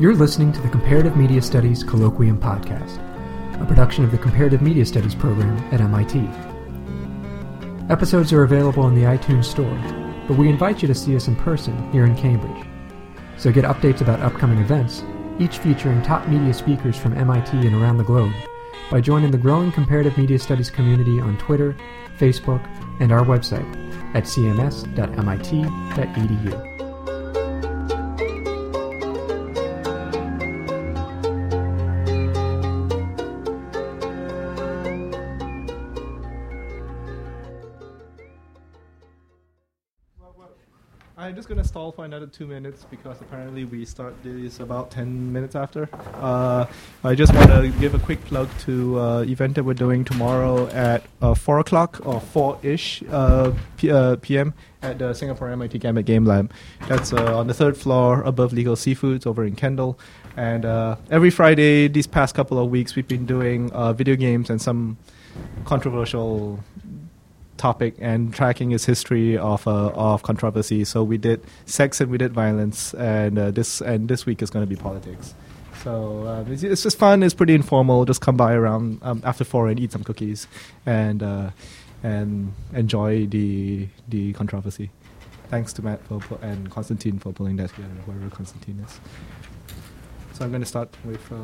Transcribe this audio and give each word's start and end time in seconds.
You're 0.00 0.14
listening 0.14 0.50
to 0.52 0.60
the 0.62 0.68
Comparative 0.70 1.14
Media 1.14 1.42
Studies 1.42 1.84
Colloquium 1.84 2.38
Podcast, 2.38 2.96
a 3.60 3.66
production 3.66 4.02
of 4.02 4.10
the 4.10 4.16
Comparative 4.16 4.62
Media 4.62 4.86
Studies 4.86 5.14
program 5.14 5.58
at 5.74 5.82
MIT. 5.82 6.20
Episodes 7.92 8.32
are 8.32 8.44
available 8.44 8.88
in 8.88 8.94
the 8.94 9.02
iTunes 9.02 9.44
Store, 9.44 9.78
but 10.26 10.38
we 10.38 10.48
invite 10.48 10.80
you 10.80 10.88
to 10.88 10.94
see 10.94 11.14
us 11.16 11.28
in 11.28 11.36
person 11.36 11.92
here 11.92 12.06
in 12.06 12.16
Cambridge. 12.16 12.66
So 13.36 13.52
get 13.52 13.66
updates 13.66 14.00
about 14.00 14.20
upcoming 14.20 14.60
events, 14.60 15.04
each 15.38 15.58
featuring 15.58 16.00
top 16.00 16.26
media 16.28 16.54
speakers 16.54 16.96
from 16.96 17.12
MIT 17.18 17.50
and 17.58 17.74
around 17.74 17.98
the 17.98 18.04
globe, 18.04 18.32
by 18.90 19.02
joining 19.02 19.30
the 19.30 19.36
growing 19.36 19.70
Comparative 19.70 20.16
Media 20.16 20.38
Studies 20.38 20.70
community 20.70 21.20
on 21.20 21.36
Twitter, 21.36 21.76
Facebook, 22.18 22.66
and 23.00 23.12
our 23.12 23.26
website 23.26 23.68
at 24.14 24.24
cms.mit.edu. 24.24 25.10
stall 41.90 42.04
for 42.04 42.04
another 42.04 42.26
two 42.26 42.46
minutes 42.46 42.86
because 42.90 43.20
apparently 43.20 43.64
we 43.64 43.84
start 43.84 44.14
this 44.22 44.60
about 44.60 44.90
ten 44.90 45.32
minutes 45.32 45.54
after. 45.56 45.88
Uh, 46.14 46.66
I 47.04 47.14
just 47.14 47.34
want 47.34 47.50
to 47.50 47.68
give 47.80 47.94
a 47.94 47.98
quick 47.98 48.24
plug 48.26 48.48
to 48.60 48.98
uh, 48.98 49.20
event 49.22 49.54
that 49.54 49.64
we're 49.64 49.74
doing 49.74 50.04
tomorrow 50.04 50.68
at 50.68 51.02
uh, 51.22 51.34
four 51.34 51.58
o'clock 51.58 52.00
or 52.04 52.20
four 52.20 52.58
ish 52.62 53.02
uh, 53.10 53.52
p- 53.76 53.90
uh, 53.90 54.16
p.m. 54.16 54.54
at 54.82 54.98
the 54.98 55.14
Singapore 55.14 55.48
MIT 55.50 55.78
Gambit 55.78 56.06
Game 56.06 56.24
Lab. 56.24 56.52
That's 56.88 57.12
uh, 57.12 57.38
on 57.38 57.46
the 57.46 57.54
third 57.54 57.76
floor 57.76 58.22
above 58.22 58.52
Legal 58.52 58.76
Seafoods 58.76 59.26
over 59.26 59.44
in 59.44 59.56
Kendall. 59.56 59.98
And 60.36 60.64
every 61.10 61.30
Friday, 61.30 61.88
these 61.88 62.06
past 62.06 62.34
couple 62.34 62.58
of 62.58 62.70
weeks, 62.70 62.94
we've 62.94 63.08
been 63.08 63.26
doing 63.26 63.70
video 63.94 64.16
games 64.16 64.48
and 64.48 64.62
some 64.62 64.96
controversial 65.64 66.60
topic 67.60 67.94
and 68.00 68.32
tracking 68.32 68.72
its 68.72 68.86
history 68.86 69.36
of 69.36 69.66
uh, 69.68 69.90
of 69.90 70.22
controversy. 70.22 70.84
So 70.84 71.04
we 71.04 71.18
did 71.18 71.44
sex 71.66 72.00
and 72.00 72.10
we 72.10 72.18
did 72.18 72.32
violence, 72.32 72.94
and 72.94 73.38
uh, 73.38 73.50
this 73.50 73.80
and 73.82 74.08
this 74.08 74.24
week 74.26 74.42
is 74.42 74.50
going 74.50 74.64
to 74.64 74.74
be 74.74 74.80
politics. 74.80 75.34
So 75.84 76.26
um, 76.26 76.52
it's, 76.52 76.62
it's 76.62 76.82
just 76.82 76.98
fun. 76.98 77.22
It's 77.22 77.34
pretty 77.34 77.54
informal. 77.54 78.04
Just 78.04 78.20
come 78.20 78.36
by 78.36 78.54
around 78.54 78.98
um, 79.02 79.22
after 79.24 79.44
four 79.44 79.68
and 79.68 79.78
eat 79.78 79.92
some 79.92 80.02
cookies, 80.02 80.48
and 80.86 81.22
uh, 81.22 81.50
and 82.02 82.54
enjoy 82.72 83.26
the 83.26 83.88
the 84.08 84.32
controversy. 84.32 84.90
Thanks 85.50 85.72
to 85.74 85.82
Matt 85.82 86.00
for, 86.06 86.22
and 86.42 86.70
Constantine 86.70 87.18
for 87.18 87.32
pulling 87.32 87.56
that 87.56 87.70
together, 87.70 87.94
whoever 88.06 88.30
Constantine 88.30 88.82
is. 88.86 89.00
So 90.32 90.44
I'm 90.44 90.50
going 90.50 90.62
to 90.62 90.66
start 90.66 90.88
with. 91.04 91.30
Uh, 91.30 91.36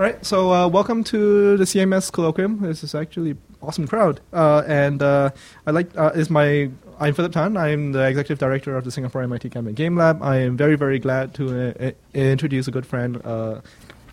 all 0.00 0.06
right, 0.06 0.24
so 0.26 0.52
uh, 0.52 0.66
welcome 0.66 1.04
to 1.04 1.56
the 1.56 1.64
CMS 1.64 2.10
colloquium. 2.10 2.60
This 2.60 2.82
is 2.82 2.94
actually 2.94 3.36
awesome 3.62 3.86
crowd, 3.86 4.20
uh, 4.32 4.62
and 4.66 5.02
uh, 5.02 5.30
I 5.66 5.70
like 5.70 5.96
uh, 5.96 6.12
is 6.14 6.30
my 6.30 6.70
I'm 6.98 7.14
Philip 7.14 7.32
Tan. 7.32 7.56
I'm 7.56 7.92
the 7.92 8.06
executive 8.06 8.38
director 8.38 8.76
of 8.76 8.84
the 8.84 8.90
Singapore 8.90 9.22
MIT 9.22 9.48
Gambit 9.48 9.74
Game 9.74 9.96
Lab. 9.96 10.22
I 10.22 10.36
am 10.36 10.56
very 10.56 10.76
very 10.76 10.98
glad 10.98 11.34
to 11.34 11.74
uh, 11.88 11.90
introduce 12.14 12.68
a 12.68 12.70
good 12.70 12.86
friend, 12.86 13.20
uh, 13.24 13.60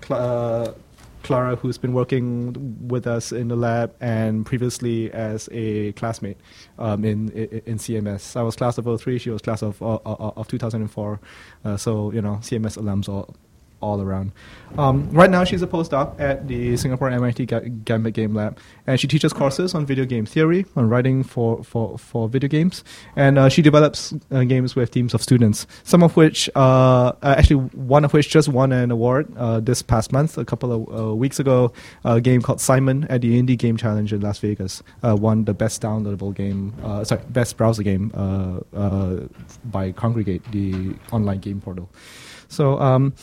uh, 0.10 0.72
Clara, 1.24 1.56
who's 1.58 1.78
been 1.78 1.94
working 1.94 2.88
with 2.88 3.06
us 3.06 3.32
in 3.32 3.50
the 3.50 3.56
lab 3.56 3.94
and 4.00 4.46
previously 4.46 5.12
as 5.12 5.50
a 5.52 5.92
classmate 5.94 6.38
um, 6.80 7.04
in, 7.04 7.30
in 7.32 7.62
in 7.66 7.78
CMS. 7.78 8.38
I 8.38 8.44
was 8.44 8.56
class 8.56 8.78
of 8.78 9.02
03, 9.02 9.18
she 9.18 9.30
was 9.30 9.42
class 9.42 9.62
of 9.62 9.82
uh, 9.82 9.96
uh, 10.06 10.32
of 10.38 10.48
2004. 10.48 11.20
Uh, 11.66 11.78
so 11.78 12.12
you 12.12 12.22
know 12.22 12.40
CMS 12.42 12.78
alums 12.78 13.10
all 13.10 13.36
all 13.82 14.02
around. 14.02 14.32
Um, 14.78 15.10
right 15.12 15.30
now, 15.30 15.44
she's 15.44 15.62
a 15.62 15.68
postdoc 15.68 16.20
at 16.20 16.48
the 16.48 16.76
Singapore 16.78 17.10
MIT 17.10 17.46
Ga- 17.46 17.70
Gambit 17.86 18.14
Game 18.14 18.34
Lab, 18.34 18.60
and 18.86 19.00
she 19.00 19.08
teaches 19.08 19.34
courses 19.34 19.74
on 19.74 19.86
video 19.86 20.06
game 20.06 20.26
theory, 20.26 20.66
on 20.76 20.90
writing 20.90 21.24
for, 21.24 21.64
for, 21.64 21.98
for 21.98 22.28
video 22.28 22.48
games, 22.48 22.84
and 23.16 23.38
uh, 23.38 23.50
she 23.50 23.62
develops 23.62 24.14
uh, 24.32 24.44
games 24.44 24.76
with 24.76 24.92
teams 24.92 25.14
of 25.14 25.22
students. 25.22 25.68
Some 25.84 26.04
of 26.04 26.16
which, 26.18 26.50
uh, 26.56 27.14
uh, 27.22 27.36
actually, 27.38 27.58
one 27.76 28.04
of 28.04 28.14
which 28.14 28.30
just 28.30 28.50
won 28.50 28.72
an 28.72 28.92
award 28.92 29.32
uh, 29.38 29.60
this 29.60 29.82
past 29.82 30.12
month, 30.12 30.38
a 30.38 30.46
couple 30.46 30.72
of 30.72 31.00
uh, 31.00 31.16
weeks 31.16 31.40
ago. 31.40 31.72
A 32.04 32.20
game 32.20 32.42
called 32.42 32.60
Symon 32.60 33.06
at 33.10 33.22
the 33.22 33.42
Indie 33.42 33.58
Game 33.58 33.78
Challenge 33.78 34.12
in 34.14 34.22
Las 34.22 34.40
Vegas 34.40 34.84
won 35.04 35.46
the 35.46 35.54
best 35.54 35.82
downloadable 35.82 36.34
game, 36.36 36.74
sorry, 37.06 37.22
best 37.30 37.58
browser 37.58 37.84
game 37.84 38.10
by 38.10 39.92
Kongregate, 39.94 40.44
the 40.52 40.96
online 41.12 41.40
game 41.40 41.62
portal. 41.62 41.90
So. 42.50 42.80
Um, 42.80 43.14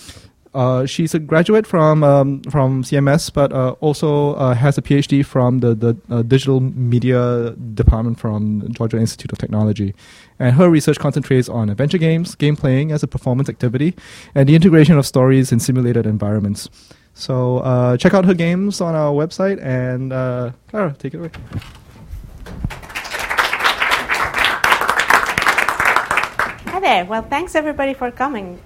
uh, 0.54 0.86
she's 0.86 1.14
a 1.14 1.18
graduate 1.18 1.66
from 1.66 2.04
um, 2.04 2.40
from 2.42 2.84
CMS, 2.84 3.32
but 3.32 3.52
uh, 3.52 3.72
also 3.80 4.34
uh, 4.34 4.54
has 4.54 4.78
a 4.78 4.82
PhD 4.82 5.24
from 5.24 5.58
the 5.58 5.74
the 5.74 5.96
uh, 6.08 6.22
digital 6.22 6.60
media 6.60 7.50
department 7.74 8.18
from 8.20 8.72
Georgia 8.72 8.98
Institute 8.98 9.32
of 9.32 9.38
Technology, 9.38 9.94
and 10.38 10.54
her 10.54 10.70
research 10.70 10.98
concentrates 10.98 11.48
on 11.48 11.70
adventure 11.70 11.98
games, 11.98 12.34
game 12.36 12.56
playing 12.56 12.92
as 12.92 13.02
a 13.02 13.08
performance 13.08 13.48
activity, 13.48 13.94
and 14.34 14.48
the 14.48 14.54
integration 14.54 14.96
of 14.96 15.06
stories 15.06 15.50
in 15.50 15.58
simulated 15.58 16.06
environments. 16.06 16.70
So 17.14 17.58
uh, 17.58 17.96
check 17.96 18.14
out 18.14 18.24
her 18.24 18.34
games 18.34 18.80
on 18.80 18.94
our 18.94 19.12
website, 19.12 19.62
and 19.62 20.12
uh, 20.12 20.52
Clara, 20.68 20.94
take 20.98 21.14
it 21.14 21.18
away. 21.18 21.30
Hi 26.66 26.80
there. 26.80 27.04
Well, 27.04 27.22
thanks 27.22 27.54
everybody 27.54 27.94
for 27.94 28.10
coming. 28.10 28.60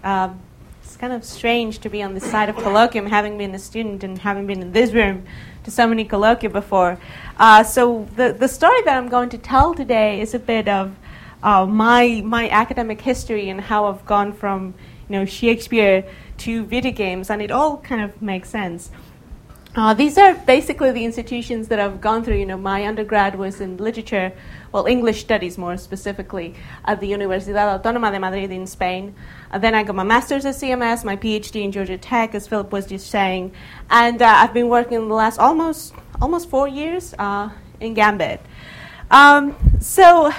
Kind 0.98 1.12
of 1.12 1.24
strange 1.24 1.78
to 1.78 1.88
be 1.88 2.02
on 2.02 2.14
this 2.14 2.28
side 2.28 2.48
of 2.48 2.56
colloquium, 2.56 3.08
having 3.08 3.38
been 3.38 3.54
a 3.54 3.58
student 3.60 4.02
and 4.02 4.18
having 4.18 4.48
been 4.48 4.60
in 4.60 4.72
this 4.72 4.92
room 4.92 5.24
to 5.62 5.70
so 5.70 5.86
many 5.86 6.04
colloquia 6.04 6.50
before. 6.50 6.98
Uh, 7.38 7.62
so 7.62 8.08
the 8.16 8.32
the 8.32 8.48
story 8.48 8.82
that 8.82 8.96
I'm 8.96 9.08
going 9.08 9.28
to 9.28 9.38
tell 9.38 9.74
today 9.74 10.20
is 10.20 10.34
a 10.34 10.40
bit 10.40 10.66
of 10.66 10.96
uh, 11.44 11.66
my 11.66 12.20
my 12.24 12.48
academic 12.48 13.00
history 13.00 13.48
and 13.48 13.60
how 13.60 13.86
I've 13.86 14.04
gone 14.06 14.32
from 14.32 14.74
you 15.08 15.20
know 15.20 15.24
Shakespeare 15.24 16.04
to 16.38 16.64
video 16.64 16.90
games, 16.90 17.30
and 17.30 17.40
it 17.42 17.52
all 17.52 17.76
kind 17.76 18.02
of 18.02 18.20
makes 18.20 18.50
sense. 18.50 18.90
Uh, 19.78 19.94
these 19.94 20.18
are 20.18 20.34
basically 20.34 20.90
the 20.90 21.04
institutions 21.04 21.68
that 21.68 21.78
I've 21.78 22.00
gone 22.00 22.24
through. 22.24 22.34
You 22.34 22.46
know, 22.46 22.56
my 22.56 22.84
undergrad 22.84 23.36
was 23.38 23.60
in 23.60 23.76
literature, 23.76 24.32
well, 24.72 24.86
English 24.86 25.20
studies 25.20 25.56
more 25.56 25.76
specifically, 25.76 26.56
at 26.84 26.98
the 26.98 27.12
Universidad 27.12 27.80
Autónoma 27.80 28.10
de 28.10 28.18
Madrid 28.18 28.50
in 28.50 28.66
Spain. 28.66 29.14
Uh, 29.52 29.58
then 29.58 29.76
I 29.76 29.84
got 29.84 29.94
my 29.94 30.02
master's 30.02 30.44
at 30.46 30.56
CMS, 30.56 31.04
my 31.04 31.14
PhD 31.14 31.62
in 31.62 31.70
Georgia 31.70 31.96
Tech, 31.96 32.34
as 32.34 32.48
Philip 32.48 32.72
was 32.72 32.86
just 32.86 33.08
saying, 33.08 33.52
and 33.88 34.20
uh, 34.20 34.26
I've 34.26 34.52
been 34.52 34.68
working 34.68 35.06
the 35.06 35.14
last 35.14 35.38
almost 35.38 35.94
almost 36.20 36.50
four 36.50 36.66
years 36.66 37.14
uh, 37.16 37.48
in 37.78 37.94
Gambit. 37.94 38.40
Um, 39.12 39.54
so 39.80 40.32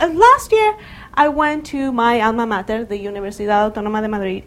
uh, 0.00 0.06
last 0.12 0.50
year, 0.50 0.76
I 1.14 1.28
went 1.28 1.66
to 1.66 1.92
my 1.92 2.20
alma 2.20 2.46
mater, 2.46 2.84
the 2.84 2.98
Universidad 2.98 3.72
Autónoma 3.72 4.00
de 4.00 4.08
Madrid, 4.08 4.44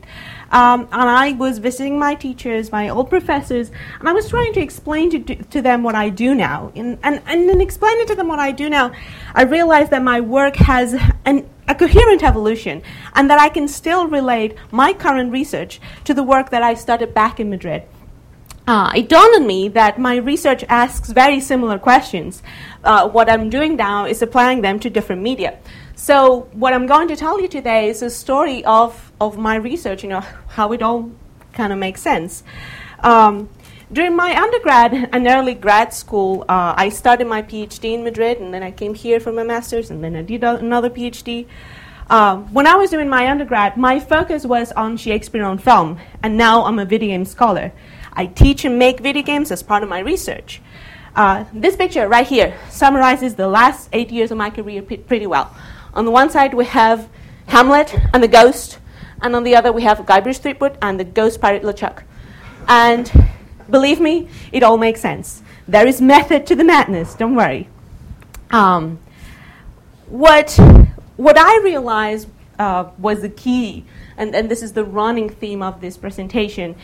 um, 0.52 0.88
and 0.92 1.10
I 1.10 1.34
was 1.34 1.60
visiting 1.60 2.00
my 2.00 2.16
teachers, 2.16 2.72
my 2.72 2.90
old 2.90 3.10
professors, 3.10 3.72
and 4.00 4.10
I 4.10 4.14
was 4.14 4.30
trying 4.30 4.54
to 4.54 4.62
explain 4.62 5.10
to, 5.12 5.36
to 5.36 5.62
them 5.62 5.84
what 5.84 5.96
I 5.96 6.10
do 6.10 6.34
now. 6.34 6.72
And, 6.76 6.98
and, 7.04 7.22
and 7.28 7.50
in 7.50 7.62
explaining 7.62 8.08
to 8.08 8.16
them 8.16 8.28
what 8.28 8.40
I 8.40 8.52
do 8.52 8.70
now, 8.70 8.92
I 9.34 9.44
realized 9.44 9.92
that 9.92 10.02
my 10.02 10.22
work 10.22 10.56
has 10.56 10.96
an, 11.26 11.48
a 11.68 11.76
coherent 11.76 12.24
evolution, 12.24 12.82
and 13.14 13.30
that 13.30 13.40
I 13.40 13.50
can 13.50 13.68
still 13.68 14.08
relate 14.08 14.56
my 14.72 14.94
current 14.94 15.32
research 15.32 15.80
to 16.06 16.14
the 16.14 16.24
work 16.24 16.50
that 16.50 16.64
I 16.64 16.74
started 16.74 17.14
back 17.14 17.40
in 17.40 17.50
Madrid 17.50 17.84
uh, 18.68 18.92
it 18.96 19.10
dawned 19.10 19.36
on 19.36 19.46
me 19.46 19.68
that 19.70 20.00
my 20.00 20.16
research 20.16 20.64
asks 20.70 21.12
very 21.12 21.40
similar 21.40 21.78
questions. 21.78 22.42
Uh, 22.84 23.08
what 23.08 23.30
I'm 23.30 23.50
doing 23.50 23.76
now 23.76 24.06
is 24.06 24.22
applying 24.22 24.62
them 24.62 24.80
to 24.80 24.90
different 24.90 25.22
media. 25.22 25.60
So, 25.98 26.50
what 26.52 26.74
I'm 26.74 26.88
going 26.88 27.08
to 27.08 27.16
tell 27.16 27.40
you 27.40 27.48
today 27.48 27.88
is 27.88 28.02
a 28.02 28.10
story 28.10 28.66
of, 28.66 29.14
of 29.22 29.38
my 29.38 29.56
research, 29.56 30.04
you 30.04 30.10
know, 30.10 30.20
how 30.50 30.74
it 30.74 30.82
all 30.82 31.10
kind 31.54 31.72
of 31.72 31.80
makes 31.80 32.02
sense. 32.02 32.44
Um, 33.00 33.50
during 33.94 34.14
my 34.14 34.36
undergrad 34.36 35.10
and 35.14 35.26
early 35.26 35.54
grad 35.54 35.94
school, 35.94 36.44
uh, 36.50 36.74
I 36.76 36.90
started 36.90 37.28
my 37.28 37.42
PhD 37.42 37.94
in 37.94 38.04
Madrid, 38.04 38.40
and 38.40 38.54
then 38.54 38.62
I 38.62 38.72
came 38.72 38.94
here 38.94 39.22
for 39.22 39.32
my 39.32 39.44
master's, 39.44 39.90
and 39.90 40.04
then 40.04 40.18
I 40.18 40.22
did 40.22 40.44
a- 40.44 40.58
another 40.58 40.90
PhD. 40.90 41.48
Um, 42.10 42.54
when 42.54 42.68
I 42.68 42.76
was 42.76 42.90
doing 42.90 43.08
my 43.08 43.30
undergrad, 43.30 43.78
my 43.78 44.02
focus 44.02 44.46
was 44.46 44.74
on 44.74 44.98
Shakespeare 44.98 45.46
on 45.46 45.58
film, 45.58 45.98
and 46.22 46.36
now 46.36 46.66
I'm 46.66 46.78
a 46.78 46.86
video 46.86 47.10
game 47.10 47.24
scholar. 47.24 47.72
I 48.12 48.26
teach 48.26 48.66
and 48.66 48.78
make 48.78 49.00
video 49.00 49.24
games 49.24 49.50
as 49.50 49.64
part 49.64 49.82
of 49.82 49.88
my 49.88 50.00
research. 50.00 50.62
Uh, 51.16 51.46
this 51.54 51.78
picture 51.78 52.10
right 52.10 52.28
here 52.28 52.54
summarizes 52.70 53.36
the 53.36 53.48
last 53.48 53.88
eight 53.94 54.12
years 54.12 54.32
of 54.32 54.38
my 54.38 54.50
career 54.50 54.82
p- 54.82 54.98
pretty 54.98 55.26
well. 55.26 55.56
On 55.96 56.04
the 56.04 56.12
one 56.12 56.30
side, 56.30 56.54
we 56.54 56.66
have 56.66 57.08
Hamlet 57.48 57.96
and 58.14 58.22
the 58.22 58.28
Ghost, 58.28 58.80
and 59.22 59.36
on 59.36 59.44
the 59.44 59.56
other, 59.56 59.72
we 59.72 59.84
have 59.84 60.00
Guybrush 60.00 60.40
Threepwood 60.40 60.78
and 60.82 61.00
the 61.00 61.06
Ghost 61.06 61.40
Pirate 61.40 61.64
LeChuck. 61.64 62.04
And 62.68 63.10
believe 63.70 64.02
me, 64.02 64.28
it 64.52 64.62
all 64.62 64.78
makes 64.78 65.00
sense. 65.00 65.42
There 65.68 65.88
is 65.88 66.02
method 66.02 66.46
to 66.48 66.56
the 66.56 66.66
madness, 66.66 67.16
don't 67.16 67.36
worry. 67.36 67.70
Um, 68.52 69.00
what, 70.08 70.60
what 71.16 71.38
I 71.38 71.62
realized 71.64 72.28
uh, 72.60 72.90
was 72.98 73.22
the 73.22 73.30
key 73.30 73.86
and, 74.18 74.36
and 74.36 74.50
this 74.50 74.62
is 74.62 74.74
the 74.74 74.84
running 74.84 75.30
theme 75.30 75.62
of 75.62 75.82
this 75.82 75.98
presentation, 75.98 76.76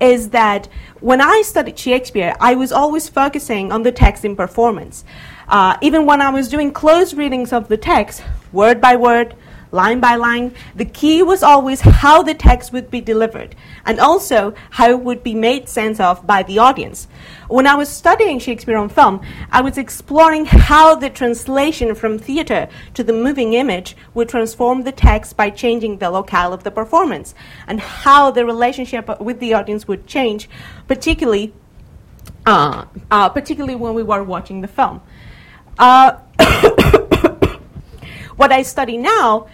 is 0.00 0.30
that 0.30 0.68
when 1.00 1.20
I 1.20 1.42
studied 1.42 1.78
Shakespeare, 1.78 2.34
I 2.40 2.54
was 2.54 2.72
always 2.72 3.08
focusing 3.08 3.70
on 3.70 3.82
the 3.82 3.92
text 3.92 4.24
in 4.24 4.34
performance. 4.34 5.04
Uh, 5.50 5.76
even 5.82 6.06
when 6.06 6.22
I 6.22 6.30
was 6.30 6.48
doing 6.48 6.72
close 6.72 7.12
readings 7.12 7.52
of 7.52 7.68
the 7.68 7.76
text, 7.76 8.22
word 8.52 8.80
by 8.80 8.94
word, 8.94 9.34
line 9.72 10.00
by 10.00 10.16
line. 10.16 10.54
The 10.74 10.84
key 10.84 11.22
was 11.22 11.42
always 11.42 11.80
how 11.80 12.22
the 12.22 12.34
text 12.34 12.72
would 12.72 12.90
be 12.90 13.00
delivered 13.00 13.54
and 13.84 14.00
also 14.00 14.54
how 14.70 14.90
it 14.90 15.00
would 15.00 15.22
be 15.22 15.34
made 15.34 15.68
sense 15.68 16.00
of 16.00 16.26
by 16.26 16.42
the 16.42 16.58
audience. 16.58 17.08
When 17.48 17.66
I 17.66 17.74
was 17.74 17.88
studying 17.88 18.38
Shakespeare 18.38 18.76
on 18.76 18.88
film, 18.88 19.20
I 19.50 19.60
was 19.60 19.78
exploring 19.78 20.46
how 20.46 20.94
the 20.94 21.10
translation 21.10 21.94
from 21.94 22.18
theater 22.18 22.68
to 22.94 23.04
the 23.04 23.12
moving 23.12 23.54
image 23.54 23.96
would 24.14 24.28
transform 24.28 24.82
the 24.82 24.92
text 24.92 25.36
by 25.36 25.50
changing 25.50 25.98
the 25.98 26.10
locale 26.10 26.52
of 26.52 26.64
the 26.64 26.70
performance 26.70 27.34
and 27.66 27.80
how 27.80 28.30
the 28.30 28.44
relationship 28.44 29.20
with 29.20 29.40
the 29.40 29.54
audience 29.54 29.86
would 29.86 30.06
change, 30.06 30.48
particularly, 30.86 31.52
uh, 32.46 32.84
uh, 33.10 33.28
particularly 33.28 33.76
when 33.76 33.94
we 33.94 34.02
were 34.02 34.22
watching 34.22 34.60
the 34.60 34.68
film. 34.68 35.00
Uh, 35.80 36.18
what 38.36 38.52
I 38.52 38.60
study 38.60 38.98
now 38.98 39.48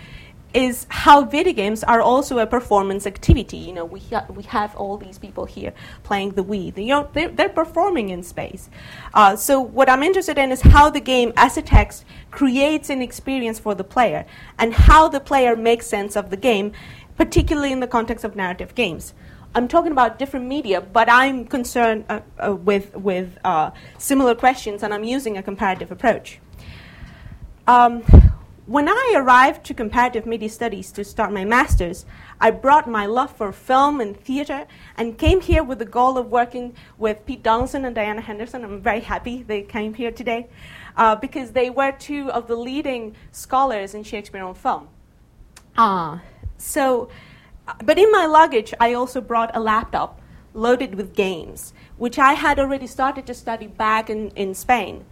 is 0.53 0.87
how 0.89 1.23
video 1.23 1.53
games 1.53 1.85
are 1.85 2.01
also 2.01 2.41
a 2.41 2.47
performance 2.47 3.07
activity. 3.07 3.59
You 3.59 3.75
know, 3.75 3.85
we, 3.85 4.01
ha- 4.01 4.27
we 4.29 4.43
have 4.45 4.75
all 4.75 4.97
these 4.97 5.19
people 5.19 5.45
here 5.45 5.73
playing 6.03 6.33
the 6.33 6.43
Wii. 6.43 6.77
You 6.79 6.87
know, 6.87 7.09
they're, 7.13 7.29
they're 7.29 7.49
performing 7.49 8.09
in 8.09 8.25
space. 8.25 8.69
Uh, 9.15 9.37
so 9.37 9.61
what 9.61 9.89
I'm 9.89 10.03
interested 10.03 10.37
in 10.37 10.51
is 10.51 10.63
how 10.63 10.91
the 10.91 10.99
game, 10.99 11.33
as 11.37 11.57
a 11.57 11.63
text, 11.63 12.05
creates 12.33 12.91
an 12.91 13.03
experience 13.03 13.61
for 13.61 13.77
the 13.77 13.85
player 13.85 14.27
and 14.59 14.75
how 14.75 15.09
the 15.09 15.21
player 15.21 15.55
makes 15.55 15.87
sense 15.87 16.17
of 16.17 16.31
the 16.31 16.37
game, 16.37 16.73
particularly 17.17 17.71
in 17.71 17.79
the 17.79 17.87
context 17.87 18.25
of 18.25 18.35
narrative 18.35 18.75
games. 18.75 19.15
I'm 19.57 19.69
talking 19.69 19.91
about 19.91 20.19
different 20.19 20.45
media, 20.45 20.83
but 20.83 21.09
I'm 21.11 21.47
concerned 21.47 22.05
uh, 22.11 22.21
uh, 22.39 22.55
with, 22.55 22.95
with 22.95 23.39
uh, 23.43 23.71
similar 23.97 24.35
questions, 24.35 24.83
and 24.83 24.93
I'm 24.93 25.03
using 25.03 25.39
a 25.39 25.43
comparative 25.43 25.91
approach. 25.91 26.41
Um, 27.67 28.03
when 28.67 28.87
I 28.87 29.15
arrived 29.17 29.65
to 29.65 29.73
comparative 29.73 30.27
media 30.27 30.51
studies 30.51 30.93
to 30.93 31.05
start 31.05 31.33
my 31.33 31.47
master's, 31.47 32.05
I 32.39 32.51
brought 32.51 32.87
my 32.87 33.07
love 33.07 33.35
for 33.35 33.51
film 33.51 33.99
and 34.03 34.15
theater 34.15 34.67
and 34.99 35.17
came 35.17 35.41
here 35.41 35.65
with 35.65 35.79
the 35.79 35.87
goal 35.87 36.19
of 36.19 36.27
working 36.31 36.75
with 36.99 37.25
Pete 37.25 37.43
Donaldson 37.43 37.87
and 37.87 37.95
Diana 37.95 38.21
Henderson. 38.21 38.63
I'm 38.63 38.83
very 38.83 39.01
happy 39.01 39.43
they 39.43 39.63
came 39.63 39.95
here 39.95 40.11
today 40.11 40.49
uh, 40.99 41.17
because 41.17 41.53
they 41.53 41.71
were 41.71 41.93
two 41.93 42.31
of 42.31 42.47
the 42.47 42.57
leading 42.57 43.17
scholars 43.33 43.95
in 43.95 44.03
Shakespeare 44.03 44.45
on 44.45 44.55
film. 44.55 44.89
Uh, 45.79 46.19
so, 46.59 47.09
but 47.85 47.99
in 47.99 48.11
my 48.13 48.27
luggage, 48.27 48.73
I 48.81 48.95
also 48.95 49.21
brought 49.21 49.55
a 49.57 49.61
laptop 49.61 50.21
loaded 50.55 50.95
with 50.95 51.15
games, 51.15 51.73
which 51.97 52.19
I 52.19 52.33
had 52.35 52.59
already 52.59 52.87
started 52.87 53.27
to 53.27 53.35
study 53.35 53.67
back 53.67 54.09
in, 54.09 54.31
in 54.31 54.55
Spain 54.55 55.05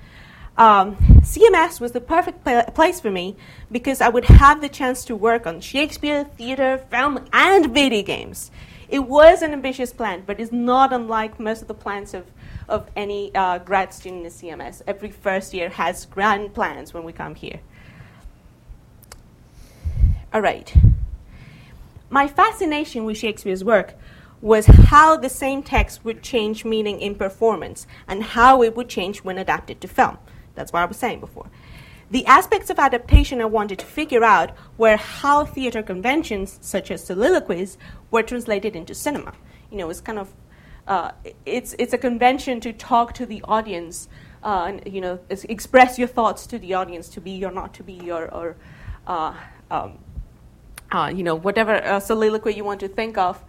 um, 0.57 0.97
CMS 1.23 1.81
was 1.81 1.93
the 1.93 2.01
perfect 2.01 2.45
pl- 2.45 2.63
place 2.75 3.01
for 3.01 3.11
me 3.11 3.37
because 3.73 4.01
I 4.01 4.09
would 4.09 4.25
have 4.27 4.61
the 4.61 4.69
chance 4.69 5.05
to 5.07 5.17
work 5.17 5.47
on 5.47 5.61
Shakespeare, 5.61 6.25
theater, 6.25 6.79
film, 6.91 7.27
and 7.33 7.73
video 7.75 8.03
games. 8.03 8.51
It 8.89 9.01
was 9.01 9.43
an 9.43 9.53
ambitious 9.53 9.93
plan, 9.93 10.23
but 10.27 10.39
it's 10.39 10.53
not 10.53 10.93
unlike 10.93 11.41
most 11.41 11.63
of 11.63 11.69
the 11.69 11.75
plans 11.75 12.15
of, 12.15 12.31
of 12.69 12.89
any 12.95 13.35
uh, 13.35 13.59
grad 13.59 13.93
student 13.93 14.27
in 14.27 14.31
CMS. 14.31 14.83
Every 14.87 15.11
first 15.11 15.55
year 15.55 15.71
has 15.71 16.07
grand 16.07 16.55
plans 16.55 16.95
when 16.95 17.03
we 17.03 17.13
come 17.13 17.35
here. 17.35 17.61
All 20.33 20.41
right. 20.41 20.73
My 22.11 22.29
fascination 22.29 23.05
with 23.05 23.19
Shakespeare's 23.19 23.65
work 23.65 23.95
was 24.41 24.67
how 24.67 25.17
the 25.17 25.29
same 25.29 25.63
text 25.63 26.05
would 26.05 26.23
change 26.23 26.65
meaning 26.65 27.01
in 27.01 27.15
performance 27.15 27.87
and 28.07 28.23
how 28.23 28.63
it 28.63 28.77
would 28.77 28.89
change 28.89 29.25
when 29.25 29.39
adapted 29.39 29.81
to 29.81 29.89
film. 29.89 30.19
That's 30.55 30.73
what 30.73 30.83
I 30.83 30.85
was 30.85 30.99
saying 30.99 31.21
before. 31.21 31.49
The 32.11 32.27
aspects 32.27 32.69
of 32.69 32.79
adaptation 32.79 33.41
I 33.41 33.47
wanted 33.47 33.79
to 33.79 33.87
figure 33.87 34.23
out 34.23 34.53
were 34.77 34.97
how 34.97 35.45
theater 35.47 35.83
conventions, 35.83 36.59
such 36.61 36.91
as 36.91 37.03
soliloquies, 37.03 37.79
were 38.11 38.23
translated 38.23 38.77
into 38.77 38.95
cinema. 38.95 39.33
You 39.71 39.79
know, 39.79 39.91
it's 39.91 40.03
kind 40.03 40.19
of 40.19 40.33
uh, 40.87 41.13
it's 41.47 41.75
it's 41.79 41.95
a 41.95 41.99
convention 41.99 42.61
to 42.61 42.73
talk 42.73 43.15
to 43.15 43.25
the 43.25 43.41
audience, 43.45 44.09
uh, 44.43 44.67
and 44.69 44.93
you 44.95 45.01
know, 45.01 45.19
express 45.31 45.99
your 45.99 46.09
thoughts 46.09 46.47
to 46.49 46.59
the 46.59 46.75
audience, 46.75 47.09
to 47.09 47.23
be 47.23 47.43
or 47.43 47.51
not 47.51 47.73
to 47.75 47.83
be, 47.83 48.11
or, 48.11 48.33
or 48.33 48.57
uh, 49.07 49.35
um, 49.71 49.99
uh, 50.93 51.13
you 51.15 51.23
know, 51.23 51.35
whatever 51.35 51.75
uh, 51.75 52.01
soliloquy 52.01 52.55
you 52.55 52.65
want 52.65 52.81
to 52.81 52.89
think 52.89 53.19
of 53.19 53.43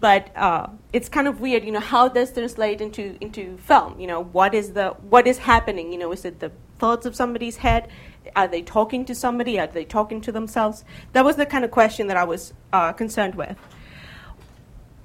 but 0.00 0.34
uh, 0.34 0.68
it's 0.94 1.08
kind 1.08 1.28
of 1.28 1.40
weird, 1.40 1.62
you 1.62 1.70
know, 1.70 1.80
how 1.80 2.08
does 2.08 2.32
translate 2.32 2.80
into 2.80 3.16
into 3.20 3.58
film? 3.58 4.00
You 4.00 4.06
know, 4.06 4.24
what 4.24 4.54
is 4.54 4.72
the 4.72 4.88
what 5.10 5.26
is 5.26 5.38
happening? 5.38 5.92
You 5.92 5.98
know, 5.98 6.12
is 6.12 6.24
it 6.24 6.40
the 6.40 6.50
thoughts 6.78 7.04
of 7.04 7.14
somebody's 7.14 7.58
head? 7.58 7.88
Are 8.34 8.48
they 8.48 8.62
talking 8.62 9.04
to 9.04 9.14
somebody? 9.14 9.60
Are 9.60 9.66
they 9.66 9.84
talking 9.84 10.22
to 10.22 10.32
themselves? 10.32 10.84
That 11.12 11.24
was 11.24 11.36
the 11.36 11.46
kind 11.46 11.64
of 11.64 11.70
question 11.70 12.06
that 12.06 12.16
I 12.16 12.24
was 12.24 12.54
uh, 12.72 12.92
concerned 12.92 13.34
with. 13.34 13.56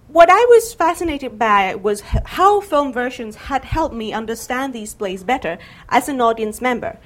What 0.07 0.29
I 0.29 0.45
was 0.49 0.73
fascinated 0.73 1.37
by 1.37 1.75
was 1.75 2.01
h- 2.01 2.21
how 2.23 2.61
film 2.61 2.93
versions 2.93 3.35
had 3.35 3.65
helped 3.65 3.95
me 3.95 4.13
understand 4.13 4.71
these 4.71 4.93
plays 4.93 5.25
better 5.25 5.57
as 5.89 6.07
an 6.07 6.21
audience 6.21 6.61
member. 6.61 6.99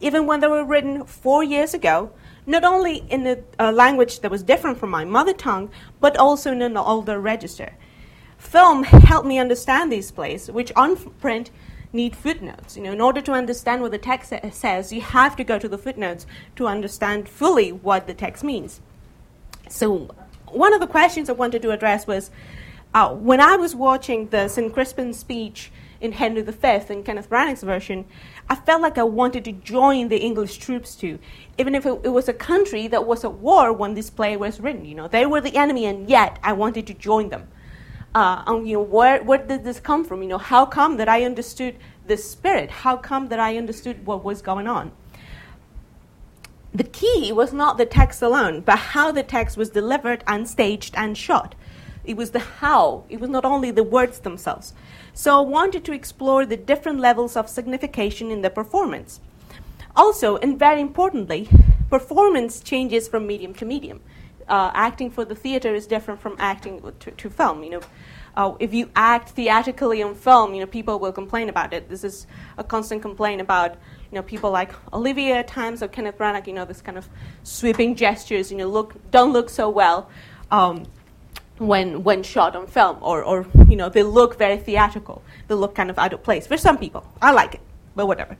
Even 0.00 0.26
when 0.26 0.40
they 0.40 0.48
were 0.48 0.64
written 0.64 1.04
four 1.04 1.44
years 1.44 1.74
ago, 1.74 2.10
not 2.46 2.64
only 2.64 2.98
in 3.10 3.26
a, 3.26 3.38
a 3.58 3.72
language 3.72 4.20
that 4.20 4.30
was 4.30 4.42
different 4.42 4.78
from 4.78 4.90
my 4.90 5.04
mother 5.04 5.32
tongue, 5.32 5.70
but 6.00 6.16
also 6.16 6.52
in 6.52 6.62
an 6.62 6.76
older 6.76 7.20
register. 7.20 7.74
Film 8.38 8.84
helped 8.84 9.26
me 9.26 9.38
understand 9.38 9.90
these 9.90 10.10
plays, 10.10 10.50
which 10.50 10.72
on 10.76 10.96
print 10.96 11.50
need 11.92 12.14
footnotes. 12.14 12.76
You 12.76 12.84
know, 12.84 12.92
in 12.92 13.00
order 13.00 13.20
to 13.22 13.32
understand 13.32 13.82
what 13.82 13.90
the 13.90 13.98
text 13.98 14.32
says, 14.52 14.92
you 14.92 15.00
have 15.00 15.36
to 15.36 15.44
go 15.44 15.58
to 15.58 15.68
the 15.68 15.78
footnotes 15.78 16.26
to 16.56 16.66
understand 16.66 17.28
fully 17.28 17.72
what 17.72 18.06
the 18.06 18.14
text 18.14 18.44
means. 18.44 18.80
So, 19.68 20.14
one 20.46 20.72
of 20.72 20.80
the 20.80 20.86
questions 20.86 21.28
I 21.28 21.32
wanted 21.32 21.62
to 21.62 21.70
address 21.72 22.06
was 22.06 22.30
uh, 22.94 23.12
when 23.14 23.40
I 23.40 23.56
was 23.56 23.74
watching 23.74 24.28
the 24.28 24.48
St. 24.48 24.72
Crispin 24.72 25.12
speech 25.12 25.72
in 26.00 26.12
Henry 26.12 26.42
V 26.42 26.52
in 26.88 27.02
Kenneth 27.02 27.28
Branagh's 27.28 27.62
version, 27.62 28.04
I 28.48 28.54
felt 28.54 28.80
like 28.80 28.96
I 28.96 29.02
wanted 29.02 29.44
to 29.46 29.52
join 29.52 30.08
the 30.08 30.18
English 30.18 30.58
troops 30.58 30.94
too, 30.94 31.18
even 31.58 31.74
if 31.74 31.84
it, 31.84 32.00
it, 32.04 32.08
was 32.10 32.28
a 32.28 32.32
country 32.32 32.86
that 32.88 33.06
was 33.06 33.24
at 33.24 33.32
war 33.34 33.72
when 33.72 33.94
this 33.94 34.08
play 34.08 34.36
was 34.36 34.60
written. 34.60 34.84
You 34.84 34.94
know, 34.94 35.08
they 35.08 35.26
were 35.26 35.40
the 35.40 35.56
enemy, 35.56 35.84
and 35.86 36.08
yet 36.08 36.38
I 36.42 36.52
wanted 36.52 36.86
to 36.86 36.94
join 36.94 37.30
them. 37.30 37.48
Uh, 38.14 38.42
and, 38.46 38.68
you 38.68 38.76
know, 38.76 38.82
where, 38.82 39.22
where 39.22 39.44
did 39.44 39.64
this 39.64 39.80
come 39.80 40.04
from? 40.04 40.22
You 40.22 40.28
know, 40.28 40.38
how 40.38 40.64
come 40.64 40.96
that 40.96 41.08
I 41.08 41.24
understood 41.24 41.76
the 42.06 42.16
spirit? 42.16 42.70
How 42.70 42.96
come 42.96 43.28
that 43.28 43.40
I 43.40 43.56
understood 43.58 44.06
what 44.06 44.24
was 44.24 44.40
going 44.40 44.68
on? 44.68 44.92
The 46.72 46.84
key 46.84 47.32
was 47.32 47.52
not 47.52 47.78
the 47.78 47.86
text 47.86 48.22
alone, 48.22 48.60
but 48.60 48.78
how 48.78 49.10
the 49.10 49.22
text 49.22 49.56
was 49.56 49.70
delivered 49.70 50.22
and 50.26 50.48
staged 50.48 50.94
and 50.96 51.16
shot. 51.16 51.54
It 52.04 52.16
was 52.16 52.30
the 52.30 52.38
how. 52.38 53.04
It 53.08 53.20
was 53.20 53.28
not 53.28 53.44
only 53.44 53.70
the 53.70 53.82
words 53.82 54.20
themselves. 54.20 54.72
So 55.18 55.38
I 55.38 55.40
wanted 55.40 55.82
to 55.86 55.92
explore 55.92 56.44
the 56.44 56.58
different 56.58 57.00
levels 57.00 57.36
of 57.36 57.48
signification 57.48 58.30
in 58.30 58.42
the 58.42 58.50
performance. 58.50 59.18
Also, 59.96 60.36
and 60.36 60.58
very 60.58 60.82
importantly, 60.82 61.48
performance 61.88 62.60
changes 62.60 63.08
from 63.08 63.26
medium 63.26 63.54
to 63.54 63.64
medium. 63.64 64.02
Uh, 64.46 64.70
acting 64.74 65.10
for 65.10 65.24
the 65.24 65.34
theater 65.34 65.74
is 65.74 65.86
different 65.86 66.20
from 66.20 66.36
acting 66.38 66.82
to, 67.00 67.10
to 67.12 67.30
film. 67.30 67.64
You 67.64 67.70
know, 67.70 67.80
uh, 68.36 68.56
if 68.60 68.74
you 68.74 68.90
act 68.94 69.30
theatrically 69.30 70.02
on 70.02 70.14
film, 70.14 70.52
you 70.52 70.60
know 70.60 70.66
people 70.66 70.98
will 70.98 71.12
complain 71.12 71.48
about 71.48 71.72
it. 71.72 71.88
This 71.88 72.04
is 72.04 72.26
a 72.58 72.62
constant 72.62 73.00
complaint 73.00 73.40
about 73.40 73.72
you 74.10 74.16
know 74.16 74.22
people 74.22 74.50
like 74.50 74.74
Olivier 74.92 75.38
at 75.38 75.48
times 75.48 75.82
or 75.82 75.88
Kenneth 75.88 76.18
Branagh. 76.18 76.46
You 76.46 76.52
know, 76.52 76.66
this 76.66 76.82
kind 76.82 76.98
of 76.98 77.08
sweeping 77.42 77.94
gestures. 77.94 78.52
You 78.52 78.58
know, 78.58 78.68
look 78.68 78.94
don't 79.10 79.32
look 79.32 79.48
so 79.48 79.70
well. 79.70 80.10
Um, 80.50 80.84
when 81.58 82.02
when 82.02 82.22
shot 82.22 82.54
on 82.54 82.66
film 82.66 82.98
or, 83.00 83.24
or 83.24 83.46
you 83.68 83.76
know 83.76 83.88
they 83.88 84.02
look 84.02 84.38
very 84.38 84.58
theatrical. 84.58 85.22
They 85.48 85.54
look 85.54 85.74
kind 85.74 85.90
of 85.90 85.98
out 85.98 86.12
of 86.12 86.22
place 86.22 86.46
for 86.46 86.56
some 86.56 86.78
people. 86.78 87.06
I 87.20 87.32
like 87.32 87.54
it 87.54 87.60
but 87.94 88.06
whatever. 88.06 88.36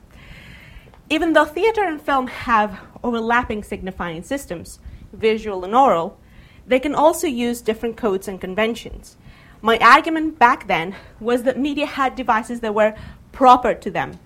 Even 1.09 1.33
though 1.33 1.45
theater 1.45 1.85
and 1.85 2.01
film 2.01 2.27
have 2.27 2.81
overlapping 3.03 3.63
signifying 3.63 4.23
systems 4.23 4.79
visual 5.13 5.65
and 5.65 5.75
oral 5.75 6.19
they 6.67 6.81
can 6.81 6.95
also 6.95 7.27
use 7.27 7.61
different 7.61 7.97
codes 7.97 8.27
and 8.27 8.41
conventions. 8.41 9.17
My 9.63 9.79
argument 9.79 10.39
back 10.39 10.67
then 10.67 10.97
was 11.21 11.45
that 11.45 11.59
media 11.59 11.87
had 11.87 12.17
devices 12.17 12.61
that 12.61 12.75
were 12.75 12.95
proper 13.33 13.73
to 13.73 13.91
them. 13.91 14.19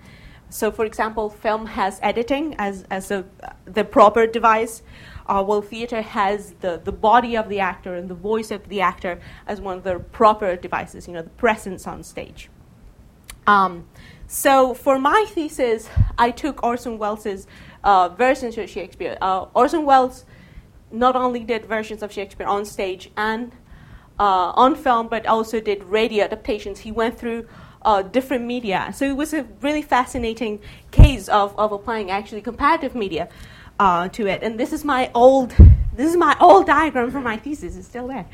So 0.49 0.71
for 0.71 0.85
example 0.85 1.29
film 1.29 1.67
has 1.67 1.99
editing 2.01 2.55
as, 2.57 2.83
as 2.89 3.11
a, 3.11 3.25
the 3.65 3.83
proper 3.83 4.27
device 4.27 4.81
uh, 5.31 5.41
while 5.41 5.61
theater 5.61 6.01
has 6.01 6.51
the, 6.59 6.81
the 6.83 6.91
body 6.91 7.37
of 7.37 7.47
the 7.47 7.61
actor 7.61 7.95
and 7.95 8.09
the 8.09 8.13
voice 8.13 8.51
of 8.51 8.67
the 8.67 8.81
actor 8.81 9.17
as 9.47 9.61
one 9.61 9.77
of 9.77 9.83
their 9.85 9.97
proper 9.97 10.57
devices, 10.57 11.07
you 11.07 11.13
know, 11.13 11.21
the 11.21 11.29
presence 11.29 11.87
on 11.87 12.03
stage. 12.03 12.49
Um, 13.47 13.87
so 14.27 14.73
for 14.73 14.99
my 14.99 15.25
thesis, 15.29 15.89
I 16.17 16.31
took 16.31 16.61
Orson 16.61 16.97
Welles' 16.97 17.47
uh, 17.81 18.09
version 18.09 18.49
of 18.59 18.69
Shakespeare. 18.69 19.17
Uh, 19.21 19.45
Orson 19.53 19.85
Welles 19.85 20.25
not 20.91 21.15
only 21.15 21.39
did 21.45 21.65
versions 21.65 22.03
of 22.03 22.11
Shakespeare 22.11 22.47
on 22.47 22.65
stage 22.65 23.09
and 23.15 23.53
uh, 24.19 24.51
on 24.63 24.75
film, 24.75 25.07
but 25.07 25.25
also 25.25 25.61
did 25.61 25.81
radio 25.85 26.25
adaptations. 26.25 26.79
He 26.79 26.91
went 26.91 27.17
through 27.17 27.47
uh, 27.83 28.01
different 28.01 28.43
media. 28.43 28.91
So 28.93 29.05
it 29.05 29.15
was 29.15 29.33
a 29.33 29.43
really 29.61 29.81
fascinating 29.81 30.59
case 30.91 31.29
of, 31.29 31.57
of 31.57 31.71
applying 31.71 32.11
actually 32.11 32.41
comparative 32.41 32.95
media 32.95 33.29
uh, 33.81 34.07
to 34.09 34.27
it. 34.27 34.43
And 34.43 34.59
this 34.59 34.71
is 34.71 34.85
my 34.85 35.09
old 35.15 35.55
this 35.93 36.09
is 36.09 36.15
my 36.15 36.37
old 36.39 36.67
diagram 36.67 37.09
for 37.09 37.19
my 37.19 37.35
thesis. 37.35 37.75
It's 37.75 37.87
still 37.87 38.07
there. 38.07 38.27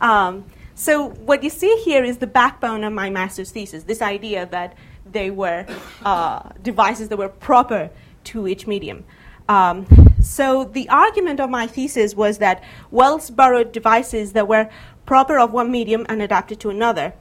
Um, 0.00 0.44
so 0.74 1.10
what 1.28 1.42
you 1.42 1.50
see 1.50 1.74
here 1.84 2.02
is 2.02 2.16
the 2.16 2.26
backbone 2.26 2.82
of 2.82 2.92
my 2.92 3.10
master's 3.10 3.50
thesis. 3.50 3.84
This 3.84 4.02
idea 4.02 4.46
that 4.46 4.74
they 5.10 5.30
were 5.30 5.66
uh, 6.04 6.48
devices 6.62 7.08
that 7.10 7.18
were 7.18 7.28
proper 7.28 7.90
to 8.24 8.48
each 8.48 8.66
medium. 8.66 9.04
Um, 9.48 9.86
so 10.20 10.64
the 10.64 10.88
argument 10.88 11.40
of 11.40 11.50
my 11.50 11.66
thesis 11.66 12.14
was 12.16 12.38
that 12.38 12.64
Welles 12.90 13.30
borrowed 13.30 13.72
devices 13.72 14.32
that 14.32 14.48
were 14.48 14.68
proper 15.04 15.38
of 15.38 15.52
one 15.52 15.70
medium 15.70 16.06
and 16.08 16.20
adapted 16.22 16.58
to 16.60 16.70
another. 16.70 17.12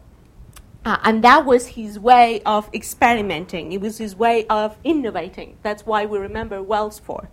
Uh, 0.86 0.98
and 1.04 1.24
that 1.24 1.46
was 1.46 1.68
his 1.68 2.00
way 2.00 2.42
of 2.46 2.70
experimenting. 2.74 3.74
It 3.74 3.82
was 3.82 3.98
his 3.98 4.16
way 4.16 4.46
of 4.48 4.78
innovating. 4.84 5.58
That's 5.62 5.86
why 5.86 6.06
we 6.06 6.18
remember 6.18 6.64
Welles 6.64 7.00
for. 7.00 7.30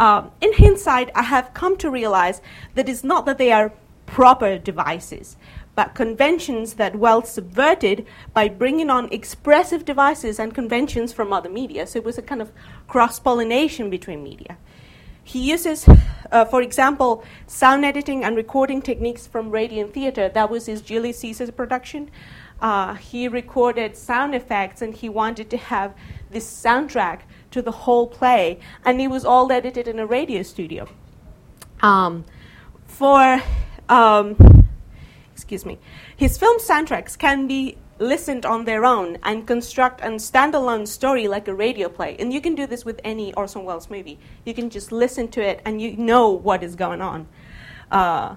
Um, 0.00 0.30
in 0.40 0.54
hindsight, 0.54 1.10
I 1.14 1.22
have 1.22 1.52
come 1.52 1.76
to 1.76 1.90
realize 1.90 2.40
that 2.74 2.88
it's 2.88 3.04
not 3.04 3.26
that 3.26 3.36
they 3.36 3.52
are 3.52 3.70
proper 4.06 4.56
devices, 4.56 5.36
but 5.74 5.94
conventions 5.94 6.74
that 6.74 6.96
Welles 6.96 7.30
subverted 7.30 8.06
by 8.32 8.48
bringing 8.48 8.88
on 8.88 9.12
expressive 9.12 9.84
devices 9.84 10.38
and 10.38 10.54
conventions 10.54 11.12
from 11.12 11.34
other 11.34 11.50
media. 11.50 11.86
So 11.86 11.98
it 11.98 12.04
was 12.04 12.16
a 12.16 12.22
kind 12.22 12.40
of 12.40 12.50
cross 12.88 13.20
pollination 13.20 13.90
between 13.90 14.24
media. 14.24 14.56
He 15.22 15.38
uses, 15.38 15.86
uh, 16.32 16.46
for 16.46 16.62
example, 16.62 17.22
sound 17.46 17.84
editing 17.84 18.24
and 18.24 18.36
recording 18.36 18.80
techniques 18.80 19.26
from 19.26 19.50
radio 19.50 19.84
and 19.84 19.92
theater. 19.92 20.30
That 20.30 20.48
was 20.48 20.64
his 20.64 20.80
Julius 20.80 21.18
Caesar 21.18 21.52
production. 21.52 22.10
Uh, 22.60 22.94
he 22.94 23.28
recorded 23.28 23.96
sound 23.96 24.34
effects 24.34 24.80
and 24.80 24.94
he 24.94 25.10
wanted 25.10 25.50
to 25.50 25.58
have 25.58 25.94
this 26.30 26.46
soundtrack 26.50 27.20
to 27.50 27.62
the 27.62 27.72
whole 27.72 28.06
play, 28.06 28.58
and 28.84 29.00
it 29.00 29.08
was 29.08 29.24
all 29.24 29.50
edited 29.50 29.88
in 29.88 29.98
a 29.98 30.06
radio 30.06 30.42
studio. 30.42 30.88
Um, 31.82 32.24
for, 32.86 33.42
um, 33.88 34.66
excuse 35.32 35.64
me, 35.64 35.78
his 36.16 36.38
film 36.38 36.58
soundtracks 36.58 37.16
can 37.18 37.46
be 37.46 37.76
listened 37.98 38.46
on 38.46 38.64
their 38.64 38.84
own 38.84 39.18
and 39.22 39.46
construct 39.46 40.00
a 40.00 40.06
standalone 40.06 40.88
story 40.88 41.28
like 41.28 41.46
a 41.48 41.54
radio 41.54 41.88
play. 41.88 42.16
And 42.18 42.32
you 42.32 42.40
can 42.40 42.54
do 42.54 42.66
this 42.66 42.84
with 42.84 42.98
any 43.04 43.32
Orson 43.34 43.64
Welles 43.64 43.90
movie. 43.90 44.18
You 44.44 44.54
can 44.54 44.70
just 44.70 44.90
listen 44.90 45.28
to 45.28 45.42
it 45.42 45.60
and 45.64 45.80
you 45.80 45.96
know 45.96 46.30
what 46.30 46.62
is 46.62 46.74
going 46.74 47.02
on. 47.02 47.28
Uh, 47.90 48.36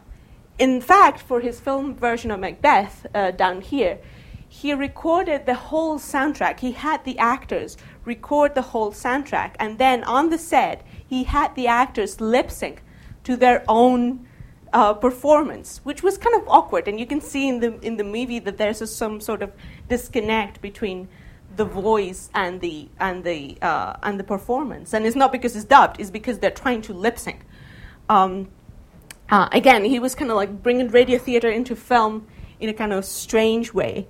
in 0.60 0.82
fact, 0.82 1.20
for 1.20 1.40
his 1.40 1.60
film 1.60 1.96
version 1.96 2.30
of 2.30 2.40
Macbeth 2.40 3.08
uh, 3.16 3.32
down 3.32 3.62
here, 3.62 4.00
he 4.48 4.74
recorded 4.74 5.46
the 5.46 5.56
whole 5.56 5.98
soundtrack. 5.98 6.60
He 6.60 6.74
had 6.74 7.04
the 7.06 7.18
actors 7.18 7.76
record 8.06 8.56
the 8.56 8.62
whole 8.62 8.92
soundtrack, 8.92 9.56
and 9.60 9.78
then 9.78 10.04
on 10.04 10.30
the 10.30 10.38
set, 10.38 10.86
he 11.08 11.24
had 11.24 11.56
the 11.56 11.68
actors 11.68 12.20
lip 12.20 12.52
sync 12.52 12.84
to 13.24 13.36
their 13.36 13.64
own 13.68 14.28
uh, 14.74 14.94
performance, 14.94 15.80
which 15.84 16.04
was 16.04 16.18
kind 16.18 16.36
of 16.36 16.48
awkward. 16.48 16.88
And 16.88 17.00
you 17.00 17.06
can 17.06 17.22
see 17.22 17.48
in 17.48 17.60
the 17.60 17.80
in 17.82 17.98
the 17.98 18.04
movie 18.04 18.40
that 18.40 18.58
there's 18.58 18.82
a, 18.82 18.88
some 18.88 19.22
sort 19.22 19.42
of 19.42 19.52
disconnect 19.88 20.62
between 20.62 21.08
the 21.56 21.66
voice 21.66 22.30
and 22.34 22.60
the 22.62 22.90
and 23.00 23.24
the 23.24 23.58
uh, 23.62 23.96
and 24.04 24.20
the 24.20 24.24
performance. 24.24 24.94
And 24.94 25.06
it's 25.06 25.16
not 25.16 25.32
because 25.32 25.56
it's 25.56 25.66
dubbed; 25.66 26.00
it's 26.00 26.12
because 26.12 26.40
they're 26.40 26.52
trying 26.52 26.82
to 26.84 26.94
lip 26.94 27.20
sync. 27.20 27.42
Um, 28.10 28.50
uh, 29.30 29.48
again, 29.52 29.86
he 29.86 30.00
was 30.00 30.16
kind 30.16 30.30
of 30.32 30.38
like 30.38 30.62
bringing 30.62 30.90
radio 30.90 31.18
theater 31.18 31.50
into 31.50 31.76
film 31.76 32.28
in 32.60 32.70
a 32.70 32.74
kind 32.74 32.92
of 32.94 33.06
strange 33.06 33.74
way. 33.74 34.08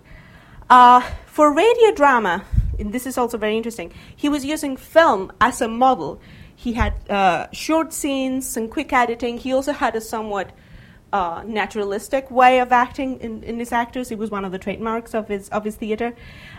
Uh, 0.69 1.01
for 1.25 1.53
radio 1.53 1.93
drama, 1.93 2.43
this 2.77 3.05
is 3.05 3.17
also 3.17 3.37
very 3.37 3.57
interesting, 3.57 3.91
he 4.15 4.29
was 4.29 4.45
using 4.45 4.77
film 4.77 5.31
as 5.41 5.61
a 5.61 5.67
model. 5.67 6.19
He 6.55 6.73
had 6.73 6.93
uh, 7.09 7.47
short 7.51 7.93
scenes 7.93 8.55
and 8.55 8.69
quick 8.69 8.93
editing. 8.93 9.37
He 9.37 9.53
also 9.53 9.73
had 9.73 9.95
a 9.95 10.01
somewhat 10.01 10.51
uh, 11.13 11.43
naturalistic 11.45 12.31
way 12.31 12.59
of 12.59 12.71
acting 12.71 13.19
in, 13.19 13.43
in 13.43 13.59
his 13.59 13.71
actors. 13.71 14.11
It 14.11 14.17
was 14.17 14.31
one 14.31 14.43
of 14.43 14.51
the 14.51 14.57
trademarks 14.57 15.13
of 15.13 15.27
his 15.27 15.47
of 15.49 15.63
his 15.63 15.75
theater. 15.75 16.15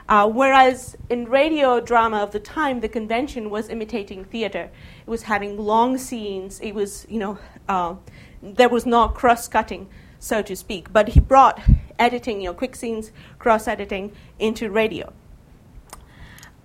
Uh, 0.09 0.28
whereas 0.28 0.97
in 1.11 1.25
radio 1.25 1.80
drama 1.80 2.18
of 2.18 2.30
the 2.30 2.38
time, 2.38 2.80
the 2.80 2.88
convention 2.88 3.50
was 3.50 3.68
imitating 3.68 4.25
theater. 4.25 4.71
It 5.06 5.11
was 5.11 5.23
having 5.23 5.59
long 5.59 5.99
scenes. 5.99 6.61
It 6.61 6.73
was 6.73 7.04
you 7.09 7.18
know 7.18 7.38
uh, 7.68 7.97
there 8.42 8.68
was 8.68 8.87
no 8.87 9.09
cross 9.09 9.49
cutting, 9.49 9.88
so 10.21 10.40
to 10.42 10.54
speak. 10.54 10.92
But 10.92 11.09
he 11.09 11.21
brought 11.21 11.61
editing, 11.99 12.40
you 12.40 12.50
know, 12.50 12.54
quick 12.54 12.76
scenes, 12.76 13.11
cross 13.38 13.66
editing 13.66 14.12
into 14.38 14.71
radio. 14.71 15.12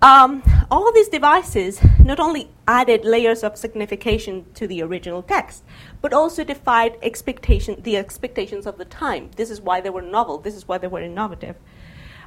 Um, 0.02 0.42
all 0.70 0.90
these 0.92 1.08
devices 1.08 1.80
not 2.02 2.18
only 2.18 2.48
added 2.66 3.04
layers 3.04 3.44
of 3.44 3.58
signification 3.58 4.46
to 4.54 4.66
the 4.66 4.82
original 4.82 5.22
text, 5.22 5.62
but 6.00 6.14
also 6.14 6.42
defied 6.42 6.96
expectation, 7.02 7.82
the 7.82 7.98
expectations 7.98 8.66
of 8.66 8.78
the 8.78 8.86
time. 8.86 9.30
This 9.36 9.50
is 9.50 9.60
why 9.60 9.82
they 9.82 9.90
were 9.90 10.00
novel. 10.00 10.38
This 10.38 10.54
is 10.54 10.66
why 10.66 10.78
they 10.78 10.86
were 10.86 11.02
innovative. 11.02 11.56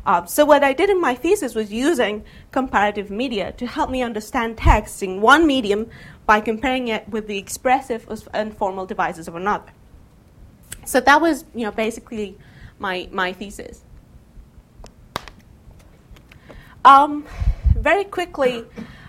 Uh, 0.05 0.25
so 0.25 0.45
what 0.45 0.63
I 0.63 0.73
did 0.73 0.89
in 0.89 1.01
my 1.01 1.15
thesis 1.15 1.55
was 1.55 1.71
using 1.71 2.25
comparative 2.51 3.09
media 3.09 3.53
to 3.53 3.65
help 3.65 3.89
me 3.89 4.03
understand 4.03 4.57
text 4.57 5.01
in 5.01 5.21
one 5.21 5.47
medium 5.47 5.89
by 6.25 6.41
comparing 6.41 6.89
it 6.89 7.07
with 7.09 7.25
the 7.27 7.37
expressive 7.37 8.07
and 8.33 8.55
formal 8.55 8.85
devices 8.85 9.27
of 9.27 9.35
another. 9.35 9.71
So 10.85 10.99
that 10.99 11.21
was, 11.21 11.45
you 11.55 11.65
know, 11.65 11.71
basically 11.71 12.37
my, 12.77 13.07
my 13.11 13.33
thesis. 13.33 13.81
Um, 16.83 17.25
very 17.75 18.03
quickly, 18.03 18.65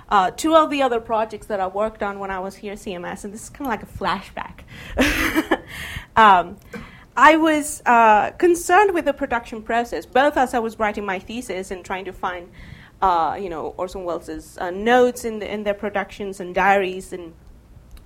uh, 0.09 0.31
two 0.31 0.55
of 0.55 0.71
the 0.71 0.83
other 0.83 1.01
projects 1.01 1.47
that 1.47 1.61
I 1.61 1.67
worked 1.67 2.03
on 2.03 2.19
when 2.19 2.31
I 2.31 2.41
was 2.41 2.55
here 2.57 2.73
at 2.73 2.79
CMS, 2.79 3.25
and 3.25 3.33
this 3.33 3.45
is 3.45 3.51
kind 3.51 3.67
of 3.67 3.69
like 3.69 3.83
a 3.83 3.87
flashback. 3.87 5.61
um, 6.17 6.57
I 7.17 7.37
was 7.37 7.83
uh, 7.87 8.33
concerned 8.33 8.93
with 8.93 9.05
the 9.05 9.13
production 9.13 9.63
process, 9.63 10.05
both 10.05 10.37
as 10.37 10.53
I 10.53 10.59
was 10.59 10.79
writing 10.79 11.07
my 11.07 11.19
thesis 11.19 11.71
and 11.71 11.85
trying 11.85 12.05
to 12.07 12.13
find, 12.13 12.51
uh, 13.01 13.39
you 13.41 13.49
know, 13.49 13.75
Orson 13.77 14.05
Welles' 14.05 14.59
uh, 14.59 14.71
notes 14.71 15.25
in, 15.25 15.39
the, 15.39 15.53
in 15.53 15.63
their 15.63 15.75
productions 15.75 16.41
and 16.41 16.55
diaries, 16.55 17.13
and 17.13 17.35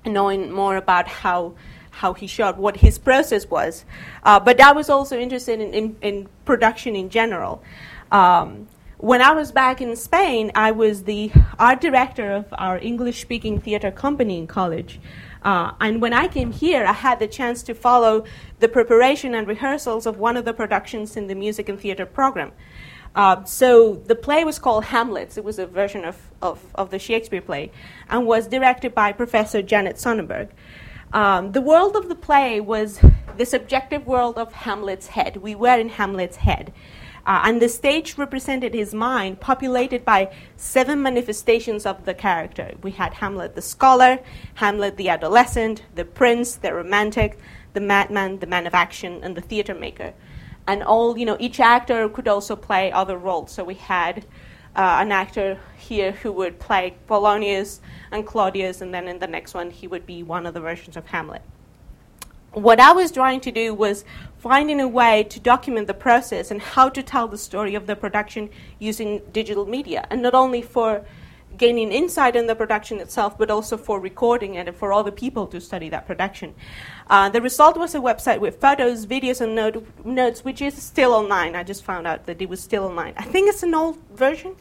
knowing 0.05 0.53
more 0.53 0.77
about 0.77 1.09
how 1.09 1.55
how 1.91 2.15
he 2.15 2.29
shot, 2.29 2.57
what 2.57 2.77
his 2.77 2.97
process 2.97 3.51
was. 3.51 3.85
Uh, 4.23 4.39
but 4.39 4.61
I 4.61 4.71
was 4.71 4.89
also 4.89 5.19
interested 5.19 5.61
in, 5.61 5.75
in, 5.75 5.97
in 6.01 6.29
production 6.45 6.95
in 6.95 7.11
general. 7.11 7.61
Um, 8.13 8.69
when 8.99 9.23
I 9.23 9.31
was 9.31 9.53
back 9.53 9.81
in 9.81 9.95
Spain, 9.95 10.51
I 10.57 10.73
was 10.73 11.05
the 11.05 11.31
art 11.59 11.81
director 11.81 12.33
of 12.33 12.47
our 12.53 12.79
English 12.79 13.21
speaking 13.21 13.61
theater 13.61 13.93
company 13.93 14.39
in 14.39 14.49
college. 14.49 15.01
Uh, 15.43 15.73
and 15.81 16.03
when 16.03 16.13
I 16.13 16.27
came 16.27 16.51
here, 16.51 16.85
I 16.85 16.93
had 16.93 17.21
the 17.21 17.29
chance 17.29 17.63
to 17.65 17.75
follow 17.75 18.25
the 18.59 18.69
preparation 18.69 19.35
and 19.35 19.47
rehearsals 19.47 20.05
of 20.05 20.19
one 20.19 20.37
of 20.37 20.45
the 20.45 20.53
productions 20.53 21.17
in 21.17 21.29
the 21.29 21.37
music 21.37 21.69
and 21.69 21.79
theater 21.79 22.07
program. 22.07 22.51
Uh, 23.15 23.45
so 23.45 23.95
the 23.95 24.17
play 24.17 24.45
was 24.45 24.59
called 24.59 24.87
Hamlet. 24.87 25.39
It 25.39 25.45
was 25.45 25.61
a 25.61 25.67
version 25.67 26.05
of, 26.05 26.17
of, 26.43 26.61
of, 26.75 26.91
the 26.91 26.99
Shakespeare 26.99 27.41
play 27.41 27.71
and 28.11 28.27
was 28.27 28.49
directed 28.49 28.95
by 28.95 29.13
Professor 29.13 29.63
Janet 29.63 29.97
Sonenberg. 29.97 30.49
Um, 31.13 31.53
the 31.53 31.61
world 31.61 31.97
of 31.97 32.09
the 32.09 32.15
play 32.15 32.61
was 32.61 33.01
the 33.37 33.47
subjective 33.47 34.07
world 34.07 34.37
of 34.39 34.53
Hamlet's 34.53 35.07
head. 35.07 35.37
We 35.37 35.55
were 35.55 35.79
in 35.79 35.89
Hamlet's 35.89 36.37
head. 36.37 36.73
Uh, 37.29 37.43
and 37.45 37.61
the 37.61 37.69
stage 37.69 38.17
represented 38.17 38.73
his 38.73 38.95
mind, 38.95 39.39
populated 39.39 40.03
by 40.03 40.35
seven 40.57 41.03
manifestations 41.03 41.85
of 41.85 42.07
the 42.07 42.15
character. 42.15 42.73
We 42.83 42.93
had 42.93 43.13
Hamlet 43.13 43.55
the 43.55 43.61
scholar, 43.61 44.19
Hamlet 44.55 44.97
the 44.97 45.11
adolescent, 45.11 45.83
the 45.95 46.07
prince, 46.07 46.55
the 46.55 46.73
romantic, 46.73 47.39
the 47.75 47.83
madman, 47.83 48.39
the 48.39 48.47
man 48.47 48.67
of 48.67 48.73
action, 48.73 49.21
and 49.23 49.37
the 49.37 49.43
theater 49.43 49.75
maker. 49.75 50.15
And 50.67 50.83
all, 50.83 51.19
you 51.19 51.27
know, 51.27 51.37
each 51.39 51.61
actor 51.61 52.09
could 52.09 52.29
also 52.29 52.57
play 52.57 52.91
other 52.91 53.19
roles. 53.19 53.53
So 53.53 53.63
we 53.63 53.75
had 53.75 54.25
uh, 54.75 54.97
an 55.03 55.13
actor 55.13 55.59
here 55.77 56.13
who 56.13 56.33
would 56.33 56.59
play 56.59 56.97
Polonius 57.07 57.81
and 58.11 58.27
Claudius, 58.27 58.81
and 58.81 58.95
then 58.95 59.07
in 59.07 59.19
the 59.19 59.27
next 59.27 59.53
one, 59.53 59.71
he 59.71 59.87
would 59.87 60.07
be 60.07 60.23
one 60.23 60.47
of 60.47 60.55
the 60.55 60.61
versions 60.61 60.97
of 60.97 61.05
Hamlet. 61.05 61.43
What 62.53 62.81
I 62.81 62.93
was 62.93 63.13
trying 63.13 63.41
to 63.41 63.53
do 63.53 63.75
was 63.75 64.07
finding 64.39 64.81
a 64.81 64.89
way 64.89 65.25
to 65.25 65.41
document 65.41 65.87
the 65.87 65.95
process 65.95 66.51
and 66.51 66.61
how 66.61 66.89
to 66.89 67.03
tell 67.03 67.29
the 67.29 67.39
story 67.39 67.75
of 67.75 67.87
the 67.87 67.97
production 67.97 68.49
using 68.79 69.21
digital 69.33 69.67
media, 69.67 70.07
and 70.11 70.23
not 70.23 70.35
only 70.35 70.63
for 70.63 71.05
gaining 71.57 71.91
insight 71.91 72.37
in 72.37 72.47
the 72.47 72.55
production 72.55 73.01
itself, 73.01 73.37
but 73.37 73.51
also 73.51 73.77
for 73.77 73.99
recording 73.99 74.55
it 74.55 74.69
and 74.69 74.77
for 74.77 74.93
other 74.93 75.11
people 75.11 75.47
to 75.47 75.61
study 75.61 75.89
that 75.89 76.07
production. 76.07 76.55
Uh, 77.11 77.29
the 77.29 77.43
result 77.43 77.77
was 77.77 77.95
a 77.95 77.99
website 77.99 78.39
with 78.39 78.61
photos, 78.61 79.07
videos, 79.07 79.41
and 79.41 79.55
note, 79.55 79.85
notes, 80.05 80.45
which 80.45 80.63
is 80.63 80.81
still 80.81 81.13
online. 81.13 81.57
I 81.57 81.65
just 81.65 81.85
found 81.85 82.07
out 82.07 82.27
that 82.27 82.41
it 82.41 82.49
was 82.49 82.61
still 82.61 82.85
online. 82.85 83.15
I 83.17 83.25
think 83.25 83.49
it's 83.49 83.63
an 83.65 83.75
old 83.75 83.99
version, 84.15 84.55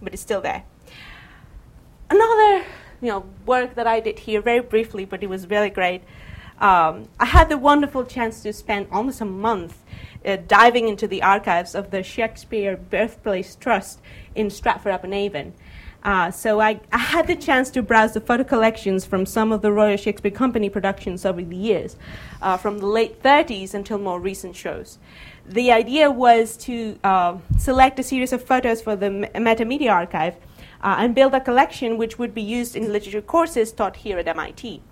but 0.00 0.12
it's 0.12 0.22
still 0.22 0.40
there. 0.40 0.62
Another 2.08 2.64
you 3.00 3.08
know, 3.08 3.24
work 3.44 3.74
that 3.74 3.86
I 3.86 4.00
did 4.00 4.20
here, 4.20 4.40
very 4.40 4.60
briefly, 4.60 5.04
but 5.04 5.22
it 5.22 5.28
was 5.28 5.48
really 5.48 5.70
great, 5.70 6.02
um, 6.58 7.08
I 7.20 7.26
had 7.26 7.48
the 7.48 7.58
wonderful 7.58 8.04
chance 8.04 8.42
to 8.42 8.52
spend 8.52 8.88
almost 8.90 9.20
a 9.20 9.26
month 9.26 9.82
uh, 10.24 10.36
diving 10.48 10.88
into 10.88 11.06
the 11.06 11.22
archives 11.22 11.74
of 11.74 11.90
the 11.90 12.02
Shakespeare 12.02 12.76
Birthplace 12.76 13.56
Trust 13.56 14.00
in 14.34 14.50
Stratford 14.50 14.94
upon 14.94 15.12
Avon. 15.12 15.52
Uh, 16.02 16.30
so 16.30 16.60
I, 16.60 16.80
I, 16.92 16.98
had 16.98 17.26
the 17.26 17.34
chance 17.34 17.68
to 17.70 17.82
browse 17.82 18.12
the 18.14 18.20
photo 18.20 18.44
collections 18.44 19.04
from 19.04 19.26
some 19.26 19.50
of 19.50 19.60
the 19.60 19.72
Royal 19.72 19.96
Shakespeare 19.96 20.30
Company 20.30 20.70
productions 20.70 21.24
over 21.26 21.42
the 21.42 21.56
years, 21.56 21.96
uh, 22.40 22.56
from 22.56 22.78
the 22.78 22.86
late 22.86 23.22
30s 23.24 23.74
until 23.74 23.98
more 23.98 24.20
recent 24.20 24.54
shows. 24.54 24.98
The 25.44 25.72
idea 25.72 26.08
was 26.10 26.56
to 26.58 26.98
uh, 27.02 27.38
select 27.58 27.98
a 27.98 28.04
series 28.04 28.32
of 28.32 28.44
photos 28.44 28.80
for 28.80 28.94
the 28.94 29.06
Metamedia 29.34 29.90
Archive 29.90 30.36
uh, 30.80 30.94
and 30.98 31.12
build 31.12 31.34
a 31.34 31.40
collection 31.40 31.98
which 31.98 32.20
would 32.20 32.34
be 32.34 32.42
used 32.42 32.76
in 32.76 32.92
literature 32.92 33.20
courses 33.20 33.72
taught 33.72 33.96
here 33.96 34.18
at 34.18 34.28
MIT. 34.28 34.82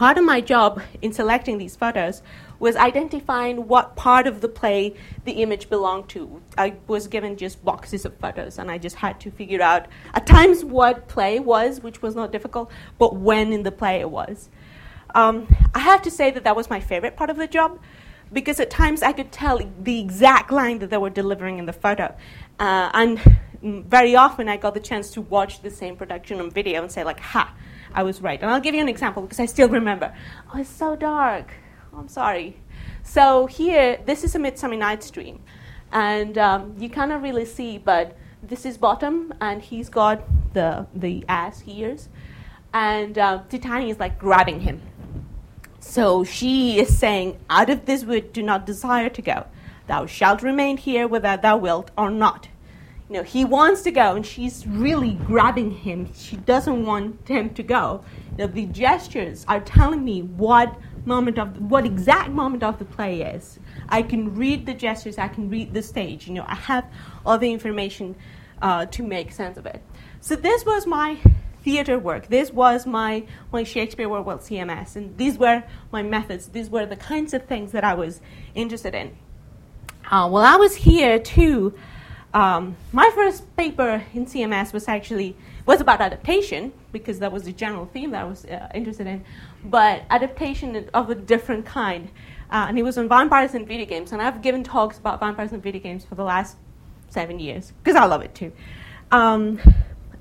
Part 0.00 0.16
of 0.16 0.24
my 0.24 0.40
job 0.40 0.80
in 1.02 1.12
selecting 1.12 1.58
these 1.58 1.76
photos 1.76 2.22
was 2.58 2.74
identifying 2.74 3.68
what 3.68 3.96
part 3.96 4.26
of 4.26 4.40
the 4.40 4.48
play 4.48 4.94
the 5.26 5.32
image 5.42 5.68
belonged 5.68 6.08
to. 6.08 6.40
I 6.56 6.76
was 6.86 7.06
given 7.06 7.36
just 7.36 7.62
boxes 7.62 8.06
of 8.06 8.16
photos, 8.16 8.58
and 8.58 8.70
I 8.70 8.78
just 8.78 8.96
had 8.96 9.20
to 9.20 9.30
figure 9.30 9.60
out 9.60 9.88
at 10.14 10.26
times 10.26 10.64
what 10.64 11.06
play 11.06 11.38
was, 11.38 11.82
which 11.82 12.00
was 12.00 12.14
not 12.14 12.32
difficult, 12.32 12.70
but 12.98 13.14
when 13.14 13.52
in 13.52 13.62
the 13.62 13.70
play 13.70 14.00
it 14.00 14.10
was. 14.10 14.48
Um, 15.14 15.54
I 15.74 15.80
have 15.80 16.00
to 16.00 16.10
say 16.10 16.30
that 16.30 16.44
that 16.44 16.56
was 16.56 16.70
my 16.70 16.80
favorite 16.80 17.14
part 17.14 17.28
of 17.28 17.36
the 17.36 17.46
job 17.46 17.78
because 18.32 18.58
at 18.58 18.70
times 18.70 19.02
I 19.02 19.12
could 19.12 19.30
tell 19.30 19.60
the 19.82 20.00
exact 20.00 20.50
line 20.50 20.78
that 20.78 20.88
they 20.88 20.96
were 20.96 21.10
delivering 21.10 21.58
in 21.58 21.66
the 21.66 21.74
photo. 21.74 22.16
Uh, 22.58 22.90
and 22.94 23.20
very 23.62 24.16
often 24.16 24.48
I 24.48 24.56
got 24.56 24.72
the 24.72 24.80
chance 24.80 25.10
to 25.10 25.20
watch 25.20 25.60
the 25.60 25.70
same 25.70 25.94
production 25.94 26.40
on 26.40 26.50
video 26.50 26.80
and 26.80 26.90
say, 26.90 27.04
like, 27.04 27.20
ha, 27.20 27.54
I 27.94 28.02
was 28.02 28.20
right. 28.20 28.40
And 28.40 28.50
I'll 28.50 28.60
give 28.60 28.74
you 28.74 28.80
an 28.80 28.88
example 28.88 29.22
because 29.22 29.40
I 29.40 29.46
still 29.46 29.68
remember. 29.68 30.14
Oh, 30.52 30.58
it's 30.58 30.70
so 30.70 30.96
dark. 30.96 31.52
I'm 31.96 32.08
sorry. 32.08 32.56
So 33.02 33.46
here, 33.46 33.98
this 34.06 34.24
is 34.24 34.34
a 34.34 34.38
Midsummer 34.38 34.76
Night's 34.76 35.10
Dream. 35.10 35.40
And 35.92 36.38
um, 36.38 36.74
you 36.78 36.88
cannot 36.88 37.22
really 37.22 37.44
see, 37.44 37.78
but 37.78 38.16
this 38.42 38.64
is 38.64 38.78
Bottom, 38.78 39.34
and 39.40 39.60
he's 39.60 39.88
got 39.88 40.22
the, 40.54 40.86
the 40.94 41.24
ass 41.28 41.64
ears. 41.66 42.08
And 42.72 43.18
uh, 43.18 43.42
Titania 43.48 43.88
is 43.88 43.98
like 43.98 44.18
grabbing 44.18 44.60
him. 44.60 44.80
So 45.80 46.22
she 46.22 46.78
is 46.78 46.96
saying, 46.96 47.38
Out 47.48 47.70
of 47.70 47.86
this 47.86 48.04
wood 48.04 48.32
do 48.32 48.42
not 48.42 48.66
desire 48.66 49.08
to 49.08 49.22
go. 49.22 49.46
Thou 49.88 50.06
shalt 50.06 50.42
remain 50.42 50.76
here 50.76 51.08
whether 51.08 51.36
thou 51.36 51.56
wilt 51.56 51.90
or 51.98 52.10
not. 52.10 52.48
You 53.10 53.16
know, 53.16 53.22
he 53.24 53.44
wants 53.44 53.82
to 53.82 53.90
go, 53.90 54.14
and 54.14 54.24
she's 54.24 54.64
really 54.68 55.14
grabbing 55.14 55.72
him. 55.72 56.08
She 56.14 56.36
doesn't 56.36 56.86
want 56.86 57.26
him 57.26 57.52
to 57.54 57.62
go. 57.64 58.04
Know, 58.38 58.46
the 58.46 58.66
gestures 58.66 59.44
are 59.48 59.58
telling 59.58 60.04
me 60.04 60.22
what 60.22 60.78
moment 61.04 61.36
of 61.36 61.60
what 61.60 61.84
exact 61.84 62.30
moment 62.30 62.62
of 62.62 62.78
the 62.78 62.84
play 62.84 63.22
is. 63.22 63.58
I 63.88 64.02
can 64.02 64.36
read 64.36 64.64
the 64.64 64.74
gestures, 64.74 65.18
I 65.18 65.26
can 65.26 65.50
read 65.50 65.74
the 65.74 65.82
stage. 65.82 66.28
You 66.28 66.34
know, 66.34 66.44
I 66.46 66.54
have 66.54 66.86
all 67.26 67.36
the 67.36 67.50
information 67.50 68.14
uh, 68.62 68.86
to 68.86 69.02
make 69.02 69.32
sense 69.32 69.58
of 69.58 69.66
it. 69.66 69.82
So 70.20 70.36
this 70.36 70.64
was 70.64 70.86
my 70.86 71.18
theater 71.64 71.98
work. 71.98 72.28
This 72.28 72.52
was 72.52 72.86
my, 72.86 73.24
my 73.52 73.64
Shakespeare 73.64 74.08
World 74.08 74.26
CMS, 74.26 74.94
and 74.94 75.16
these 75.16 75.36
were 75.36 75.64
my 75.90 76.04
methods. 76.04 76.46
These 76.46 76.70
were 76.70 76.86
the 76.86 76.96
kinds 76.96 77.34
of 77.34 77.44
things 77.46 77.72
that 77.72 77.82
I 77.82 77.94
was 77.94 78.20
interested 78.54 78.94
in. 78.94 79.16
Uh, 80.08 80.28
while 80.28 80.44
I 80.44 80.54
was 80.54 80.76
here 80.76 81.18
too, 81.18 81.74
um, 82.32 82.76
my 82.92 83.10
first 83.14 83.56
paper 83.56 84.04
in 84.14 84.26
CMS 84.26 84.72
was 84.72 84.86
actually 84.86 85.36
was 85.66 85.80
about 85.80 86.00
adaptation 86.00 86.72
because 86.92 87.18
that 87.18 87.32
was 87.32 87.44
the 87.44 87.52
general 87.52 87.86
theme 87.86 88.12
that 88.12 88.22
I 88.22 88.24
was 88.24 88.44
uh, 88.44 88.68
interested 88.74 89.06
in, 89.06 89.24
but 89.64 90.02
adaptation 90.10 90.88
of 90.94 91.10
a 91.10 91.14
different 91.14 91.66
kind. 91.66 92.10
Uh, 92.50 92.66
and 92.68 92.78
it 92.78 92.82
was 92.82 92.98
on 92.98 93.08
vampires 93.08 93.54
and 93.54 93.66
video 93.66 93.86
games. 93.86 94.12
And 94.12 94.20
I've 94.20 94.42
given 94.42 94.64
talks 94.64 94.98
about 94.98 95.20
vampires 95.20 95.52
and 95.52 95.62
video 95.62 95.80
games 95.80 96.04
for 96.04 96.14
the 96.16 96.24
last 96.24 96.56
seven 97.08 97.38
years 97.38 97.72
because 97.82 97.96
I 97.96 98.04
love 98.06 98.22
it 98.22 98.34
too. 98.34 98.52
Um, 99.10 99.60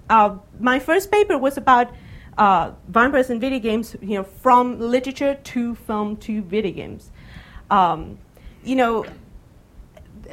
uh, 0.10 0.38
my 0.60 0.80
first 0.80 1.12
paper 1.12 1.38
was 1.38 1.58
about 1.58 1.92
uh, 2.38 2.72
vampires 2.88 3.30
and 3.30 3.40
video 3.40 3.60
games, 3.60 3.96
you 4.02 4.16
know, 4.16 4.24
from 4.24 4.80
literature 4.80 5.36
to 5.36 5.76
film 5.76 6.18
to 6.18 6.42
video 6.42 6.72
games. 6.72 7.12
Um, 7.70 8.18
you 8.64 8.76
know, 8.76 9.06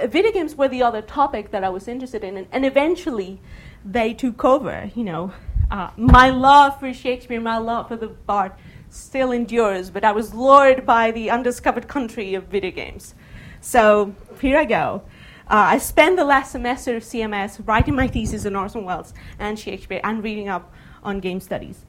video 0.04 0.32
games 0.32 0.54
were 0.54 0.68
the 0.68 0.82
other 0.82 1.02
topic 1.02 1.50
that 1.50 1.64
I 1.64 1.68
was 1.68 1.88
interested 1.88 2.24
in, 2.24 2.36
and, 2.36 2.46
and 2.52 2.64
eventually 2.64 3.40
they 3.84 4.14
took 4.14 4.44
over. 4.44 4.90
You 4.94 5.04
know, 5.04 5.32
uh, 5.70 5.90
my 5.96 6.30
love 6.30 6.78
for 6.78 6.92
Shakespeare, 6.92 7.40
my 7.40 7.58
love 7.58 7.88
for 7.88 7.96
the 7.96 8.08
Bard 8.08 8.52
still 8.90 9.32
endures, 9.32 9.90
but 9.90 10.04
I 10.04 10.12
was 10.12 10.34
lured 10.34 10.86
by 10.86 11.10
the 11.10 11.30
undiscovered 11.30 11.88
country 11.88 12.34
of 12.34 12.44
video 12.44 12.70
games. 12.70 13.14
So 13.60 14.14
here 14.40 14.56
I 14.56 14.64
go. 14.64 15.02
Uh, 15.48 15.74
I 15.74 15.78
spent 15.78 16.16
the 16.16 16.24
last 16.24 16.52
semester 16.52 16.96
of 16.96 17.02
CMS 17.02 17.60
writing 17.66 17.94
my 17.94 18.08
thesis 18.08 18.46
on 18.46 18.56
Orson 18.56 18.84
Welles 18.84 19.14
and 19.38 19.58
Shakespeare 19.58 20.00
and 20.02 20.22
reading 20.22 20.48
up 20.48 20.72
on 21.04 21.20
game 21.20 21.40
studies. 21.40 21.84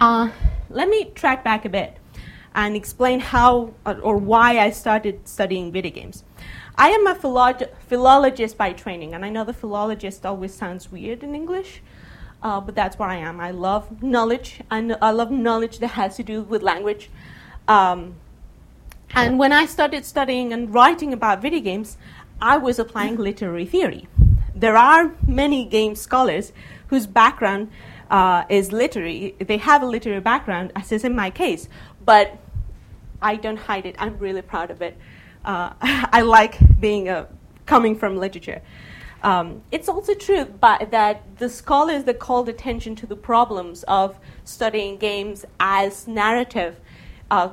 Uh, 0.00 0.30
let 0.70 0.88
me 0.88 1.06
track 1.14 1.44
back 1.44 1.64
a 1.64 1.68
bit 1.68 1.96
and 2.54 2.74
explain 2.74 3.20
how 3.20 3.74
or 3.84 4.16
why 4.16 4.58
I 4.58 4.70
started 4.70 5.28
studying 5.28 5.70
video 5.70 5.92
games. 5.92 6.24
I 6.80 6.90
am 6.90 7.08
a 7.08 7.14
philolog- 7.16 7.68
philologist 7.88 8.56
by 8.56 8.72
training, 8.72 9.12
and 9.12 9.24
I 9.24 9.30
know 9.30 9.42
the 9.42 9.52
philologist 9.52 10.24
always 10.24 10.54
sounds 10.54 10.92
weird 10.92 11.24
in 11.24 11.34
English, 11.34 11.82
uh, 12.40 12.60
but 12.60 12.76
that's 12.76 12.96
what 12.96 13.10
I 13.10 13.16
am. 13.16 13.40
I 13.40 13.50
love 13.50 14.00
knowledge, 14.00 14.60
and 14.70 14.96
I 15.02 15.10
love 15.10 15.32
knowledge 15.32 15.80
that 15.80 15.88
has 15.88 16.14
to 16.18 16.22
do 16.22 16.42
with 16.42 16.62
language. 16.62 17.10
Um, 17.66 18.14
and 19.12 19.40
when 19.40 19.52
I 19.52 19.66
started 19.66 20.04
studying 20.04 20.52
and 20.52 20.72
writing 20.72 21.12
about 21.12 21.42
video 21.42 21.58
games, 21.58 21.98
I 22.40 22.58
was 22.58 22.78
applying 22.78 23.16
literary 23.16 23.66
theory. 23.66 24.06
There 24.54 24.76
are 24.76 25.16
many 25.26 25.64
game 25.64 25.96
scholars 25.96 26.52
whose 26.86 27.08
background 27.08 27.72
uh, 28.08 28.44
is 28.48 28.70
literary. 28.70 29.34
They 29.40 29.56
have 29.56 29.82
a 29.82 29.86
literary 29.86 30.20
background, 30.20 30.70
as 30.76 30.92
is 30.92 31.02
in 31.02 31.16
my 31.16 31.30
case, 31.30 31.68
but 32.04 32.38
I 33.20 33.34
don't 33.34 33.56
hide 33.56 33.84
it. 33.84 33.96
I'm 33.98 34.16
really 34.18 34.42
proud 34.42 34.70
of 34.70 34.80
it. 34.80 34.96
Uh, 35.44 35.72
I 35.80 36.22
like 36.22 36.58
being 36.80 37.08
a, 37.08 37.28
coming 37.66 37.96
from 37.96 38.16
literature. 38.16 38.62
Um, 39.22 39.62
it's 39.72 39.88
also 39.88 40.14
true 40.14 40.44
but 40.44 40.92
that 40.92 41.38
the 41.38 41.48
scholars 41.48 42.04
that 42.04 42.20
called 42.20 42.48
attention 42.48 42.94
to 42.96 43.06
the 43.06 43.16
problems 43.16 43.82
of 43.88 44.16
studying 44.44 44.96
games 44.96 45.44
as 45.58 46.06
narrative 46.06 46.76
uh, 47.30 47.50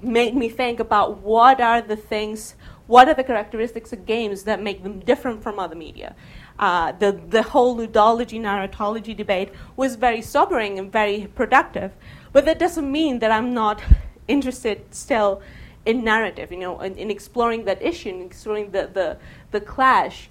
made 0.00 0.34
me 0.34 0.48
think 0.48 0.80
about 0.80 1.18
what 1.18 1.60
are 1.60 1.82
the 1.82 1.96
things 1.96 2.54
what 2.86 3.08
are 3.08 3.14
the 3.14 3.24
characteristics 3.24 3.92
of 3.92 4.04
games 4.04 4.42
that 4.42 4.62
make 4.62 4.82
them 4.82 5.00
different 5.00 5.42
from 5.42 5.58
other 5.58 5.74
media? 5.74 6.14
Uh, 6.58 6.92
the, 6.92 7.12
the 7.28 7.42
whole 7.42 7.76
ludology, 7.76 8.40
narratology 8.40 9.16
debate 9.16 9.50
was 9.76 9.96
very 9.96 10.20
sobering 10.20 10.78
and 10.78 10.92
very 10.92 11.28
productive. 11.34 11.92
But 12.32 12.44
that 12.44 12.58
doesn't 12.58 12.90
mean 12.90 13.20
that 13.20 13.30
I'm 13.30 13.54
not 13.54 13.80
interested 14.28 14.94
still 14.94 15.42
in 15.84 16.04
narrative, 16.04 16.52
you 16.52 16.58
know, 16.58 16.80
in, 16.80 16.96
in 16.96 17.10
exploring 17.10 17.64
that 17.64 17.82
issue, 17.82 18.10
in 18.10 18.22
exploring 18.22 18.70
the, 18.70 18.88
the, 18.92 19.16
the 19.50 19.60
clash 19.60 20.28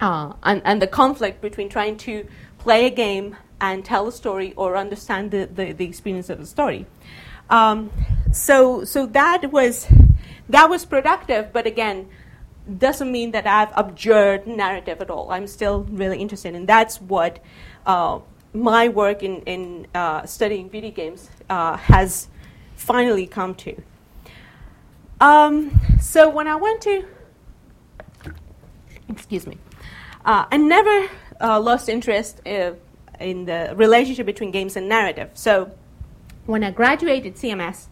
uh, 0.00 0.32
and, 0.42 0.62
and 0.64 0.80
the 0.80 0.86
conflict 0.86 1.40
between 1.40 1.68
trying 1.68 1.96
to 1.96 2.26
play 2.58 2.86
a 2.86 2.90
game 2.90 3.36
and 3.60 3.84
tell 3.84 4.08
a 4.08 4.12
story 4.12 4.52
or 4.56 4.76
understand 4.76 5.30
the, 5.30 5.46
the, 5.46 5.72
the 5.72 5.84
experience 5.84 6.30
of 6.30 6.38
the 6.38 6.46
story. 6.46 6.86
Um, 7.50 7.90
so, 8.32 8.84
so 8.84 9.06
that 9.06 9.52
was 9.52 9.86
that 10.48 10.68
was 10.68 10.84
productive, 10.84 11.52
but 11.52 11.66
again, 11.66 12.08
doesn't 12.78 13.10
mean 13.10 13.30
that 13.32 13.46
I've 13.46 13.72
abjured 13.72 14.46
narrative 14.46 15.00
at 15.00 15.10
all. 15.10 15.30
I'm 15.30 15.46
still 15.46 15.84
really 15.84 16.18
interested, 16.18 16.54
and 16.54 16.66
that's 16.66 17.00
what 17.00 17.38
uh, 17.86 18.18
my 18.52 18.88
work 18.88 19.22
in, 19.22 19.40
in 19.42 19.86
uh, 19.94 20.26
studying 20.26 20.68
video 20.68 20.90
games 20.90 21.30
uh, 21.48 21.76
has 21.76 22.28
finally 22.76 23.26
come 23.26 23.54
to. 23.56 23.82
Um, 25.20 25.80
so 26.00 26.28
when 26.28 26.46
I 26.46 26.56
went 26.56 26.82
to, 26.82 27.04
excuse 29.08 29.46
me, 29.46 29.58
uh, 30.24 30.46
I 30.50 30.56
never 30.56 31.08
uh, 31.40 31.60
lost 31.60 31.88
interest 31.88 32.40
uh, 32.46 32.72
in 33.20 33.44
the 33.44 33.72
relationship 33.76 34.26
between 34.26 34.50
games 34.50 34.76
and 34.76 34.88
narrative. 34.88 35.30
So 35.34 35.70
when 36.46 36.64
I 36.64 36.70
graduated 36.70 37.36
CMS, 37.36 37.86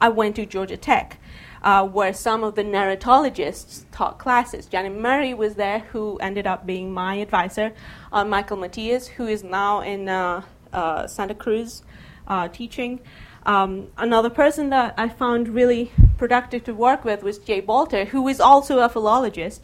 I 0.00 0.08
went 0.08 0.36
to 0.36 0.46
Georgia 0.46 0.76
Tech 0.76 1.18
uh, 1.64 1.86
where 1.86 2.12
some 2.12 2.44
of 2.44 2.54
the 2.54 2.62
narratologists 2.62 3.86
taught 3.90 4.18
classes. 4.18 4.66
Janet 4.66 4.92
Murray 4.92 5.32
was 5.32 5.54
there, 5.54 5.80
who 5.80 6.18
ended 6.18 6.46
up 6.46 6.66
being 6.66 6.92
my 6.92 7.14
advisor. 7.16 7.72
Uh, 8.12 8.24
Michael 8.24 8.58
Mateas, 8.58 9.08
who 9.08 9.26
is 9.26 9.42
now 9.42 9.80
in 9.80 10.08
uh, 10.08 10.42
uh 10.72 11.06
Santa 11.06 11.34
Cruz 11.34 11.82
uh, 12.28 12.48
teaching. 12.48 13.00
Um, 13.46 13.88
another 13.98 14.30
person 14.30 14.70
that 14.70 14.94
I 14.96 15.08
found 15.08 15.48
really 15.48 15.92
productive 16.16 16.64
to 16.64 16.74
work 16.74 17.04
with 17.04 17.22
was 17.22 17.38
Jay 17.38 17.60
Bolter, 17.60 18.06
who 18.06 18.26
is 18.28 18.40
also 18.40 18.78
a 18.78 18.88
philologist 18.88 19.62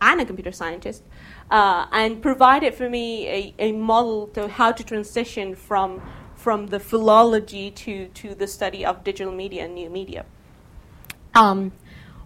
and 0.00 0.20
a 0.20 0.24
computer 0.24 0.52
scientist, 0.52 1.02
uh, 1.50 1.86
and 1.92 2.20
provided 2.22 2.74
for 2.74 2.88
me 2.88 3.28
a, 3.28 3.54
a 3.58 3.72
model 3.72 4.26
to 4.28 4.48
how 4.48 4.72
to 4.72 4.82
transition 4.82 5.54
from 5.54 6.02
from 6.40 6.68
the 6.68 6.80
philology 6.80 7.70
to, 7.70 8.08
to 8.08 8.34
the 8.34 8.46
study 8.46 8.82
of 8.82 9.04
digital 9.04 9.30
media 9.30 9.62
and 9.66 9.74
new 9.74 9.90
media. 9.90 10.24
Um, 11.34 11.72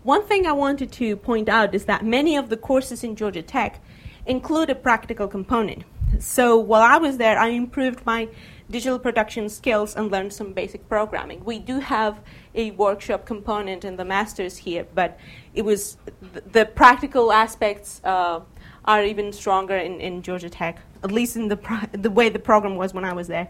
one 0.05 0.25
thing 0.25 0.47
I 0.47 0.53
wanted 0.53 0.93
to 0.93 1.17
point 1.17 1.49
out 1.49 1.75
is 1.75 1.87
that 1.87 2.05
many 2.05 2.37
of 2.37 2.49
the 2.49 2.57
courses 2.57 3.03
in 3.03 3.17
Georgia 3.17 3.43
Tech 3.43 3.83
include 4.25 4.71
a 4.71 4.77
practical 4.77 5.27
component. 5.27 5.83
So 6.21 6.57
while 6.57 6.83
I 6.83 6.97
was 6.99 7.17
there, 7.17 7.37
I 7.37 7.49
improved 7.49 8.07
my 8.07 8.29
digital 8.75 8.99
production 8.99 9.49
skills 9.49 9.95
and 9.95 10.11
learned 10.11 10.33
some 10.33 10.53
basic 10.53 10.89
programming. 10.89 11.45
We 11.45 11.61
do 11.61 11.79
have 11.79 12.19
a 12.57 12.73
workshop 12.73 13.25
component 13.25 13.85
in 13.85 13.95
the 13.97 14.05
masters 14.05 14.57
here, 14.57 14.85
but 14.93 15.17
it 15.55 15.65
was 15.65 15.97
th- 16.33 16.45
the 16.51 16.67
practical 16.67 17.33
aspects 17.33 18.01
uh, 18.03 18.41
are 18.85 19.05
even 19.05 19.33
stronger 19.33 19.77
in, 19.77 20.01
in 20.01 20.23
Georgia 20.23 20.51
Tech, 20.51 20.81
at 21.05 21.13
least 21.13 21.37
in 21.37 21.47
the 21.47 21.57
pro- 21.57 21.87
the 21.93 22.11
way 22.11 22.29
the 22.29 22.41
program 22.41 22.75
was 22.75 22.93
when 22.93 23.05
I 23.05 23.13
was 23.13 23.29
there. 23.29 23.47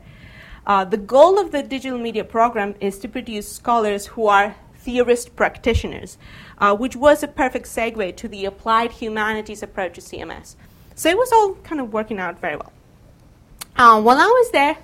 Uh, 0.67 0.85
the 0.85 0.99
goal 0.99 1.39
of 1.39 1.53
the 1.53 1.63
digital 1.63 1.99
media 1.99 2.25
program 2.25 2.75
is 2.79 2.99
to 2.99 3.09
produce 3.09 3.51
scholars 3.51 4.09
who 4.09 4.27
are 4.27 4.55
theorist 4.77 5.35
practitioners, 5.37 6.19
uh, 6.59 6.77
which 6.77 6.97
was 6.97 7.23
a 7.23 7.29
perfect 7.29 7.65
segue 7.65 8.15
to 8.17 8.29
the 8.29 8.45
applied 8.45 8.93
humanities 8.93 9.63
approach 9.63 9.95
to 9.95 10.03
CMS. 10.03 10.57
So 10.95 11.09
it 11.09 11.17
was 11.17 11.33
all 11.33 11.55
kind 11.69 11.81
of 11.81 11.95
working 11.95 12.19
out 12.19 12.39
very 12.43 12.57
well. 12.57 12.73
Uh, 13.77 14.01
while 14.03 14.19
I 14.19 14.27
was 14.27 14.51
there, 14.53 14.77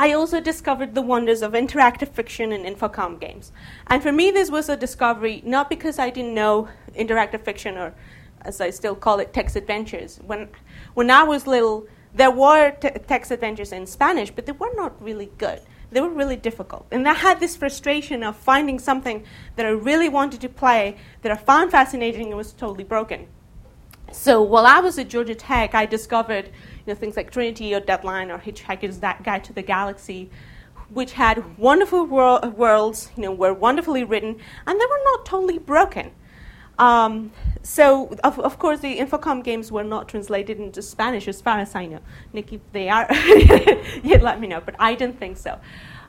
I 0.00 0.14
also 0.14 0.40
discovered 0.40 0.94
the 0.94 1.02
wonders 1.02 1.42
of 1.42 1.52
interactive 1.52 2.08
fiction 2.08 2.52
and 2.52 2.64
infocom 2.64 3.20
games. 3.20 3.52
And 3.86 4.02
for 4.02 4.10
me, 4.10 4.30
this 4.30 4.50
was 4.50 4.70
a 4.70 4.74
discovery 4.74 5.42
not 5.44 5.68
because 5.68 5.98
I 5.98 6.08
didn't 6.08 6.32
know 6.32 6.70
interactive 6.96 7.44
fiction, 7.44 7.76
or 7.76 7.92
as 8.40 8.62
I 8.62 8.70
still 8.70 8.94
call 8.94 9.20
it, 9.20 9.34
text 9.34 9.56
adventures. 9.56 10.18
When, 10.24 10.48
when 10.94 11.10
I 11.10 11.24
was 11.24 11.46
little, 11.46 11.86
there 12.14 12.30
were 12.30 12.70
t- 12.70 12.88
text 13.06 13.30
adventures 13.30 13.72
in 13.72 13.86
Spanish, 13.86 14.30
but 14.30 14.46
they 14.46 14.52
were 14.52 14.72
not 14.74 15.02
really 15.02 15.32
good. 15.36 15.60
They 15.90 16.00
were 16.00 16.08
really 16.08 16.36
difficult. 16.36 16.86
And 16.90 17.06
I 17.06 17.12
had 17.12 17.38
this 17.38 17.54
frustration 17.54 18.22
of 18.22 18.36
finding 18.36 18.78
something 18.78 19.22
that 19.56 19.66
I 19.66 19.68
really 19.68 20.08
wanted 20.08 20.40
to 20.40 20.48
play, 20.48 20.96
that 21.20 21.30
I 21.30 21.36
found 21.36 21.72
fascinating, 21.72 22.28
and 22.28 22.38
was 22.38 22.54
totally 22.54 22.84
broken. 22.84 23.26
So 24.12 24.40
while 24.40 24.64
I 24.64 24.80
was 24.80 24.98
at 24.98 25.08
Georgia 25.08 25.34
Tech, 25.34 25.74
I 25.74 25.84
discovered 25.84 26.48
you 26.86 26.92
know, 26.92 26.98
things 26.98 27.16
like 27.16 27.30
Trinity 27.30 27.74
or 27.74 27.80
Deadline 27.80 28.30
or 28.30 28.38
Hitchhiker's 28.38 28.98
Guide 28.98 29.44
to 29.44 29.52
the 29.52 29.62
Galaxy, 29.62 30.30
which 30.88 31.12
had 31.12 31.58
wonderful 31.58 32.04
wor- 32.06 32.40
worlds, 32.40 33.10
you 33.16 33.22
know, 33.22 33.32
were 33.32 33.54
wonderfully 33.54 34.04
written, 34.04 34.38
and 34.66 34.80
they 34.80 34.86
were 34.86 35.00
not 35.04 35.24
totally 35.24 35.58
broken. 35.58 36.12
Um, 36.78 37.32
so, 37.62 38.16
of, 38.24 38.40
of 38.40 38.58
course, 38.58 38.80
the 38.80 38.98
Infocom 38.98 39.44
games 39.44 39.70
were 39.70 39.84
not 39.84 40.08
translated 40.08 40.58
into 40.58 40.80
Spanish, 40.80 41.28
as 41.28 41.40
far 41.40 41.58
as 41.58 41.74
I 41.74 41.86
know. 41.86 42.00
Nikki, 42.32 42.56
if 42.56 42.72
they 42.72 42.88
are, 42.88 43.06
let 44.22 44.40
me 44.40 44.48
know, 44.48 44.62
but 44.62 44.74
I 44.78 44.94
didn't 44.94 45.18
think 45.18 45.36
so. 45.36 45.60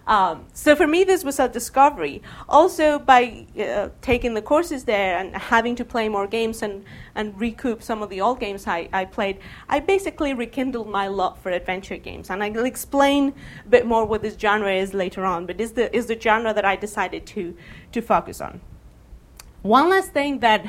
Um, 0.08 0.48
so 0.54 0.76
for 0.76 0.88
me, 0.88 1.04
this 1.04 1.24
was 1.24 1.40
a 1.40 1.48
discovery. 1.48 2.22
Also, 2.50 3.00
by 3.00 3.46
uh, 3.60 3.90
taking 4.02 4.34
the 4.34 4.42
courses 4.42 4.84
there 4.86 5.18
and 5.18 5.36
having 5.36 5.76
to 5.76 5.86
play 5.86 6.10
more 6.10 6.28
games 6.28 6.62
and, 6.62 6.84
and 7.14 7.40
recoup 7.40 7.84
some 7.84 8.02
of 8.02 8.10
the 8.10 8.20
old 8.20 8.40
games 8.40 8.68
I, 8.68 8.90
I 8.92 9.06
played, 9.06 9.40
I 9.70 9.80
basically 9.80 10.34
rekindled 10.34 10.90
my 10.90 11.08
love 11.08 11.38
for 11.40 11.52
adventure 11.52 11.98
games. 11.98 12.30
And 12.30 12.44
I'll 12.44 12.66
explain 12.66 13.34
a 13.66 13.70
bit 13.70 13.86
more 13.86 14.06
what 14.06 14.22
this 14.22 14.36
genre 14.38 14.74
is 14.74 14.94
later 14.94 15.24
on, 15.24 15.46
but 15.46 15.62
is 15.62 15.74
the, 15.74 15.96
is 15.96 16.08
the 16.08 16.20
genre 16.20 16.54
that 16.54 16.66
I 16.66 16.76
decided 16.76 17.26
to, 17.28 17.56
to 17.92 18.02
focus 18.02 18.42
on. 18.42 18.60
One 19.62 19.90
last 19.90 20.12
thing 20.12 20.40
that 20.40 20.66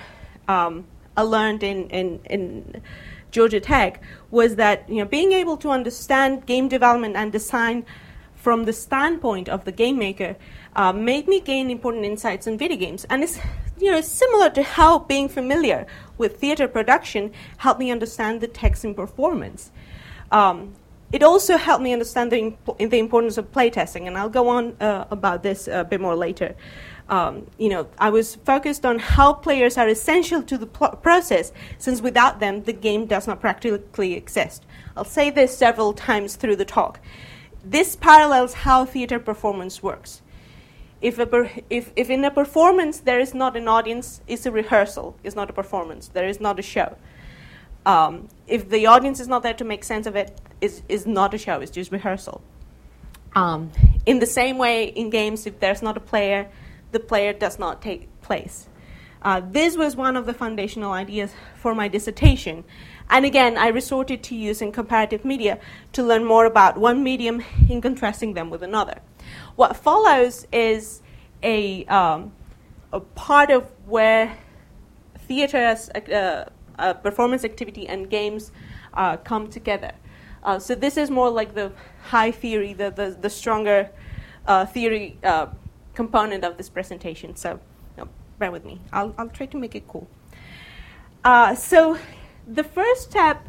um, 0.47 0.85
I 1.17 1.23
learned 1.23 1.63
in, 1.63 1.89
in, 1.89 2.21
in 2.29 2.83
Georgia 3.31 3.61
Tech 3.61 4.03
was 4.31 4.57
that 4.57 4.89
you 4.89 4.97
know, 4.97 5.07
being 5.07 5.33
able 5.33 5.57
to 5.57 5.71
understand 5.71 6.45
game 6.45 6.69
development 6.69 7.17
and 7.17 7.33
design 7.33 7.87
from 8.43 8.65
the 8.65 8.73
standpoint 8.73 9.49
of 9.49 9.65
the 9.65 9.71
game 9.71 9.97
maker 9.99 10.35
uh, 10.75 10.93
made 10.93 11.29
me 11.29 11.39
gain 11.39 11.71
important 11.71 12.05
insights 12.05 12.49
in 12.49 12.59
video 12.59 12.77
games. 12.77 13.07
And 13.09 13.23
it's 13.23 13.39
you 13.79 13.91
know 13.91 14.01
similar 14.01 14.51
to 14.51 14.63
how 14.65 14.99
being 14.99 15.29
familiar 15.29 15.87
with 16.19 16.41
theater 16.41 16.67
production 16.67 17.33
helped 17.59 17.79
me 17.79 17.93
understand 17.93 18.41
the 18.41 18.49
text 18.49 18.85
and 18.85 18.97
performance. 18.97 19.71
Um, 20.33 20.75
it 21.13 21.23
also 21.23 21.57
helped 21.57 21.83
me 21.83 21.93
understand 21.93 22.33
the, 22.33 22.39
imp- 22.39 22.79
the 22.79 22.99
importance 22.99 23.37
of 23.39 23.53
playtesting, 23.53 24.07
and 24.07 24.17
I'll 24.17 24.31
go 24.31 24.49
on 24.49 24.75
uh, 24.81 25.05
about 25.11 25.43
this 25.43 25.69
a 25.69 25.85
bit 25.85 26.01
more 26.01 26.17
later. 26.17 26.57
Um, 27.11 27.47
you 27.59 27.69
know, 27.69 27.87
I 27.99 28.09
was 28.09 28.37
focused 28.37 28.87
on 28.87 28.99
how 28.99 29.35
players 29.35 29.77
are 29.77 29.87
essential 29.87 30.43
to 30.45 30.57
the 30.57 30.67
pl- 30.67 30.97
process, 31.03 31.53
since 31.77 32.01
without 32.01 32.41
them, 32.41 32.63
the 32.63 32.73
game 32.73 33.05
does 33.05 33.27
not 33.27 33.41
practically 33.41 34.15
exist. 34.15 34.65
I'll 34.97 35.05
say 35.05 35.29
this 35.29 35.57
several 35.57 35.93
times 35.93 36.37
through 36.37 36.57
the 36.57 36.65
talk. 36.65 36.99
This 37.65 37.97
parallels 37.97 38.55
how 38.55 38.85
theater 38.85 39.19
performance 39.19 39.83
works. 39.83 40.23
If, 41.01 41.17
per- 41.17 41.51
if, 41.69 41.93
if 41.97 42.11
in 42.11 42.25
a 42.25 42.31
performance 42.31 43.01
there 43.01 43.21
is 43.21 43.35
not 43.35 43.57
an 43.57 43.69
audience, 43.69 44.21
it's 44.27 44.47
a 44.47 44.53
rehearsal, 44.53 45.17
it's 45.25 45.35
not 45.35 45.51
a 45.51 45.53
performance, 45.53 46.09
there 46.09 46.27
is 46.29 46.41
not 46.41 46.59
a 46.59 46.63
show. 46.63 46.97
Um, 47.85 48.29
if 48.47 48.69
the 48.69 48.87
audience 48.87 49.19
is 49.19 49.27
not 49.27 49.43
there 49.43 49.55
to 49.55 49.65
make 49.65 49.83
sense 49.83 50.07
of 50.07 50.15
it, 50.15 50.41
it's, 50.61 50.83
it's 50.89 51.07
not 51.07 51.35
a 51.35 51.39
show, 51.39 51.61
it's 51.61 51.73
just 51.73 51.91
rehearsal. 51.91 52.41
Um, 53.35 53.73
in 54.07 54.21
the 54.21 54.27
same 54.27 54.59
way, 54.59 54.85
in 54.85 55.11
games, 55.11 55.47
if 55.47 55.59
there's 55.59 55.83
not 55.83 55.97
a 55.97 56.01
player, 56.01 56.49
the 56.93 57.01
player 57.01 57.33
does 57.33 57.59
not 57.59 57.83
take 57.83 58.09
place. 58.21 58.69
Uh, 59.23 59.41
this 59.41 59.77
was 59.77 59.97
one 59.97 60.17
of 60.17 60.27
the 60.27 60.35
foundational 60.35 60.93
ideas 60.93 61.33
for 61.57 61.75
my 61.75 61.89
dissertation, 61.89 62.65
and 63.11 63.25
again, 63.25 63.59
I 63.59 63.69
resorted 63.69 64.23
to 64.25 64.35
using 64.35 64.73
comparative 64.73 65.25
media 65.25 65.59
to 65.93 66.03
learn 66.03 66.25
more 66.25 66.47
about 66.47 66.79
one 66.79 67.03
medium 67.03 67.43
in 67.69 67.81
contrasting 67.81 68.35
them 68.35 68.51
with 68.51 68.63
another. 68.63 69.01
What 69.57 69.77
follows 69.77 70.47
is 70.53 71.03
a, 71.43 71.85
um, 71.87 72.33
a 72.93 73.01
part 73.01 73.51
of 73.51 73.71
where 73.87 74.37
theater 75.19 75.59
as 75.59 75.91
a, 75.95 76.51
a 76.79 76.95
performance 76.95 77.45
activity 77.45 77.87
and 77.87 78.09
games 78.09 78.53
uh, 78.95 79.17
come 79.19 79.49
together. 79.49 79.93
Uh, 80.43 80.59
so 80.59 80.75
this 80.75 80.97
is 80.97 81.11
more 81.11 81.31
like 81.31 81.55
the 81.55 81.73
high 82.05 82.31
theory, 82.31 82.73
the, 82.73 82.91
the, 82.91 83.17
the 83.21 83.31
stronger 83.31 83.91
uh, 84.47 84.67
theory 84.67 85.19
uh, 85.23 85.47
component 85.95 86.45
of 86.45 86.57
this 86.57 86.69
presentation. 86.69 87.37
So 87.37 87.61
bear 88.39 88.51
with 88.51 88.65
me. 88.65 88.81
I'll, 88.93 89.15
I'll 89.19 89.29
try 89.29 89.47
to 89.47 89.57
make 89.57 89.77
it 89.77 89.87
cool. 89.87 90.09
Uh, 91.23 91.55
so 91.55 91.97
the 92.55 92.65
first 92.65 93.11
step 93.11 93.49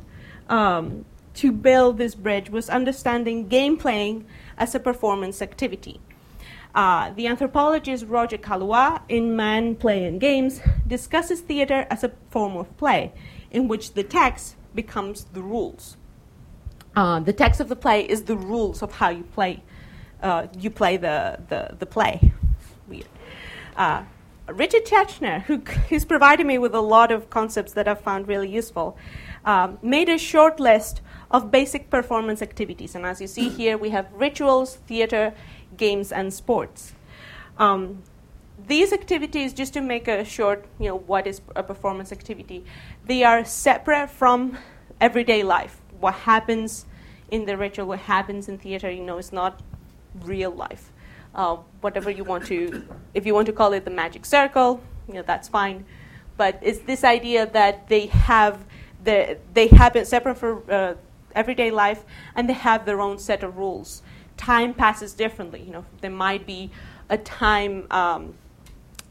um, 0.50 1.06
to 1.36 1.52
build 1.52 1.98
this 1.98 2.16
bridge 2.16 2.50
was 2.50 2.70
understanding 2.70 3.48
game 3.48 3.78
playing 3.78 4.26
as 4.58 4.76
a 4.76 4.80
performance 4.80 5.42
activity. 5.42 6.00
Uh, 6.76 7.12
the 7.12 7.28
anthropologist 7.28 8.06
Roger 8.08 8.38
Caillois, 8.38 9.02
in 9.08 9.36
Man, 9.36 9.76
Play, 9.76 10.06
and 10.06 10.20
Games, 10.20 10.60
discusses 10.88 11.42
theater 11.42 11.86
as 11.90 12.04
a 12.04 12.12
form 12.32 12.58
of 12.58 12.76
play 12.78 13.12
in 13.52 13.68
which 13.68 13.94
the 13.94 14.04
text 14.04 14.56
becomes 14.74 15.26
the 15.34 15.42
rules. 15.42 15.98
Uh, 16.96 17.20
the 17.20 17.34
text 17.34 17.60
of 17.60 17.70
the 17.70 17.76
play 17.76 18.02
is 18.02 18.24
the 18.24 18.36
rules 18.36 18.82
of 18.82 18.92
how 18.92 19.10
you 19.10 19.24
play. 19.24 19.62
Uh, 20.22 20.48
you 20.58 20.70
play 20.70 20.98
the, 20.98 21.40
the, 21.50 21.76
the 21.78 21.86
play. 21.86 22.32
Weird. 22.88 23.08
Richard 24.48 24.86
Schechner, 24.86 25.44
who 25.44 25.62
has 25.90 26.04
provided 26.04 26.46
me 26.46 26.58
with 26.58 26.76
a 26.76 26.82
lot 26.82 27.12
of 27.12 27.30
concepts 27.30 27.74
that 27.74 27.88
I've 27.88 28.02
found 28.02 28.28
really 28.28 28.50
useful, 28.50 28.98
um, 29.46 29.78
made 29.82 30.10
a 30.10 30.18
short 30.18 30.60
list 30.60 31.02
of 31.32 31.50
basic 31.50 31.90
performance 31.90 32.42
activities. 32.42 32.94
And 32.94 33.06
as 33.06 33.22
you 33.22 33.28
see 33.28 33.50
here, 33.50 33.78
we 33.78 33.92
have 33.92 34.08
rituals, 34.14 34.76
theater, 34.76 35.34
games, 35.78 36.12
and 36.12 36.34
sports. 36.34 36.94
Um, 37.58 38.04
these 38.68 38.92
activities, 38.92 39.54
just 39.54 39.74
to 39.74 39.82
make 39.82 40.08
a 40.08 40.26
short, 40.26 40.66
you 40.80 40.90
know, 40.90 40.98
what 40.98 41.26
is 41.26 41.42
a 41.56 41.64
performance 41.64 42.12
activity, 42.12 42.66
they 43.06 43.24
are 43.24 43.46
separate 43.46 44.10
from 44.10 44.58
everyday 45.00 45.44
life. 45.44 45.82
What 46.00 46.14
happens 46.14 46.86
in 47.32 47.46
the 47.46 47.58
ritual, 47.58 47.88
what 47.88 48.00
happens 48.00 48.50
in 48.50 48.58
theater, 48.58 48.92
you 48.92 49.04
know, 49.04 49.18
is 49.18 49.32
not 49.32 49.62
real 50.22 50.52
life 50.52 50.93
uh, 51.36 51.58
whatever 51.82 52.10
you 52.10 52.24
want 52.24 52.46
to, 52.46 52.88
if 53.14 53.26
you 53.26 53.34
want 53.34 53.48
to 53.48 53.54
call 53.54 53.74
it 53.74 53.86
the 53.86 53.92
magic 53.92 54.26
circle, 54.26 54.82
you 55.08 55.16
know, 55.16 55.24
that's 55.24 55.48
fine. 55.48 55.86
But 56.38 56.60
it's 56.62 56.80
this 56.80 57.04
idea 57.04 57.46
that 57.48 57.88
they 57.88 58.08
have 58.08 58.66
the, 59.04 59.38
they 59.54 59.68
happen 59.68 60.06
separate 60.06 60.36
for 60.38 60.72
uh, 60.72 60.96
everyday 61.36 61.72
life, 61.72 62.04
and 62.36 62.48
they 62.48 62.54
have 62.54 62.86
their 62.86 63.02
own 63.02 63.18
set 63.20 63.44
of 63.44 63.58
rules. 63.58 64.02
Time 64.38 64.74
passes 64.74 65.14
differently. 65.14 65.62
You 65.62 65.74
know, 65.74 65.86
there 66.02 66.12
might 66.12 66.46
be 66.46 66.72
a 67.10 67.18
time. 67.18 67.88
Um, 67.92 68.36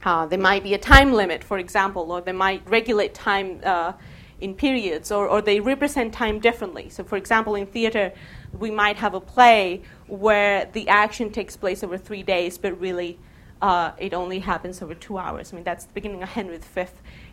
uh, 0.04 0.26
there 0.26 0.38
might 0.38 0.64
be 0.64 0.74
a 0.74 0.78
time 0.78 1.12
limit, 1.12 1.44
for 1.44 1.58
example, 1.58 2.10
or 2.10 2.20
they 2.20 2.32
might 2.32 2.68
regulate 2.68 3.14
time 3.14 3.60
uh, 3.62 3.92
in 4.40 4.52
periods, 4.52 5.12
or, 5.12 5.28
or 5.28 5.40
they 5.40 5.60
represent 5.60 6.12
time 6.12 6.40
differently. 6.40 6.88
So, 6.88 7.04
for 7.04 7.16
example, 7.16 7.54
in 7.54 7.66
theater, 7.66 8.12
we 8.58 8.70
might 8.70 8.96
have 8.96 9.14
a 9.14 9.20
play 9.20 9.82
where 10.06 10.68
the 10.72 10.88
action 10.88 11.30
takes 11.30 11.56
place 11.56 11.82
over 11.82 11.98
three 11.98 12.22
days, 12.22 12.58
but 12.58 12.78
really 12.80 13.18
uh, 13.60 13.92
it 13.98 14.12
only 14.14 14.40
happens 14.40 14.82
over 14.82 14.94
two 14.94 15.18
hours. 15.18 15.52
I 15.52 15.56
mean, 15.56 15.64
that's 15.64 15.84
the 15.84 15.92
beginning 15.92 16.22
of 16.22 16.28
Henry 16.28 16.58
V, 16.58 16.84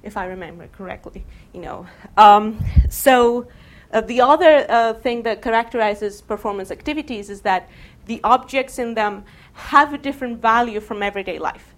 if 0.04 0.16
I 0.16 0.26
remember 0.26 0.68
correctly. 0.68 1.26
You 1.54 1.62
know, 1.62 1.88
um, 2.18 2.64
so 2.90 3.48
Uh, 3.92 4.02
the 4.02 4.22
other 4.22 4.68
uh, 4.70 4.94
thing 5.02 5.24
that 5.24 5.42
characterizes 5.42 6.22
performance 6.22 6.70
activities 6.70 7.28
is 7.28 7.42
that 7.42 7.68
the 8.06 8.20
objects 8.24 8.78
in 8.78 8.94
them 8.94 9.24
have 9.54 9.96
a 9.96 9.98
different 9.98 10.40
value 10.42 10.80
from 10.80 11.02
everyday 11.02 11.40
life. 11.40 11.74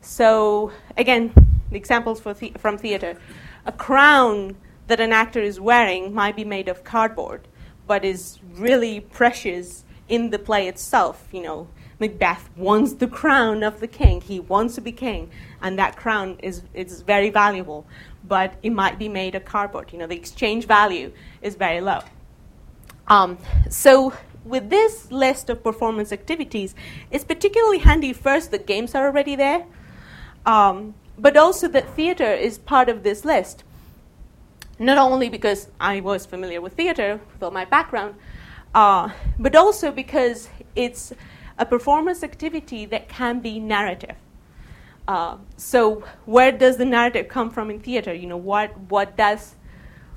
So, 0.00 0.72
again, 0.96 1.32
examples 1.70 2.20
the- 2.22 2.54
from 2.58 2.78
theater. 2.78 3.18
A 3.66 3.72
crown 3.72 4.56
that 4.86 5.00
an 5.00 5.12
actor 5.12 5.42
is 5.42 5.60
wearing 5.60 6.14
might 6.14 6.34
be 6.34 6.44
made 6.44 6.70
of 6.70 6.82
cardboard, 6.82 7.40
but 7.90 8.04
is 8.04 8.38
really 8.54 9.00
precious 9.00 9.82
in 10.08 10.30
the 10.30 10.38
play 10.38 10.68
itself. 10.68 11.26
You 11.32 11.42
know, 11.42 11.68
Macbeth 11.98 12.48
wants 12.56 12.92
the 12.92 13.08
crown 13.08 13.64
of 13.64 13.80
the 13.80 13.88
king. 13.88 14.20
He 14.20 14.38
wants 14.38 14.76
to 14.76 14.80
be 14.80 14.92
king, 14.92 15.28
and 15.60 15.76
that 15.76 15.96
crown 15.96 16.36
is, 16.40 16.62
is 16.72 17.02
very 17.02 17.30
valuable, 17.30 17.84
but 18.28 18.54
it 18.62 18.70
might 18.70 18.96
be 18.96 19.08
made 19.08 19.34
of 19.34 19.44
cardboard. 19.44 19.92
You 19.92 19.98
know, 19.98 20.06
the 20.06 20.14
exchange 20.14 20.66
value 20.66 21.10
is 21.42 21.56
very 21.56 21.80
low. 21.80 22.02
Um, 23.08 23.38
so, 23.68 24.12
with 24.44 24.70
this 24.70 25.10
list 25.10 25.50
of 25.50 25.64
performance 25.64 26.12
activities, 26.12 26.76
it's 27.10 27.24
particularly 27.24 27.78
handy 27.78 28.12
first, 28.12 28.52
the 28.52 28.58
games 28.58 28.94
are 28.94 29.04
already 29.04 29.34
there, 29.34 29.66
um, 30.46 30.94
but 31.18 31.36
also 31.36 31.66
that 31.66 31.96
theater 31.96 32.32
is 32.32 32.56
part 32.56 32.88
of 32.88 33.02
this 33.02 33.24
list. 33.24 33.64
Not 34.80 34.96
only 34.96 35.28
because 35.28 35.68
I 35.78 36.00
was 36.00 36.24
familiar 36.24 36.60
with 36.62 36.72
theater, 36.72 37.20
with 37.32 37.42
all 37.42 37.50
my 37.50 37.66
background, 37.66 38.14
uh, 38.74 39.10
but 39.38 39.54
also 39.54 39.92
because 39.92 40.48
it's 40.74 41.12
a 41.58 41.66
performance 41.66 42.22
activity 42.22 42.86
that 42.86 43.06
can 43.06 43.40
be 43.40 43.60
narrative. 43.60 44.16
Uh, 45.06 45.36
so 45.58 46.02
where 46.24 46.50
does 46.50 46.78
the 46.78 46.86
narrative 46.86 47.28
come 47.28 47.50
from 47.50 47.70
in 47.70 47.78
theater? 47.78 48.14
You 48.14 48.26
know, 48.26 48.38
what 48.38 48.70
what 48.88 49.18
does 49.18 49.54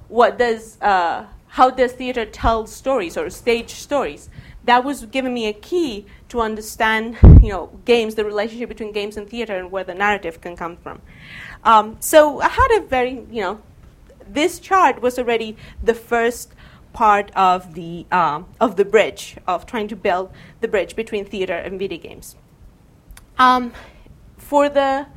what 0.07 0.37
does 0.37 0.79
uh, 0.81 1.25
how 1.47 1.69
does 1.69 1.91
theater 1.91 2.25
tell 2.25 2.65
stories 2.65 3.17
or 3.17 3.29
stage 3.29 3.71
stories? 3.71 4.29
That 4.63 4.85
was 4.85 5.05
giving 5.07 5.33
me 5.33 5.47
a 5.47 5.53
key 5.53 6.05
to 6.29 6.39
understand, 6.39 7.17
you 7.41 7.49
know, 7.49 7.69
games, 7.83 8.15
the 8.15 8.23
relationship 8.23 8.69
between 8.69 8.93
games 8.93 9.17
and 9.17 9.29
theater, 9.29 9.57
and 9.57 9.69
where 9.71 9.83
the 9.83 9.93
narrative 9.93 10.39
can 10.39 10.55
come 10.55 10.77
from. 10.77 11.01
Um, 11.65 11.97
so 11.99 12.39
I 12.39 12.47
had 12.47 12.77
a 12.77 12.81
very, 12.87 13.25
you 13.29 13.41
know, 13.41 13.61
this 14.27 14.59
chart 14.59 15.01
was 15.01 15.17
already 15.17 15.57
the 15.81 15.93
first 15.93 16.53
part 16.93 17.31
of 17.35 17.73
the, 17.73 18.05
uh, 18.11 18.43
of 18.61 18.75
the 18.75 18.85
bridge, 18.85 19.37
of 19.47 19.65
trying 19.65 19.87
to 19.87 19.95
build 19.95 20.31
the 20.61 20.67
bridge 20.67 20.95
between 20.95 21.25
theater 21.25 21.55
and 21.55 21.79
video 21.79 21.97
games. 21.97 22.35
Um, 23.37 23.73
for 24.37 24.69
the, 24.69 25.07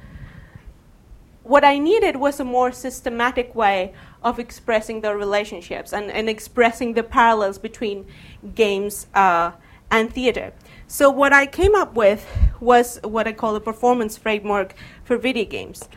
what 1.42 1.64
I 1.64 1.78
needed 1.78 2.16
was 2.16 2.40
a 2.40 2.44
more 2.44 2.72
systematic 2.72 3.54
way 3.54 3.92
of 4.22 4.38
expressing 4.38 5.02
the 5.02 5.14
relationships 5.14 5.92
and, 5.92 6.10
and 6.10 6.28
expressing 6.28 6.94
the 6.94 7.02
parallels 7.02 7.58
between 7.58 8.06
games 8.54 9.06
uh, 9.14 9.52
and 9.90 10.12
theater. 10.12 10.52
So, 10.88 11.10
what 11.10 11.32
I 11.32 11.46
came 11.46 11.74
up 11.74 11.94
with 11.94 12.26
was 12.60 12.98
what 13.02 13.26
I 13.26 13.32
call 13.32 13.54
a 13.54 13.60
performance 13.60 14.16
framework 14.16 14.74
for 15.04 15.16
video 15.16 15.44
games. 15.44 15.88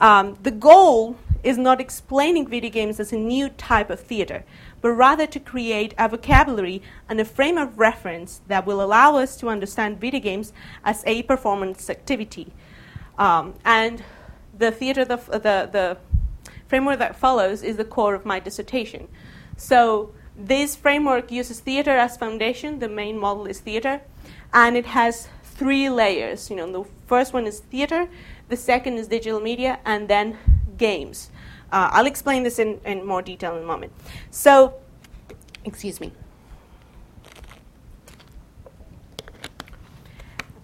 Um, 0.00 0.36
the 0.42 0.50
goal 0.50 1.16
is 1.48 1.56
not 1.56 1.80
explaining 1.80 2.46
video 2.46 2.70
games 2.70 3.00
as 3.00 3.10
a 3.10 3.16
new 3.16 3.48
type 3.48 3.88
of 3.88 3.98
theater, 3.98 4.44
but 4.82 4.90
rather 4.90 5.26
to 5.26 5.40
create 5.40 5.94
a 5.96 6.06
vocabulary 6.06 6.82
and 7.08 7.18
a 7.18 7.24
frame 7.24 7.56
of 7.56 7.78
reference 7.78 8.42
that 8.48 8.66
will 8.66 8.82
allow 8.82 9.16
us 9.16 9.34
to 9.34 9.48
understand 9.48 9.98
video 9.98 10.20
games 10.20 10.52
as 10.84 11.02
a 11.06 11.22
performance 11.22 11.88
activity. 11.88 12.52
Um, 13.16 13.54
and 13.64 14.04
the 14.58 14.70
theater, 14.70 15.06
the, 15.06 15.16
the, 15.16 15.56
the 15.72 15.96
framework 16.66 16.98
that 16.98 17.16
follows 17.16 17.62
is 17.62 17.76
the 17.76 17.84
core 17.84 18.14
of 18.14 18.26
my 18.26 18.38
dissertation. 18.40 19.08
So 19.56 20.12
this 20.36 20.76
framework 20.76 21.32
uses 21.32 21.60
theater 21.60 21.96
as 21.96 22.18
foundation. 22.18 22.78
The 22.78 22.90
main 22.90 23.18
model 23.18 23.46
is 23.46 23.60
theater, 23.60 24.02
and 24.52 24.76
it 24.76 24.86
has 24.86 25.28
three 25.44 25.88
layers. 25.88 26.50
You 26.50 26.56
know, 26.56 26.70
the 26.70 26.84
first 27.06 27.32
one 27.32 27.46
is 27.46 27.60
theater, 27.60 28.06
the 28.50 28.56
second 28.56 28.98
is 28.98 29.08
digital 29.08 29.40
media, 29.40 29.78
and 29.86 30.08
then 30.08 30.36
games. 30.76 31.30
Uh, 31.70 31.90
I'll 31.92 32.06
explain 32.06 32.42
this 32.42 32.58
in, 32.58 32.80
in 32.84 33.04
more 33.04 33.22
detail 33.22 33.56
in 33.56 33.62
a 33.62 33.66
moment. 33.66 33.92
So, 34.30 34.74
excuse 35.64 36.00
me. 36.00 36.12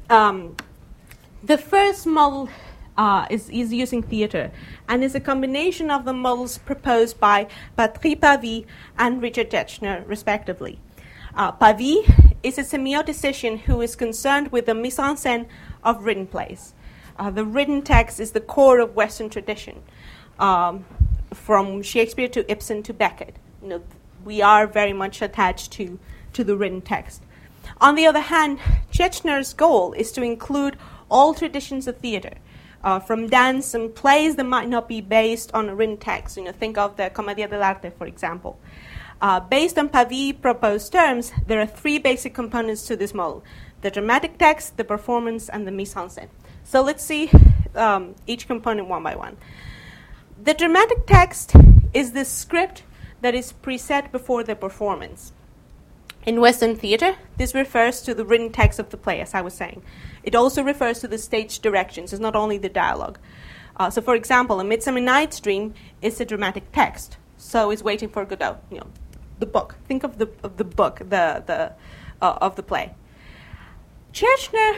Um, 0.09 0.57
the 1.43 1.59
first 1.59 2.07
model 2.07 2.49
uh, 2.97 3.27
is, 3.31 3.49
is 3.51 3.73
using 3.73 4.03
theater 4.03 4.51
and 4.89 5.03
is 5.03 5.15
a 5.15 5.21
combination 5.21 5.91
of 5.91 6.05
the 6.05 6.13
models 6.13 6.59
proposed 6.59 7.19
by 7.19 7.49
Patrick 7.77 8.21
Pavis 8.21 8.65
and 8.99 9.21
Richard 9.21 9.51
Schechner, 9.51 10.07
respectively. 10.07 10.79
Uh, 11.35 11.51
Pavis 11.53 12.09
is 12.43 12.59
a 12.59 12.63
semioticician 12.63 13.61
who 13.61 13.81
is 13.81 13.97
concerned 13.97 14.53
with 14.53 14.67
the 14.67 14.75
mise 14.75 14.99
en 14.99 15.17
scène 15.17 15.47
of 15.83 16.05
written 16.05 16.27
plays. 16.27 16.75
Uh, 17.19 17.31
the 17.31 17.45
written 17.45 17.83
text 17.83 18.21
is 18.21 18.33
the 18.33 18.41
core 18.41 18.79
of 18.79 18.95
Western 18.95 19.29
tradition 19.29 19.83
um, 20.39 20.85
from 21.33 21.83
Shakespeare 21.83 22.29
to 22.29 22.51
Ibsen 22.51 22.83
to 22.85 22.93
Beckett. 22.93 23.37
You 23.63 23.69
know, 23.69 23.83
we 24.25 24.43
are 24.43 24.67
very 24.67 24.93
much 24.93 25.23
attached 25.23 25.73
to, 25.73 25.99
to 26.33 26.45
the 26.45 26.57
written 26.57 26.81
text. 26.81 27.23
On 27.81 27.95
the 27.95 28.07
other 28.07 28.21
hand, 28.21 28.59
Schechner's 28.93 29.55
goal 29.55 29.93
is 29.93 30.13
to 30.13 30.23
include 30.23 30.77
all 31.11 31.35
traditions 31.35 31.87
of 31.87 31.99
theater, 31.99 32.35
uh, 32.83 33.01
from 33.01 33.29
dance 33.29 33.75
and 33.75 33.95
plays 33.95 34.37
that 34.37 34.45
might 34.45 34.69
not 34.69 34.89
be 34.89 35.01
based 35.01 35.53
on 35.55 35.69
a 35.69 35.75
written 35.75 35.97
text. 35.97 36.37
You 36.37 36.45
know, 36.45 36.53
think 36.53 36.77
of 36.79 36.97
the 36.97 37.11
Commedia 37.11 37.49
dell'arte, 37.49 37.93
for 37.97 38.07
example. 38.07 38.59
Uh, 39.21 39.41
based 39.41 39.79
on 39.79 39.89
Pavis 39.89 40.41
proposed 40.41 40.93
terms, 40.93 41.33
there 41.47 41.61
are 41.61 41.67
three 41.67 41.99
basic 41.99 42.35
components 42.35 42.87
to 42.87 42.97
this 42.97 43.15
model 43.15 43.43
the 43.81 43.91
dramatic 43.91 44.39
text, 44.39 44.79
the 44.79 44.85
performance, 44.85 45.51
and 45.51 45.67
the 45.67 45.71
mise 45.71 45.95
en 45.95 46.09
scène. 46.09 46.29
So 46.65 46.83
let's 46.83 47.05
see 47.05 47.31
um, 47.75 48.15
each 48.27 48.47
component 48.47 48.89
one 48.89 49.03
by 49.03 49.15
one. 49.15 49.37
The 50.45 50.53
dramatic 50.53 51.07
text 51.07 51.55
is 51.95 52.13
the 52.13 52.27
script 52.27 52.83
that 53.23 53.35
is 53.35 53.55
preset 53.63 54.13
before 54.13 54.45
the 54.45 54.55
performance. 54.55 55.33
In 56.27 56.39
Western 56.39 56.77
theater, 56.77 57.17
this 57.39 57.55
refers 57.55 58.03
to 58.03 58.13
the 58.13 58.27
written 58.27 58.53
text 58.53 58.79
of 58.79 58.91
the 58.91 58.99
play, 58.99 59.23
as 59.23 59.33
I 59.33 59.41
was 59.41 59.55
saying. 59.55 59.83
It 60.23 60.35
also 60.35 60.63
refers 60.63 61.01
to 61.01 61.09
the 61.09 61.17
stage 61.17 61.61
directions, 61.61 62.13
it's 62.13 62.21
not 62.21 62.37
only 62.37 62.59
the 62.59 62.69
dialogue. 62.69 63.19
Uh, 63.79 63.89
so, 63.89 64.03
for 64.03 64.15
example, 64.15 64.61
A 64.61 64.65
Midsummer 64.65 65.01
Night's 65.01 65.41
Dream 65.41 65.73
is 66.03 66.21
a 66.21 66.27
dramatic 66.27 66.71
text, 66.73 67.17
so 67.39 67.71
it's 67.71 67.83
waiting 67.83 68.11
for 68.11 68.27
Godot, 68.27 68.59
you 68.71 68.77
know, 68.77 68.89
the 69.39 69.47
book. 69.47 69.77
Think 69.89 70.05
of 70.05 70.19
the, 70.19 70.29
of 70.43 70.59
the 70.59 70.65
book, 70.65 70.99
the, 70.99 71.43
the, 71.47 71.73
uh, 72.21 72.39
of 72.43 72.57
the 72.57 72.63
play. 72.63 72.95
Schechner 74.13 74.77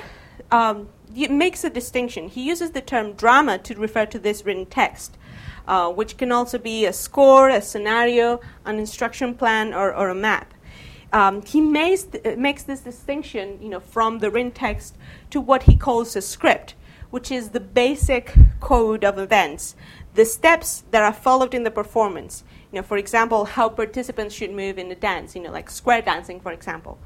um, 0.52 0.90
makes 1.12 1.64
a 1.64 1.70
distinction. 1.70 2.29
He 2.29 2.42
uses 2.42 2.70
the 2.70 2.81
term 2.81 3.14
drama 3.14 3.59
to 3.59 3.74
refer 3.74 4.07
to 4.07 4.20
this 4.20 4.44
written 4.44 4.66
text 4.66 5.18
uh, 5.66 5.90
which 5.90 6.16
can 6.16 6.33
also 6.33 6.59
be 6.59 6.87
a 6.87 6.92
score, 6.92 7.48
a 7.48 7.61
scenario, 7.61 8.40
an 8.64 8.79
instruction 8.79 9.35
plan, 9.35 9.74
or, 9.74 9.94
or 9.94 10.09
a 10.09 10.14
map. 10.14 10.55
Um, 11.12 11.42
he 11.42 11.61
makes, 11.61 12.05
th- 12.05 12.37
makes 12.37 12.64
this 12.64 12.81
distinction 12.81 13.59
you 13.61 13.68
know, 13.68 13.81
from 13.81 14.18
the 14.18 14.31
written 14.31 14.50
text 14.50 14.96
to 15.31 15.40
what 15.40 15.64
he 15.64 15.76
calls 15.76 16.16
a 16.16 16.20
script, 16.20 16.74
which 17.11 17.31
is 17.31 17.50
the 17.50 17.61
basic 17.61 18.35
code 18.61 19.05
of 19.05 19.18
events, 19.18 19.76
the 20.14 20.24
steps 20.24 20.85
that 20.90 21.02
are 21.02 21.12
followed 21.12 21.55
in 21.55 21.62
the 21.62 21.70
performance. 21.70 22.44
You 22.72 22.81
know, 22.81 22.83
for 22.83 22.96
example, 22.96 23.44
how 23.44 23.68
participants 23.68 24.35
should 24.35 24.50
move 24.50 24.79
in 24.79 24.90
a 24.90 24.94
dance, 24.94 25.35
you 25.35 25.42
know, 25.42 25.52
like 25.52 25.70
square 25.70 26.02
dancing, 26.02 26.40
for 26.40 26.52
example. 26.52 26.98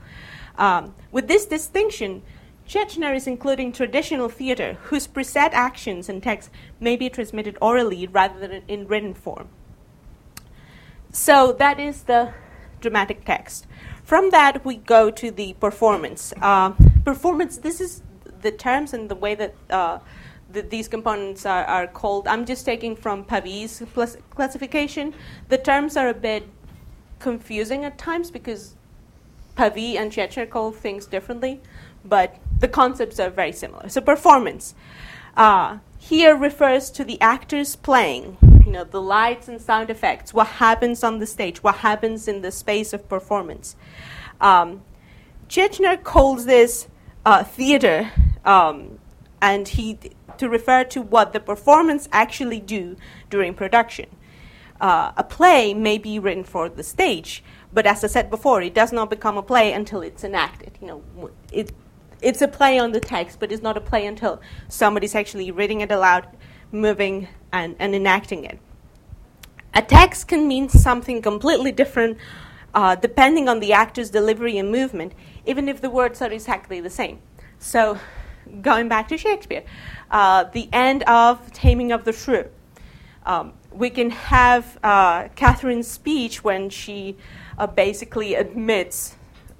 Um, 0.58 0.94
with 1.12 1.28
this 1.28 1.46
distinction, 1.46 2.22
Schechner 2.70 3.16
is 3.16 3.26
including 3.26 3.72
traditional 3.72 4.28
theater 4.28 4.74
whose 4.84 5.08
preset 5.08 5.50
actions 5.52 6.08
and 6.08 6.22
text 6.22 6.50
may 6.78 6.94
be 6.94 7.10
transmitted 7.10 7.58
orally 7.60 8.06
rather 8.06 8.38
than 8.38 8.62
in 8.68 8.86
written 8.86 9.12
form. 9.12 9.48
So 11.10 11.52
that 11.54 11.80
is 11.80 12.04
the 12.04 12.32
dramatic 12.80 13.24
text. 13.24 13.66
From 14.04 14.30
that, 14.30 14.64
we 14.64 14.76
go 14.76 15.10
to 15.10 15.32
the 15.32 15.54
performance. 15.54 16.32
Uh, 16.40 16.74
performance, 17.04 17.58
this 17.58 17.80
is 17.80 18.02
the 18.40 18.52
terms 18.52 18.94
and 18.94 19.08
the 19.08 19.16
way 19.16 19.34
that 19.34 19.54
uh, 19.68 19.98
the, 20.52 20.62
these 20.62 20.86
components 20.86 21.44
are, 21.44 21.64
are, 21.64 21.88
called. 21.88 22.28
I'm 22.28 22.46
just 22.46 22.64
taking 22.64 22.94
from 22.94 23.24
Pavis's 23.24 23.82
classification. 24.30 25.12
The 25.48 25.58
terms 25.58 25.96
are 25.96 26.08
a 26.08 26.14
bit 26.14 26.46
confusing 27.18 27.84
at 27.84 27.98
times 27.98 28.30
because 28.30 28.76
Pavis 29.56 29.96
and 29.96 30.12
Schechner 30.12 30.48
call 30.48 30.70
things 30.70 31.06
differently 31.06 31.60
but 32.04 32.36
the 32.60 32.68
concepts 32.68 33.18
are 33.18 33.30
very 33.30 33.52
similar. 33.52 33.88
So 33.88 34.00
performance 34.00 34.74
uh, 35.36 35.78
here 35.98 36.36
refers 36.36 36.90
to 36.92 37.04
the 37.04 37.20
actors 37.20 37.76
playing, 37.76 38.36
you 38.64 38.72
know, 38.72 38.84
the 38.84 39.00
lights 39.00 39.48
and 39.48 39.60
sound 39.60 39.90
effects, 39.90 40.32
what 40.32 40.46
happens 40.46 41.02
on 41.02 41.18
the 41.18 41.26
stage, 41.26 41.62
what 41.62 41.76
happens 41.76 42.28
in 42.28 42.42
the 42.42 42.50
space 42.50 42.92
of 42.92 43.08
performance. 43.08 43.76
Um, 44.40 44.82
Schechner 45.48 46.02
calls 46.02 46.44
this 46.44 46.86
uh, 47.26 47.42
theater, 47.42 48.12
um, 48.44 48.98
and 49.42 49.66
he 49.66 49.98
to 50.38 50.48
refer 50.48 50.84
to 50.84 51.02
what 51.02 51.32
the 51.32 51.40
performance 51.40 52.08
actually 52.12 52.60
do 52.60 52.96
during 53.30 53.52
production. 53.54 54.06
uh, 54.80 55.12
a 55.16 55.24
play 55.24 55.74
may 55.74 55.98
be 55.98 56.18
written 56.18 56.44
for 56.44 56.68
the 56.68 56.82
stage, 56.82 57.42
but 57.72 57.86
as 57.86 58.02
I 58.02 58.06
said 58.06 58.30
before, 58.30 58.62
it 58.62 58.74
does 58.74 58.92
not 58.92 59.10
become 59.10 59.36
a 59.36 59.42
play 59.42 59.72
until 59.72 60.00
it's 60.00 60.24
enacted. 60.24 60.78
You 60.80 60.86
know, 60.86 61.30
it, 61.52 61.72
it's 62.22 62.42
a 62.42 62.48
play 62.48 62.78
on 62.78 62.92
the 62.92 63.00
text, 63.00 63.40
but 63.40 63.52
it's 63.52 63.62
not 63.62 63.76
a 63.76 63.80
play 63.80 64.06
until 64.06 64.40
somebody's 64.68 65.14
actually 65.14 65.50
reading 65.50 65.80
it 65.80 65.90
aloud, 65.90 66.26
moving, 66.72 67.28
and, 67.52 67.76
and 67.78 67.94
enacting 67.94 68.44
it. 68.44 68.58
A 69.74 69.82
text 69.82 70.28
can 70.28 70.48
mean 70.48 70.68
something 70.68 71.22
completely 71.22 71.72
different 71.72 72.18
uh, 72.74 72.94
depending 72.94 73.48
on 73.48 73.60
the 73.60 73.72
actor's 73.72 74.10
delivery 74.10 74.58
and 74.58 74.70
movement, 74.70 75.12
even 75.46 75.68
if 75.68 75.80
the 75.80 75.90
words 75.90 76.22
are 76.22 76.30
exactly 76.30 76.80
the 76.80 76.90
same. 76.90 77.20
So, 77.58 77.98
going 78.62 78.88
back 78.88 79.08
to 79.08 79.18
Shakespeare, 79.18 79.64
uh, 80.10 80.44
the 80.44 80.68
end 80.72 81.02
of 81.04 81.52
Taming 81.52 81.92
of 81.92 82.04
the 82.04 82.12
Shrew. 82.12 82.48
Um, 83.26 83.52
we 83.72 83.90
can 83.90 84.10
have 84.10 84.78
uh, 84.82 85.28
Catherine's 85.36 85.86
speech 85.86 86.42
when 86.42 86.70
she 86.70 87.16
uh, 87.58 87.66
basically 87.66 88.34
admits 88.34 89.16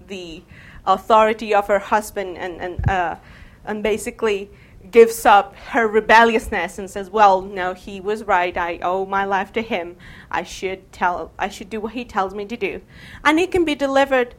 the 0.09 0.42
authority 0.86 1.54
of 1.54 1.66
her 1.68 1.78
husband 1.78 2.38
and, 2.38 2.60
and, 2.60 2.90
uh, 2.90 3.16
and 3.64 3.82
basically 3.82 4.50
gives 4.90 5.26
up 5.26 5.54
her 5.56 5.86
rebelliousness 5.86 6.78
and 6.78 6.88
says, 6.88 7.10
"Well, 7.10 7.42
no, 7.42 7.74
he 7.74 8.00
was 8.00 8.24
right. 8.24 8.56
I 8.56 8.78
owe 8.82 9.04
my 9.04 9.24
life 9.24 9.52
to 9.52 9.62
him. 9.62 9.96
I 10.30 10.42
should 10.42 10.90
tell. 10.92 11.32
I 11.38 11.48
should 11.48 11.70
do 11.70 11.80
what 11.80 11.92
he 11.92 12.04
tells 12.04 12.34
me 12.34 12.46
to 12.46 12.56
do." 12.56 12.80
And 13.24 13.38
it 13.38 13.50
can 13.50 13.64
be 13.64 13.74
delivered 13.74 14.34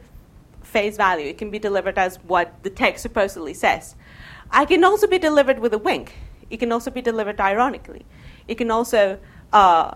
face 0.62 0.96
value. 0.96 1.26
It 1.26 1.38
can 1.38 1.50
be 1.50 1.58
delivered 1.58 1.98
as 1.98 2.16
what 2.24 2.62
the 2.62 2.70
text 2.70 3.02
supposedly 3.02 3.54
says. 3.54 3.94
I 4.50 4.64
can 4.64 4.84
also 4.84 5.06
be 5.06 5.18
delivered 5.18 5.58
with 5.58 5.72
a 5.74 5.78
wink. 5.78 6.14
It 6.50 6.58
can 6.58 6.72
also 6.72 6.90
be 6.90 7.00
delivered 7.00 7.40
ironically. 7.40 8.04
It 8.48 8.56
can 8.56 8.70
also 8.70 9.18
uh, 9.52 9.94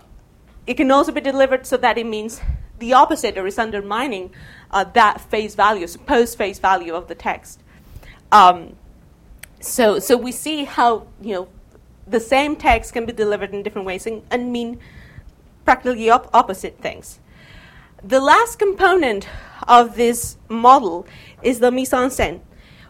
it 0.65 0.75
can 0.75 0.91
also 0.91 1.11
be 1.11 1.21
delivered 1.21 1.65
so 1.65 1.77
that 1.77 1.97
it 1.97 2.05
means 2.05 2.41
the 2.79 2.93
opposite 2.93 3.37
or 3.37 3.47
is 3.47 3.57
undermining 3.57 4.31
uh, 4.71 4.83
that 4.93 5.21
face 5.21 5.55
value, 5.55 5.87
supposed 5.87 6.37
face 6.37 6.59
value 6.59 6.93
of 6.93 7.07
the 7.07 7.15
text. 7.15 7.61
Um, 8.31 8.75
so, 9.59 9.99
so 9.99 10.17
we 10.17 10.31
see 10.31 10.65
how 10.65 11.07
you 11.21 11.33
know 11.33 11.47
the 12.05 12.19
same 12.19 12.55
text 12.55 12.93
can 12.93 13.05
be 13.05 13.13
delivered 13.13 13.53
in 13.53 13.63
different 13.63 13.87
ways 13.87 14.05
and, 14.05 14.23
and 14.31 14.51
mean 14.51 14.79
practically 15.65 16.09
op- 16.09 16.29
opposite 16.33 16.79
things. 16.79 17.19
The 18.03 18.19
last 18.19 18.59
component 18.59 19.27
of 19.67 19.95
this 19.95 20.37
model 20.47 21.07
is 21.41 21.59
the 21.59 21.71
mise 21.71 21.93
en 21.93 22.09
scène, 22.09 22.41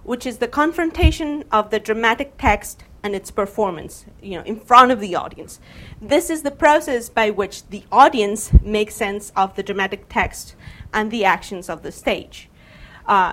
which 0.03 0.25
is 0.25 0.37
the 0.37 0.47
confrontation 0.47 1.43
of 1.51 1.69
the 1.69 1.79
dramatic 1.79 2.37
text 2.37 2.83
and 3.03 3.15
its 3.15 3.31
performance, 3.31 4.05
you 4.21 4.37
know, 4.37 4.43
in 4.43 4.59
front 4.59 4.91
of 4.91 4.99
the 4.99 5.15
audience. 5.15 5.59
This 6.01 6.29
is 6.29 6.41
the 6.41 6.51
process 6.51 7.09
by 7.09 7.29
which 7.29 7.67
the 7.67 7.83
audience 7.91 8.51
makes 8.61 8.95
sense 8.95 9.31
of 9.35 9.55
the 9.55 9.63
dramatic 9.63 10.05
text 10.09 10.55
and 10.93 11.11
the 11.11 11.23
actions 11.23 11.69
of 11.69 11.83
the 11.83 11.91
stage. 11.91 12.49
Uh, 13.07 13.31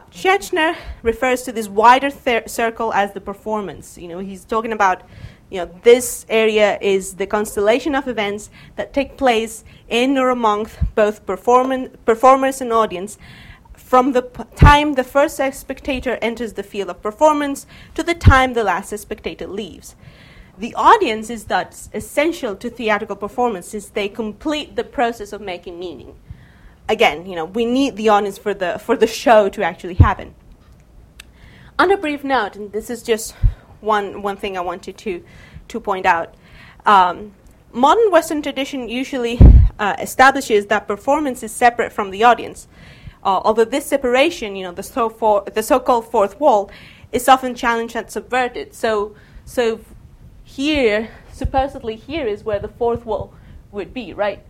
refers 1.03 1.43
to 1.43 1.51
this 1.51 1.69
wider 1.69 2.09
thir- 2.09 2.47
circle 2.47 2.93
as 2.93 3.13
the 3.13 3.21
performance. 3.21 3.99
You 3.99 4.07
know, 4.07 4.19
he's 4.19 4.45
talking 4.45 4.73
about, 4.73 5.03
you 5.51 5.59
know, 5.59 5.81
this 5.83 6.25
area 6.29 6.79
is 6.81 7.15
the 7.15 7.27
constellation 7.27 7.97
of 7.97 8.07
events 8.07 8.51
that 8.77 8.93
take 8.93 9.17
place 9.17 9.65
in 9.89 10.17
or 10.17 10.31
among 10.31 10.69
both 10.95 11.27
performance 11.27 11.91
performers 12.05 12.61
and 12.61 12.73
audience, 12.73 13.19
from 13.85 14.13
the 14.13 14.23
p- 14.23 14.43
time 14.57 14.95
the 14.95 15.05
first 15.05 15.39
spectator 15.53 16.19
enters 16.23 16.55
the 16.55 16.63
field 16.63 16.89
of 16.89 17.03
performance 17.03 17.67
to 17.95 18.03
the 18.03 18.15
time 18.15 18.55
the 18.55 18.65
last 18.65 18.97
spectator 18.99 19.47
leaves. 19.47 19.95
The 20.57 20.75
audience 20.75 21.29
is 21.29 21.45
thus 21.45 21.91
essential 21.93 22.57
to 22.57 22.71
theatrical 22.71 23.17
performance 23.17 23.69
since 23.69 23.91
they 23.91 24.09
complete 24.09 24.75
the 24.75 24.85
process 24.85 25.35
of 25.35 25.43
making 25.43 25.79
meaning. 25.79 26.15
Again, 26.89 27.27
you 27.27 27.37
know, 27.37 27.45
we 27.45 27.67
need 27.67 27.97
the 27.97 28.09
audience 28.09 28.39
for 28.39 28.55
the, 28.55 28.79
for 28.79 28.97
the 28.97 29.07
show 29.07 29.51
to 29.51 29.63
actually 29.63 29.95
happen. 29.95 30.35
On 31.79 31.93
a 31.93 31.99
brief 31.99 32.25
note, 32.25 32.57
and 32.57 32.73
this 32.73 32.89
is 32.89 33.03
just 33.03 33.33
one, 33.83 34.23
one 34.23 34.39
thing 34.39 34.57
I 34.57 34.61
wanted 34.63 34.97
to, 34.97 35.23
to 35.69 35.79
point 35.79 36.07
out. 36.07 36.35
Um, 36.87 37.35
modern 37.71 38.11
Western 38.11 38.41
tradition 38.41 38.89
usually 38.89 39.39
uh, 39.79 39.97
establishes 40.01 40.67
that 40.67 40.89
performance 40.89 41.43
is 41.43 41.53
separate 41.53 41.93
from 41.93 42.11
the 42.11 42.25
audience. 42.25 42.67
Uh, 43.25 43.41
although 43.45 43.65
this 43.65 43.87
separation, 43.87 44.55
you 44.55 44.65
know, 44.65 44.73
the, 44.73 44.83
so 44.83 45.09
for, 45.09 45.45
the 45.55 45.63
so-called 45.63 46.11
fourth 46.11 46.39
wall, 46.39 46.71
is 47.11 47.29
often 47.29 47.55
challenged 47.55 47.97
and 47.97 48.11
subverted. 48.11 48.75
So, 48.75 49.15
so 49.45 49.81
here, 50.43 51.11
supposedly 51.33 51.97
here 51.97 52.27
is 52.27 52.45
where 52.45 52.59
the 52.59 52.69
fourth 52.69 53.07
wall 53.07 53.33
would 53.73 53.95
be, 53.95 54.13
right? 54.13 54.45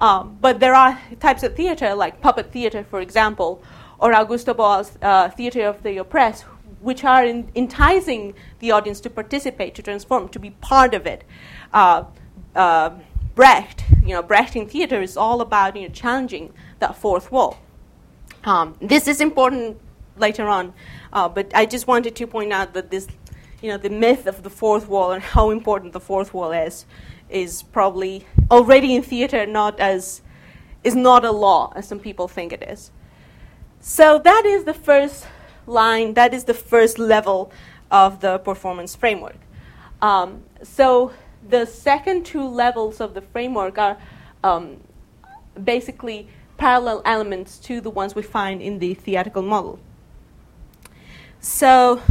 Um, 0.00 0.38
but 0.40 0.60
there 0.60 0.74
are 0.74 1.00
types 1.18 1.42
of 1.42 1.56
theater, 1.56 1.94
like 1.94 2.20
puppet 2.20 2.52
theater, 2.52 2.84
for 2.84 3.00
example, 3.00 3.62
or 3.98 4.12
Augusto 4.12 4.56
Boal's 4.56 4.96
uh, 5.02 5.28
theater 5.28 5.66
of 5.66 5.82
the 5.82 5.98
oppressed, 5.98 6.44
which 6.80 7.04
are 7.04 7.24
in, 7.24 7.50
enticing 7.54 8.34
the 8.60 8.70
audience 8.70 9.00
to 9.00 9.10
participate, 9.10 9.74
to 9.74 9.82
transform, 9.82 10.28
to 10.28 10.38
be 10.38 10.50
part 10.50 10.94
of 10.94 11.06
it. 11.06 11.24
Uh, 11.72 12.04
uh, 12.54 12.90
Brecht, 13.34 13.84
you 14.02 14.14
know, 14.14 14.22
Brechtian 14.22 14.68
theater 14.68 15.00
is 15.02 15.16
all 15.16 15.40
about 15.40 15.76
you 15.76 15.88
know, 15.88 15.94
challenging 15.94 16.52
that 16.78 16.96
fourth 16.96 17.30
wall. 17.30 17.58
Um, 18.44 18.76
this 18.80 19.06
is 19.06 19.20
important 19.20 19.78
later 20.16 20.48
on, 20.48 20.72
uh, 21.12 21.28
but 21.28 21.50
I 21.54 21.66
just 21.66 21.86
wanted 21.86 22.16
to 22.16 22.26
point 22.26 22.52
out 22.52 22.72
that 22.74 22.90
this, 22.90 23.06
you 23.60 23.70
know, 23.70 23.76
the 23.76 23.90
myth 23.90 24.26
of 24.26 24.42
the 24.42 24.50
fourth 24.50 24.88
wall 24.88 25.12
and 25.12 25.22
how 25.22 25.50
important 25.50 25.92
the 25.92 26.00
fourth 26.00 26.32
wall 26.32 26.52
is, 26.52 26.86
is 27.28 27.62
probably 27.62 28.26
already 28.50 28.94
in 28.94 29.02
theater 29.02 29.46
not 29.46 29.78
as 29.78 30.22
is 30.82 30.96
not 30.96 31.24
a 31.24 31.30
law 31.30 31.72
as 31.76 31.86
some 31.86 32.00
people 32.00 32.26
think 32.26 32.52
it 32.52 32.62
is. 32.62 32.90
So 33.80 34.18
that 34.18 34.44
is 34.46 34.64
the 34.64 34.74
first 34.74 35.26
line. 35.66 36.14
That 36.14 36.32
is 36.32 36.44
the 36.44 36.54
first 36.54 36.98
level 36.98 37.52
of 37.90 38.20
the 38.20 38.38
performance 38.38 38.96
framework. 38.96 39.36
Um, 40.00 40.42
so 40.62 41.12
the 41.46 41.66
second 41.66 42.24
two 42.24 42.46
levels 42.46 43.00
of 43.00 43.12
the 43.14 43.20
framework 43.20 43.78
are 43.78 43.98
um, 44.42 44.78
basically 45.62 46.28
parallel 46.60 47.00
elements 47.06 47.58
to 47.58 47.80
the 47.80 47.88
ones 47.88 48.14
we 48.14 48.20
find 48.20 48.60
in 48.60 48.78
the 48.78 48.92
theatrical 48.92 49.42
model. 49.42 49.78
So, 51.40 52.02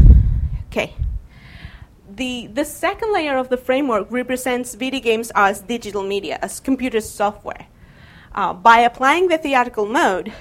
okay. 0.66 0.96
The, 2.10 2.48
the 2.48 2.66
second 2.66 3.14
layer 3.14 3.38
of 3.38 3.50
the 3.50 3.58
framework 3.58 4.08
represents 4.10 4.74
video 4.74 5.00
games 5.00 5.32
as 5.36 5.62
digital 5.62 6.02
media, 6.04 6.40
as 6.42 6.60
computer 6.60 7.00
software. 7.00 7.68
Uh, 8.34 8.54
by 8.54 8.80
applying 8.80 9.28
the 9.28 9.38
theatrical 9.38 9.86
mode, 9.86 10.34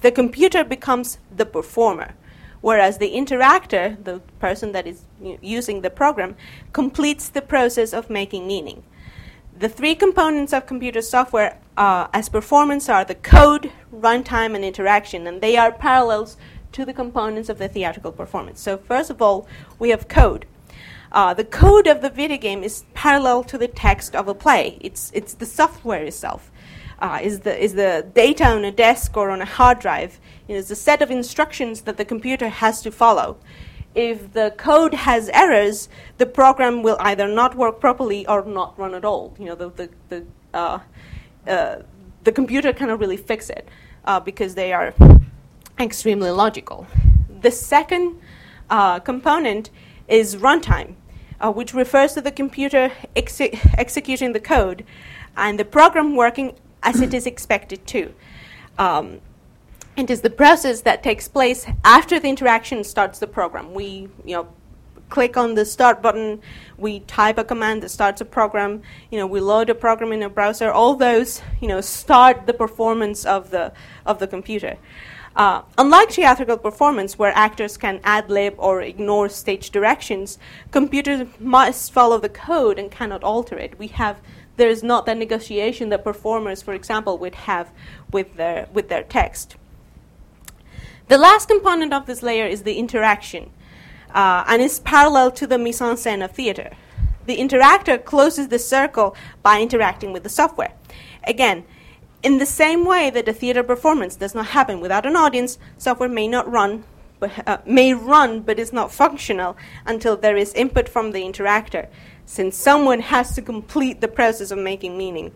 the 0.00 0.12
computer 0.12 0.62
becomes 0.62 1.18
the 1.34 1.44
performer, 1.44 2.14
whereas 2.60 2.98
the 2.98 3.12
interactor, 3.12 4.02
the 4.04 4.20
person 4.38 4.70
that 4.72 4.86
is 4.86 5.02
using 5.42 5.80
the 5.80 5.90
program, 5.90 6.36
completes 6.72 7.28
the 7.28 7.42
process 7.42 7.92
of 7.92 8.08
making 8.08 8.46
meaning. 8.46 8.84
The 9.58 9.70
three 9.70 9.94
components 9.94 10.52
of 10.52 10.66
computer 10.66 11.00
software 11.00 11.58
uh, 11.78 12.08
as 12.12 12.28
performance 12.28 12.90
are 12.90 13.06
the 13.06 13.14
code, 13.14 13.72
runtime, 13.90 14.54
and 14.54 14.62
interaction, 14.62 15.26
and 15.26 15.40
they 15.40 15.56
are 15.56 15.72
parallels 15.72 16.36
to 16.72 16.84
the 16.84 16.92
components 16.92 17.48
of 17.48 17.56
the 17.56 17.66
theatrical 17.66 18.12
performance. 18.12 18.60
So, 18.60 18.76
first 18.76 19.08
of 19.08 19.22
all, 19.22 19.48
we 19.78 19.88
have 19.88 20.08
code. 20.08 20.44
Uh, 21.10 21.32
the 21.32 21.44
code 21.44 21.86
of 21.86 22.02
the 22.02 22.10
video 22.10 22.36
game 22.36 22.62
is 22.62 22.84
parallel 22.92 23.44
to 23.44 23.56
the 23.56 23.66
text 23.66 24.14
of 24.14 24.28
a 24.28 24.34
play. 24.34 24.76
It's, 24.82 25.10
it's 25.14 25.32
the 25.32 25.46
software 25.46 26.04
itself. 26.04 26.50
Uh, 26.98 27.20
is, 27.22 27.40
the, 27.40 27.58
is 27.58 27.74
the 27.74 28.06
data 28.14 28.44
on 28.44 28.62
a 28.62 28.72
desk 28.72 29.16
or 29.16 29.30
on 29.30 29.40
a 29.40 29.46
hard 29.46 29.78
drive. 29.78 30.20
It 30.48 30.54
is 30.54 30.70
a 30.70 30.76
set 30.76 31.00
of 31.00 31.10
instructions 31.10 31.82
that 31.82 31.96
the 31.96 32.04
computer 32.04 32.48
has 32.48 32.82
to 32.82 32.90
follow 32.90 33.38
if 33.96 34.34
the 34.34 34.52
code 34.58 34.92
has 34.92 35.30
errors, 35.30 35.88
the 36.18 36.26
program 36.26 36.82
will 36.82 36.98
either 37.00 37.26
not 37.26 37.56
work 37.56 37.80
properly 37.80 38.26
or 38.26 38.44
not 38.44 38.78
run 38.78 38.94
at 38.94 39.04
all. 39.04 39.34
You 39.38 39.46
know, 39.46 39.54
the, 39.54 39.70
the, 39.70 39.90
the, 40.10 40.26
uh, 40.52 40.78
uh, 41.48 41.76
the 42.22 42.32
computer 42.32 42.74
cannot 42.74 43.00
really 43.00 43.16
fix 43.16 43.48
it 43.48 43.66
uh, 44.04 44.20
because 44.20 44.54
they 44.54 44.72
are 44.74 44.94
extremely 45.80 46.30
logical. 46.30 46.86
The 47.40 47.50
second 47.50 48.20
uh, 48.68 49.00
component 49.00 49.70
is 50.08 50.36
runtime, 50.36 50.94
uh, 51.40 51.50
which 51.50 51.72
refers 51.72 52.12
to 52.14 52.20
the 52.20 52.30
computer 52.30 52.92
exe- 53.16 53.40
executing 53.78 54.34
the 54.34 54.40
code 54.40 54.84
and 55.38 55.58
the 55.58 55.64
program 55.64 56.14
working 56.14 56.54
as 56.82 57.00
it 57.00 57.14
is 57.14 57.26
expected 57.26 57.86
to. 57.86 58.12
Um, 58.78 59.20
it 59.96 60.10
is 60.10 60.20
the 60.20 60.30
process 60.30 60.82
that 60.82 61.02
takes 61.02 61.26
place 61.26 61.66
after 61.84 62.20
the 62.20 62.28
interaction 62.28 62.84
starts 62.84 63.18
the 63.18 63.26
program. 63.26 63.72
We, 63.72 64.08
you 64.24 64.36
know, 64.36 64.48
click 65.08 65.36
on 65.36 65.54
the 65.54 65.64
start 65.64 66.02
button, 66.02 66.40
we 66.76 67.00
type 67.00 67.38
a 67.38 67.44
command 67.44 67.82
that 67.82 67.90
starts 67.90 68.20
a 68.20 68.24
program, 68.24 68.82
you 69.10 69.18
know, 69.18 69.26
we 69.26 69.40
load 69.40 69.70
a 69.70 69.74
program 69.74 70.12
in 70.12 70.22
a 70.22 70.28
browser. 70.28 70.70
All 70.70 70.94
those, 70.96 71.40
you 71.60 71.68
know, 71.68 71.80
start 71.80 72.46
the 72.46 72.52
performance 72.52 73.24
of 73.24 73.50
the 73.50 73.72
of 74.04 74.18
the 74.18 74.26
computer. 74.26 74.76
Uh, 75.34 75.62
unlike 75.76 76.10
theatrical 76.10 76.56
performance, 76.56 77.18
where 77.18 77.32
actors 77.34 77.76
can 77.76 78.00
ad 78.02 78.30
lib 78.30 78.54
or 78.56 78.80
ignore 78.80 79.28
stage 79.28 79.70
directions, 79.70 80.38
computers 80.70 81.28
must 81.38 81.92
follow 81.92 82.18
the 82.18 82.28
code 82.28 82.78
and 82.78 82.90
cannot 82.90 83.22
alter 83.22 83.56
it. 83.56 83.78
We 83.78 83.88
have 83.88 84.18
there 84.56 84.70
is 84.70 84.82
not 84.82 85.04
that 85.06 85.18
negotiation 85.18 85.90
that 85.90 86.02
performers, 86.02 86.62
for 86.62 86.72
example, 86.72 87.18
would 87.18 87.34
have 87.34 87.70
with 88.10 88.36
their, 88.36 88.68
with 88.72 88.88
their 88.88 89.02
text. 89.02 89.56
The 91.08 91.18
last 91.18 91.46
component 91.46 91.92
of 91.92 92.06
this 92.06 92.20
layer 92.20 92.46
is 92.46 92.64
the 92.64 92.74
interaction, 92.74 93.50
uh, 94.12 94.42
and 94.48 94.60
is 94.60 94.80
parallel 94.80 95.30
to 95.32 95.46
the 95.46 95.56
mise 95.56 95.80
en 95.80 95.94
scène 95.94 96.24
of 96.24 96.32
theater. 96.32 96.72
The 97.26 97.36
interactor 97.38 98.04
closes 98.04 98.48
the 98.48 98.58
circle 98.58 99.14
by 99.40 99.60
interacting 99.60 100.12
with 100.12 100.24
the 100.24 100.28
software. 100.28 100.72
Again, 101.22 101.64
in 102.24 102.38
the 102.38 102.46
same 102.46 102.84
way 102.84 103.10
that 103.10 103.28
a 103.28 103.32
theater 103.32 103.62
performance 103.62 104.16
does 104.16 104.34
not 104.34 104.46
happen 104.46 104.80
without 104.80 105.06
an 105.06 105.14
audience, 105.14 105.58
software 105.78 106.08
may 106.08 106.26
not 106.26 106.50
run, 106.50 106.82
but, 107.20 107.30
uh, 107.46 107.58
may 107.64 107.94
run, 107.94 108.40
but 108.40 108.58
is 108.58 108.72
not 108.72 108.90
functional 108.90 109.56
until 109.86 110.16
there 110.16 110.36
is 110.36 110.52
input 110.54 110.88
from 110.88 111.12
the 111.12 111.22
interactor, 111.22 111.86
since 112.24 112.56
someone 112.56 112.98
has 112.98 113.32
to 113.36 113.42
complete 113.42 114.00
the 114.00 114.08
process 114.08 114.50
of 114.50 114.58
making 114.58 114.98
meaning. 114.98 115.30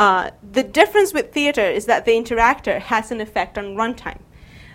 Uh, 0.00 0.30
the 0.52 0.64
difference 0.64 1.14
with 1.14 1.32
theater 1.32 1.64
is 1.64 1.86
that 1.86 2.06
the 2.06 2.12
interactor 2.12 2.80
has 2.80 3.12
an 3.12 3.20
effect 3.20 3.56
on 3.56 3.76
runtime. 3.76 4.18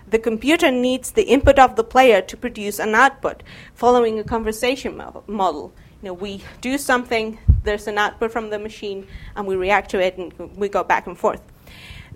The 0.08 0.20
computer 0.20 0.70
needs 0.72 1.12
the 1.12 1.24
input 1.24 1.58
of 1.58 1.76
the 1.76 1.84
player 1.84 2.22
to 2.22 2.38
produce 2.38 2.80
an 2.80 2.94
output, 2.94 3.42
following 3.74 4.20
a 4.20 4.24
conversation 4.24 5.02
model. 5.28 5.74
You 6.02 6.10
know, 6.10 6.14
we 6.14 6.44
do 6.62 6.78
something, 6.78 7.40
there's 7.64 7.88
an 7.88 7.98
output 7.98 8.32
from 8.32 8.52
the 8.52 8.60
machine, 8.60 9.08
and 9.36 9.48
we 9.48 9.56
react 9.56 9.90
to 9.92 10.00
it, 10.00 10.18
and 10.18 10.56
we 10.56 10.70
go 10.70 10.84
back 10.84 11.08
and 11.08 11.18
forth. 11.18 11.42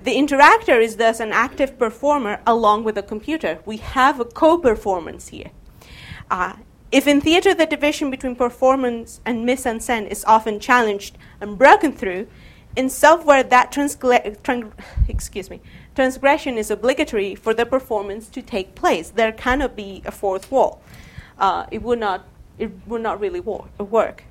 The 0.01 0.15
interactor 0.15 0.81
is 0.81 0.95
thus 0.95 1.19
an 1.19 1.31
active 1.31 1.79
performer 1.79 2.41
along 2.45 2.83
with 2.83 2.95
the 2.95 3.03
computer. 3.03 3.59
We 3.65 3.77
have 3.77 4.19
a 4.19 4.25
co 4.25 4.57
performance 4.57 5.29
here. 5.29 5.51
Uh, 6.31 6.53
if 6.91 7.05
in 7.07 7.21
theater 7.21 7.53
the 7.53 7.65
division 7.65 8.09
between 8.09 8.35
performance 8.35 9.19
and 9.25 9.45
mise 9.45 9.65
en 9.65 9.79
scène 9.79 10.07
is 10.07 10.23
often 10.25 10.59
challenged 10.59 11.17
and 11.41 11.57
broken 11.57 11.91
through, 11.91 12.27
in 12.75 12.89
software 12.89 13.43
that 13.43 13.71
transgla- 13.71 14.71
excuse 15.07 15.49
me, 15.49 15.61
transgression 15.95 16.57
is 16.57 16.71
obligatory 16.71 17.35
for 17.35 17.53
the 17.53 17.65
performance 17.65 18.29
to 18.29 18.41
take 18.41 18.75
place. 18.75 19.09
There 19.09 19.31
cannot 19.31 19.75
be 19.75 20.01
a 20.05 20.11
fourth 20.11 20.51
wall. 20.51 20.81
Uh, 21.37 21.65
it 21.71 21.81
would 21.81 21.99
not 21.99 22.25
it 22.57 22.71
would 22.87 23.01
not 23.01 23.19
really 23.19 23.39
work. 23.39 24.23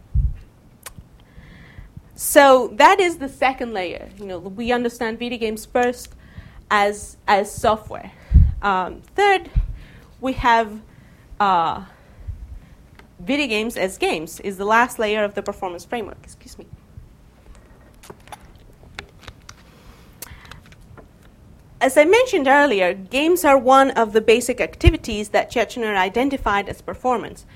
So 2.14 2.68
that 2.74 3.01
is 3.01 3.18
the 3.18 3.28
second 3.28 3.72
layer. 3.72 4.11
You 4.18 4.26
know, 4.26 4.39
we 4.39 4.72
understand 4.72 5.18
video 5.18 5.39
games 5.39 5.64
first 5.64 6.14
as 6.70 7.16
as 7.26 7.53
software. 7.53 8.12
Um, 8.61 9.03
third, 9.14 9.51
we 10.20 10.32
have 10.34 10.80
uh, 11.39 11.84
video 13.20 13.47
games 13.47 13.76
as 13.76 13.99
games. 13.99 14.41
Is 14.41 14.57
the 14.59 14.64
last 14.64 14.99
layer 14.99 15.24
of 15.24 15.34
the 15.34 15.43
performance 15.43 15.84
framework. 15.84 16.18
Excuse 16.22 16.59
me. 16.59 16.66
As 21.81 21.97
I 21.97 22.05
mentioned 22.05 22.49
earlier, 22.49 22.93
games 22.93 23.45
are 23.45 23.57
one 23.57 23.93
of 23.93 24.12
the 24.12 24.20
basic 24.20 24.61
activities 24.61 25.29
that 25.29 25.53
Schechner 25.53 25.97
identified 25.97 26.68
as 26.68 26.83
performance. 26.83 27.47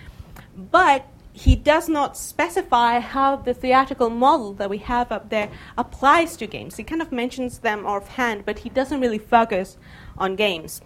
But 0.56 1.06
he 1.32 1.56
does 1.56 1.88
not 1.88 2.16
specify 2.16 3.00
how 3.00 3.34
the 3.36 3.52
theatrical 3.52 4.10
model 4.10 4.52
that 4.54 4.70
we 4.70 4.78
have 4.78 5.10
up 5.10 5.30
there 5.30 5.50
applies 5.76 6.36
to 6.36 6.46
games. 6.46 6.76
He 6.76 6.84
kind 6.84 7.02
of 7.02 7.10
mentions 7.10 7.58
them 7.58 7.84
offhand, 7.84 8.44
but 8.44 8.60
he 8.60 8.68
doesn't 8.68 9.00
really 9.00 9.18
focus 9.18 9.76
on 10.16 10.36
games. 10.36 10.82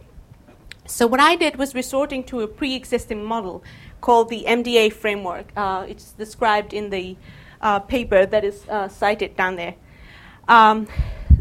So, 0.86 1.06
what 1.06 1.20
I 1.20 1.36
did 1.36 1.56
was 1.56 1.74
resorting 1.74 2.24
to 2.24 2.40
a 2.40 2.48
pre 2.48 2.74
existing 2.74 3.22
model 3.22 3.62
called 4.00 4.30
the 4.30 4.44
MDA 4.46 4.92
framework. 4.92 5.50
Uh, 5.56 5.84
it's 5.88 6.12
described 6.12 6.72
in 6.72 6.88
the 6.90 7.16
uh, 7.60 7.80
paper 7.80 8.24
that 8.24 8.44
is 8.44 8.66
uh, 8.68 8.88
cited 8.88 9.36
down 9.36 9.56
there. 9.56 9.74
Um, 10.48 10.86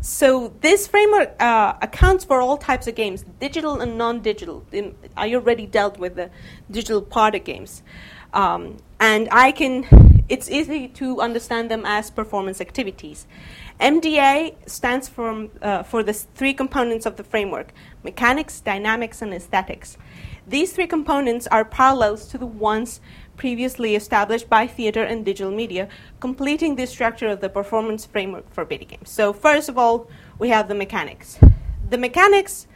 so, 0.07 0.53
this 0.61 0.85
framework 0.85 1.35
uh, 1.41 1.73
accounts 1.81 2.23
for 2.23 2.39
all 2.39 2.57
types 2.57 2.85
of 2.85 2.93
games, 2.93 3.25
digital 3.39 3.81
and 3.81 3.97
non 3.97 4.19
digital. 4.19 4.63
I 5.17 5.33
already 5.33 5.65
dealt 5.65 5.97
with 5.97 6.13
the 6.13 6.29
digital 6.69 7.01
part 7.01 7.33
of 7.33 7.43
games. 7.43 7.81
Um, 8.31 8.77
and 8.99 9.27
I 9.31 9.51
can, 9.51 10.23
it's 10.29 10.47
easy 10.47 10.89
to 10.89 11.21
understand 11.21 11.71
them 11.71 11.87
as 11.87 12.11
performance 12.11 12.61
activities. 12.61 13.25
MDA 13.79 14.53
stands 14.69 15.09
for, 15.09 15.47
uh, 15.63 15.81
for 15.81 16.03
the 16.03 16.13
three 16.13 16.53
components 16.53 17.07
of 17.07 17.15
the 17.15 17.23
framework 17.23 17.73
mechanics, 18.03 18.61
dynamics, 18.61 19.23
and 19.23 19.33
aesthetics. 19.33 19.97
These 20.45 20.73
three 20.73 20.85
components 20.85 21.47
are 21.47 21.65
parallels 21.65 22.27
to 22.27 22.37
the 22.37 22.45
ones 22.45 23.01
previously 23.37 23.95
established 23.95 24.49
by 24.49 24.67
theater 24.67 25.03
and 25.03 25.25
digital 25.25 25.51
media, 25.51 25.87
completing 26.19 26.75
the 26.75 26.87
structure 26.87 27.27
of 27.27 27.41
the 27.41 27.49
performance 27.49 28.05
framework 28.05 28.51
for 28.53 28.65
video 28.65 28.87
games. 28.87 29.09
So, 29.09 29.33
first 29.33 29.69
of 29.69 29.77
all, 29.77 30.07
we 30.39 30.49
have 30.49 30.67
the 30.67 30.75
mechanics. 30.75 31.39
The 31.89 31.97
mechanics 31.97 32.67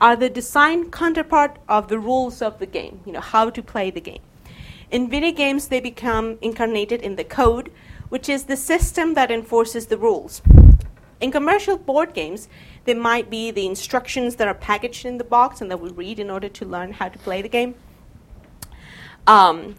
are 0.00 0.16
the 0.16 0.28
design 0.28 0.90
counterpart 0.90 1.58
of 1.68 1.88
the 1.88 1.98
rules 1.98 2.42
of 2.42 2.58
the 2.58 2.66
game, 2.66 3.00
you 3.06 3.12
know, 3.12 3.20
how 3.20 3.50
to 3.50 3.62
play 3.62 3.90
the 3.90 4.00
game. 4.00 4.22
In 4.90 5.08
video 5.08 5.32
games, 5.32 5.68
they 5.68 5.80
become 5.80 6.38
incarnated 6.40 7.02
in 7.02 7.16
the 7.16 7.24
code, 7.24 7.72
which 8.10 8.28
is 8.28 8.44
the 8.44 8.56
system 8.56 9.14
that 9.14 9.30
enforces 9.30 9.86
the 9.86 9.98
rules. 9.98 10.42
In 11.20 11.30
commercial 11.30 11.78
board 11.78 12.12
games, 12.12 12.48
there 12.84 12.96
might 12.96 13.30
be 13.30 13.50
the 13.50 13.66
instructions 13.66 14.36
that 14.36 14.46
are 14.46 14.54
packaged 14.54 15.06
in 15.06 15.18
the 15.18 15.24
box 15.24 15.60
and 15.60 15.70
that 15.70 15.80
we 15.80 15.90
read 15.90 16.18
in 16.18 16.30
order 16.30 16.48
to 16.48 16.64
learn 16.64 16.92
how 16.92 17.08
to 17.08 17.18
play 17.18 17.40
the 17.40 17.48
game. 17.48 17.74
Um, 19.26 19.76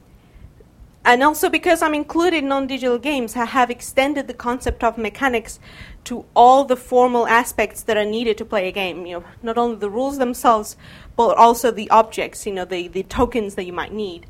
and 1.05 1.23
also 1.23 1.49
because 1.49 1.81
I'm 1.81 1.93
included 1.93 2.39
in 2.39 2.49
non-digital 2.49 2.97
games, 2.97 3.35
I 3.35 3.45
have 3.45 3.69
extended 3.69 4.27
the 4.27 4.33
concept 4.33 4.83
of 4.83 4.97
mechanics 4.97 5.59
to 6.05 6.25
all 6.35 6.65
the 6.65 6.75
formal 6.75 7.27
aspects 7.27 7.83
that 7.83 7.95
are 7.95 8.05
needed 8.05 8.37
to 8.39 8.45
play 8.45 8.67
a 8.67 8.71
game. 8.71 9.05
You 9.05 9.19
know, 9.19 9.25
not 9.43 9.57
only 9.57 9.77
the 9.77 9.89
rules 9.89 10.17
themselves, 10.17 10.75
but 11.15 11.37
also 11.37 11.71
the 11.71 11.89
objects, 11.89 12.45
you 12.45 12.53
know, 12.53 12.65
the, 12.65 12.87
the 12.87 13.03
tokens 13.03 13.55
that 13.55 13.65
you 13.65 13.73
might 13.73 13.93
need. 13.93 14.25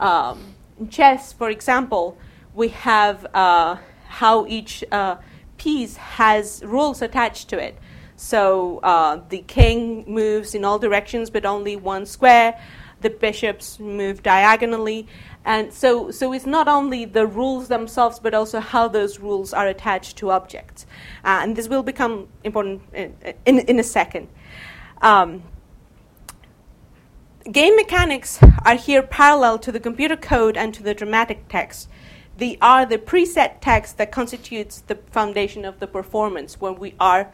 Um, 0.00 0.54
in 0.80 0.88
chess, 0.88 1.32
for 1.32 1.50
example, 1.50 2.18
we 2.54 2.68
have 2.68 3.26
uh, 3.34 3.76
how 4.08 4.46
each 4.46 4.82
uh, 4.90 5.16
piece 5.56 5.96
has 5.96 6.62
rules 6.64 7.02
attached 7.02 7.48
to 7.50 7.58
it. 7.58 7.78
So 8.16 8.78
uh, 8.78 9.20
the 9.28 9.38
king 9.46 10.04
moves 10.06 10.54
in 10.54 10.64
all 10.64 10.78
directions, 10.78 11.30
but 11.30 11.44
only 11.44 11.76
one 11.76 12.06
square. 12.06 12.60
The 13.00 13.10
bishops 13.10 13.78
move 13.78 14.22
diagonally, 14.22 15.06
and 15.44 15.72
so 15.72 16.10
so 16.10 16.32
it's 16.32 16.46
not 16.46 16.68
only 16.68 17.04
the 17.04 17.26
rules 17.26 17.68
themselves, 17.68 18.18
but 18.18 18.34
also 18.34 18.60
how 18.60 18.88
those 18.88 19.20
rules 19.20 19.52
are 19.52 19.66
attached 19.66 20.16
to 20.18 20.30
objects. 20.30 20.86
Uh, 21.24 21.40
and 21.42 21.56
this 21.56 21.68
will 21.68 21.82
become 21.82 22.28
important 22.44 22.82
in, 22.92 23.14
in, 23.44 23.58
in 23.60 23.78
a 23.78 23.84
second. 23.84 24.28
Um, 25.02 25.42
Game 27.52 27.76
mechanics 27.76 28.38
are 28.64 28.76
here 28.76 29.02
parallel 29.02 29.58
to 29.58 29.70
the 29.70 29.78
computer 29.78 30.16
code 30.16 30.56
and 30.56 30.72
to 30.72 30.82
the 30.82 30.94
dramatic 30.94 31.46
text. 31.46 31.90
They 32.38 32.56
are 32.62 32.86
the 32.86 32.96
preset 32.96 33.60
text 33.60 33.98
that 33.98 34.10
constitutes 34.10 34.80
the 34.80 34.94
foundation 35.10 35.66
of 35.66 35.78
the 35.78 35.86
performance 35.86 36.58
when 36.58 36.76
we 36.76 36.94
are 36.98 37.30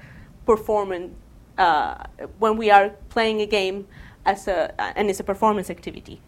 performing, 0.47 1.15
uh, 1.57 2.07
when 2.41 2.57
we 2.57 2.73
are 2.73 2.91
playing 3.09 3.41
a 3.41 3.47
game 3.47 3.87
as 4.27 4.49
a, 4.49 4.75
and 4.99 5.09
it's 5.09 5.21
a 5.21 5.25
performance 5.25 5.71
activity. 5.71 6.21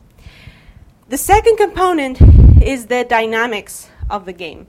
The 1.08 1.18
second 1.18 1.56
component 1.56 2.20
is 2.62 2.86
the 2.86 3.04
dynamics 3.04 3.90
of 4.08 4.24
the 4.24 4.32
game, 4.32 4.68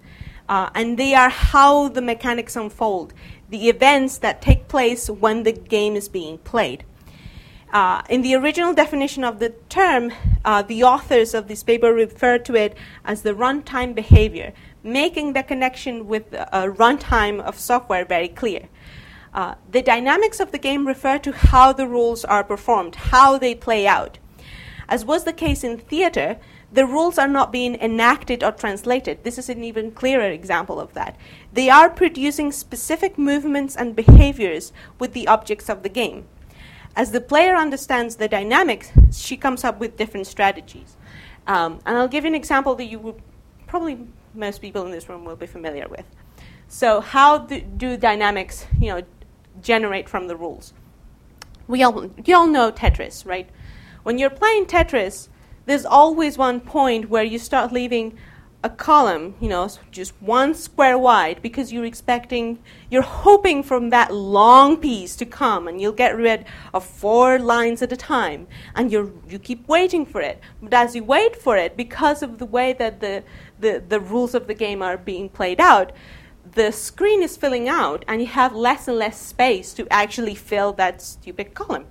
uh, 0.49 0.71
and 0.73 0.97
they 0.97 1.13
are 1.13 1.29
how 1.29 1.87
the 1.89 2.01
mechanics 2.01 2.55
unfold, 2.55 3.13
the 3.49 3.69
events 3.69 4.17
that 4.17 4.41
take 4.41 4.67
place 4.67 5.09
when 5.09 5.43
the 5.43 5.51
game 5.51 5.95
is 5.95 6.09
being 6.09 6.39
played. 6.39 6.83
Uh, 7.71 8.01
in 8.09 8.23
the 8.23 8.35
original 8.35 8.73
definition 8.73 9.23
of 9.23 9.39
the 9.39 9.49
term, 9.69 10.11
uh, 10.43 10.63
the 10.63 10.83
authors 10.83 11.33
of 11.33 11.47
this 11.47 11.63
paper 11.63 11.93
referred 11.93 12.43
to 12.45 12.55
it 12.55 12.75
as 13.05 13.21
the 13.21 13.33
runtime 13.33 13.93
behavior, 13.93 14.53
making 14.83 15.33
the 15.33 15.43
connection 15.43 16.07
with 16.07 16.33
a 16.33 16.67
runtime 16.67 17.39
of 17.39 17.57
software 17.59 18.05
very 18.05 18.27
clear. 18.27 18.67
Uh, 19.33 19.55
the 19.71 19.81
dynamics 19.81 20.39
of 20.39 20.51
the 20.51 20.57
game 20.57 20.87
refer 20.87 21.17
to 21.19 21.31
how 21.31 21.71
the 21.71 21.87
rules 21.87 22.25
are 22.25 22.43
performed, 22.43 22.95
how 22.95 23.37
they 23.37 23.55
play 23.55 23.87
out. 23.87 24.17
As 24.93 25.03
was 25.03 25.23
the 25.23 25.33
case 25.33 25.63
in 25.63 25.79
theater, 25.79 26.37
the 26.71 26.85
rules 26.85 27.17
are 27.17 27.27
not 27.27 27.51
being 27.51 27.73
enacted 27.81 28.43
or 28.43 28.51
translated. 28.51 29.23
This 29.23 29.39
is 29.39 29.49
an 29.49 29.63
even 29.63 29.89
clearer 29.89 30.29
example 30.29 30.79
of 30.79 30.93
that. 30.93 31.17
They 31.51 31.67
are 31.67 31.89
producing 31.89 32.51
specific 32.51 33.17
movements 33.17 33.75
and 33.75 33.95
behaviors 33.95 34.71
with 34.99 35.13
the 35.13 35.27
objects 35.27 35.67
of 35.67 35.81
the 35.81 35.89
game. 35.89 36.27
As 36.95 37.09
the 37.09 37.21
player 37.21 37.55
understands 37.55 38.17
the 38.17 38.27
dynamics, 38.27 38.91
she 39.11 39.35
comes 39.35 39.63
up 39.63 39.79
with 39.79 39.97
different 39.97 40.27
strategies. 40.27 40.95
Um, 41.47 41.79
and 41.87 41.97
I'll 41.97 42.07
give 42.07 42.23
you 42.23 42.27
an 42.27 42.35
example 42.35 42.75
that 42.75 42.85
you 42.85 42.99
would 42.99 43.19
probably 43.65 43.97
most 44.35 44.61
people 44.61 44.85
in 44.85 44.91
this 44.91 45.09
room 45.09 45.25
will 45.25 45.35
be 45.35 45.47
familiar 45.47 45.87
with. 45.87 46.05
So, 46.67 47.01
how 47.01 47.39
do, 47.39 47.61
do 47.61 47.97
dynamics, 47.97 48.67
you 48.79 48.89
know, 48.89 49.01
generate 49.59 50.07
from 50.07 50.27
the 50.27 50.35
rules? 50.35 50.71
We 51.67 51.81
all, 51.81 52.11
you 52.23 52.35
all 52.35 52.45
know 52.45 52.71
Tetris, 52.71 53.25
right? 53.25 53.49
When 54.03 54.17
you're 54.17 54.29
playing 54.29 54.65
Tetris, 54.65 55.29
there's 55.65 55.85
always 55.85 56.37
one 56.37 56.59
point 56.59 57.09
where 57.09 57.23
you 57.23 57.39
start 57.39 57.71
leaving 57.71 58.17
a 58.65 58.69
column, 58.69 59.35
you 59.41 59.49
know, 59.49 59.69
just 59.91 60.13
one 60.21 60.53
square 60.53 60.97
wide, 60.97 61.41
because 61.41 61.71
you're 61.71 61.85
expecting, 61.85 62.59
you're 62.89 63.01
hoping 63.01 63.63
from 63.63 63.89
that 63.89 64.13
long 64.13 64.77
piece 64.77 65.15
to 65.17 65.25
come, 65.25 65.67
and 65.67 65.81
you'll 65.81 65.91
get 65.91 66.17
rid 66.17 66.45
of 66.73 66.85
four 66.85 67.39
lines 67.39 67.81
at 67.81 67.91
a 67.91 67.97
time, 67.97 68.47
and 68.75 68.91
you 68.91 69.21
you 69.27 69.39
keep 69.39 69.67
waiting 69.67 70.05
for 70.05 70.21
it. 70.21 70.39
But 70.61 70.73
as 70.73 70.95
you 70.95 71.03
wait 71.03 71.35
for 71.35 71.57
it, 71.57 71.75
because 71.75 72.23
of 72.23 72.39
the 72.39 72.45
way 72.45 72.73
that 72.73 72.99
the, 73.01 73.23
the, 73.59 73.83
the 73.87 73.99
rules 73.99 74.33
of 74.33 74.47
the 74.47 74.53
game 74.53 74.81
are 74.81 74.97
being 74.97 75.27
played 75.29 75.59
out, 75.59 75.91
the 76.55 76.71
screen 76.71 77.21
is 77.21 77.35
filling 77.37 77.67
out, 77.67 78.03
and 78.07 78.21
you 78.21 78.27
have 78.27 78.53
less 78.53 78.87
and 78.87 78.97
less 78.97 79.19
space 79.19 79.73
to 79.73 79.87
actually 79.89 80.35
fill 80.35 80.73
that 80.73 81.01
stupid 81.01 81.53
column. 81.53 81.87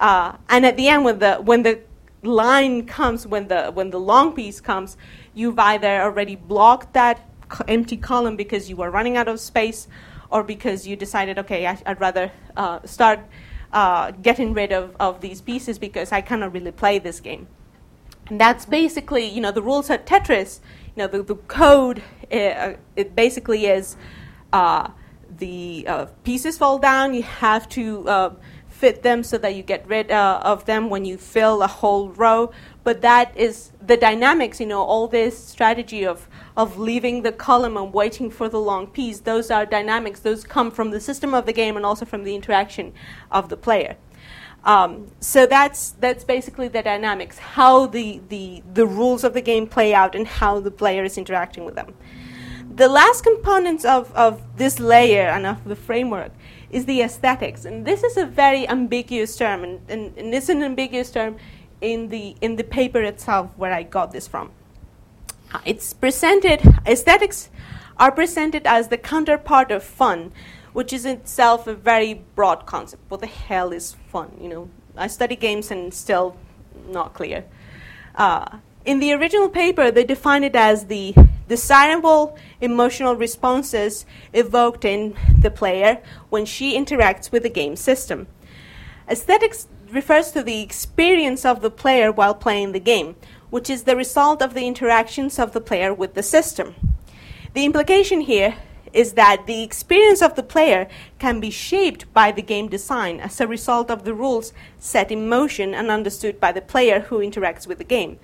Uh, 0.00 0.36
and 0.48 0.64
at 0.64 0.76
the 0.76 0.88
end, 0.88 1.04
when 1.04 1.18
the 1.18 1.36
when 1.36 1.62
the 1.62 1.80
line 2.22 2.86
comes, 2.86 3.26
when 3.26 3.48
the 3.48 3.70
when 3.72 3.90
the 3.90 3.98
long 4.00 4.34
piece 4.34 4.60
comes, 4.60 4.96
you've 5.34 5.58
either 5.58 6.00
already 6.02 6.36
blocked 6.36 6.92
that 6.94 7.28
empty 7.66 7.96
column 7.96 8.36
because 8.36 8.68
you 8.68 8.76
were 8.76 8.90
running 8.90 9.16
out 9.16 9.28
of 9.28 9.40
space, 9.40 9.88
or 10.30 10.42
because 10.42 10.86
you 10.86 10.96
decided, 10.96 11.38
okay, 11.38 11.66
I, 11.66 11.78
would 11.86 12.00
rather 12.00 12.30
uh, 12.56 12.80
start 12.84 13.20
uh, 13.72 14.10
getting 14.10 14.52
rid 14.52 14.72
of, 14.72 14.94
of 15.00 15.20
these 15.20 15.40
pieces 15.40 15.78
because 15.78 16.12
I 16.12 16.20
cannot 16.20 16.52
really 16.52 16.72
play 16.72 16.98
this 16.98 17.20
game. 17.20 17.48
And 18.28 18.40
that's 18.40 18.66
basically, 18.66 19.24
you 19.26 19.40
know, 19.40 19.52
the 19.52 19.62
rules 19.62 19.90
at 19.90 20.06
Tetris. 20.06 20.60
You 20.94 21.04
know, 21.04 21.06
the, 21.06 21.22
the 21.22 21.36
code 21.36 22.02
uh, 22.30 22.74
it 22.96 23.14
basically 23.14 23.66
is 23.66 23.96
uh, 24.52 24.90
the 25.38 25.84
uh, 25.86 26.06
pieces 26.24 26.58
fall 26.58 26.78
down. 26.78 27.14
You 27.14 27.22
have 27.22 27.68
to 27.70 28.08
uh, 28.08 28.34
fit 28.78 29.02
them 29.02 29.24
so 29.24 29.36
that 29.38 29.56
you 29.56 29.62
get 29.62 29.86
rid 29.88 30.10
uh, 30.10 30.40
of 30.44 30.64
them 30.64 30.88
when 30.88 31.04
you 31.04 31.18
fill 31.18 31.62
a 31.62 31.66
whole 31.66 32.10
row. 32.10 32.52
But 32.84 33.02
that 33.02 33.36
is 33.36 33.72
the 33.84 33.96
dynamics, 33.96 34.60
you 34.60 34.66
know, 34.66 34.82
all 34.82 35.08
this 35.08 35.36
strategy 35.36 36.06
of, 36.06 36.28
of 36.56 36.78
leaving 36.78 37.22
the 37.22 37.32
column 37.32 37.76
and 37.76 37.92
waiting 37.92 38.30
for 38.30 38.48
the 38.48 38.60
long 38.60 38.86
piece, 38.86 39.20
those 39.20 39.50
are 39.50 39.66
dynamics. 39.66 40.20
Those 40.20 40.44
come 40.44 40.70
from 40.70 40.90
the 40.90 41.00
system 41.00 41.34
of 41.34 41.44
the 41.44 41.52
game 41.52 41.76
and 41.76 41.84
also 41.84 42.04
from 42.04 42.22
the 42.22 42.34
interaction 42.36 42.92
of 43.32 43.48
the 43.48 43.56
player. 43.56 43.96
Um, 44.64 45.12
so 45.20 45.46
that's 45.46 45.90
that's 46.00 46.24
basically 46.24 46.68
the 46.68 46.82
dynamics, 46.82 47.38
how 47.38 47.86
the, 47.86 48.20
the 48.28 48.62
the 48.74 48.86
rules 48.86 49.22
of 49.24 49.32
the 49.32 49.40
game 49.40 49.66
play 49.66 49.94
out 49.94 50.14
and 50.14 50.26
how 50.26 50.60
the 50.60 50.70
player 50.70 51.04
is 51.04 51.16
interacting 51.16 51.64
with 51.64 51.74
them. 51.74 51.94
The 52.74 52.88
last 52.88 53.22
components 53.22 53.84
of, 53.84 54.12
of 54.14 54.40
this 54.56 54.78
layer 54.78 55.28
and 55.28 55.46
of 55.46 55.64
the 55.64 55.74
framework 55.76 56.32
is 56.70 56.84
the 56.86 57.02
aesthetics. 57.02 57.64
And 57.64 57.86
this 57.86 58.02
is 58.02 58.16
a 58.16 58.26
very 58.26 58.68
ambiguous 58.68 59.36
term, 59.36 59.64
and, 59.64 59.80
and, 59.88 60.16
and 60.16 60.34
it's 60.34 60.48
an 60.48 60.62
ambiguous 60.62 61.10
term 61.10 61.36
in 61.80 62.08
the, 62.08 62.36
in 62.40 62.56
the 62.56 62.64
paper 62.64 63.02
itself 63.02 63.50
where 63.56 63.72
I 63.72 63.82
got 63.82 64.12
this 64.12 64.26
from. 64.26 64.50
Uh, 65.52 65.60
it's 65.64 65.92
presented, 65.94 66.60
aesthetics 66.86 67.48
are 67.96 68.12
presented 68.12 68.66
as 68.66 68.88
the 68.88 68.98
counterpart 68.98 69.70
of 69.70 69.82
fun, 69.82 70.32
which 70.72 70.92
is 70.92 71.04
itself 71.04 71.66
a 71.66 71.74
very 71.74 72.22
broad 72.34 72.66
concept. 72.66 73.02
What 73.08 73.20
the 73.20 73.26
hell 73.26 73.72
is 73.72 73.96
fun? 74.08 74.36
You 74.40 74.48
know, 74.48 74.70
I 74.96 75.06
study 75.06 75.36
games 75.36 75.70
and 75.70 75.92
still 75.92 76.36
not 76.88 77.14
clear. 77.14 77.44
Uh, 78.14 78.58
in 78.84 79.00
the 79.00 79.12
original 79.12 79.48
paper, 79.48 79.90
they 79.90 80.04
define 80.04 80.44
it 80.44 80.54
as 80.54 80.86
the 80.86 81.14
desirable 81.48 82.36
emotional 82.60 83.16
responses 83.16 84.06
evoked 84.32 84.84
in 84.84 85.16
the 85.38 85.50
player 85.50 86.00
when 86.28 86.44
she 86.44 86.78
interacts 86.78 87.32
with 87.32 87.42
the 87.42 87.50
game 87.50 87.74
system. 87.74 88.26
Aesthetics 89.08 89.66
refers 89.90 90.30
to 90.32 90.42
the 90.42 90.60
experience 90.60 91.44
of 91.44 91.62
the 91.62 91.70
player 91.70 92.12
while 92.12 92.34
playing 92.34 92.72
the 92.72 92.80
game, 92.80 93.16
which 93.50 93.70
is 93.70 93.84
the 93.84 93.96
result 93.96 94.42
of 94.42 94.54
the 94.54 94.66
interactions 94.66 95.38
of 95.38 95.52
the 95.52 95.60
player 95.60 95.94
with 95.94 96.14
the 96.14 96.22
system. 96.22 96.74
The 97.54 97.64
implication 97.64 98.20
here 98.20 98.56
is 98.92 99.12
that 99.14 99.46
the 99.46 99.62
experience 99.62 100.22
of 100.22 100.34
the 100.34 100.42
player 100.42 100.88
can 101.18 101.40
be 101.40 101.50
shaped 101.50 102.12
by 102.12 102.32
the 102.32 102.42
game 102.42 102.68
design 102.68 103.20
as 103.20 103.40
a 103.40 103.46
result 103.46 103.90
of 103.90 104.04
the 104.04 104.14
rules 104.14 104.52
set 104.78 105.10
in 105.10 105.28
motion 105.28 105.74
and 105.74 105.90
understood 105.90 106.40
by 106.40 106.52
the 106.52 106.60
player 106.60 107.00
who 107.00 107.18
interacts 107.18 107.66
with 107.66 107.78
the 107.78 107.84
game 107.84 108.18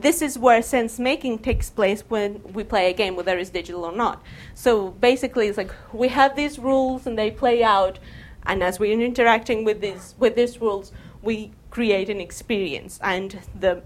this 0.00 0.20
is 0.20 0.38
where 0.38 0.60
sense 0.62 0.98
making 0.98 1.38
takes 1.38 1.70
place 1.70 2.04
when 2.08 2.42
we 2.52 2.62
play 2.62 2.90
a 2.90 2.92
game, 2.92 3.16
whether 3.16 3.36
it's 3.38 3.50
digital 3.50 3.84
or 3.84 3.92
not. 3.92 4.22
So 4.54 4.90
basically, 4.90 5.48
it's 5.48 5.56
like 5.56 5.72
we 5.92 6.08
have 6.08 6.36
these 6.36 6.58
rules 6.58 7.06
and 7.06 7.18
they 7.18 7.30
play 7.30 7.64
out, 7.64 7.98
and 8.44 8.62
as 8.62 8.78
we're 8.78 9.00
interacting 9.00 9.64
with 9.64 9.80
these 9.80 10.14
with 10.18 10.36
these 10.36 10.60
rules, 10.60 10.92
we 11.22 11.52
create 11.70 12.10
an 12.10 12.20
experience. 12.20 13.00
And 13.02 13.40
the 13.58 13.82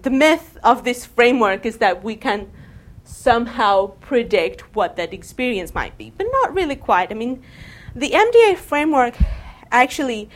the 0.00 0.10
myth 0.10 0.56
of 0.64 0.84
this 0.84 1.04
framework 1.04 1.66
is 1.66 1.76
that 1.78 2.02
we 2.02 2.16
can 2.16 2.50
somehow 3.04 3.88
predict 4.00 4.74
what 4.74 4.96
that 4.96 5.12
experience 5.12 5.74
might 5.74 5.98
be, 5.98 6.10
but 6.16 6.26
not 6.32 6.54
really 6.54 6.76
quite. 6.76 7.10
I 7.10 7.14
mean, 7.14 7.42
the 7.94 8.10
MDA 8.10 8.56
framework 8.56 9.14
actually 9.70 10.30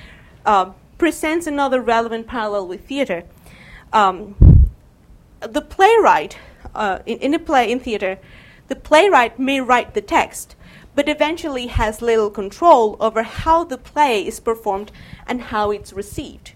uh, 0.45 0.73
presents 0.99 1.47
another 1.47 1.81
relevant 1.81 2.27
parallel 2.27 2.69
with 2.69 2.87
theater. 2.87 3.25
Um, 3.93 4.35
the 5.47 5.63
playwright, 5.63 6.39
uh, 6.75 7.01
in, 7.07 7.19
in 7.19 7.35
a 7.35 7.39
play 7.39 7.71
in 7.71 7.81
theater, 7.81 8.19
the 8.69 8.77
playwright 8.77 9.39
may 9.39 9.61
write 9.61 9.95
the 9.95 10.01
text, 10.01 10.57
but 10.95 11.09
eventually 11.09 11.67
has 11.67 12.01
little 12.01 12.31
control 12.31 12.97
over 13.01 13.23
how 13.23 13.65
the 13.65 13.79
play 13.79 14.27
is 14.27 14.41
performed 14.41 14.91
and 15.27 15.41
how 15.43 15.71
it's 15.71 15.93
received. 15.93 16.53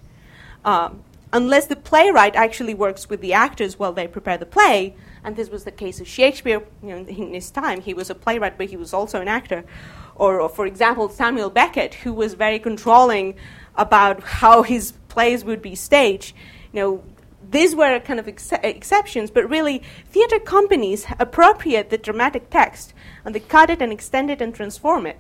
Um, 0.65 1.03
unless 1.33 1.67
the 1.67 1.77
playwright 1.77 2.37
actually 2.37 2.75
works 2.75 3.09
with 3.09 3.21
the 3.21 3.33
actors 3.33 3.79
while 3.79 3.93
they 3.93 4.07
prepare 4.07 4.39
the 4.39 4.47
play, 4.47 4.95
and 5.25 5.37
this 5.37 5.51
was 5.51 5.65
the 5.65 5.71
case 5.71 6.01
of 6.01 6.09
Shakespeare 6.09 6.63
you 6.83 6.89
know, 6.89 6.97
in 6.99 7.35
his 7.35 7.51
time. 7.51 7.81
He 7.81 7.95
was 7.95 8.11
a 8.11 8.15
playwright, 8.15 8.57
but 8.57 8.69
he 8.69 8.77
was 8.77 8.95
also 8.95 9.21
an 9.21 9.29
actor. 9.29 9.65
Or, 10.15 10.41
or, 10.41 10.49
for 10.49 10.67
example, 10.67 11.09
Samuel 11.09 11.51
Beckett, 11.51 11.95
who 11.95 12.13
was 12.13 12.35
very 12.35 12.59
controlling 12.59 13.35
about 13.77 14.23
how 14.23 14.63
his 14.63 14.93
plays 15.09 15.45
would 15.45 15.63
be 15.63 15.75
staged. 15.75 16.35
You 16.73 16.81
know, 16.81 17.05
these 17.51 17.75
were 17.75 17.99
kind 18.01 18.21
of 18.21 18.29
ex- 18.29 18.53
exceptions, 18.63 19.31
but 19.31 19.49
really, 19.49 19.83
theater 20.07 20.39
companies 20.39 21.07
appropriate 21.19 21.91
the 21.91 21.99
dramatic 21.99 22.51
text 22.51 22.93
and 23.25 23.35
they 23.35 23.41
cut 23.41 23.71
it 23.71 23.81
and 23.81 23.93
extend 23.93 24.31
it 24.31 24.43
and 24.43 24.55
transform 24.55 25.07
it. 25.07 25.19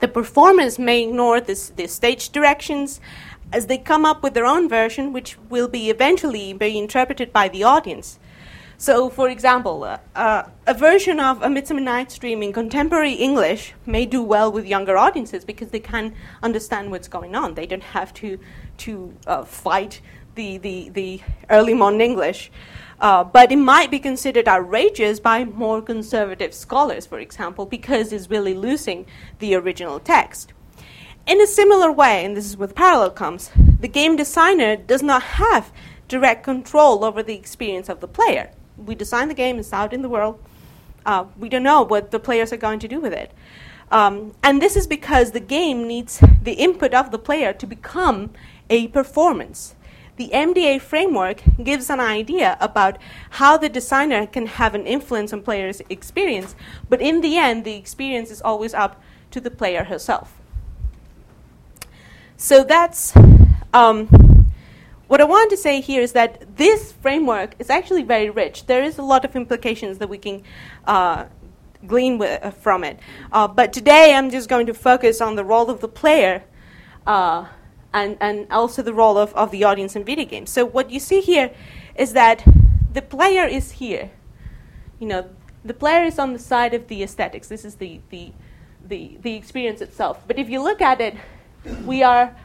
The 0.00 0.08
performers 0.08 0.78
may 0.78 1.02
ignore 1.02 1.40
this, 1.40 1.70
the 1.70 1.86
stage 1.86 2.30
directions 2.30 3.00
as 3.52 3.66
they 3.66 3.78
come 3.78 4.04
up 4.04 4.22
with 4.22 4.34
their 4.34 4.46
own 4.46 4.68
version, 4.68 5.12
which 5.12 5.38
will 5.48 5.68
be 5.68 5.90
eventually 5.90 6.52
be 6.52 6.78
interpreted 6.78 7.32
by 7.32 7.48
the 7.48 7.62
audience. 7.62 8.18
So, 8.76 9.08
for 9.08 9.28
example, 9.28 9.84
uh, 9.84 9.98
uh, 10.14 10.42
a 10.66 10.74
version 10.74 11.20
of 11.20 11.42
A 11.42 11.48
Midsummer 11.48 11.80
Night's 11.80 12.18
Dream 12.18 12.42
in 12.42 12.52
contemporary 12.52 13.12
English 13.12 13.72
may 13.86 14.04
do 14.04 14.22
well 14.22 14.50
with 14.50 14.66
younger 14.66 14.96
audiences 14.96 15.44
because 15.44 15.68
they 15.68 15.80
can 15.80 16.14
understand 16.42 16.90
what's 16.90 17.08
going 17.08 17.36
on. 17.36 17.54
They 17.54 17.66
don't 17.66 17.82
have 17.82 18.12
to 18.14 18.38
to 18.78 19.14
uh, 19.26 19.44
fight 19.44 20.00
the, 20.34 20.58
the, 20.58 20.88
the 20.90 21.20
early 21.50 21.74
modern 21.74 22.00
English. 22.00 22.50
Uh, 23.00 23.24
but 23.24 23.50
it 23.50 23.56
might 23.56 23.90
be 23.90 23.98
considered 23.98 24.48
outrageous 24.48 25.20
by 25.20 25.44
more 25.44 25.82
conservative 25.82 26.54
scholars, 26.54 27.06
for 27.06 27.18
example, 27.18 27.66
because 27.66 28.12
it's 28.12 28.30
really 28.30 28.54
losing 28.54 29.04
the 29.40 29.54
original 29.54 29.98
text. 29.98 30.52
In 31.26 31.40
a 31.40 31.46
similar 31.46 31.90
way, 31.90 32.24
and 32.24 32.36
this 32.36 32.46
is 32.46 32.56
where 32.56 32.68
the 32.68 32.74
parallel 32.74 33.10
comes, 33.10 33.50
the 33.80 33.88
game 33.88 34.16
designer 34.16 34.76
does 34.76 35.02
not 35.02 35.22
have 35.22 35.72
direct 36.06 36.44
control 36.44 37.04
over 37.04 37.22
the 37.22 37.34
experience 37.34 37.88
of 37.88 38.00
the 38.00 38.08
player. 38.08 38.50
We 38.76 38.94
design 38.94 39.28
the 39.28 39.34
game, 39.34 39.58
it's 39.58 39.72
out 39.72 39.92
in 39.92 40.02
the 40.02 40.08
world. 40.08 40.38
Uh, 41.06 41.24
we 41.38 41.48
don't 41.48 41.62
know 41.62 41.82
what 41.82 42.10
the 42.10 42.20
players 42.20 42.52
are 42.52 42.58
going 42.58 42.78
to 42.78 42.88
do 42.88 43.00
with 43.00 43.12
it. 43.12 43.32
Um, 43.90 44.34
and 44.42 44.60
this 44.60 44.76
is 44.76 44.86
because 44.86 45.32
the 45.32 45.40
game 45.40 45.86
needs 45.86 46.22
the 46.42 46.52
input 46.52 46.94
of 46.94 47.10
the 47.10 47.18
player 47.18 47.52
to 47.52 47.66
become 47.66 48.30
a 48.70 48.88
performance 48.88 49.73
the 50.16 50.28
MDA 50.28 50.80
framework 50.80 51.42
gives 51.62 51.90
an 51.90 52.00
idea 52.00 52.56
about 52.60 52.98
how 53.30 53.56
the 53.56 53.68
designer 53.68 54.26
can 54.26 54.46
have 54.46 54.74
an 54.74 54.86
influence 54.86 55.32
on 55.32 55.42
players' 55.42 55.82
experience, 55.88 56.54
but 56.88 57.00
in 57.00 57.20
the 57.20 57.36
end, 57.36 57.64
the 57.64 57.74
experience 57.74 58.30
is 58.30 58.40
always 58.40 58.74
up 58.74 59.02
to 59.32 59.40
the 59.40 59.50
player 59.50 59.84
herself. 59.84 60.40
So 62.36 62.62
that's 62.62 63.16
um, 63.72 64.06
what 65.08 65.20
I 65.20 65.24
want 65.24 65.50
to 65.50 65.56
say 65.56 65.80
here 65.80 66.00
is 66.00 66.12
that 66.12 66.56
this 66.56 66.92
framework 66.92 67.54
is 67.58 67.70
actually 67.70 68.02
very 68.02 68.30
rich. 68.30 68.66
There 68.66 68.82
is 68.82 68.98
a 68.98 69.02
lot 69.02 69.24
of 69.24 69.34
implications 69.34 69.98
that 69.98 70.08
we 70.08 70.18
can 70.18 70.42
uh, 70.86 71.26
glean 71.86 72.22
from 72.60 72.84
it. 72.84 72.98
Uh, 73.32 73.48
but 73.48 73.72
today 73.72 74.14
I'm 74.14 74.30
just 74.30 74.48
going 74.48 74.66
to 74.66 74.74
focus 74.74 75.20
on 75.20 75.36
the 75.36 75.44
role 75.44 75.70
of 75.70 75.80
the 75.80 75.88
player 75.88 76.44
uh, 77.06 77.46
and, 77.94 78.18
and 78.20 78.46
also 78.50 78.82
the 78.82 78.92
role 78.92 79.16
of, 79.16 79.32
of 79.34 79.52
the 79.52 79.64
audience 79.64 79.96
in 79.96 80.04
video 80.04 80.26
games. 80.26 80.50
So 80.50 80.66
what 80.66 80.90
you 80.90 81.00
see 81.00 81.20
here 81.20 81.50
is 81.94 82.12
that 82.12 82.44
the 82.92 83.00
player 83.00 83.46
is 83.46 83.70
here. 83.70 84.10
You 84.98 85.06
know, 85.06 85.30
the 85.64 85.74
player 85.74 86.04
is 86.04 86.18
on 86.18 86.32
the 86.32 86.38
side 86.38 86.74
of 86.74 86.88
the 86.88 87.02
aesthetics. 87.04 87.48
This 87.48 87.64
is 87.64 87.76
the, 87.76 88.00
the, 88.10 88.32
the, 88.86 89.16
the 89.22 89.34
experience 89.34 89.80
itself. 89.80 90.22
But 90.26 90.38
if 90.38 90.50
you 90.50 90.60
look 90.60 90.82
at 90.82 91.00
it, 91.00 91.14
we 91.86 92.02
are, 92.02 92.36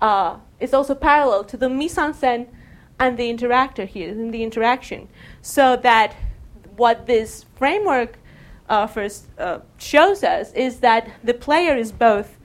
uh, 0.00 0.38
it's 0.58 0.74
also 0.74 0.94
parallel 0.94 1.44
to 1.44 1.56
the 1.56 1.68
mise 1.68 1.98
en 1.98 2.14
scène 2.14 2.48
and 2.98 3.18
the 3.18 3.30
interactor 3.30 3.86
here, 3.86 4.08
in 4.08 4.30
the 4.30 4.42
interaction. 4.42 5.08
So 5.42 5.76
that 5.76 6.16
what 6.76 7.06
this 7.06 7.44
framework 7.56 8.18
uh, 8.68 8.86
first 8.86 9.26
uh, 9.38 9.60
shows 9.76 10.24
us 10.24 10.52
is 10.54 10.80
that 10.80 11.10
the 11.22 11.34
player 11.34 11.76
is 11.76 11.92
both 11.92 12.38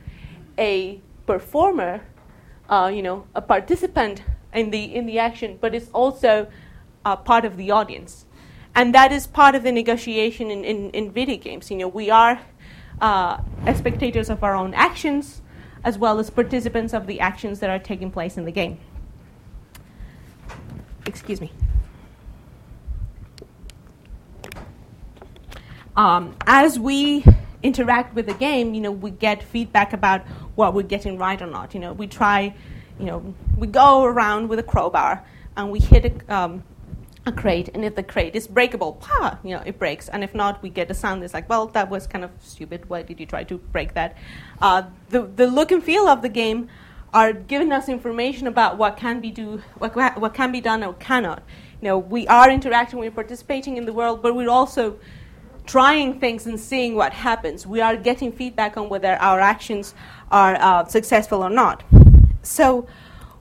a 0.57 0.99
performer, 1.25 2.01
uh, 2.69 2.91
you 2.93 3.01
know, 3.01 3.25
a 3.35 3.41
participant 3.41 4.23
in 4.53 4.69
the 4.69 4.95
in 4.95 5.05
the 5.05 5.19
action, 5.19 5.57
but 5.59 5.75
is 5.75 5.89
also 5.93 6.47
part 7.25 7.43
of 7.45 7.57
the 7.57 7.71
audience, 7.71 8.25
and 8.75 8.93
that 8.93 9.11
is 9.11 9.27
part 9.27 9.55
of 9.55 9.63
the 9.63 9.71
negotiation 9.71 10.51
in, 10.51 10.63
in, 10.63 10.89
in 10.91 11.11
video 11.11 11.37
games. 11.37 11.71
You 11.71 11.77
know, 11.77 11.87
we 11.87 12.09
are 12.09 12.39
uh, 13.01 13.41
spectators 13.75 14.29
of 14.29 14.43
our 14.43 14.55
own 14.55 14.73
actions, 14.73 15.41
as 15.83 15.97
well 15.97 16.19
as 16.19 16.29
participants 16.29 16.93
of 16.93 17.07
the 17.07 17.19
actions 17.19 17.59
that 17.59 17.69
are 17.69 17.79
taking 17.79 18.11
place 18.11 18.37
in 18.37 18.45
the 18.45 18.51
game. 18.51 18.77
Excuse 21.05 21.41
me. 21.41 21.51
Um, 25.95 26.35
as 26.45 26.79
we 26.79 27.25
interact 27.63 28.15
with 28.15 28.25
the 28.25 28.33
game, 28.33 28.73
you 28.73 28.81
know, 28.81 28.91
we 28.91 29.11
get 29.11 29.43
feedback 29.43 29.93
about 29.93 30.21
what 30.55 30.73
we're 30.73 30.83
getting 30.83 31.17
right 31.17 31.41
or 31.41 31.47
not. 31.47 31.73
You 31.73 31.79
know, 31.79 31.93
we 31.93 32.07
try, 32.07 32.53
you 32.99 33.05
know, 33.05 33.33
we 33.57 33.67
go 33.67 34.03
around 34.03 34.49
with 34.49 34.59
a 34.59 34.63
crowbar 34.63 35.25
and 35.57 35.71
we 35.71 35.79
hit 35.79 36.05
a, 36.05 36.33
um, 36.35 36.63
a 37.25 37.31
crate, 37.31 37.69
and 37.73 37.83
if 37.83 37.95
the 37.95 38.03
crate 38.03 38.35
is 38.35 38.47
breakable, 38.47 38.93
pa, 38.93 39.37
you 39.43 39.51
know, 39.51 39.61
it 39.65 39.77
breaks. 39.77 40.07
And 40.07 40.23
if 40.23 40.33
not, 40.33 40.61
we 40.63 40.69
get 40.69 40.89
a 40.89 40.93
sound 40.93 41.21
that's 41.21 41.33
like, 41.33 41.49
well, 41.49 41.67
that 41.67 41.89
was 41.89 42.07
kind 42.07 42.23
of 42.23 42.31
stupid. 42.41 42.89
Why 42.89 43.01
did 43.01 43.19
you 43.19 43.25
try 43.25 43.43
to 43.43 43.57
break 43.57 43.93
that? 43.93 44.15
Uh, 44.61 44.83
the, 45.09 45.23
the 45.23 45.47
look 45.47 45.71
and 45.71 45.83
feel 45.83 46.07
of 46.07 46.21
the 46.21 46.29
game 46.29 46.69
are 47.13 47.33
giving 47.33 47.71
us 47.71 47.89
information 47.89 48.47
about 48.47 48.77
what 48.77 48.95
can 48.95 49.19
be 49.19 49.31
do 49.31 49.61
what, 49.79 49.95
what 50.19 50.33
can 50.33 50.51
be 50.51 50.61
done 50.61 50.83
or 50.83 50.93
cannot. 50.93 51.43
You 51.81 51.89
know, 51.89 51.97
we 51.97 52.27
are 52.27 52.49
interacting, 52.49 52.99
we're 52.99 53.11
participating 53.11 53.77
in 53.77 53.85
the 53.85 53.93
world, 53.93 54.21
but 54.21 54.35
we're 54.35 54.49
also 54.49 54.99
trying 55.69 56.19
things 56.19 56.47
and 56.47 56.59
seeing 56.59 56.95
what 56.95 57.13
happens. 57.13 57.67
We 57.67 57.79
are 57.79 57.95
getting 57.95 58.31
feedback 58.31 58.75
on 58.75 58.89
whether 58.89 59.13
our 59.17 59.39
actions 59.39 59.93
are 60.31 60.55
uh, 60.55 60.85
successful 60.85 61.43
or 61.43 61.49
not. 61.51 61.83
So, 62.41 62.87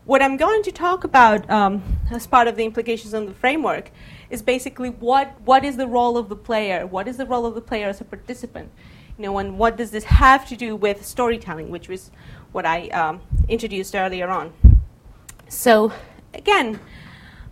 what 0.05 0.21
I'm 0.21 0.37
going 0.37 0.63
to 0.65 0.73
talk 0.73 1.05
about 1.05 1.49
um, 1.49 1.83
as 2.11 2.27
part 2.27 2.47
of 2.47 2.57
the 2.57 2.65
implications 2.65 3.15
on 3.15 3.25
the 3.25 3.33
framework 3.33 3.91
is 4.29 4.43
basically 4.43 4.91
what, 4.91 5.41
what 5.43 5.65
is 5.65 5.79
the 5.79 5.87
role 5.87 6.19
of 6.19 6.29
the 6.29 6.37
player? 6.37 6.87
What 6.87 7.09
is 7.09 7.17
the 7.17 7.25
role 7.25 7.47
of 7.47 7.55
the 7.55 7.63
player 7.63 7.89
as 7.89 8.03
a 8.03 8.05
participant? 8.05 8.71
You 9.17 9.25
know, 9.25 9.39
and 9.39 9.59
what 9.59 9.79
does 9.79 9.91
this 9.91 10.05
have 10.05 10.47
to 10.49 10.57
do 10.57 10.77
with 10.77 11.07
storytelling, 11.07 11.71
which 11.71 11.89
was 11.89 12.11
what 12.53 12.67
I 12.67 12.89
um, 12.89 13.23
introduced 13.49 13.95
earlier 13.95 14.29
on. 14.29 14.53
So, 15.49 15.93
again, 16.35 16.79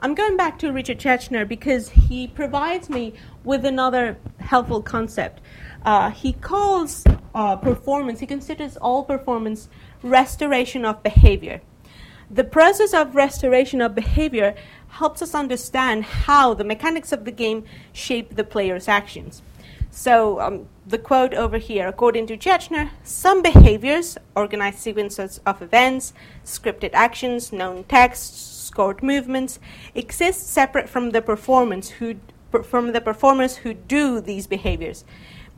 I'm 0.01 0.15
going 0.15 0.37
back 0.37 0.59
to 0.59 0.73
Richard 0.73 0.99
Schechner 0.99 1.49
because 1.49 1.89
he 1.89 2.27
provides 2.27 2.91
me 2.91 3.15
with 3.47 3.65
another 3.65 4.19
helpful 4.41 4.83
concept. 4.83 5.41
Uh, 5.85 6.11
he 6.11 6.33
calls 6.33 7.05
uh, 7.35 7.57
performance, 7.57 8.21
he 8.21 8.27
considers 8.27 8.77
all 8.77 9.05
performance 9.05 9.69
restoration 10.03 10.85
of 10.85 11.03
behavior. 11.03 11.63
The 12.29 12.45
process 12.45 12.93
of 12.93 13.15
restoration 13.15 13.81
of 13.81 13.95
behavior 13.95 14.57
helps 14.89 15.23
us 15.23 15.33
understand 15.35 16.05
how 16.05 16.55
the 16.55 16.65
mechanics 16.65 17.13
of 17.13 17.25
the 17.25 17.31
game 17.31 17.65
shape 17.93 18.35
the 18.35 18.43
player's 18.43 18.89
actions. 18.89 19.43
So, 19.93 20.41
um, 20.41 20.69
the 20.85 20.99
quote 20.99 21.33
over 21.33 21.59
here 21.59 21.87
according 21.87 22.27
to 22.27 22.37
Schechner, 22.37 22.91
some 23.05 23.43
behaviors, 23.43 24.19
organized 24.35 24.79
sequences 24.79 25.41
of 25.47 25.63
events, 25.63 26.13
scripted 26.45 26.91
actions, 26.93 27.53
known 27.53 27.85
texts, 27.85 28.57
scored 28.67 29.03
movements 29.03 29.61
exist 29.95 30.49
separate 30.49 30.89
from 30.89 31.11
the 31.11 31.23
performance 31.23 31.89
who 31.89 32.17
from 32.65 32.93
the 32.93 33.01
performers 33.01 33.59
who 33.59 33.75
do 33.75 34.21
these 34.21 34.47
behaviors. 34.47 35.05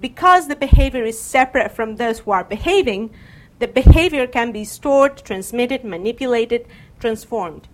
Because 0.00 0.48
the 0.48 0.56
behavior 0.56 1.04
is 1.04 1.20
separate 1.20 1.72
from 1.72 1.96
those 1.96 2.20
who 2.20 2.30
are 2.30 2.44
behaving, 2.44 3.10
the 3.58 3.68
behavior 3.68 4.26
can 4.26 4.52
be 4.52 4.64
stored, 4.64 5.18
transmitted, 5.18 5.84
manipulated, 5.84 6.66
transformed. 7.00 7.68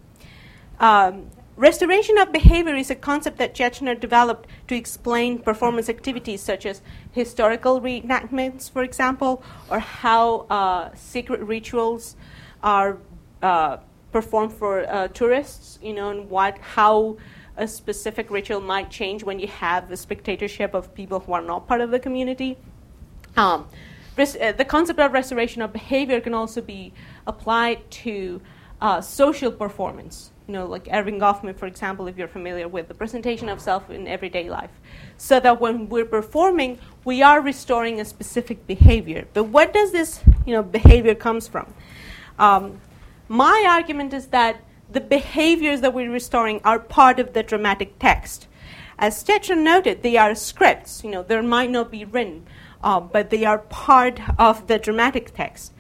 Um, 0.81 1.31
restoration 1.57 2.19
of 2.19 2.33
behavior 2.33 2.75
is 2.75 2.91
a 2.91 2.95
concept 2.95 3.39
that 3.39 3.55
Schechner 3.55 3.99
developed 3.99 4.49
to 4.69 4.75
explain 4.75 5.39
performance 5.39 5.89
activities 5.89 6.41
such 6.41 6.65
as 6.65 6.81
historical 7.13 7.81
reenactments, 7.81 8.71
for 8.71 8.83
example, 8.83 9.43
or 9.71 9.79
how 9.79 10.47
uh, 10.51 10.91
secret 10.95 11.41
rituals 11.41 12.17
are 12.63 12.99
uh, 13.43 13.77
perform 14.11 14.49
for 14.49 14.89
uh, 14.89 15.09
tourists, 15.09 15.79
you 15.83 15.93
know, 15.93 16.11
and 16.11 16.31
what 16.31 16.57
how 16.59 17.17
a 17.57 17.69
specific 17.69 18.31
ritual 18.31 18.61
might 18.61 18.91
change 18.91 19.23
when 19.23 19.39
you 19.39 19.47
have 19.47 19.89
the 19.89 19.97
spectatorship 19.97 20.75
of 20.75 20.95
people 20.95 21.21
who 21.21 21.33
are 21.33 21.43
not 21.43 21.69
part 21.69 21.81
of 21.81 21.91
the 21.91 21.99
community. 21.99 22.57
Um, 23.37 23.67
res- 24.17 24.37
uh, 24.37 24.53
the 24.53 24.65
concept 24.65 24.99
of 24.99 25.13
restoration 25.13 25.63
of 25.63 25.73
behavior 25.73 26.21
can 26.21 26.35
also 26.35 26.61
be 26.61 26.93
applied 27.27 27.91
to 28.03 28.41
uh, 28.81 29.01
social 29.01 29.53
performance. 29.53 30.31
You 30.47 30.55
know, 30.55 30.67
like 30.67 30.85
Erving 30.85 31.21
Goffman, 31.21 31.57
for 31.57 31.67
example, 31.67 32.07
if 32.07 32.19
you're 32.19 32.29
familiar 32.29 32.69
with 32.69 32.89
the 32.89 32.95
presentation 32.95 33.49
of 33.49 33.61
self 33.61 33.89
in 33.89 34.07
everyday 34.07 34.51
life. 34.51 34.71
So 35.17 35.41
that 35.41 35.59
when 35.61 35.89
we're 35.89 36.05
performing, 36.05 36.79
we 37.05 37.23
are 37.23 37.41
restoring 37.41 38.01
a 38.01 38.05
specific 38.05 38.67
behavior. 38.67 39.27
But 39.33 39.45
where 39.45 39.69
does 39.69 39.93
this, 39.93 40.21
you 40.45 40.53
know, 40.53 40.63
behavior 40.63 41.15
comes 41.15 41.49
from? 41.49 41.73
Um, 42.39 42.81
my 43.29 43.65
argument 43.67 44.13
is 44.13 44.27
that 44.29 44.61
the 44.95 45.01
behaviors 45.01 45.81
that 45.83 45.93
we're 45.93 46.11
restoring 46.11 46.61
are 46.65 46.79
part 46.79 47.19
of 47.19 47.33
the 47.33 47.43
dramatic 47.43 47.99
text. 47.99 48.47
As 48.99 49.23
Schechner 49.23 49.61
noted, 49.61 50.03
they 50.03 50.17
are 50.17 50.35
scripts. 50.35 51.05
You 51.05 51.11
know, 51.11 51.23
they 51.23 51.41
might 51.41 51.71
not 51.71 51.91
be 51.91 52.05
written, 52.05 52.47
uh, 52.83 53.01
but 53.01 53.31
they 53.31 53.45
are 53.45 53.59
part 53.59 54.21
of 54.39 54.67
the 54.69 54.79
dramatic 54.79 55.35
text. 55.35 55.73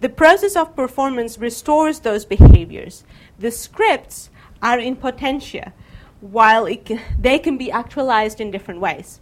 The 0.00 0.08
process 0.08 0.56
of 0.56 0.74
performance 0.74 1.38
restores 1.38 2.00
those 2.00 2.24
behaviors. 2.24 3.04
The 3.38 3.50
scripts 3.50 4.30
are 4.62 4.78
in 4.78 4.96
potentia, 4.96 5.72
while 6.20 6.72
can, 6.76 7.00
they 7.18 7.38
can 7.38 7.58
be 7.58 7.70
actualized 7.70 8.40
in 8.40 8.50
different 8.50 8.80
ways. 8.80 9.20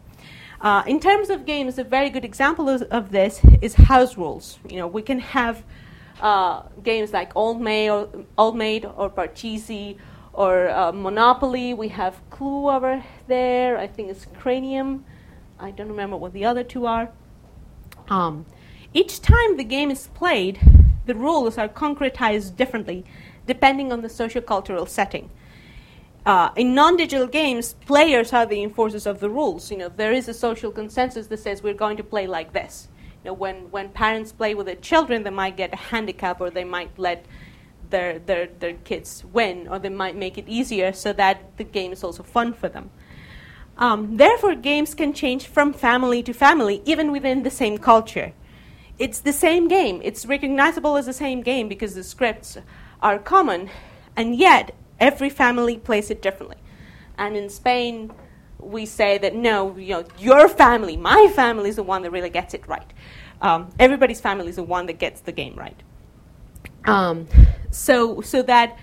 Uh, 0.60 0.82
in 0.86 1.00
terms 1.00 1.30
of 1.30 1.46
games, 1.46 1.78
a 1.78 1.84
very 1.84 2.10
good 2.10 2.24
example 2.24 2.68
of, 2.68 2.82
of, 2.82 3.10
this 3.10 3.40
is 3.62 3.74
house 3.74 4.18
rules. 4.18 4.58
You 4.68 4.76
know, 4.76 4.86
we 4.86 5.00
can 5.00 5.18
have 5.18 5.64
uh, 6.20 6.62
games 6.82 7.12
like 7.12 7.34
Old 7.34 7.60
Maid 7.60 7.90
or, 7.90 8.08
Old 8.38 8.56
Maid 8.56 8.84
or 8.84 9.10
Parcheesi 9.10 9.96
or 10.32 10.68
uh, 10.70 10.92
Monopoly. 10.92 11.74
We 11.74 11.88
have 11.88 12.20
Clue 12.30 12.70
over 12.70 13.04
there. 13.26 13.78
I 13.78 13.86
think 13.86 14.10
it's 14.10 14.26
Cranium. 14.38 15.04
I 15.58 15.70
don't 15.70 15.88
remember 15.88 16.16
what 16.16 16.32
the 16.32 16.44
other 16.44 16.64
two 16.64 16.86
are. 16.86 17.10
Um, 18.08 18.46
each 18.92 19.20
time 19.20 19.56
the 19.56 19.64
game 19.64 19.90
is 19.90 20.08
played, 20.08 20.58
the 21.06 21.14
rules 21.14 21.58
are 21.58 21.68
concretized 21.68 22.56
differently 22.56 23.04
depending 23.46 23.92
on 23.92 24.02
the 24.02 24.08
sociocultural 24.08 24.88
setting. 24.88 25.30
Uh, 26.24 26.50
in 26.54 26.74
non-digital 26.74 27.26
games, 27.26 27.74
players 27.86 28.32
are 28.32 28.46
the 28.46 28.62
enforcers 28.62 29.06
of 29.06 29.20
the 29.20 29.30
rules. 29.30 29.70
You 29.70 29.78
know, 29.78 29.88
there 29.88 30.12
is 30.12 30.28
a 30.28 30.34
social 30.34 30.70
consensus 30.70 31.26
that 31.28 31.38
says 31.38 31.62
we're 31.62 31.74
going 31.74 31.96
to 31.96 32.04
play 32.04 32.26
like 32.26 32.52
this 32.52 32.88
know, 33.24 33.32
when, 33.32 33.70
when 33.70 33.90
parents 33.90 34.32
play 34.32 34.54
with 34.54 34.66
their 34.66 34.76
children, 34.76 35.22
they 35.22 35.30
might 35.30 35.56
get 35.56 35.72
a 35.72 35.76
handicap 35.76 36.40
or 36.40 36.50
they 36.50 36.64
might 36.64 36.98
let 36.98 37.26
their, 37.90 38.18
their, 38.18 38.46
their 38.46 38.74
kids 38.74 39.24
win 39.32 39.68
or 39.68 39.78
they 39.78 39.88
might 39.88 40.16
make 40.16 40.38
it 40.38 40.48
easier 40.48 40.92
so 40.92 41.12
that 41.12 41.56
the 41.56 41.64
game 41.64 41.92
is 41.92 42.02
also 42.02 42.22
fun 42.22 42.52
for 42.52 42.68
them. 42.68 42.90
Um, 43.76 44.16
therefore, 44.18 44.54
games 44.56 44.94
can 44.94 45.12
change 45.12 45.46
from 45.46 45.72
family 45.72 46.22
to 46.24 46.32
family, 46.34 46.82
even 46.84 47.10
within 47.12 47.42
the 47.42 47.50
same 47.50 47.78
culture. 47.78 48.32
It's 48.98 49.20
the 49.20 49.32
same 49.32 49.68
game. 49.68 50.00
It's 50.04 50.26
recognizable 50.26 50.96
as 50.98 51.06
the 51.06 51.14
same 51.14 51.40
game 51.40 51.68
because 51.68 51.94
the 51.94 52.04
scripts 52.04 52.58
are 53.00 53.18
common, 53.18 53.70
and 54.14 54.36
yet 54.36 54.74
every 54.98 55.30
family 55.30 55.78
plays 55.78 56.10
it 56.10 56.20
differently. 56.20 56.58
And 57.16 57.36
in 57.36 57.48
Spain, 57.48 58.12
we 58.62 58.86
say 58.86 59.18
that 59.18 59.34
no, 59.34 59.76
you 59.76 59.94
know, 59.94 60.04
your 60.18 60.48
family, 60.48 60.96
my 60.96 61.30
family 61.34 61.70
is 61.70 61.76
the 61.76 61.82
one 61.82 62.02
that 62.02 62.10
really 62.10 62.30
gets 62.30 62.54
it 62.54 62.66
right. 62.66 62.92
Um, 63.40 63.70
everybody's 63.78 64.20
family 64.20 64.48
is 64.48 64.56
the 64.56 64.62
one 64.62 64.86
that 64.86 64.98
gets 64.98 65.20
the 65.22 65.32
game 65.32 65.54
right. 65.56 65.82
Um, 66.84 67.28
so, 67.70 68.20
so 68.20 68.42
that 68.42 68.78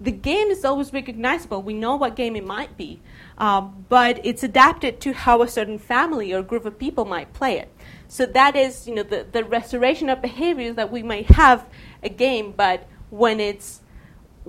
the 0.00 0.12
game 0.12 0.48
is 0.48 0.64
always 0.64 0.92
recognizable. 0.92 1.62
We 1.62 1.74
know 1.74 1.96
what 1.96 2.14
game 2.14 2.36
it 2.36 2.46
might 2.46 2.76
be, 2.76 3.00
um, 3.36 3.84
but 3.88 4.24
it's 4.24 4.42
adapted 4.42 5.00
to 5.00 5.12
how 5.12 5.42
a 5.42 5.48
certain 5.48 5.78
family 5.78 6.32
or 6.32 6.42
group 6.42 6.64
of 6.64 6.78
people 6.78 7.04
might 7.04 7.32
play 7.32 7.58
it. 7.58 7.72
So 8.06 8.24
that 8.26 8.54
is, 8.54 8.86
you 8.86 8.94
know, 8.94 9.02
the, 9.02 9.26
the 9.30 9.44
restoration 9.44 10.08
of 10.08 10.22
behaviors 10.22 10.76
that 10.76 10.92
we 10.92 11.02
might 11.02 11.30
have 11.30 11.66
a 12.02 12.08
game, 12.08 12.52
but 12.56 12.86
when 13.10 13.40
it's 13.40 13.80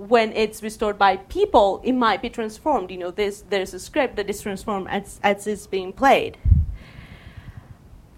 when 0.08 0.32
it's 0.32 0.62
restored 0.62 0.98
by 0.98 1.18
people, 1.18 1.82
it 1.84 1.92
might 1.92 2.22
be 2.22 2.30
transformed. 2.30 2.90
You 2.90 2.98
know, 2.98 3.10
there's, 3.10 3.42
there's 3.42 3.74
a 3.74 3.78
script 3.78 4.16
that 4.16 4.30
is 4.30 4.40
transformed 4.40 4.88
as, 4.88 5.20
as 5.22 5.46
it's 5.46 5.66
being 5.66 5.92
played. 5.92 6.38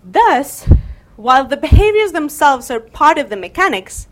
Thus, 0.04 0.68
while 1.16 1.44
the 1.44 1.56
behaviors 1.56 2.12
themselves 2.12 2.70
are 2.70 2.78
part 2.78 3.18
of 3.18 3.30
the 3.30 3.36
mechanics, 3.36 4.06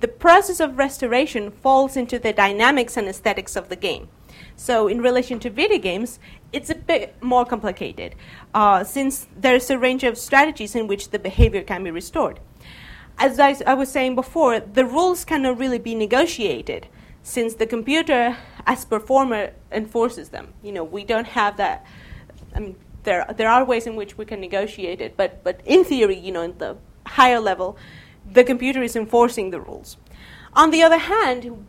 the 0.00 0.06
process 0.06 0.60
of 0.60 0.78
restoration 0.78 1.50
falls 1.50 1.96
into 1.96 2.20
the 2.20 2.32
dynamics 2.32 2.96
and 2.96 3.08
aesthetics 3.08 3.56
of 3.56 3.68
the 3.68 3.76
game. 3.76 4.08
So, 4.54 4.86
in 4.86 5.00
relation 5.00 5.40
to 5.40 5.50
video 5.50 5.78
games, 5.78 6.20
it's 6.52 6.70
a 6.70 6.74
bit 6.74 7.20
more 7.20 7.44
complicated 7.44 8.14
uh, 8.54 8.84
since 8.84 9.26
there's 9.36 9.70
a 9.70 9.78
range 9.78 10.04
of 10.04 10.16
strategies 10.16 10.76
in 10.76 10.86
which 10.86 11.10
the 11.10 11.18
behavior 11.18 11.62
can 11.62 11.82
be 11.82 11.90
restored. 11.90 12.38
As 13.18 13.40
I, 13.40 13.56
I 13.66 13.74
was 13.74 13.90
saying 13.90 14.14
before, 14.14 14.60
the 14.60 14.84
rules 14.84 15.24
cannot 15.24 15.58
really 15.58 15.78
be 15.78 15.96
negotiated 15.96 16.86
since 17.22 17.54
the 17.54 17.66
computer, 17.66 18.36
as 18.66 18.84
performer, 18.84 19.52
enforces 19.70 20.30
them. 20.30 20.54
You 20.62 20.72
know, 20.72 20.84
we 20.84 21.04
don't 21.04 21.26
have 21.26 21.56
that. 21.58 21.84
I 22.54 22.60
mean, 22.60 22.76
there 23.04 23.26
there 23.36 23.48
are 23.48 23.64
ways 23.64 23.86
in 23.86 23.96
which 23.96 24.18
we 24.18 24.24
can 24.24 24.40
negotiate 24.40 25.00
it, 25.00 25.16
but 25.16 25.42
but 25.44 25.60
in 25.64 25.84
theory, 25.84 26.18
you 26.18 26.32
know, 26.32 26.42
in 26.42 26.56
the 26.58 26.76
higher 27.06 27.40
level, 27.40 27.76
the 28.30 28.44
computer 28.44 28.82
is 28.82 28.96
enforcing 28.96 29.50
the 29.50 29.60
rules. 29.60 29.96
On 30.54 30.70
the 30.70 30.82
other 30.82 30.98
hand, 30.98 31.66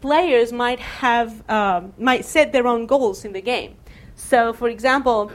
players 0.00 0.52
might 0.52 0.80
have 0.80 1.48
um, 1.50 1.92
might 1.98 2.24
set 2.24 2.52
their 2.52 2.66
own 2.66 2.86
goals 2.86 3.24
in 3.24 3.32
the 3.32 3.42
game. 3.42 3.76
So, 4.14 4.52
for 4.52 4.68
example, 4.68 5.32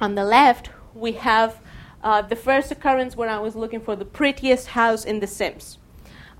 on 0.00 0.14
the 0.14 0.24
left 0.24 0.70
we 0.94 1.12
have 1.12 1.60
uh, 2.02 2.22
the 2.22 2.36
first 2.36 2.70
occurrence 2.70 3.16
when 3.16 3.28
I 3.28 3.38
was 3.38 3.54
looking 3.54 3.80
for 3.80 3.96
the 3.96 4.04
prettiest 4.04 4.68
house 4.68 5.04
in 5.04 5.20
The 5.20 5.26
Sims. 5.26 5.78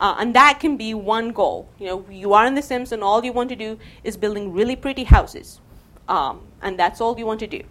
Uh, 0.00 0.16
and 0.18 0.34
that 0.34 0.60
can 0.60 0.76
be 0.76 0.92
one 0.94 1.30
goal. 1.30 1.68
You 1.78 1.86
know, 1.86 2.06
you 2.10 2.32
are 2.34 2.46
in 2.46 2.54
The 2.54 2.62
Sims, 2.62 2.92
and 2.92 3.02
all 3.02 3.24
you 3.24 3.32
want 3.32 3.48
to 3.48 3.56
do 3.56 3.78
is 4.04 4.16
building 4.16 4.52
really 4.52 4.76
pretty 4.76 5.04
houses, 5.04 5.60
um, 6.08 6.42
and 6.60 6.78
that's 6.78 7.00
all 7.00 7.18
you 7.18 7.26
want 7.26 7.40
to 7.40 7.46
do. 7.46 7.62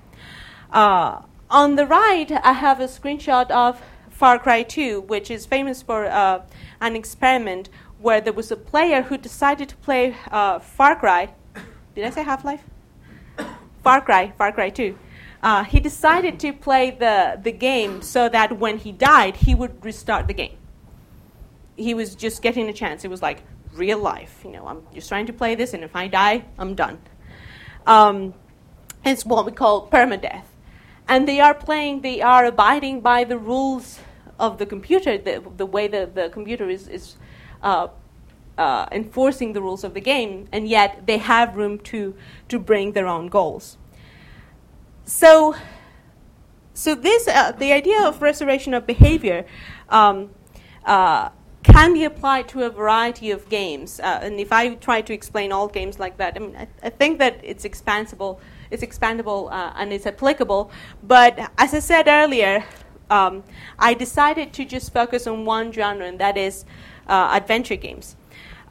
Uh, 0.72 1.22
on 1.50 1.76
the 1.76 1.86
right, 1.86 2.32
I 2.32 2.54
have 2.54 2.80
a 2.80 2.86
screenshot 2.86 3.52
of 3.52 3.82
Far 4.10 4.40
Cry 4.40 4.64
2, 4.64 5.02
which 5.02 5.30
is 5.30 5.46
famous 5.46 5.82
for 5.82 6.06
uh, 6.06 6.42
an 6.82 6.96
experiment 6.96 7.70
where 8.00 8.22
there 8.22 8.34
was 8.34 8.52
a 8.52 8.56
player 8.56 9.04
who 9.04 9.18
decided 9.18 9.70
to 9.70 9.76
play 9.78 10.16
uh, 10.32 10.60
Far 10.60 10.96
Cry. 10.96 11.34
Did 11.96 12.06
I 12.06 12.10
say 12.10 12.24
Half 12.24 12.44
Life? 12.44 12.64
Far 13.84 14.02
Cry, 14.02 14.34
Far 14.38 14.52
Cry 14.52 14.70
2. 14.70 14.98
Uh, 15.44 15.64
he 15.64 15.80
decided 15.80 16.40
to 16.40 16.52
play 16.52 16.90
the, 16.90 17.40
the 17.42 17.52
game 17.52 18.02
so 18.02 18.28
that 18.30 18.58
when 18.58 18.80
he 18.80 18.92
died, 18.92 19.36
he 19.36 19.54
would 19.54 19.84
restart 19.86 20.28
the 20.28 20.34
game. 20.34 20.58
He 21.76 21.94
was 21.94 22.16
just 22.16 22.42
getting 22.42 22.70
a 22.70 22.74
chance. 22.74 23.04
It 23.04 23.10
was 23.10 23.22
like 23.22 23.44
real 23.74 24.00
life. 24.00 24.42
You 24.44 24.52
know, 24.52 24.68
I'm 24.68 24.84
just 24.94 25.10
trying 25.10 25.26
to 25.28 25.34
play 25.34 25.56
this, 25.56 25.74
and 25.74 25.84
if 25.84 25.96
I 25.96 26.08
die, 26.08 26.46
I'm 26.58 26.76
done. 26.76 27.00
Um, 27.86 28.34
it's 29.04 29.26
what 29.26 29.46
we 29.46 29.52
call 29.52 29.88
permadeath 29.88 30.46
and 31.08 31.28
they 31.28 31.40
are 31.40 31.54
playing, 31.54 32.02
they 32.02 32.22
are 32.22 32.46
abiding 32.46 33.02
by 33.02 33.24
the 33.24 33.38
rules 33.38 34.00
of 34.40 34.58
the 34.58 34.66
computer, 34.66 35.18
the, 35.18 35.44
the 35.58 35.66
way 35.66 35.88
that 35.88 36.16
the 36.16 36.30
computer 36.30 36.70
is, 36.70 36.88
is 36.88 37.16
uh, 37.62 37.88
uh, 38.58 38.88
enforcing 38.92 39.54
the 39.54 39.62
rules 39.62 39.84
of 39.84 39.94
the 39.94 40.02
game, 40.02 40.48
and 40.52 40.68
yet 40.68 41.06
they 41.06 41.18
have 41.18 41.56
room 41.56 41.78
to, 41.80 42.16
to 42.50 42.60
bring 42.60 42.94
their 42.94 43.08
own 43.08 43.28
goals. 43.28 43.78
So, 45.06 45.56
so 46.74 46.96
this, 46.96 47.28
uh, 47.28 47.52
the 47.52 47.72
idea 47.72 48.02
of 48.02 48.22
restoration 48.22 48.74
of 48.74 48.88
behavior 48.88 49.46
um, 49.90 50.32
uh, 50.86 51.30
can 51.76 51.94
be 51.94 52.06
applied 52.06 52.48
to 52.48 52.64
a 52.64 52.70
variety 52.70 53.32
of 53.32 53.50
games. 53.50 54.00
Uh, 54.00 54.20
and 54.22 54.40
if 54.40 54.52
I 54.54 54.76
try 54.76 55.02
to 55.02 55.14
explain 55.14 55.52
all 55.52 55.68
games 55.68 56.00
like 56.00 56.16
that, 56.18 56.38
I 56.38 56.40
mean, 56.40 56.56
I, 56.56 56.68
I 56.82 56.90
think 56.90 57.20
that 57.20 57.40
it's 57.44 57.66
expansible 57.66 58.40
it's 58.72 58.84
expandable 58.84 59.52
uh, 59.52 59.74
and 59.76 59.94
it's 59.94 60.06
applicable. 60.06 60.72
But 61.04 61.52
as 61.58 61.74
I 61.74 61.80
said 61.80 62.08
earlier, 62.08 62.64
um, 63.10 63.44
I 63.78 63.94
decided 63.94 64.54
to 64.54 64.66
just 64.66 64.94
focus 64.94 65.28
on 65.28 65.46
one 65.46 65.72
genre, 65.72 66.06
and 66.06 66.18
that 66.20 66.38
is 66.38 66.66
uh, 67.08 67.30
adventure 67.34 67.76
games. 67.76 68.16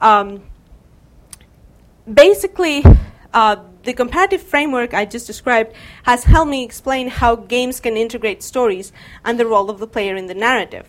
Um, 0.00 0.42
basically, 2.12 2.84
uh, 3.32 3.56
the 3.84 3.92
comparative 3.92 4.42
framework 4.42 4.94
I 4.94 5.04
just 5.04 5.26
described 5.26 5.74
has 6.04 6.24
helped 6.24 6.50
me 6.50 6.64
explain 6.64 7.08
how 7.08 7.36
games 7.36 7.80
can 7.80 7.96
integrate 7.96 8.42
stories 8.42 8.92
and 9.24 9.38
the 9.38 9.46
role 9.46 9.70
of 9.70 9.78
the 9.78 9.86
player 9.86 10.16
in 10.16 10.26
the 10.26 10.34
narrative. 10.34 10.88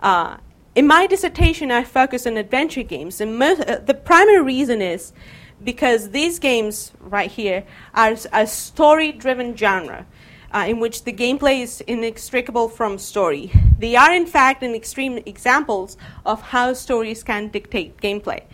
Uh, 0.00 0.38
in 0.78 0.86
my 0.86 1.08
dissertation, 1.08 1.72
I 1.72 1.82
focus 1.82 2.24
on 2.24 2.36
adventure 2.36 2.84
games, 2.84 3.20
and 3.20 3.42
uh, 3.42 3.80
the 3.84 3.94
primary 3.94 4.42
reason 4.42 4.80
is 4.80 5.12
because 5.64 6.10
these 6.10 6.38
games 6.38 6.92
right 7.00 7.28
here 7.28 7.64
are 7.94 8.14
a 8.32 8.46
story 8.46 9.10
driven 9.10 9.56
genre. 9.56 10.06
Uh, 10.50 10.64
in 10.66 10.80
which 10.80 11.04
the 11.04 11.12
gameplay 11.12 11.60
is 11.60 11.82
inextricable 11.82 12.70
from 12.70 12.96
story. 12.96 13.52
They 13.78 13.96
are, 13.96 14.14
in 14.14 14.24
fact, 14.24 14.62
an 14.62 14.74
extreme 14.74 15.18
examples 15.26 15.98
of 16.24 16.40
how 16.40 16.72
stories 16.72 17.22
can 17.22 17.48
dictate 17.48 17.98
gameplay. 17.98 18.44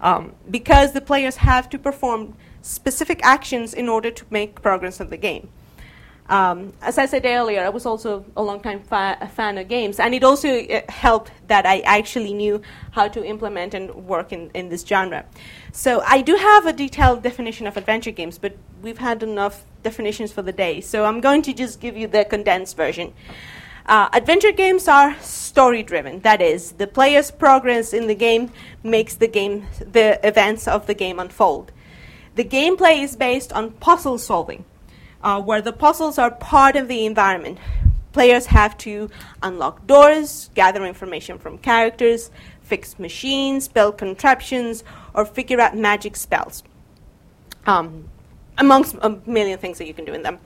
Um, 0.00 0.36
because 0.48 0.92
the 0.92 1.00
players 1.00 1.34
have 1.38 1.68
to 1.70 1.76
perform 1.76 2.36
specific 2.62 3.18
actions 3.24 3.74
in 3.74 3.88
order 3.88 4.12
to 4.12 4.24
make 4.30 4.62
progress 4.62 5.00
in 5.00 5.10
the 5.10 5.16
game. 5.16 5.48
Um, 6.30 6.72
as 6.80 6.96
I 6.96 7.06
said 7.06 7.26
earlier, 7.26 7.64
I 7.64 7.70
was 7.70 7.84
also 7.84 8.24
a 8.36 8.42
long 8.42 8.60
time 8.60 8.80
fa- 8.82 9.18
a 9.20 9.26
fan 9.26 9.58
of 9.58 9.66
games, 9.66 9.98
and 9.98 10.14
it 10.14 10.22
also 10.22 10.48
uh, 10.48 10.80
helped 10.88 11.32
that 11.48 11.66
I 11.66 11.80
actually 11.80 12.32
knew 12.32 12.62
how 12.92 13.08
to 13.08 13.24
implement 13.24 13.74
and 13.74 13.92
work 14.06 14.32
in, 14.32 14.48
in 14.54 14.68
this 14.68 14.86
genre. 14.86 15.26
So 15.72 16.02
I 16.06 16.22
do 16.22 16.36
have 16.36 16.66
a 16.66 16.72
detailed 16.72 17.24
definition 17.24 17.66
of 17.66 17.76
adventure 17.76 18.12
games, 18.12 18.38
but 18.38 18.56
we've 18.80 18.98
had 18.98 19.24
enough 19.24 19.64
definitions 19.82 20.30
for 20.30 20.42
the 20.42 20.52
day, 20.52 20.80
so 20.80 21.04
I'm 21.04 21.20
going 21.20 21.42
to 21.42 21.52
just 21.52 21.80
give 21.80 21.96
you 21.96 22.06
the 22.06 22.24
condensed 22.24 22.76
version. 22.76 23.12
Uh, 23.86 24.08
adventure 24.12 24.52
games 24.52 24.86
are 24.86 25.18
story 25.18 25.82
driven. 25.82 26.20
That 26.20 26.40
is, 26.40 26.72
the 26.72 26.86
player's 26.86 27.32
progress 27.32 27.92
in 27.92 28.06
the 28.06 28.14
game 28.14 28.52
makes 28.84 29.16
the 29.16 29.26
game 29.26 29.66
the 29.80 30.24
events 30.24 30.68
of 30.68 30.86
the 30.86 30.94
game 30.94 31.18
unfold. 31.18 31.72
The 32.36 32.44
gameplay 32.44 33.02
is 33.02 33.16
based 33.16 33.52
on 33.52 33.72
puzzle 33.72 34.18
solving 34.18 34.64
uh, 35.22 35.40
where 35.40 35.60
the 35.60 35.72
puzzles 35.72 36.18
are 36.18 36.30
part 36.30 36.76
of 36.76 36.88
the 36.88 37.06
environment. 37.06 37.58
Players 38.12 38.46
have 38.46 38.76
to 38.78 39.08
unlock 39.42 39.86
doors, 39.86 40.50
gather 40.54 40.84
information 40.84 41.38
from 41.38 41.58
characters, 41.58 42.30
fix 42.62 42.98
machines, 42.98 43.68
build 43.68 43.98
contraptions, 43.98 44.82
or 45.14 45.24
figure 45.24 45.60
out 45.60 45.76
magic 45.76 46.16
spells, 46.16 46.62
um, 47.66 48.08
amongst 48.58 48.96
a 49.00 49.10
million 49.26 49.58
things 49.58 49.78
that 49.78 49.86
you 49.86 49.94
can 49.94 50.04
do 50.04 50.12
in 50.12 50.22
them. 50.22 50.38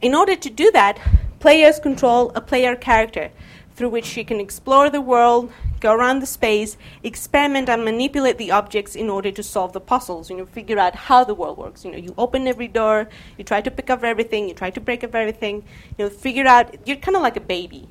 In 0.00 0.14
order 0.14 0.36
to 0.36 0.50
do 0.50 0.70
that, 0.72 0.98
players 1.40 1.78
control 1.78 2.32
a 2.34 2.40
player 2.40 2.74
character 2.74 3.30
through 3.74 3.90
which 3.90 4.06
she 4.06 4.24
can 4.24 4.40
explore 4.40 4.90
the 4.90 5.00
world, 5.00 5.52
go 5.80 5.92
around 5.92 6.20
the 6.20 6.26
space, 6.26 6.76
experiment 7.02 7.68
and 7.68 7.84
manipulate 7.84 8.38
the 8.38 8.50
objects 8.50 8.94
in 8.94 9.08
order 9.08 9.30
to 9.30 9.42
solve 9.42 9.72
the 9.72 9.80
puzzles, 9.80 10.30
you 10.30 10.36
know, 10.36 10.46
figure 10.46 10.78
out 10.78 10.94
how 10.94 11.24
the 11.24 11.34
world 11.34 11.58
works. 11.58 11.84
You 11.84 11.92
know, 11.92 11.98
you 11.98 12.14
open 12.18 12.46
every 12.46 12.68
door, 12.68 13.08
you 13.36 13.44
try 13.44 13.60
to 13.60 13.70
pick 13.70 13.90
up 13.90 14.04
everything, 14.04 14.48
you 14.48 14.54
try 14.54 14.70
to 14.70 14.80
break 14.80 15.04
up 15.04 15.14
everything, 15.14 15.64
you 15.96 16.04
know, 16.04 16.10
figure 16.10 16.46
out, 16.46 16.74
you're 16.86 16.96
kind 16.96 17.16
of 17.16 17.22
like 17.22 17.36
a 17.36 17.40
baby. 17.40 17.88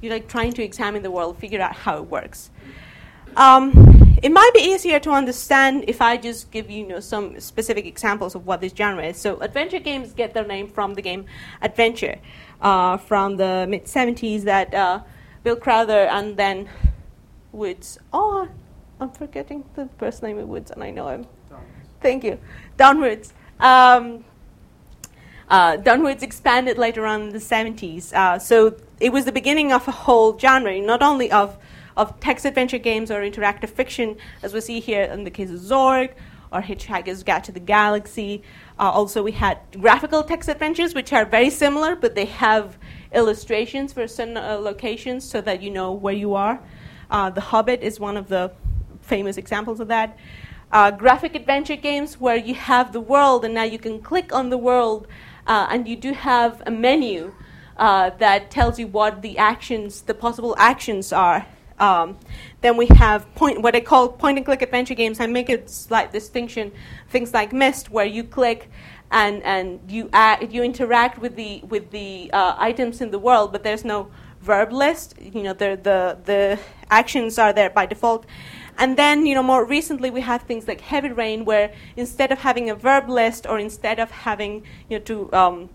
You're 0.00 0.12
like 0.12 0.28
trying 0.28 0.52
to 0.54 0.62
examine 0.62 1.02
the 1.02 1.10
world, 1.10 1.38
figure 1.38 1.60
out 1.60 1.74
how 1.74 1.98
it 1.98 2.10
works. 2.10 2.50
Um, 3.36 4.18
it 4.22 4.32
might 4.32 4.50
be 4.52 4.60
easier 4.60 4.98
to 5.00 5.10
understand 5.10 5.84
if 5.86 6.02
I 6.02 6.16
just 6.16 6.50
give 6.50 6.70
you, 6.70 6.82
you 6.82 6.88
know, 6.88 7.00
some 7.00 7.38
specific 7.40 7.86
examples 7.86 8.34
of 8.34 8.46
what 8.46 8.60
this 8.60 8.72
genre 8.74 9.04
is. 9.04 9.16
So, 9.16 9.40
adventure 9.40 9.78
games 9.78 10.12
get 10.12 10.34
their 10.34 10.46
name 10.46 10.68
from 10.68 10.94
the 10.94 11.02
game 11.02 11.26
Adventure 11.62 12.18
uh, 12.60 12.96
from 12.96 13.36
the 13.36 13.66
mid 13.68 13.84
70s 13.84 14.42
that 14.42 14.74
uh, 14.74 15.00
Bill 15.42 15.56
Crowther, 15.56 16.06
and 16.06 16.36
then 16.36 16.68
Woods. 17.52 17.98
Oh, 18.12 18.48
I'm 19.00 19.10
forgetting 19.10 19.64
the 19.74 19.88
first 19.98 20.22
name 20.22 20.38
of 20.38 20.48
Woods, 20.48 20.70
and 20.70 20.82
I 20.82 20.90
know 20.90 21.08
him. 21.08 21.26
Thank 22.00 22.24
you, 22.24 22.38
Don 22.76 23.00
Woods. 23.00 23.34
Um, 23.58 24.24
uh, 25.48 25.76
Don 25.76 26.02
Woods 26.02 26.22
expanded 26.22 26.78
later 26.78 27.04
on 27.04 27.22
in 27.22 27.28
the 27.30 27.38
70s. 27.38 28.12
Uh, 28.12 28.38
so 28.38 28.76
it 29.00 29.12
was 29.12 29.24
the 29.24 29.32
beginning 29.32 29.72
of 29.72 29.86
a 29.88 29.90
whole 29.90 30.38
genre, 30.38 30.80
not 30.80 31.02
only 31.02 31.30
of, 31.32 31.58
of 31.96 32.18
text 32.20 32.44
adventure 32.44 32.78
games 32.78 33.10
or 33.10 33.20
interactive 33.20 33.68
fiction, 33.68 34.16
as 34.42 34.54
we 34.54 34.60
see 34.60 34.80
here 34.80 35.02
in 35.02 35.24
the 35.24 35.30
case 35.30 35.50
of 35.50 35.58
Zork 35.58 36.12
or 36.52 36.62
Hitchhiker's 36.62 37.22
Guide 37.22 37.44
to 37.44 37.52
the 37.52 37.60
Galaxy. 37.60 38.42
Uh, 38.78 38.90
also, 38.90 39.22
we 39.22 39.32
had 39.32 39.58
graphical 39.78 40.22
text 40.22 40.48
adventures, 40.48 40.94
which 40.94 41.12
are 41.12 41.24
very 41.24 41.50
similar, 41.50 41.96
but 41.96 42.14
they 42.14 42.24
have 42.26 42.78
illustrations 43.12 43.92
for 43.92 44.06
certain 44.06 44.36
uh, 44.36 44.56
locations 44.56 45.28
so 45.28 45.40
that 45.40 45.62
you 45.62 45.70
know 45.70 45.92
where 45.92 46.14
you 46.14 46.34
are. 46.34 46.60
Uh, 47.10 47.28
the 47.28 47.40
Hobbit 47.40 47.82
is 47.82 47.98
one 47.98 48.16
of 48.16 48.28
the 48.28 48.52
famous 49.02 49.36
examples 49.36 49.80
of 49.80 49.88
that. 49.88 50.16
Uh, 50.72 50.90
graphic 50.90 51.34
adventure 51.34 51.74
games 51.74 52.20
where 52.20 52.36
you 52.36 52.54
have 52.54 52.92
the 52.92 53.00
world 53.00 53.44
and 53.44 53.52
now 53.52 53.64
you 53.64 53.78
can 53.78 54.00
click 54.00 54.32
on 54.32 54.50
the 54.50 54.58
world 54.58 55.08
uh, 55.48 55.66
and 55.70 55.88
you 55.88 55.96
do 55.96 56.12
have 56.12 56.62
a 56.66 56.70
menu 56.70 57.34
uh, 57.76 58.10
that 58.18 58.50
tells 58.50 58.78
you 58.78 58.86
what 58.86 59.20
the 59.22 59.36
actions, 59.36 60.02
the 60.02 60.14
possible 60.14 60.54
actions 60.58 61.12
are. 61.12 61.44
Um, 61.80 62.18
then 62.60 62.76
we 62.76 62.86
have 62.88 63.34
point, 63.34 63.62
what 63.62 63.74
I 63.74 63.80
call 63.80 64.10
point 64.10 64.36
and 64.36 64.44
click 64.44 64.62
adventure 64.62 64.94
games. 64.94 65.18
I 65.18 65.26
make 65.26 65.48
a 65.48 65.66
slight 65.66 66.12
distinction. 66.12 66.70
Things 67.08 67.32
like 67.32 67.52
Myst, 67.52 67.90
where 67.90 68.04
you 68.04 68.22
click 68.22 68.70
and 69.10 69.42
and 69.42 69.80
you 69.90 70.08
act, 70.12 70.52
you 70.52 70.62
interact 70.62 71.18
with 71.18 71.34
the 71.36 71.62
with 71.62 71.90
the 71.90 72.30
uh, 72.32 72.54
items 72.58 73.00
in 73.00 73.10
the 73.10 73.18
world, 73.18 73.50
but 73.50 73.64
there's 73.64 73.84
no 73.84 74.10
verb 74.40 74.72
list. 74.72 75.14
You 75.20 75.42
know, 75.42 75.52
the 75.52 75.78
the 75.82 76.18
the 76.24 76.58
actions 76.90 77.38
are 77.38 77.52
there 77.52 77.70
by 77.70 77.86
default. 77.86 78.26
And 78.78 78.96
then, 78.96 79.26
you 79.26 79.34
know, 79.34 79.42
more 79.42 79.64
recently 79.64 80.08
we 80.10 80.22
have 80.22 80.42
things 80.42 80.66
like 80.66 80.80
heavy 80.80 81.10
rain, 81.10 81.44
where 81.44 81.72
instead 81.96 82.32
of 82.32 82.38
having 82.38 82.70
a 82.70 82.74
verb 82.74 83.10
list 83.10 83.46
or 83.46 83.58
instead 83.58 84.00
of 84.00 84.10
having, 84.10 84.62
you 84.88 84.98
know, 84.98 85.04
to 85.04 85.32
um, 85.32 85.68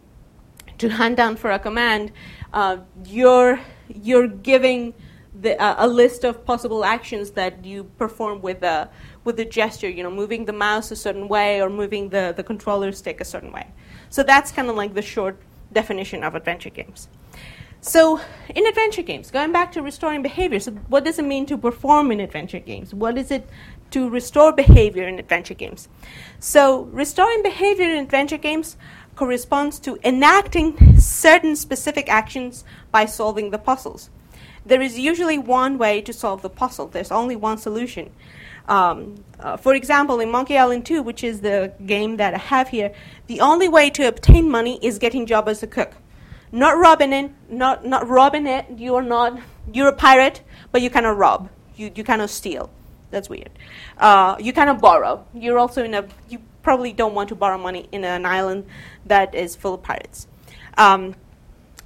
to 0.77 0.89
hunt 0.89 1.15
down 1.17 1.35
for 1.35 1.51
a 1.51 1.59
command, 1.59 2.11
uh, 2.53 2.77
you're 3.05 3.59
you're 3.87 4.27
giving 4.27 4.93
the, 5.39 5.61
uh, 5.61 5.85
a 5.85 5.87
list 5.87 6.23
of 6.23 6.45
possible 6.45 6.83
actions 6.83 7.31
that 7.31 7.63
you 7.63 7.83
perform 7.97 8.41
with 8.41 8.63
a 8.63 8.89
with 9.23 9.39
a 9.39 9.45
gesture. 9.45 9.89
You 9.89 10.01
know, 10.01 10.11
moving 10.11 10.45
the 10.45 10.53
mouse 10.53 10.89
a 10.89 10.95
certain 10.95 11.27
way 11.27 11.61
or 11.61 11.69
moving 11.69 12.09
the 12.09 12.33
the 12.35 12.43
controller 12.43 12.91
stick 12.91 13.21
a 13.21 13.25
certain 13.25 13.51
way. 13.51 13.67
So 14.09 14.23
that's 14.23 14.51
kind 14.51 14.69
of 14.69 14.75
like 14.75 14.95
the 14.95 15.01
short 15.03 15.37
definition 15.71 16.23
of 16.23 16.33
adventure 16.33 16.71
games. 16.71 17.07
So, 17.87 18.19
in 18.49 18.65
adventure 18.65 19.03
games, 19.03 19.29
going 19.29 19.51
back 19.51 19.71
to 19.73 19.81
restoring 19.83 20.23
behavior, 20.23 20.59
so 20.59 20.71
what 20.89 21.05
does 21.05 21.19
it 21.19 21.25
mean 21.25 21.45
to 21.45 21.55
perform 21.55 22.11
in 22.11 22.19
adventure 22.19 22.57
games? 22.57 22.95
What 22.95 23.15
is 23.15 23.29
it 23.29 23.47
to 23.91 24.09
restore 24.09 24.51
behavior 24.51 25.07
in 25.07 25.19
adventure 25.19 25.53
games? 25.53 25.87
So, 26.39 26.85
restoring 26.85 27.43
behavior 27.43 27.85
in 27.85 28.03
adventure 28.03 28.39
games 28.39 28.75
corresponds 29.15 29.77
to 29.81 29.99
enacting 30.03 30.99
certain 30.99 31.55
specific 31.55 32.09
actions 32.09 32.63
by 32.91 33.05
solving 33.05 33.51
the 33.51 33.59
puzzles. 33.59 34.09
There 34.65 34.81
is 34.81 34.97
usually 34.97 35.37
one 35.37 35.77
way 35.77 36.01
to 36.01 36.11
solve 36.11 36.41
the 36.41 36.49
puzzle, 36.49 36.87
there's 36.87 37.11
only 37.11 37.35
one 37.35 37.59
solution. 37.59 38.09
Um, 38.67 39.23
uh, 39.39 39.57
for 39.57 39.75
example, 39.75 40.19
in 40.21 40.31
Monkey 40.31 40.57
Island 40.57 40.87
2, 40.87 41.03
which 41.03 41.23
is 41.23 41.41
the 41.41 41.71
game 41.85 42.17
that 42.17 42.33
I 42.33 42.39
have 42.39 42.69
here, 42.69 42.95
the 43.27 43.41
only 43.41 43.69
way 43.69 43.91
to 43.91 44.07
obtain 44.07 44.49
money 44.49 44.79
is 44.81 44.97
getting 44.97 45.27
job 45.27 45.47
as 45.47 45.61
a 45.61 45.67
cook. 45.67 45.93
Not 46.55 46.77
robbing 46.77 47.11
it, 47.11 47.31
not, 47.49 47.85
not 47.85 48.07
robbing 48.07 48.47
it, 48.47 48.65
you're 48.77 49.01
not, 49.01 49.37
you're 49.73 49.89
a 49.89 49.93
pirate, 49.93 50.41
but 50.71 50.81
you 50.81 50.89
cannot 50.89 51.17
rob, 51.17 51.49
you, 51.75 51.91
you 51.93 52.05
cannot 52.05 52.29
steal. 52.29 52.69
That's 53.11 53.27
weird. 53.27 53.49
Uh, 53.97 54.37
you 54.39 54.53
cannot 54.53 54.79
borrow. 54.79 55.25
You're 55.33 55.59
also 55.59 55.83
in 55.83 55.93
a, 55.93 56.07
you 56.29 56.39
probably 56.63 56.93
don't 56.93 57.13
want 57.13 57.27
to 57.27 57.35
borrow 57.35 57.57
money 57.57 57.89
in 57.91 58.05
an 58.05 58.25
island 58.25 58.67
that 59.05 59.35
is 59.35 59.53
full 59.53 59.73
of 59.73 59.83
pirates. 59.83 60.27
Um, 60.77 61.15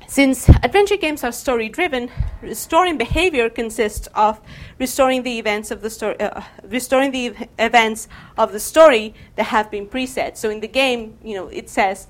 since 0.08 0.48
adventure 0.50 0.98
games 0.98 1.24
are 1.24 1.32
story 1.32 1.68
driven, 1.68 2.12
restoring 2.44 2.96
behavior 2.96 3.50
consists 3.50 4.08
of 4.14 4.40
restoring 4.78 5.24
the 5.24 5.40
events 5.40 5.72
of 5.72 5.82
the 5.82 5.90
story, 5.90 6.20
uh, 6.20 6.44
restoring 6.64 7.10
the 7.10 7.26
ev- 7.26 7.48
events 7.58 8.08
of 8.38 8.52
the 8.52 8.60
story 8.60 9.16
that 9.36 9.48
have 9.48 9.72
been 9.72 9.88
preset. 9.88 10.38
So 10.38 10.52
in 10.52 10.60
the 10.60 10.68
game, 10.68 11.18
you 11.24 11.34
know, 11.34 11.48
it 11.48 11.72
says, 11.72 12.08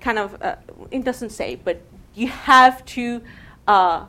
kind 0.00 0.18
of, 0.18 0.40
uh, 0.42 0.56
it 0.90 1.04
doesn't 1.04 1.30
say, 1.30 1.56
but 1.56 1.80
you 2.14 2.28
have 2.28 2.84
to 2.86 3.22
uh, 3.66 4.06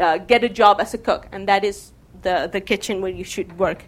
uh 0.00 0.18
get 0.18 0.44
a 0.44 0.48
job 0.48 0.80
as 0.80 0.94
a 0.94 0.98
cook, 0.98 1.28
and 1.32 1.48
that 1.48 1.64
is 1.64 1.92
the 2.22 2.48
the 2.52 2.60
kitchen 2.60 3.00
where 3.00 3.12
you 3.12 3.24
should 3.24 3.58
work. 3.58 3.84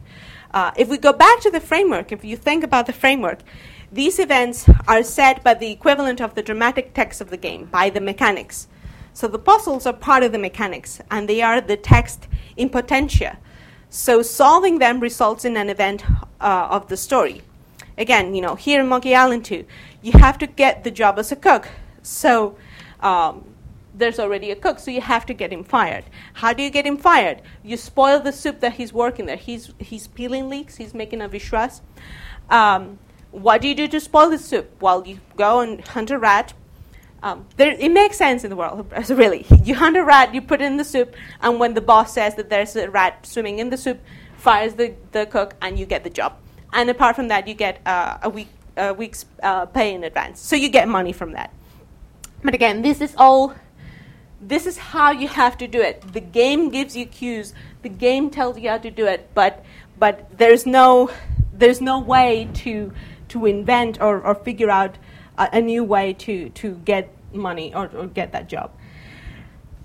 Uh, 0.53 0.71
if 0.77 0.89
we 0.89 0.97
go 0.97 1.13
back 1.13 1.41
to 1.41 1.51
the 1.51 1.61
framework, 1.61 2.13
if 2.13 2.25
you 2.25 2.37
think 2.37 2.63
about 2.63 2.87
the 2.87 2.93
framework, 2.93 3.41
these 3.91 4.19
events 4.19 4.69
are 4.87 5.03
set 5.03 5.43
by 5.43 5.55
the 5.55 5.71
equivalent 5.71 6.21
of 6.21 6.35
the 6.35 6.43
dramatic 6.43 6.95
text 6.95 7.21
of 7.21 7.31
the 7.31 7.37
game, 7.37 7.67
by 7.67 7.91
the 7.91 8.01
mechanics. 8.01 8.69
So 9.13 9.29
the 9.29 9.39
puzzles 9.39 9.87
are 9.87 9.93
part 9.93 10.23
of 10.23 10.33
the 10.33 10.39
mechanics, 10.39 11.01
and 11.11 11.29
they 11.29 11.43
are 11.43 11.61
the 11.61 11.77
text 11.77 12.27
in 12.57 12.69
potentia. 12.69 13.39
So 13.89 14.23
solving 14.23 14.79
them 14.79 14.99
results 14.99 15.45
in 15.45 15.57
an 15.57 15.71
event 15.71 16.05
uh, 16.41 16.69
of 16.71 16.89
the 16.89 16.97
story. 16.97 17.43
Again, 17.97 18.35
you 18.35 18.43
know, 18.43 18.55
here 18.55 18.81
in 18.81 18.89
Monkey 18.89 19.15
Island 19.15 19.45
2, 19.45 19.65
you 20.03 20.13
have 20.13 20.39
to 20.39 20.47
get 20.47 20.85
the 20.85 20.91
job 20.91 21.19
as 21.19 21.31
a 21.31 21.37
cook. 21.37 21.69
So 22.03 22.57
um, 23.01 23.55
there's 23.95 24.19
already 24.19 24.51
a 24.51 24.57
cook, 24.57 24.79
so 24.79 24.91
you 24.91 25.01
have 25.01 25.25
to 25.27 25.35
get 25.35 25.53
him 25.53 25.63
fired. 25.63 26.05
How 26.35 26.53
do 26.53 26.63
you 26.63 26.71
get 26.71 26.85
him 26.85 26.97
fired? 26.97 27.43
You 27.63 27.77
spoil 27.77 28.21
the 28.21 28.33
soup 28.33 28.61
that 28.61 28.75
he's 28.75 28.93
working 28.93 29.27
there. 29.27 29.37
He's, 29.37 29.73
he's 29.79 30.09
peeling 30.09 30.49
leeks, 30.49 30.77
he's 30.77 30.95
making 30.95 31.23
a 31.23 31.29
vichyssoise. 31.29 31.81
Um, 32.51 32.99
what 33.31 33.61
do 33.61 33.69
you 33.69 33.75
do 33.75 33.89
to 33.89 34.01
spoil 34.01 34.31
the 34.31 34.39
soup? 34.39 34.71
Well, 34.81 35.07
you 35.07 35.21
go 35.37 35.61
and 35.61 35.87
hunt 35.87 36.11
a 36.11 36.19
rat. 36.19 36.53
Um, 37.23 37.47
there, 37.57 37.73
it 37.73 37.91
makes 37.91 38.19
sense 38.19 38.45
in 38.45 38.51
the 38.51 38.57
world, 38.57 38.93
really. 39.09 39.47
You 39.63 39.77
hunt 39.77 39.97
a 39.97 40.05
rat, 40.05 40.35
you 40.35 40.43
put 40.43 40.61
it 40.61 40.65
in 40.65 40.77
the 40.77 40.85
soup, 40.85 41.15
and 41.41 41.59
when 41.59 41.75
the 41.75 41.81
boss 41.81 42.13
says 42.13 42.35
that 42.35 42.51
there's 42.51 42.77
a 42.77 42.91
rat 42.91 43.25
swimming 43.25 43.61
in 43.61 43.71
the 43.71 43.79
soup, 43.79 44.01
fires 44.37 44.75
the, 44.75 44.95
the 45.13 45.27
cook, 45.27 45.55
and 45.63 45.79
you 45.79 45.87
get 45.87 46.05
the 46.05 46.11
job. 46.11 46.37
And 46.75 46.91
apart 46.91 47.17
from 47.17 47.29
that, 47.29 47.49
you 47.49 47.55
get 47.55 47.81
uh, 47.87 48.19
a, 48.23 48.29
week, 48.29 48.49
a 48.77 48.93
week's 48.93 49.25
uh, 49.43 49.65
pay 49.67 49.95
in 49.95 50.05
advance. 50.05 50.41
So 50.41 50.57
you 50.57 50.69
get 50.69 50.89
money 50.89 51.13
from 51.13 51.33
that. 51.33 51.51
But 52.43 52.53
again, 52.53 52.83
this 52.83 53.01
is 53.01 53.15
all, 53.17 53.55
this 54.41 54.67
is 54.67 54.77
how 54.77 55.13
you 55.13 55.29
have 55.29 55.57
to 55.59 55.67
do 55.67 55.81
it. 55.81 56.13
The 56.13 56.21
game 56.21 56.69
gives 56.69 56.95
you 56.95 57.07
cues, 57.07 57.55
the 57.81 57.89
game 57.89 58.29
tells 58.29 58.59
you 58.59 58.69
how 58.69 58.79
to 58.79 58.91
do 58.91 59.07
it, 59.07 59.31
but, 59.33 59.65
but 59.99 60.37
there's, 60.37 60.67
no, 60.67 61.11
there's 61.55 61.81
no 61.81 62.01
way 62.01 62.49
to 62.55 62.93
to 63.35 63.47
invent 63.47 64.01
or, 64.01 64.21
or 64.21 64.35
figure 64.35 64.71
out 64.71 64.97
a, 65.39 65.49
a, 65.55 65.61
new 65.61 65.83
way 65.83 66.13
to, 66.13 66.51
to 66.51 66.77
get 66.85 67.11
money 67.33 67.75
or, 67.75 67.91
or 67.95 68.07
get 68.07 68.31
that 68.31 68.49
job. 68.49 68.71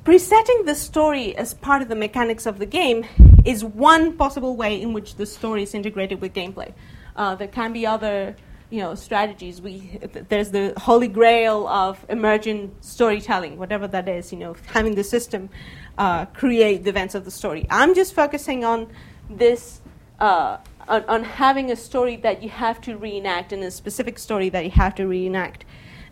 Presetting 0.04 0.66
the 0.66 0.76
story 0.76 1.36
as 1.36 1.56
part 1.56 1.82
of 1.82 1.90
the 1.90 1.96
mechanics 1.96 2.46
of 2.46 2.60
the 2.60 2.68
game 2.68 3.06
is 3.50 3.64
one 3.64 4.16
possible 4.16 4.56
way 4.56 4.80
in 4.80 4.94
which 4.94 5.16
the 5.16 5.26
story 5.26 5.64
is 5.64 5.74
integrated 5.74 6.22
with 6.22 6.34
gameplay. 6.34 6.72
Uh, 7.16 7.34
there 7.36 7.48
can 7.48 7.74
be 7.74 7.84
other 7.96 8.36
you 8.70 8.80
know, 8.80 8.94
strategies. 8.94 9.60
We, 9.60 10.00
there's 10.30 10.52
the 10.52 10.74
holy 10.78 11.08
grail 11.08 11.68
of 11.68 12.06
emergent 12.10 12.86
storytelling, 12.86 13.58
whatever 13.58 13.88
that 13.88 14.08
is, 14.08 14.32
you 14.32 14.38
know, 14.38 14.56
having 14.68 14.94
the 14.94 15.04
system 15.04 15.50
uh, 15.98 16.26
create 16.28 16.84
the 16.84 16.92
events 16.92 17.16
of 17.16 17.26
the 17.26 17.32
story. 17.32 17.66
I'm 17.72 17.96
just 17.96 18.14
focusing 18.14 18.64
on 18.64 18.88
this 19.30 19.82
uh, 20.20 20.58
on, 20.88 21.04
on 21.06 21.24
having 21.24 21.72
a 21.72 21.76
story 21.76 22.18
that 22.18 22.44
you 22.44 22.50
have 22.50 22.82
to 22.82 22.98
reenact 22.98 23.54
and 23.54 23.64
a 23.64 23.72
specific 23.72 24.20
story 24.20 24.50
that 24.50 24.66
you 24.66 24.72
have 24.72 24.94
to 24.96 25.08
reenact. 25.08 25.66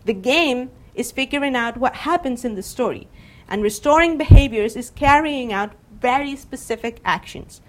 The 0.04 0.14
game 0.14 0.70
is 0.94 1.12
figuring 1.12 1.54
out 1.54 1.76
what 1.76 1.94
happens 1.94 2.44
in 2.44 2.54
the 2.56 2.62
story, 2.62 3.06
and 3.48 3.62
restoring 3.62 4.18
behaviors 4.18 4.74
is 4.76 4.90
carrying 4.90 5.52
out 5.52 5.72
very 6.00 6.36
specific 6.36 7.00
actions. 7.04 7.60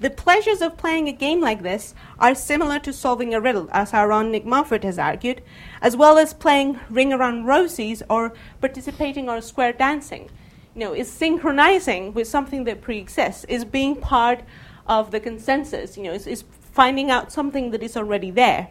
The 0.00 0.08
pleasures 0.08 0.62
of 0.62 0.78
playing 0.78 1.08
a 1.08 1.12
game 1.12 1.42
like 1.42 1.62
this 1.62 1.94
are 2.18 2.34
similar 2.34 2.78
to 2.78 2.92
solving 2.92 3.34
a 3.34 3.40
riddle, 3.40 3.68
as 3.70 3.92
our 3.92 4.12
own 4.12 4.30
Nick 4.30 4.46
Montfort 4.46 4.82
has 4.82 4.98
argued, 4.98 5.42
as 5.82 5.94
well 5.94 6.16
as 6.16 6.32
playing 6.32 6.80
Ring 6.88 7.12
Around 7.12 7.44
Rosies 7.44 8.02
or 8.08 8.32
participating 8.62 9.28
or 9.28 9.42
square 9.42 9.74
dancing. 9.74 10.30
You 10.74 10.80
know, 10.80 10.94
is 10.94 11.10
synchronizing 11.10 12.14
with 12.14 12.28
something 12.28 12.64
that 12.64 12.80
pre-exists, 12.80 13.44
is 13.44 13.66
being 13.66 13.96
part 13.96 14.42
of 14.86 15.10
the 15.10 15.20
consensus, 15.20 15.98
you 15.98 16.04
know, 16.04 16.12
is, 16.12 16.26
is 16.26 16.44
finding 16.72 17.10
out 17.10 17.30
something 17.30 17.70
that 17.72 17.82
is 17.82 17.94
already 17.94 18.30
there. 18.30 18.68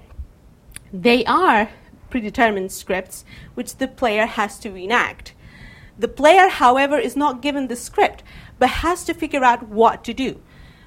They 0.91 1.23
are 1.25 1.69
predetermined 2.09 2.71
scripts 2.71 3.23
which 3.53 3.77
the 3.77 3.87
player 3.87 4.25
has 4.25 4.57
to 4.59 4.75
enact. 4.75 5.35
The 5.99 6.07
player, 6.07 6.47
however, 6.49 6.97
is 6.97 7.15
not 7.15 7.41
given 7.41 7.67
the 7.67 7.75
script, 7.75 8.23
but 8.59 8.69
has 8.69 9.03
to 9.05 9.13
figure 9.13 9.43
out 9.43 9.67
what 9.67 10.03
to 10.03 10.13
do. 10.13 10.41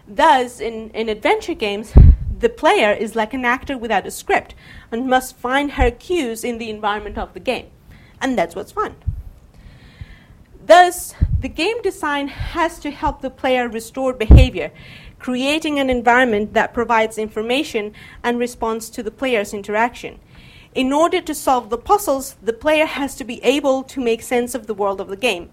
Thus, 0.07 0.61
in, 0.61 0.91
in 0.91 1.09
adventure 1.09 1.55
games, 1.55 1.93
the 2.39 2.49
player 2.49 2.93
is 2.93 3.16
like 3.16 3.35
an 3.35 3.45
actor 3.45 3.77
without 3.79 4.07
a 4.07 4.11
script 4.11 4.55
and 4.91 5.09
must 5.09 5.37
find 5.37 5.73
her 5.73 5.91
cues 5.91 6.45
in 6.45 6.59
the 6.59 6.70
environment 6.70 7.18
of 7.18 7.35
the 7.35 7.41
game. 7.41 7.66
And 8.20 8.39
that's 8.39 8.55
what's 8.55 8.73
fun. 8.73 8.97
Thus, 10.64 11.14
the 11.41 11.49
game 11.49 11.83
design 11.83 12.29
has 12.29 12.79
to 12.81 12.91
help 12.91 13.20
the 13.20 13.31
player 13.31 13.68
restore 13.68 14.12
behavior 14.12 14.70
creating 15.23 15.79
an 15.79 15.89
environment 15.89 16.53
that 16.53 16.75
provides 16.75 17.16
information 17.16 17.95
and 18.25 18.39
responds 18.39 18.91
to 18.91 19.03
the 19.05 19.11
player's 19.11 19.55
interaction. 19.55 20.18
In 20.75 20.93
order 20.93 21.20
to 21.20 21.35
solve 21.35 21.70
the 21.70 21.79
puzzles, 21.79 22.35
the 22.43 22.53
player 22.53 22.87
has 22.87 23.14
to 23.16 23.25
be 23.25 23.43
able 23.45 23.85
to 23.85 24.01
make 24.01 24.20
sense 24.20 24.55
of 24.55 24.66
the 24.66 24.75
world 24.75 25.01
of 25.01 25.09
the 25.09 25.16
game. 25.16 25.51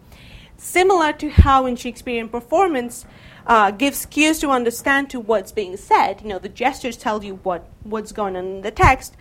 Similar 0.60 1.14
to 1.14 1.30
how 1.30 1.66
in 1.66 1.78
Shakespearean 1.78 2.28
performance 2.28 3.06
uh, 3.48 3.72
gives 3.72 4.06
cues 4.06 4.40
to 4.40 4.50
understand 4.50 5.10
to 5.10 5.20
what's 5.20 5.54
being 5.54 5.78
said, 5.78 6.20
you 6.22 6.28
know, 6.28 6.38
the 6.38 6.50
gestures 6.50 6.98
tell 6.98 7.24
you 7.24 7.36
what, 7.44 7.66
what's 7.84 8.12
going 8.12 8.36
on 8.36 8.46
in 8.46 8.62
the 8.62 8.70
text. 8.70 9.16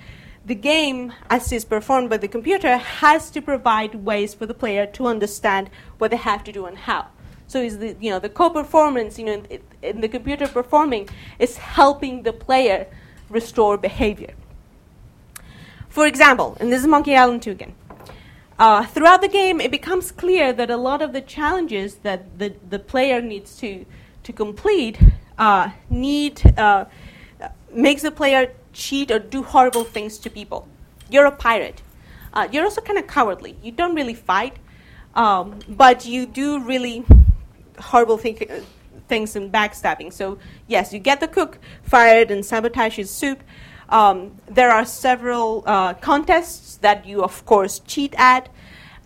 The 0.45 0.57
game, 0.57 1.13
as 1.31 1.53
is 1.53 1.65
performed 1.65 2.11
by 2.11 2.17
the 2.17 2.27
computer, 2.27 2.77
has 2.77 3.31
to 3.31 3.41
provide 3.41 4.05
ways 4.05 4.35
for 4.35 4.47
the 4.47 4.55
player 4.55 4.85
to 4.87 5.07
understand 5.07 5.71
what 5.99 6.11
they 6.11 6.17
have 6.17 6.43
to 6.43 6.51
do 6.51 6.67
and 6.67 6.77
how. 6.77 7.07
So 7.47 7.63
is 7.63 7.79
the 7.79 7.97
you 8.01 8.11
know 8.11 8.19
the 8.19 8.29
co-performance 8.29 9.17
you 9.19 9.25
know 9.25 9.43
in, 9.49 9.63
in 9.81 10.01
the 10.01 10.09
computer 10.09 10.49
performing 10.49 11.09
is 11.39 11.57
helping 11.57 12.25
the 12.25 12.33
player 12.33 12.89
restore 13.31 13.79
behavior. 13.79 14.35
For 15.89 16.05
example, 16.07 16.57
and 16.59 16.73
this 16.73 16.81
is 16.81 16.89
Monkey 16.89 17.15
Island 17.15 17.43
2 17.43 17.53
again. 17.53 17.75
Uh, 18.59 18.85
throughout 18.87 19.21
the 19.21 19.29
game, 19.29 19.61
it 19.61 19.71
becomes 19.71 20.11
clear 20.11 20.53
that 20.53 20.69
a 20.69 20.77
lot 20.77 21.01
of 21.01 21.13
the 21.13 21.21
challenges 21.21 21.97
that 21.97 22.39
the, 22.39 22.53
the 22.69 22.79
player 22.79 23.21
needs 23.21 23.57
to, 23.57 23.87
to 24.25 24.33
complete 24.33 24.99
uh, 25.39 25.71
need 25.89 26.43
uh, 26.59 26.85
makes 27.73 28.03
the 28.03 28.11
player 28.11 28.53
cheat 28.73 29.13
or 29.13 29.21
do 29.21 29.45
horrible 29.45 29.85
things 29.85 30.19
to 30.19 30.29
people. 30.29 30.67
You're 31.09 31.27
a 31.27 31.33
pirate. 31.33 31.83
Uh, 32.33 32.49
you're 32.51 32.65
also 32.65 32.81
kind 32.81 32.99
of 32.99 33.07
cowardly. 33.07 33.57
You 33.63 33.71
don't 33.71 33.95
really 33.95 34.15
fight, 34.15 34.57
um, 35.15 35.61
but 35.69 36.05
you 36.05 36.27
do 36.27 36.61
really 36.61 37.05
horrible 37.79 38.19
thing, 38.19 38.39
things 39.07 39.37
and 39.37 39.53
backstabbing. 39.53 40.13
So 40.13 40.39
yes, 40.67 40.93
you 40.93 40.99
get 40.99 41.21
the 41.21 41.29
cook 41.29 41.59
fired 41.85 42.33
and 42.33 42.45
sabotage 42.45 42.97
his 42.97 43.11
soup. 43.11 43.43
Um, 43.89 44.39
there 44.47 44.71
are 44.71 44.85
several 44.85 45.65
uh, 45.67 45.95
contests 45.95 46.77
that 46.79 47.07
you, 47.07 47.23
of 47.23 47.45
course, 47.47 47.81
cheat 47.81 48.15
at. 48.19 48.49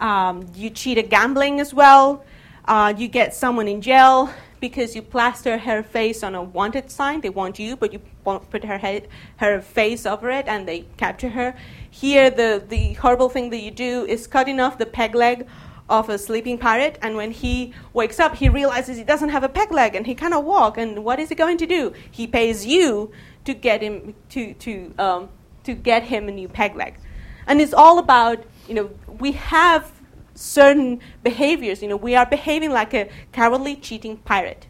Um, 0.00 0.46
you 0.54 0.70
cheat 0.70 0.98
at 0.98 1.08
gambling 1.08 1.60
as 1.60 1.72
well. 1.72 2.24
Uh, 2.64 2.92
you 2.96 3.08
get 3.08 3.34
someone 3.34 3.68
in 3.68 3.80
jail 3.80 4.30
because 4.60 4.94
you 4.94 5.02
plaster 5.02 5.58
her 5.58 5.82
face 5.82 6.22
on 6.22 6.34
a 6.34 6.42
wanted 6.42 6.90
sign. 6.90 7.20
They 7.20 7.30
want 7.30 7.58
you, 7.58 7.76
but 7.76 7.92
you 7.92 8.00
put 8.24 8.64
her 8.64 8.78
head, 8.78 9.08
her 9.36 9.60
face 9.60 10.06
over 10.06 10.30
it, 10.30 10.46
and 10.46 10.66
they 10.66 10.84
capture 10.96 11.30
her. 11.30 11.54
Here, 11.90 12.30
the 12.30 12.62
the 12.66 12.94
horrible 12.94 13.28
thing 13.28 13.50
that 13.50 13.60
you 13.60 13.70
do 13.70 14.06
is 14.06 14.26
cutting 14.26 14.60
off 14.60 14.78
the 14.78 14.86
peg 14.86 15.14
leg 15.14 15.46
of 15.88 16.08
a 16.08 16.18
sleeping 16.18 16.58
pirate, 16.58 16.98
and 17.02 17.16
when 17.16 17.32
he 17.32 17.74
wakes 17.92 18.18
up, 18.20 18.36
he 18.36 18.48
realizes 18.48 18.96
he 18.96 19.04
doesn't 19.04 19.30
have 19.30 19.42
a 19.42 19.48
peg 19.48 19.70
leg, 19.72 19.94
and 19.94 20.06
he 20.06 20.14
cannot 20.14 20.44
walk. 20.44 20.78
And 20.78 21.04
what 21.04 21.18
is 21.18 21.28
he 21.28 21.34
going 21.34 21.58
to 21.58 21.66
do? 21.66 21.92
He 22.10 22.26
pays 22.26 22.64
you 22.66 23.10
to 23.44 23.54
get 23.54 23.82
him 23.82 24.14
to 24.30 24.54
to 24.54 24.94
um, 24.98 25.28
to 25.64 25.74
get 25.74 26.04
him 26.04 26.28
a 26.28 26.32
new 26.32 26.48
peg 26.48 26.76
leg, 26.76 26.98
and 27.46 27.60
it's 27.60 27.74
all 27.74 27.98
about 27.98 28.44
you 28.68 28.74
know 28.74 28.90
we 29.18 29.32
have 29.32 29.92
certain 30.34 31.00
behaviors. 31.22 31.82
You 31.82 31.88
know, 31.88 31.96
we 31.96 32.14
are 32.14 32.26
behaving 32.26 32.70
like 32.70 32.94
a 32.94 33.08
cowardly, 33.32 33.76
cheating 33.76 34.18
pirate. 34.18 34.66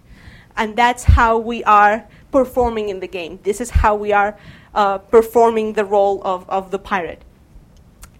And 0.57 0.77
that's 0.77 1.05
how 1.05 1.39
we 1.39 1.65
are 1.65 2.07
performing 2.31 2.89
in 2.89 3.01
the 3.01 3.07
game. 3.07 3.39
This 3.43 3.61
is 3.61 3.71
how 3.71 3.95
we 3.95 4.13
are 4.13 4.37
uh, 4.75 4.99
performing 4.99 5.75
the 5.75 5.85
role 5.85 6.23
of, 6.25 6.49
of 6.49 6.71
the 6.71 6.79
pirate. 6.79 7.23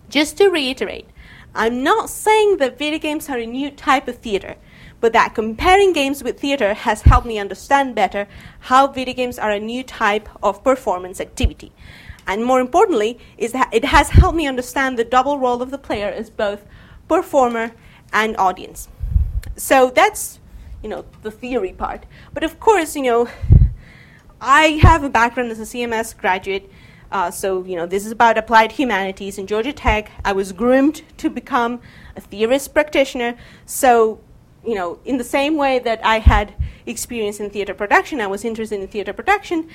Just 0.09 0.37
to 0.39 0.49
reiterate, 0.49 1.09
I'm 1.55 1.83
not 1.83 2.11
saying 2.11 2.57
that 2.59 2.79
video 2.79 2.99
games 2.99 3.29
are 3.29 3.39
a 3.39 3.47
new 3.47 3.71
type 3.71 4.09
of 4.09 4.19
theater, 4.19 4.57
but 5.01 5.13
that 5.13 5.35
comparing 5.35 5.93
games 5.93 6.23
with 6.23 6.41
theater 6.41 6.75
has 6.75 7.03
helped 7.03 7.27
me 7.27 7.39
understand 7.39 7.95
better 7.95 8.27
how 8.61 8.87
video 8.87 9.15
games 9.15 9.39
are 9.39 9.51
a 9.51 9.61
new 9.61 9.83
type 9.83 10.29
of 10.43 10.65
performance 10.65 11.21
activity. 11.21 11.73
And 12.27 12.45
more 12.45 12.61
importantly, 12.61 13.19
is 13.37 13.53
that 13.53 13.69
it 13.73 13.85
has 13.87 14.11
helped 14.11 14.37
me 14.37 14.47
understand 14.47 14.99
the 14.99 15.05
double 15.05 15.39
role 15.39 15.61
of 15.61 15.71
the 15.71 15.79
player 15.79 16.09
as 16.09 16.31
both 16.31 16.65
performer, 17.09 17.73
and 18.13 18.37
audience. 18.37 18.89
So 19.57 19.91
that's, 19.91 20.39
you 20.83 20.89
know, 20.89 21.05
the 21.23 21.31
theory 21.31 21.73
part. 21.73 22.05
But 22.33 22.43
of 22.43 22.59
course, 22.61 22.97
you 22.97 23.03
know, 23.03 23.29
I 24.41 24.81
have 24.83 25.05
a 25.05 25.11
background 25.11 25.51
as 25.51 25.61
a 25.61 25.65
CMS 25.65 26.17
graduate. 26.17 26.71
Uh, 27.13 27.31
so, 27.31 27.63
you 27.65 27.77
know, 27.77 27.85
this 27.85 28.07
is 28.07 28.11
about 28.11 28.39
applied 28.39 28.73
humanities 28.73 29.37
in 29.37 29.47
Georgia 29.47 29.73
Tech. 29.73 30.11
I 30.25 30.33
was 30.33 30.51
groomed 30.51 31.03
to 31.19 31.29
become 31.29 31.81
a 32.17 32.23
theorist 32.23 32.73
practitioner. 32.73 33.37
So, 33.67 34.19
you 34.67 34.75
know, 34.75 34.99
in 35.05 35.19
the 35.19 35.25
same 35.25 35.59
way 35.59 35.79
that 35.79 36.05
I 36.05 36.21
had 36.21 36.55
experience 36.87 37.39
in 37.39 37.51
theater 37.51 37.75
production, 37.75 38.21
I 38.23 38.27
was 38.29 38.47
interested 38.47 38.81
in 38.81 38.89
theater 38.89 39.13
production. 39.13 39.69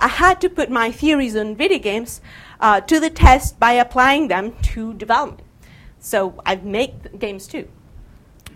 I 0.00 0.08
had 0.08 0.38
to 0.42 0.50
put 0.50 0.70
my 0.70 0.92
theories 0.92 1.34
on 1.34 1.56
video 1.56 1.78
games 1.78 2.20
uh, 2.60 2.82
to 2.82 3.00
the 3.00 3.08
test 3.08 3.58
by 3.58 3.72
applying 3.72 4.28
them 4.28 4.52
to 4.74 4.92
development. 4.92 5.40
So 5.98 6.34
I've 6.44 6.64
made 6.64 7.18
games 7.18 7.46
too. 7.46 7.68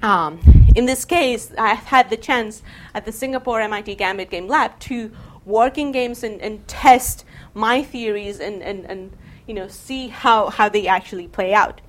Um, 0.02 0.40
in 0.74 0.84
this 0.84 1.06
case, 1.06 1.52
I've 1.56 1.84
had 1.84 2.10
the 2.10 2.18
chance 2.18 2.62
at 2.92 3.06
the 3.06 3.12
Singapore 3.12 3.62
MIT 3.62 3.94
Gambit 3.94 4.28
Game 4.28 4.46
Lab 4.46 4.78
to 4.80 5.10
work 5.46 5.78
in 5.78 5.92
games 5.92 6.22
and, 6.22 6.40
and 6.42 6.66
test 6.68 7.24
my 7.56 7.82
theories 7.82 8.38
and, 8.40 8.62
and, 8.62 8.84
and 8.84 9.16
you 9.46 9.54
know, 9.54 9.66
see 9.66 10.08
how, 10.08 10.50
how 10.50 10.68
they 10.68 10.86
actually 10.86 11.26
play 11.26 11.52
out. 11.52 11.80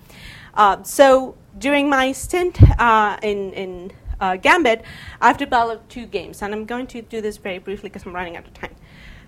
Uh, 0.54 0.82
so 0.84 1.36
during 1.58 1.90
my 1.90 2.12
stint 2.12 2.58
uh, 2.80 3.18
in, 3.22 3.54
in 3.54 3.92
uh, 4.20 4.36
Gambit, 4.38 4.84
I've 5.22 5.38
developed 5.38 5.90
two 5.90 6.08
games, 6.08 6.42
and 6.42 6.54
I'm 6.54 6.66
going 6.66 6.88
to 6.88 7.02
do 7.02 7.22
this 7.22 7.38
very 7.38 7.60
briefly 7.60 7.90
because 7.90 8.06
I'm 8.06 8.16
running 8.16 8.36
out 8.38 8.48
of 8.48 8.54
time. 8.54 8.76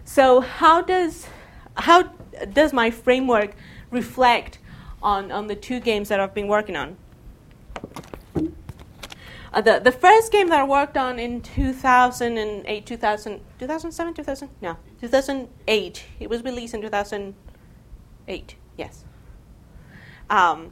So 0.05 0.41
how 0.41 0.81
does, 0.81 1.27
how 1.75 2.03
does 2.53 2.73
my 2.73 2.89
framework 2.89 3.55
reflect 3.91 4.59
on, 5.01 5.31
on 5.31 5.47
the 5.47 5.55
two 5.55 5.79
games 5.79 6.09
that 6.09 6.19
I've 6.19 6.33
been 6.33 6.47
working 6.47 6.75
on. 6.75 6.97
Uh, 9.51 9.61
the, 9.61 9.79
the 9.79 9.91
first 9.91 10.31
game 10.31 10.49
that 10.49 10.59
I 10.59 10.63
worked 10.63 10.95
on 10.95 11.17
in 11.17 11.41
2008, 11.41 12.85
2000, 12.85 13.41
2007, 13.57 14.13
2000? 14.13 14.49
No, 14.61 14.77
2008. 15.01 16.05
It 16.19 16.29
was 16.29 16.43
released 16.43 16.73
in 16.73 16.81
2008, 16.81 18.55
yes. 18.77 19.05
Um, 20.29 20.71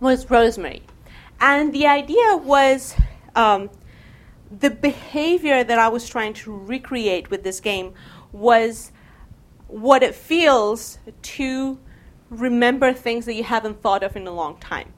was 0.00 0.28
Rosemary. 0.30 0.82
And 1.40 1.72
the 1.72 1.86
idea 1.86 2.36
was 2.36 2.94
um, 3.34 3.70
the 4.50 4.70
behavior 4.70 5.64
that 5.64 5.78
I 5.78 5.88
was 5.88 6.08
trying 6.08 6.34
to 6.34 6.54
recreate 6.54 7.30
with 7.30 7.44
this 7.44 7.60
game 7.60 7.94
was 8.30 8.92
what 9.68 10.02
it 10.02 10.14
feels 10.14 10.98
to 11.22 11.78
remember 12.28 12.92
things 12.92 13.24
that 13.24 13.34
you 13.34 13.44
haven't 13.44 13.80
thought 13.80 14.02
of 14.02 14.16
in 14.16 14.26
a 14.26 14.30
long 14.30 14.58
time. 14.58 14.92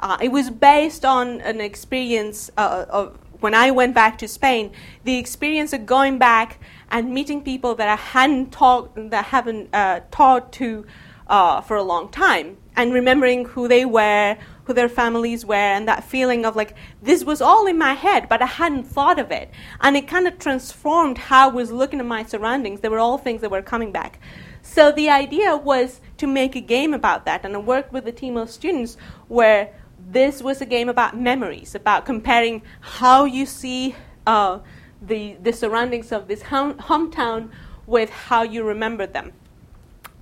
Uh, 0.00 0.16
it 0.20 0.32
was 0.32 0.50
based 0.50 1.04
on 1.04 1.40
an 1.42 1.60
experience 1.60 2.50
uh, 2.56 2.86
of 2.88 3.18
when 3.40 3.54
I 3.54 3.70
went 3.70 3.94
back 3.94 4.18
to 4.18 4.28
Spain, 4.28 4.72
the 5.04 5.18
experience 5.18 5.72
of 5.72 5.86
going 5.86 6.18
back 6.18 6.58
and 6.90 7.12
meeting 7.12 7.42
people 7.42 7.74
that 7.76 7.88
I 7.88 7.96
hadn't 7.96 8.50
talked, 8.50 9.10
that 9.10 9.26
haven't 9.26 9.74
uh, 9.74 10.00
talked 10.10 10.54
to 10.54 10.86
uh, 11.26 11.60
for 11.60 11.76
a 11.76 11.82
long 11.82 12.10
time, 12.10 12.56
and 12.76 12.92
remembering 12.92 13.44
who 13.44 13.68
they 13.68 13.84
were, 13.84 14.36
who 14.64 14.72
their 14.72 14.88
families 14.88 15.44
were, 15.44 15.54
and 15.54 15.86
that 15.86 16.02
feeling 16.04 16.44
of 16.44 16.56
like 16.56 16.74
this 17.02 17.24
was 17.24 17.40
all 17.40 17.66
in 17.66 17.78
my 17.78 17.92
head, 17.92 18.28
but 18.28 18.42
I 18.42 18.46
hadn't 18.46 18.84
thought 18.84 19.18
of 19.18 19.30
it, 19.30 19.50
and 19.80 19.96
it 19.96 20.08
kind 20.08 20.26
of 20.26 20.38
transformed 20.38 21.18
how 21.18 21.50
I 21.50 21.52
was 21.52 21.70
looking 21.70 22.00
at 22.00 22.06
my 22.06 22.24
surroundings. 22.24 22.80
They 22.80 22.88
were 22.88 22.98
all 22.98 23.18
things 23.18 23.42
that 23.42 23.50
were 23.50 23.62
coming 23.62 23.92
back. 23.92 24.20
So 24.62 24.92
the 24.92 25.08
idea 25.08 25.56
was 25.56 26.00
to 26.18 26.26
make 26.26 26.56
a 26.56 26.60
game 26.60 26.92
about 26.94 27.24
that, 27.26 27.44
and 27.44 27.54
I 27.54 27.58
worked 27.58 27.92
with 27.92 28.06
a 28.06 28.12
team 28.12 28.36
of 28.36 28.50
students 28.50 28.96
where 29.28 29.72
this 30.10 30.42
was 30.42 30.60
a 30.60 30.66
game 30.66 30.88
about 30.88 31.18
memories, 31.18 31.74
about 31.74 32.04
comparing 32.04 32.62
how 32.80 33.24
you 33.24 33.46
see 33.46 33.94
uh, 34.26 34.58
the, 35.00 35.36
the 35.42 35.52
surroundings 35.52 36.12
of 36.12 36.28
this 36.28 36.42
home, 36.42 36.74
hometown 36.74 37.50
with 37.86 38.10
how 38.10 38.42
you 38.42 38.64
remember 38.64 39.06
them. 39.06 39.32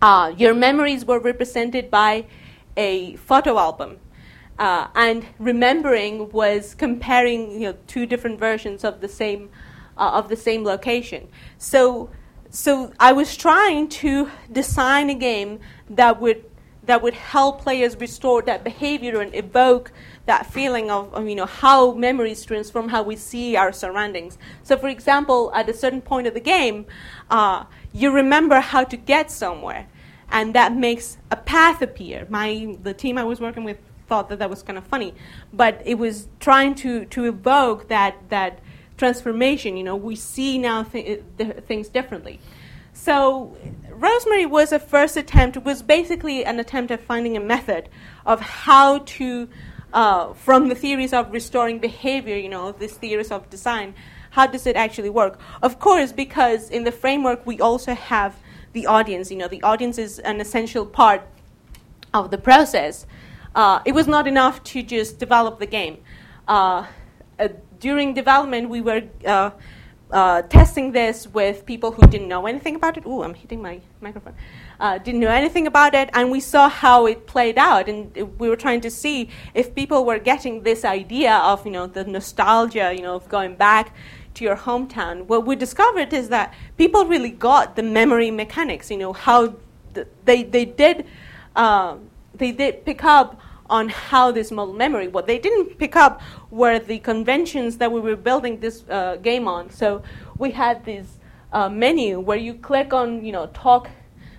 Uh, 0.01 0.33
your 0.37 0.55
memories 0.55 1.05
were 1.05 1.19
represented 1.19 1.91
by 1.91 2.27
a 2.77 3.17
photo 3.17 3.59
album. 3.59 3.99
Uh, 4.59 4.89
and 4.95 5.25
remembering 5.39 6.31
was 6.31 6.75
comparing 6.75 7.53
you 7.53 7.69
know, 7.69 7.77
two 7.87 8.07
different 8.07 8.39
versions 8.39 8.85
of 8.85 9.01
the 9.01 9.09
same, 9.09 9.49
uh, 9.97 10.11
of 10.15 10.29
the 10.29 10.37
same 10.37 10.65
location. 10.65 11.29
So 11.59 12.11
so 12.51 12.93
I 12.99 13.13
was 13.13 13.37
trying 13.37 13.89
to 13.89 14.31
design 14.51 15.11
a 15.11 15.15
game 15.15 15.61
that 15.91 16.19
would 16.21 16.48
that 16.89 17.03
would 17.03 17.13
help 17.13 17.61
players 17.61 17.95
restore 17.97 18.41
that 18.41 18.65
behavior 18.65 19.21
and 19.21 19.35
evoke 19.35 19.93
that 20.25 20.47
feeling 20.47 20.91
of, 20.91 21.13
of, 21.13 21.29
you 21.29 21.35
know 21.35 21.45
how 21.45 21.93
memories 21.93 22.43
transform 22.47 22.89
how 22.89 23.03
we 23.03 23.15
see 23.15 23.57
our 23.57 23.73
surroundings. 23.73 24.39
So, 24.63 24.79
for 24.79 24.89
example, 24.89 25.53
at 25.55 25.69
a 25.69 25.75
certain 25.75 26.01
point 26.01 26.27
of 26.27 26.33
the 26.33 26.41
game, 26.41 26.87
uh, 27.31 27.65
you 27.93 28.11
remember 28.11 28.61
how 28.61 28.85
to 28.85 28.97
get 28.97 29.31
somewhere, 29.31 29.87
and 30.31 30.55
that 30.55 30.75
makes 30.75 31.19
a 31.31 31.37
path 31.37 31.83
appear. 31.83 32.27
My 32.31 32.79
the 32.83 32.95
team 32.95 33.19
I 33.19 33.25
was 33.25 33.39
working 33.39 33.65
with 33.65 33.77
thought 34.07 34.31
that 34.31 34.39
that 34.39 34.49
was 34.49 34.63
kind 34.63 34.79
of 34.79 34.85
funny, 34.85 35.13
but 35.53 35.83
it 35.85 35.99
was 35.99 36.29
trying 36.41 36.75
to 36.77 37.05
to 37.05 37.25
evoke 37.27 37.89
that 37.89 38.17
that 38.31 38.61
transformation. 38.97 39.77
You 39.77 39.85
know, 39.85 39.97
we 39.97 40.17
see 40.17 40.57
now 40.57 40.85
th- 40.85 41.23
things 41.67 41.91
differently. 41.91 42.41
So, 42.95 43.57
Rosemary 43.99 44.47
was 44.47 44.71
a 44.71 44.79
first 44.79 45.17
attempt, 45.17 45.65
was 45.65 45.83
basically 45.83 46.45
an 46.45 46.61
attempt 46.61 46.93
at 46.93 47.03
finding 47.03 47.37
a 47.37 47.41
method 47.41 47.89
of 48.25 48.41
how 48.41 48.99
to, 48.99 49.49
uh, 49.93 50.33
from 50.35 50.69
the 50.69 50.77
theories 50.77 51.13
of 51.13 51.33
restoring 51.33 51.81
behavior, 51.81 52.37
you 52.37 52.49
know, 52.49 52.71
these 52.71 52.93
theories 52.93 53.33
of 53.33 53.51
design, 53.51 53.95
how 54.31 54.47
does 54.47 54.69
it 54.69 54.77
actually 54.77 55.11
work? 55.11 55.41
Of 55.63 55.81
course, 55.81 56.13
because 56.13 56.71
in 56.71 56.85
the 56.85 56.93
framework 56.93 57.45
we 57.45 57.61
also 57.61 57.95
have 57.95 58.37
the 58.73 58.87
audience, 58.87 59.33
you 59.33 59.37
know, 59.37 59.49
the 59.49 59.63
audience 59.65 59.99
is 59.99 60.21
an 60.21 60.41
essential 60.41 60.87
part 60.87 61.23
of 62.15 62.31
the 62.31 62.39
process. 62.39 63.05
Uh, 63.57 63.81
it 63.85 63.93
was 63.97 64.07
not 64.07 64.29
enough 64.29 64.63
to 64.63 64.81
just 64.81 65.19
develop 65.19 65.59
the 65.59 65.67
game. 65.67 65.99
Uh, 66.47 66.87
uh 67.41 67.49
during 67.81 68.15
development, 68.15 68.69
we 68.69 68.81
were 68.81 69.03
uh, 70.11 70.43
testing 70.43 70.93
this 70.93 71.27
with 71.29 71.67
people 71.67 71.93
who 71.93 72.07
didn't 72.07 72.29
know 72.29 72.47
anything 72.47 72.77
about 72.77 72.97
it. 72.97 73.07
Ooh, 73.07 73.23
I'm 73.23 73.35
hitting 73.35 73.61
my 73.61 73.81
microphone. 74.01 74.35
Uh, 74.81 74.99
didn't 74.99 75.21
know 75.21 75.29
anything 75.29 75.67
about 75.67 75.95
it, 75.95 76.09
and 76.13 76.31
we 76.31 76.41
saw 76.41 76.69
how 76.69 77.07
it 77.07 77.27
played 77.27 77.59
out, 77.59 77.89
and 77.89 78.15
we 78.39 78.49
were 78.49 78.57
trying 78.57 78.81
to 78.81 78.91
see 78.91 79.29
if 79.55 79.75
people 79.75 80.05
were 80.05 80.19
getting 80.19 80.63
this 80.63 80.85
idea 80.85 81.35
of, 81.35 81.65
you 81.67 81.73
know, 81.73 81.87
the 81.87 82.05
nostalgia, 82.05 82.93
you 82.95 83.03
know, 83.03 83.17
of 83.17 83.29
going 83.29 83.57
back 83.57 83.95
to 84.35 84.45
your 84.45 84.57
hometown. 84.57 85.27
What 85.27 85.47
we 85.47 85.57
discovered 85.57 86.13
is 86.13 86.29
that 86.29 86.55
people 86.77 87.05
really 87.05 87.31
got 87.31 87.77
the 87.77 87.83
memory 87.83 88.31
mechanics, 88.31 88.91
you 88.91 88.97
know, 88.97 89.13
how 89.13 89.57
th- 89.95 90.07
they 90.25 90.45
they 90.45 90.65
did 90.65 91.07
uh, 91.57 91.97
they 92.35 92.53
did 92.53 92.85
pick 92.85 93.05
up 93.05 93.41
on 93.69 93.89
how 93.89 94.31
this 94.31 94.51
model 94.51 94.75
memory. 94.75 95.09
What 95.09 95.27
they 95.27 95.39
didn't 95.39 95.79
pick 95.79 95.97
up 95.97 96.23
were 96.51 96.79
the 96.79 96.99
conventions 96.99 97.77
that 97.79 97.93
we 97.93 98.01
were 98.01 98.17
building 98.17 98.61
this 98.61 98.85
uh, 98.89 99.17
game 99.17 99.47
on. 99.47 99.71
So 99.71 100.03
we 100.39 100.51
had 100.51 100.85
this 100.85 101.19
uh, 101.53 101.69
menu 101.69 102.21
where 102.21 102.39
you 102.39 102.55
click 102.55 102.93
on, 102.93 103.25
you 103.25 103.33
know, 103.33 103.47
talk, 103.49 103.91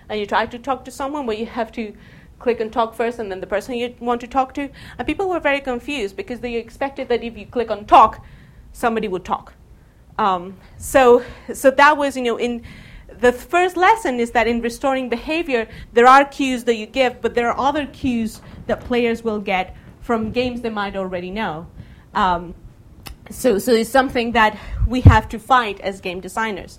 and 0.08 0.18
you 0.18 0.26
try 0.26 0.46
to 0.46 0.58
talk 0.58 0.84
to 0.86 0.90
someone 0.90 1.26
where 1.26 1.36
you 1.36 1.46
have 1.46 1.70
to 1.72 1.94
click 2.38 2.60
and 2.60 2.72
talk 2.72 2.94
first 2.94 3.18
and 3.18 3.30
then 3.30 3.40
the 3.40 3.46
person 3.46 3.74
you 3.74 3.94
want 4.00 4.20
to 4.22 4.26
talk 4.26 4.54
to. 4.54 4.68
And 4.98 5.06
people 5.06 5.28
were 5.28 5.40
very 5.40 5.60
confused 5.60 6.16
because 6.16 6.40
they 6.40 6.54
expected 6.54 7.08
that 7.08 7.22
if 7.22 7.36
you 7.36 7.46
click 7.46 7.70
on 7.70 7.84
talk, 7.84 8.24
somebody 8.72 9.08
would 9.08 9.24
talk. 9.24 9.52
Um, 10.18 10.56
so, 10.76 11.22
so 11.52 11.70
that 11.70 11.96
was, 11.96 12.16
you 12.16 12.22
know, 12.22 12.38
in 12.38 12.62
the 13.20 13.32
first 13.32 13.76
lesson 13.76 14.18
is 14.18 14.30
that 14.32 14.48
in 14.48 14.60
restoring 14.60 15.08
behavior, 15.08 15.68
there 15.92 16.06
are 16.06 16.24
cues 16.24 16.64
that 16.64 16.76
you 16.76 16.86
give, 16.86 17.20
but 17.20 17.34
there 17.34 17.50
are 17.50 17.58
other 17.58 17.86
cues 17.86 18.40
that 18.66 18.80
players 18.80 19.22
will 19.22 19.40
get 19.40 19.76
from 20.00 20.32
games 20.32 20.62
they 20.62 20.70
might 20.70 20.96
already 20.96 21.30
know. 21.30 21.66
Um, 22.14 22.54
so, 23.30 23.58
so 23.58 23.72
it's 23.72 23.90
something 23.90 24.32
that 24.32 24.58
we 24.86 25.02
have 25.02 25.28
to 25.30 25.38
fight 25.38 25.80
as 25.80 26.00
game 26.00 26.20
designers. 26.20 26.78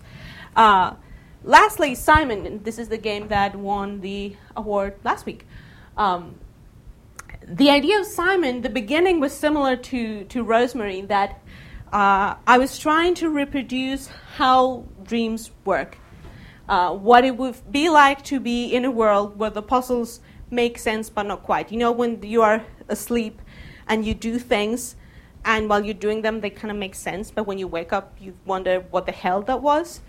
Uh, 0.56 0.96
lastly, 1.44 1.94
Symon, 1.94 2.64
this 2.64 2.78
is 2.78 2.90
the 2.90 2.98
game 2.98 3.30
that 3.30 3.56
won 3.56 4.02
the 4.02 4.36
award 4.56 4.96
last 5.04 5.26
week. 5.26 5.46
Um, 5.98 6.36
the 7.48 7.70
idea 7.70 8.00
of 8.00 8.06
Symon, 8.06 8.64
the 8.64 8.70
beginning 8.70 9.20
was 9.20 9.34
similar 9.34 9.76
to, 9.76 10.26
to 10.26 10.44
Rosemary, 10.44 11.02
that 11.02 11.42
uh, 11.92 12.36
I 12.46 12.58
was 12.58 12.78
trying 12.78 13.16
to 13.16 13.30
reproduce 13.30 14.10
how 14.36 14.86
dreams 15.04 15.52
work. 15.66 15.98
Uh, 16.70 16.94
what 16.94 17.26
it 17.26 17.36
would 17.36 17.56
be 17.70 17.90
like 17.90 18.24
to 18.24 18.40
be 18.40 18.74
in 18.74 18.86
a 18.86 18.92
world 18.92 19.38
where 19.38 19.50
the 19.50 19.62
puzzles 19.62 20.22
make 20.50 20.78
sense 20.78 21.10
but 21.10 21.24
not 21.24 21.44
quite. 21.44 21.72
You 21.72 21.78
know, 21.78 21.92
when 21.92 22.22
you 22.24 22.42
are 22.42 22.64
asleep 22.88 23.42
and 23.88 24.06
you 24.06 24.14
do 24.14 24.40
things, 24.40 24.96
and 25.44 25.70
while 25.70 25.84
you're 25.84 25.94
doing 25.94 26.22
them, 26.22 26.42
they 26.42 26.50
kind 26.50 26.72
of 26.72 26.78
make 26.78 26.96
sense, 26.96 27.32
but 27.32 27.48
when 27.48 27.58
you 27.58 27.68
wake 27.68 27.92
up, 27.92 28.16
you 28.20 28.36
wonder 28.46 28.82
what 28.92 29.06
the 29.06 29.12
hell 29.12 29.42
that 29.44 29.62
was. 29.62 30.02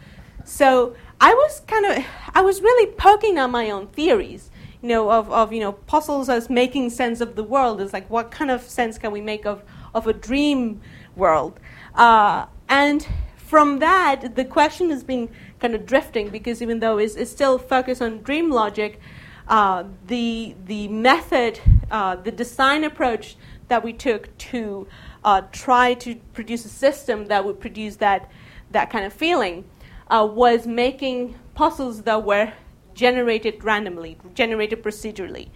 So 0.45 0.95
I 1.21 1.35
was 1.35 1.61
kind 1.67 1.87
of, 1.87 2.05
I 2.35 2.43
was 2.43 2.61
really 2.61 2.93
poking 2.93 3.39
on 3.39 3.51
my 3.51 3.71
own 3.71 3.87
theories 3.89 4.51
you 4.83 4.89
know, 4.89 5.11
of, 5.11 5.31
of 5.31 5.53
you 5.53 5.61
know, 5.61 5.73
puzzles 5.73 6.29
as 6.29 6.51
making 6.51 6.91
sense 6.91 7.21
of 7.21 7.37
the 7.37 7.45
world 7.45 7.81
is 7.81 7.93
like 7.93 8.09
what 8.11 8.31
kind 8.31 8.51
of 8.51 8.63
sense 8.63 8.99
can 8.99 9.13
we 9.13 9.21
make 9.21 9.47
of, 9.47 9.63
of 9.95 10.07
a 10.07 10.13
dream 10.13 10.81
world? 11.15 11.59
Uh, 11.95 12.47
and 12.69 13.07
from 13.37 13.79
that, 13.79 14.35
the 14.35 14.45
question 14.45 14.91
has 14.91 15.05
been 15.05 15.31
kind 15.61 15.75
of 15.75 15.87
drifting 15.87 16.31
because 16.31 16.61
even 16.61 16.81
though 16.81 16.99
it's, 16.99 17.15
it's 17.15 17.31
still 17.31 17.59
focused 17.59 18.03
on 18.03 18.23
dream 18.23 18.51
logic, 18.51 18.99
uh, 19.47 19.85
the, 20.09 20.57
the 20.67 20.89
method, 20.89 21.61
uh, 21.91 22.17
the 22.17 22.33
design 22.33 22.83
approach 22.83 23.37
that 23.69 23.85
we 23.85 23.93
took 23.93 24.37
to 24.39 24.89
uh, 25.25 25.43
try 25.53 25.95
to 25.95 26.17
produce 26.33 26.65
a 26.65 26.69
system 26.69 27.27
that 27.27 27.45
would 27.45 27.61
produce 27.61 27.97
that, 27.97 28.31
that 28.71 28.91
kind 28.91 29.05
of 29.05 29.13
feeling 29.13 29.65
uh, 30.09 30.27
was 30.31 30.67
making 30.67 31.39
puzzles 31.55 32.03
that 32.03 32.25
were 32.25 32.53
generated 32.95 33.63
randomly, 33.65 34.19
generated 34.35 34.83
procedurally. 34.83 35.49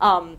Um, 0.00 0.36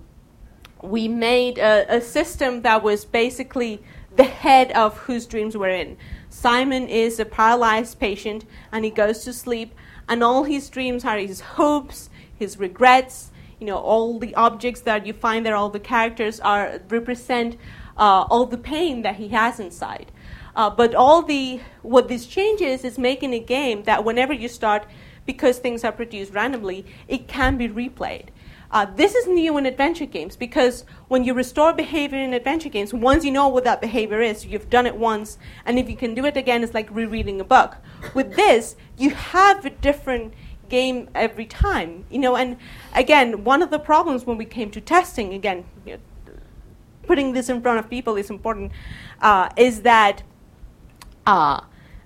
we 0.82 1.08
made 1.08 1.58
a, 1.58 1.98
a, 1.98 2.02
system 2.02 2.62
that 2.62 2.84
was 2.84 3.04
basically 3.04 3.82
the 4.16 4.24
head 4.24 4.72
of 4.74 4.98
whose 5.00 5.26
dreams 5.26 5.58
we're 5.58 5.70
in. 5.70 5.98
Symon 6.30 6.88
is 6.88 7.20
a 7.20 7.26
paralyzed 7.26 8.00
patient 8.00 8.46
and 8.72 8.86
he 8.86 8.92
goes 8.92 9.24
to 9.24 9.34
sleep, 9.34 9.74
and 10.08 10.24
all 10.24 10.44
his 10.44 10.70
dreams 10.70 11.04
are 11.04 11.18
his 11.18 11.42
hopes, 11.42 12.10
his 12.38 12.60
regrets, 12.60 13.32
you 13.60 13.66
know, 13.66 13.78
all 13.78 14.20
the 14.20 14.36
objects 14.36 14.82
that 14.82 15.06
you 15.08 15.14
find 15.14 15.46
there, 15.46 15.56
all 15.56 15.70
the 15.70 15.80
characters 15.80 16.40
are 16.40 16.80
represent 16.90 17.58
uh, 17.98 18.26
all 18.30 18.45
the 18.45 18.58
pain 18.58 19.02
that 19.02 19.16
he 19.16 19.30
has 19.30 19.60
inside. 19.60 20.12
Uh, 20.56 20.70
but 20.70 20.95
all 20.95 21.22
the 21.22 21.60
what 21.84 22.08
this 22.08 22.26
changes 22.26 22.84
is 22.84 22.98
making 22.98 23.34
a 23.34 23.39
game 23.39 23.84
that 23.84 24.04
whenever 24.04 24.34
you 24.34 24.48
start 24.48 24.86
because 25.26 25.60
things 25.60 25.84
are 25.84 25.91
produced 25.91 26.34
randomly, 26.34 26.86
it 27.08 27.28
can 27.28 27.58
be 27.58 27.68
replayed. 27.68 28.30
Uh, 28.70 28.86
this 28.95 29.16
is 29.16 29.28
new 29.28 29.58
in 29.58 29.66
adventure 29.66 30.06
games 30.06 30.36
because 30.36 30.84
when 31.08 31.24
you 31.24 31.34
restore 31.34 31.72
behavior 31.72 32.20
in 32.20 32.34
adventure 32.34 32.70
games, 32.70 32.93
once 32.93 33.24
you 33.24 33.32
know 33.32 33.48
what 33.48 33.64
that 33.64 33.80
behavior 33.80 34.22
is, 34.22 34.45
you've 34.45 34.70
done 34.70 34.86
it 34.86 34.95
once, 34.95 35.38
and 35.66 35.80
if 35.80 35.89
you 35.89 35.95
can 35.95 36.14
do 36.14 36.26
it 36.26 36.36
again, 36.36 36.64
it's 36.64 36.74
like 36.74 36.89
rereading 36.91 37.39
a 37.39 37.45
book. 37.45 37.78
With 38.14 38.36
this, 38.36 38.76
you 38.98 39.12
have 39.12 39.66
a 39.66 39.70
different 39.70 40.34
game 40.68 41.10
every 41.16 41.45
time, 41.45 42.06
you 42.10 42.20
know. 42.20 42.36
And 42.36 42.58
again, 42.93 43.45
one 43.45 43.62
of 43.62 43.70
the 43.70 43.80
problems 43.80 44.26
when 44.26 44.38
we 44.38 44.45
came 44.45 44.70
to 44.72 44.82
testing, 44.82 45.34
again, 45.34 45.64
you 45.86 45.93
know, 45.93 46.00
putting 47.08 47.34
this 47.34 47.49
in 47.49 47.62
front 47.62 47.80
of 47.80 47.89
people 47.89 48.16
is 48.18 48.30
important, 48.30 48.72
uh, 49.22 49.49
is 49.58 49.82
that 49.82 50.24
uh, 51.26 51.62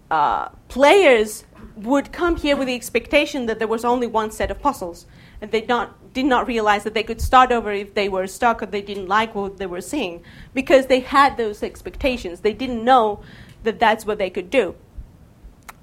uh 0.09 0.49
players 0.67 1.45
would 1.75 2.11
come 2.11 2.35
here 2.35 2.55
with 2.55 2.67
the 2.67 2.75
expectation 2.75 3.45
that 3.45 3.59
there 3.59 3.67
was 3.67 3.83
only 3.85 4.07
one 4.07 4.31
set 4.31 4.51
of 4.51 4.59
puzzles, 4.61 5.05
and 5.41 5.51
they 5.51 5.65
not, 5.65 6.13
did 6.13 6.25
not 6.25 6.47
realize 6.47 6.83
that 6.83 6.93
they 6.93 7.03
could 7.03 7.21
start 7.21 7.51
over 7.51 7.71
if 7.71 7.93
they 7.93 8.09
were 8.09 8.27
stuck 8.27 8.61
or 8.61 8.65
they 8.65 8.81
didn't 8.81 9.07
like 9.07 9.33
what 9.35 9.57
they 9.57 9.65
were 9.65 9.81
seeing, 9.81 10.21
because 10.53 10.87
they 10.87 10.99
had 10.99 11.37
those 11.37 11.63
expectations. 11.63 12.41
They 12.41 12.53
didn't 12.53 12.83
know 12.83 13.21
that 13.63 13.79
that's 13.79 14.05
what 14.05 14.17
they 14.17 14.29
could 14.29 14.49
do. 14.49 14.75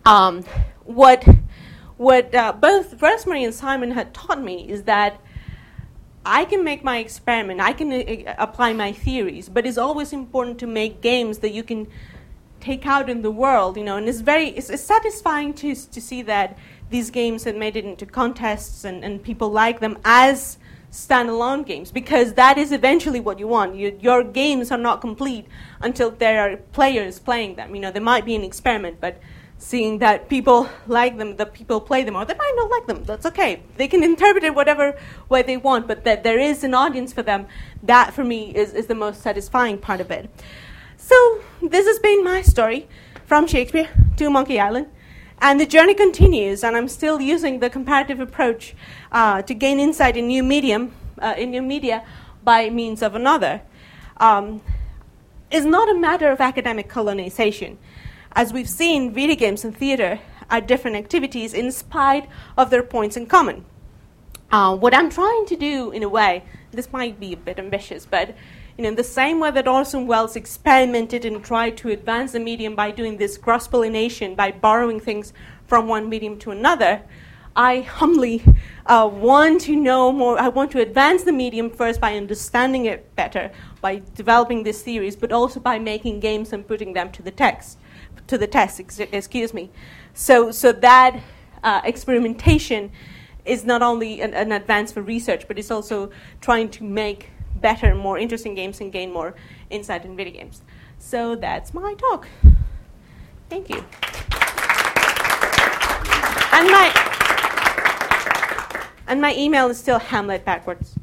Um, 0.05 0.45
what 0.85 1.27
what 1.97 2.33
uh, 2.35 2.53
both 2.53 3.03
Rosemary 3.03 3.45
and 3.45 3.53
Symon 3.53 3.93
had 3.93 4.15
taught 4.15 4.41
me 4.41 4.69
is 4.69 4.85
that 4.85 5.21
I 6.29 6.45
can 6.45 6.63
make 6.63 6.85
my 6.85 6.99
experiment, 6.99 7.61
I 7.61 7.73
can 7.73 7.91
uh, 7.93 8.35
apply 8.39 8.75
my 8.75 8.93
theories, 8.93 9.49
but 9.49 9.67
it's 9.67 9.79
always 9.79 10.13
important 10.13 10.59
to 10.59 10.67
make 10.67 11.01
games 11.01 11.39
that 11.39 11.53
you 11.53 11.63
can 11.63 11.89
take 12.61 12.87
out 12.87 13.09
in 13.09 13.23
the 13.23 13.31
world, 13.31 13.77
you 13.77 13.85
know, 13.85 13.97
and 13.97 14.09
it's 14.09 14.21
very 14.21 14.49
it's, 14.49 14.69
it's 14.69 14.83
satisfying 14.83 15.55
to 15.55 15.75
to 15.75 16.01
see 16.01 16.23
that 16.23 16.59
these 16.91 17.11
games 17.11 17.45
have 17.45 17.57
made 17.57 17.77
it 17.77 17.85
into 17.85 18.05
contests 18.05 18.85
and, 18.85 19.05
and 19.05 19.23
people 19.23 19.49
like 19.49 19.81
them 19.81 19.99
as 20.05 20.59
standalone 20.91 21.67
games 21.67 21.91
because 21.91 22.35
that 22.35 22.57
is 22.59 22.73
eventually 22.73 23.21
what 23.21 23.39
you 23.39 23.47
want. 23.47 23.75
You, 23.77 23.99
your 24.01 24.23
games 24.25 24.71
are 24.71 24.79
not 24.79 25.01
complete 25.01 25.47
until 25.81 26.11
there 26.11 26.41
are 26.41 26.57
players 26.57 27.19
playing 27.19 27.57
them. 27.57 27.75
You 27.75 27.81
know, 27.81 27.91
there 27.91 28.03
might 28.03 28.25
be 28.25 28.35
an 28.35 28.43
experiment, 28.43 28.99
but 29.01 29.21
seeing 29.59 29.99
that 29.99 30.29
people 30.29 30.69
like 30.87 31.19
them, 31.19 31.37
that 31.37 31.53
people 31.53 31.81
play 31.81 32.05
them, 32.05 32.17
or 32.17 32.25
they 32.25 32.35
might 32.35 32.55
not 32.57 32.71
like 32.71 32.87
them, 32.87 33.05
that's 33.05 33.27
okay. 33.27 33.63
They 33.77 33.89
can 33.89 34.05
interpret 34.05 34.45
it 34.45 34.55
whatever 34.55 34.97
way 35.29 35.43
they 35.43 35.57
want, 35.57 35.89
but 35.89 36.05
that 36.05 36.23
there 36.23 36.39
is 36.39 36.63
an 36.63 36.75
audience 36.75 37.13
for 37.13 37.23
them, 37.23 37.47
that 37.83 38.15
for 38.15 38.25
me 38.25 38.55
is, 38.55 38.73
is 38.73 38.87
the 38.87 38.95
most 38.95 39.21
satisfying 39.21 39.79
part 39.79 40.01
of 40.01 40.11
it. 40.11 40.31
So, 40.97 41.41
this 41.61 41.87
has 41.87 41.99
been 41.99 42.23
my 42.23 42.43
story 42.43 42.89
from 43.27 43.47
Shakespeare 43.47 43.89
to 44.17 44.31
Monkey 44.31 44.61
Island. 44.61 44.87
And 45.41 45.61
the 45.61 45.67
journey 45.67 45.95
continues, 45.95 46.65
and 46.65 46.77
I'm 46.77 46.89
still 46.89 47.21
using 47.21 47.61
the 47.61 47.71
comparative 47.71 48.19
approach 48.19 48.75
uh, 49.13 49.43
to 49.43 49.55
gain 49.55 49.79
insight 49.79 50.17
in 50.17 50.27
new 50.27 50.43
medium, 50.43 50.93
uh, 51.21 51.35
in 51.37 51.51
new 51.51 51.63
media, 51.63 52.05
by 52.43 52.71
means 52.71 53.03
of 53.03 53.15
another. 53.15 53.63
Um, 54.17 54.61
is 55.51 55.65
not 55.65 55.89
a 55.89 55.95
matter 55.95 56.31
of 56.31 56.41
academic 56.41 56.89
colonization. 56.89 57.79
As 58.33 58.53
we've 58.53 58.69
seen, 58.69 59.13
video 59.13 59.37
games 59.37 59.65
and 59.65 59.77
theater 59.77 60.21
are 60.51 60.61
different 60.61 60.97
activities 60.97 61.55
in 61.55 61.73
spite 61.73 62.29
of 62.57 62.71
their 62.71 62.83
points 62.83 63.17
in 63.17 63.27
common. 63.27 63.65
Uh, 64.51 64.77
what 64.77 64.95
I'm 64.95 65.11
trying 65.11 65.45
to 65.47 65.57
do, 65.57 65.91
in 65.91 66.03
a 66.03 66.09
way, 66.09 66.45
this 66.71 66.93
might 66.93 67.19
be 67.19 67.33
a 67.33 67.37
bit 67.37 67.59
ambitious, 67.59 68.07
but 68.07 68.35
you 68.77 68.83
know, 68.83 68.91
in 68.91 68.95
the 68.95 69.05
same 69.05 69.41
way 69.41 69.51
that 69.51 69.67
Orson 69.67 70.07
Welles 70.07 70.37
experimented 70.37 71.25
and 71.25 71.45
tried 71.45 71.77
to 71.79 71.89
advance 71.89 72.33
the 72.33 72.41
medium 72.41 72.75
by 72.75 72.91
doing 72.91 73.17
this 73.17 73.37
cross 73.37 73.67
pollination, 73.67 74.35
by 74.35 74.53
borrowing 74.53 75.01
things 75.01 75.33
from 75.67 75.89
one 75.89 76.09
medium 76.09 76.39
to 76.39 76.51
another, 76.51 77.03
I 77.57 77.81
humbly 77.81 78.45
uh, 78.87 79.11
want 79.13 79.63
to 79.63 79.75
know 79.75 80.13
more. 80.13 80.39
I 80.39 80.49
want 80.49 80.71
to 80.73 80.81
advance 80.81 81.25
the 81.25 81.33
medium 81.33 81.71
first 81.71 82.01
by 82.01 82.17
understanding 82.17 82.85
it 82.85 83.15
better, 83.17 83.51
by 83.81 84.03
developing 84.15 84.63
these 84.63 84.81
theories, 84.81 85.17
but 85.17 85.33
also 85.33 85.59
by 85.59 85.79
making 85.79 86.21
games 86.21 86.53
and 86.53 86.67
putting 86.67 86.93
them 86.93 87.11
to 87.13 87.23
the 87.23 87.33
text, 87.33 87.79
to 88.29 88.39
the 88.39 88.47
test. 88.47 88.81
Ex- 88.81 89.01
excuse 89.01 89.53
me. 89.53 89.71
So, 90.15 90.51
so 90.51 90.73
that 90.73 91.21
uh, 91.63 91.81
experimentation 91.85 92.91
is 93.45 93.65
not 93.65 93.83
only 93.83 94.21
an, 94.21 94.35
an 94.35 94.53
advance 94.53 94.93
for 94.93 95.03
research, 95.03 95.49
but 95.49 95.59
it's 95.59 95.71
also 95.71 96.11
trying 96.41 96.69
to 96.71 96.85
make 96.85 97.31
better, 97.57 97.95
more 97.95 98.19
interesting 98.19 98.55
games 98.55 98.81
and 98.81 98.93
gain 98.93 99.13
more 99.13 99.35
insight 99.71 100.05
in 100.05 100.17
video 100.17 100.35
games. 100.35 100.63
So 100.99 101.35
that's 101.35 101.75
my 101.75 101.95
talk. 101.95 102.29
Thank 103.49 103.71
you. 103.71 103.85
And 106.53 106.69
my 106.71 106.93
and 109.07 109.23
my 109.23 109.35
email 109.35 109.69
is 109.71 109.79
still 109.79 109.99
Hamlet 109.99 110.45
backwards. 110.45 110.95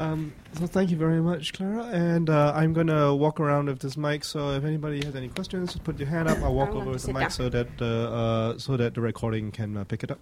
Um, 0.00 0.32
so 0.54 0.66
thank 0.66 0.90
you 0.90 0.96
very 0.96 1.20
much, 1.20 1.52
Clara. 1.52 1.84
And 1.84 2.28
uh, 2.28 2.52
I'm 2.54 2.72
going 2.72 2.88
to 2.88 3.14
walk 3.14 3.40
around 3.40 3.66
with 3.66 3.80
this 3.80 3.96
mic. 3.96 4.24
So 4.24 4.50
if 4.52 4.64
anybody 4.64 5.04
has 5.04 5.16
any 5.16 5.28
questions, 5.28 5.76
put 5.78 5.98
your 5.98 6.08
hand 6.08 6.28
up. 6.28 6.38
I'll 6.38 6.54
walk 6.54 6.70
over 6.70 6.90
with 6.90 7.02
the 7.02 7.12
mic 7.12 7.22
down. 7.22 7.30
so 7.30 7.48
that 7.48 7.68
uh, 7.80 7.84
uh, 7.84 8.58
so 8.58 8.76
that 8.76 8.94
the 8.94 9.00
recording 9.00 9.50
can 9.50 9.76
uh, 9.76 9.84
pick 9.84 10.04
it 10.04 10.10
up. 10.10 10.18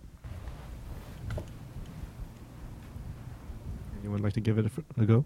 Anyone 4.00 4.22
like 4.22 4.32
to 4.34 4.40
give 4.40 4.58
it 4.58 4.70
a 4.98 5.04
go? 5.04 5.24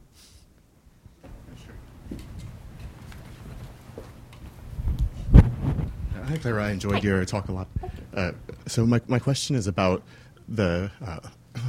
Hi, 6.26 6.38
Clara. 6.38 6.64
I 6.64 6.70
enjoyed 6.70 7.04
your 7.04 7.24
talk 7.26 7.48
a 7.48 7.52
lot. 7.52 7.68
Uh, 8.14 8.32
so 8.66 8.86
my, 8.86 9.00
my 9.08 9.18
question 9.18 9.56
is 9.56 9.66
about 9.66 10.02
the 10.48 10.90
uh, 11.04 11.20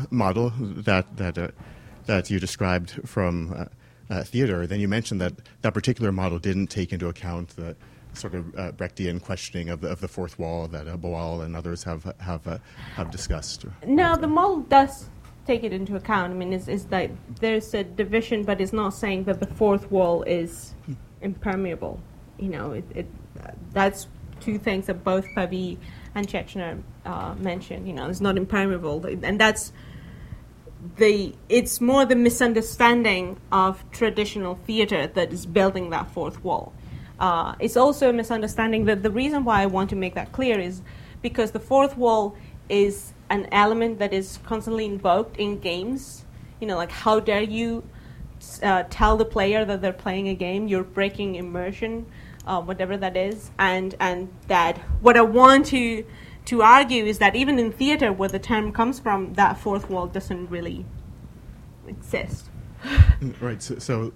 model 0.09 0.53
that 0.59 1.17
that 1.17 1.37
uh, 1.37 1.49
that 2.05 2.29
you 2.29 2.39
described 2.39 2.91
from 3.07 3.53
uh, 3.53 3.65
uh, 4.09 4.23
theater. 4.23 4.67
Then 4.67 4.79
you 4.79 4.87
mentioned 4.87 5.21
that 5.21 5.33
that 5.61 5.73
particular 5.73 6.11
model 6.11 6.39
didn't 6.39 6.67
take 6.67 6.93
into 6.93 7.07
account 7.07 7.49
the 7.49 7.75
sort 8.13 8.33
of 8.33 8.57
uh, 8.57 8.71
Brechtian 8.71 9.21
questioning 9.21 9.69
of 9.69 9.81
the, 9.81 9.89
of 9.89 9.99
the 10.01 10.07
fourth 10.07 10.39
wall 10.39 10.67
that 10.67 10.87
uh, 10.87 10.95
Boal 10.97 11.43
and 11.43 11.55
others 11.55 11.83
have 11.83 12.13
have 12.19 12.47
uh, 12.47 12.57
have 12.95 13.11
discussed. 13.11 13.65
No, 13.85 14.15
the 14.15 14.27
model 14.27 14.61
does 14.61 15.09
take 15.45 15.63
it 15.63 15.73
into 15.73 15.95
account. 15.95 16.33
I 16.33 16.35
mean, 16.35 16.53
it's, 16.53 16.67
it's 16.67 16.87
like 16.89 17.11
there's 17.39 17.73
a 17.73 17.83
division, 17.83 18.43
but 18.43 18.59
it's 18.61 18.73
not 18.73 18.93
saying 18.93 19.25
that 19.25 19.39
the 19.39 19.47
fourth 19.47 19.91
wall 19.91 20.23
is 20.23 20.73
impermeable. 21.21 21.99
You 22.39 22.49
know, 22.49 22.71
it, 22.71 22.85
it 22.93 23.07
that's 23.71 24.07
two 24.39 24.57
things 24.57 24.87
that 24.87 25.03
both 25.03 25.25
Pavis 25.35 25.77
and 26.15 26.27
Schechner 26.27 26.81
uh, 27.05 27.35
mentioned. 27.37 27.87
You 27.87 27.93
know, 27.93 28.09
it's 28.09 28.21
not 28.21 28.37
impermeable, 28.37 29.05
and 29.05 29.39
that's 29.39 29.71
the. 30.97 31.33
It's 31.49 31.81
more 31.81 32.05
the 32.05 32.15
misunderstanding 32.15 33.37
of 33.51 33.83
traditional 33.91 34.55
theater 34.65 35.07
that 35.07 35.31
is 35.33 35.45
building 35.45 35.89
that 35.91 36.11
fourth 36.11 36.43
wall. 36.43 36.73
Uh, 37.19 37.55
it's 37.59 37.77
also 37.77 38.09
a 38.09 38.13
misunderstanding 38.13 38.85
that 38.85 39.03
the 39.03 39.11
reason 39.11 39.45
why 39.45 39.61
I 39.61 39.65
want 39.67 39.89
to 39.91 39.95
make 39.95 40.15
that 40.15 40.31
clear 40.31 40.59
is 40.59 40.81
because 41.21 41.51
the 41.51 41.59
fourth 41.59 41.97
wall 41.97 42.35
is 42.69 43.13
an 43.29 43.47
element 43.51 43.99
that 43.99 44.13
is 44.13 44.39
constantly 44.45 44.85
invoked 44.85 45.37
in 45.37 45.59
games. 45.59 46.25
You 46.59 46.67
know, 46.67 46.75
like 46.75 46.91
how 46.91 47.19
dare 47.19 47.41
you 47.41 47.83
uh, 48.61 48.83
tell 48.89 49.17
the 49.17 49.25
player 49.25 49.65
that 49.65 49.81
they're 49.81 49.93
playing 49.93 50.29
a 50.29 50.35
game? 50.35 50.67
You're 50.67 50.83
breaking 50.83 51.35
immersion, 51.35 52.05
uh, 52.45 52.61
whatever 52.61 52.97
that 52.97 53.15
is, 53.17 53.51
and 53.57 53.95
and 53.99 54.29
that 54.47 54.77
what 55.01 55.17
I 55.17 55.21
want 55.21 55.67
to 55.67 56.05
to 56.45 56.61
argue 56.61 57.05
is 57.05 57.17
that 57.19 57.35
even 57.35 57.59
in 57.59 57.71
theater, 57.71 58.13
where 58.13 58.29
the 58.29 58.39
term 58.39 58.71
comes 58.71 58.99
from, 58.99 59.33
that 59.33 59.57
fourth 59.57 59.89
wall 59.89 60.07
doesn't 60.07 60.49
really 60.49 60.85
exist. 61.87 62.49
Right. 63.41 63.61
So, 63.61 63.79
so 63.79 64.13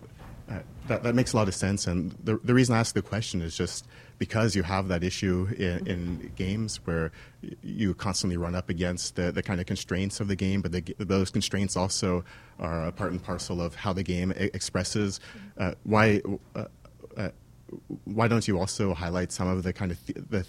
uh, 0.50 0.60
that, 0.88 1.04
that 1.04 1.16
makes 1.16 1.34
a 1.34 1.38
lot 1.38 1.48
of 1.48 1.56
sense. 1.56 1.88
And 1.88 2.12
the, 2.24 2.40
the 2.44 2.54
reason 2.54 2.76
I 2.76 2.80
ask 2.80 2.94
the 2.94 3.02
question 3.02 3.42
is 3.42 3.58
just 3.58 3.88
because 4.20 4.56
you 4.56 4.64
have 4.64 4.90
that 4.90 5.04
issue 5.04 5.48
in, 5.58 5.88
in 5.88 6.32
games 6.36 6.80
where 6.86 7.12
you 7.64 7.94
constantly 7.94 8.38
run 8.38 8.54
up 8.54 8.70
against 8.70 9.16
the, 9.16 9.32
the 9.32 9.42
kind 9.42 9.60
of 9.60 9.66
constraints 9.66 10.20
of 10.20 10.28
the 10.28 10.36
game, 10.36 10.62
but 10.62 10.72
the, 10.72 10.84
those 10.98 11.32
constraints 11.32 11.78
also 11.78 12.24
are 12.60 12.88
a 12.88 12.92
part 12.92 13.12
and 13.12 13.24
parcel 13.24 13.62
of 13.62 13.76
how 13.76 13.94
the 13.94 14.04
game 14.04 14.32
e- 14.34 14.50
expresses. 14.54 15.20
Uh, 15.58 15.74
why, 15.84 16.22
uh, 16.56 16.66
uh, 17.18 17.30
why 18.04 18.28
don't 18.28 18.48
you 18.48 18.60
also 18.60 18.94
highlight 18.94 19.32
some 19.32 19.48
of 19.48 19.64
the 19.64 19.72
kind 19.72 19.92
of 19.92 20.06
th- 20.06 20.18
the 20.30 20.46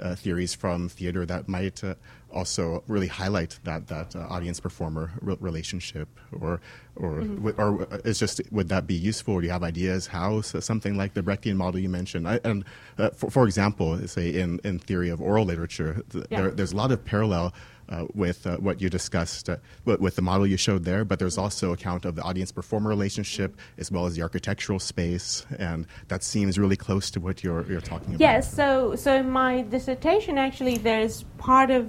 uh, 0.00 0.14
theories 0.14 0.54
from 0.54 0.88
theater 0.88 1.24
that 1.26 1.48
might 1.48 1.82
uh, 1.84 1.94
also 2.32 2.82
really 2.86 3.08
highlight 3.08 3.58
that 3.64 3.88
that 3.88 4.16
uh, 4.16 4.20
audience 4.30 4.58
performer 4.60 5.12
re- 5.20 5.36
relationship, 5.40 6.08
or 6.40 6.60
or 6.96 7.20
w- 7.20 7.54
or 7.58 7.82
uh, 7.82 7.98
is 8.04 8.18
just 8.18 8.40
would 8.50 8.68
that 8.70 8.86
be 8.86 8.94
useful? 8.94 9.40
Do 9.40 9.46
you 9.46 9.52
have 9.52 9.62
ideas 9.62 10.06
how 10.06 10.40
so 10.40 10.60
something 10.60 10.96
like 10.96 11.14
the 11.14 11.22
Brechtian 11.22 11.56
model 11.56 11.78
you 11.80 11.88
mentioned? 11.90 12.26
I, 12.26 12.40
and 12.44 12.64
uh, 12.98 13.10
for, 13.10 13.30
for 13.30 13.44
example, 13.46 13.98
say 14.08 14.30
in, 14.30 14.60
in 14.64 14.78
theory 14.78 15.10
of 15.10 15.20
oral 15.20 15.44
literature, 15.44 16.02
th- 16.10 16.24
Yeah. 16.30 16.40
there, 16.42 16.50
there's 16.50 16.72
a 16.72 16.76
lot 16.76 16.90
of 16.90 17.04
parallel. 17.04 17.52
Uh, 17.92 18.06
with 18.14 18.46
uh, 18.46 18.56
what 18.56 18.80
you 18.80 18.88
discussed, 18.88 19.50
uh, 19.50 19.56
with, 19.84 20.16
the 20.16 20.22
model 20.22 20.46
you 20.46 20.56
showed 20.56 20.82
there, 20.82 21.04
but 21.04 21.18
there's 21.18 21.36
also 21.36 21.74
account 21.74 22.06
of 22.06 22.14
the 22.14 22.22
audience-performer 22.22 22.88
relationship 22.88 23.54
as 23.76 23.90
well 23.90 24.06
as 24.06 24.14
the 24.14 24.22
architectural 24.22 24.78
space, 24.78 25.44
and 25.58 25.86
that 26.08 26.22
seems 26.22 26.58
really 26.58 26.76
close 26.76 27.10
to 27.10 27.20
what 27.20 27.44
you're 27.44 27.70
you're 27.70 27.82
talking 27.82 28.14
about. 28.14 28.20
Yes, 28.20 28.50
so 28.50 28.96
so 28.96 29.16
in 29.16 29.28
my 29.28 29.60
dissertation 29.60 30.38
actually 30.38 30.78
there's 30.78 31.24
part 31.36 31.70
of 31.70 31.86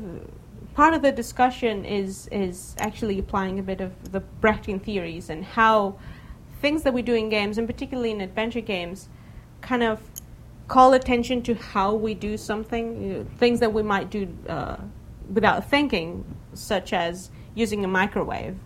part 0.73 0.93
of 0.93 1.01
the 1.03 1.11
discussion 1.13 1.85
is 1.85 2.27
is 2.33 2.75
actually 2.79 3.17
applying 3.17 3.57
a 3.57 3.63
bit 3.63 3.79
of 3.79 4.11
the 4.11 4.21
Brechtian 4.41 4.83
theories 4.83 5.29
and 5.29 5.45
how 5.45 5.95
things 6.59 6.83
that 6.83 6.93
we 6.93 7.01
do 7.01 7.13
in 7.13 7.29
games 7.29 7.57
and 7.57 7.65
particularly 7.65 8.11
in 8.11 8.19
adventure 8.19 8.65
games 8.75 9.07
kind 9.61 9.83
of 9.83 10.01
call 10.67 10.91
attention 10.91 11.41
to 11.43 11.53
how 11.53 11.93
we 11.93 12.13
do 12.13 12.35
something, 12.35 13.01
you 13.01 13.13
know, 13.13 13.25
things 13.37 13.61
that 13.61 13.71
we 13.71 13.83
might 13.83 14.09
do 14.09 14.27
uh, 14.49 14.77
without 15.31 15.69
thinking, 15.69 16.23
such 16.53 16.93
as 16.93 17.29
using 17.55 17.85
a 17.85 17.87
microwave, 17.87 18.57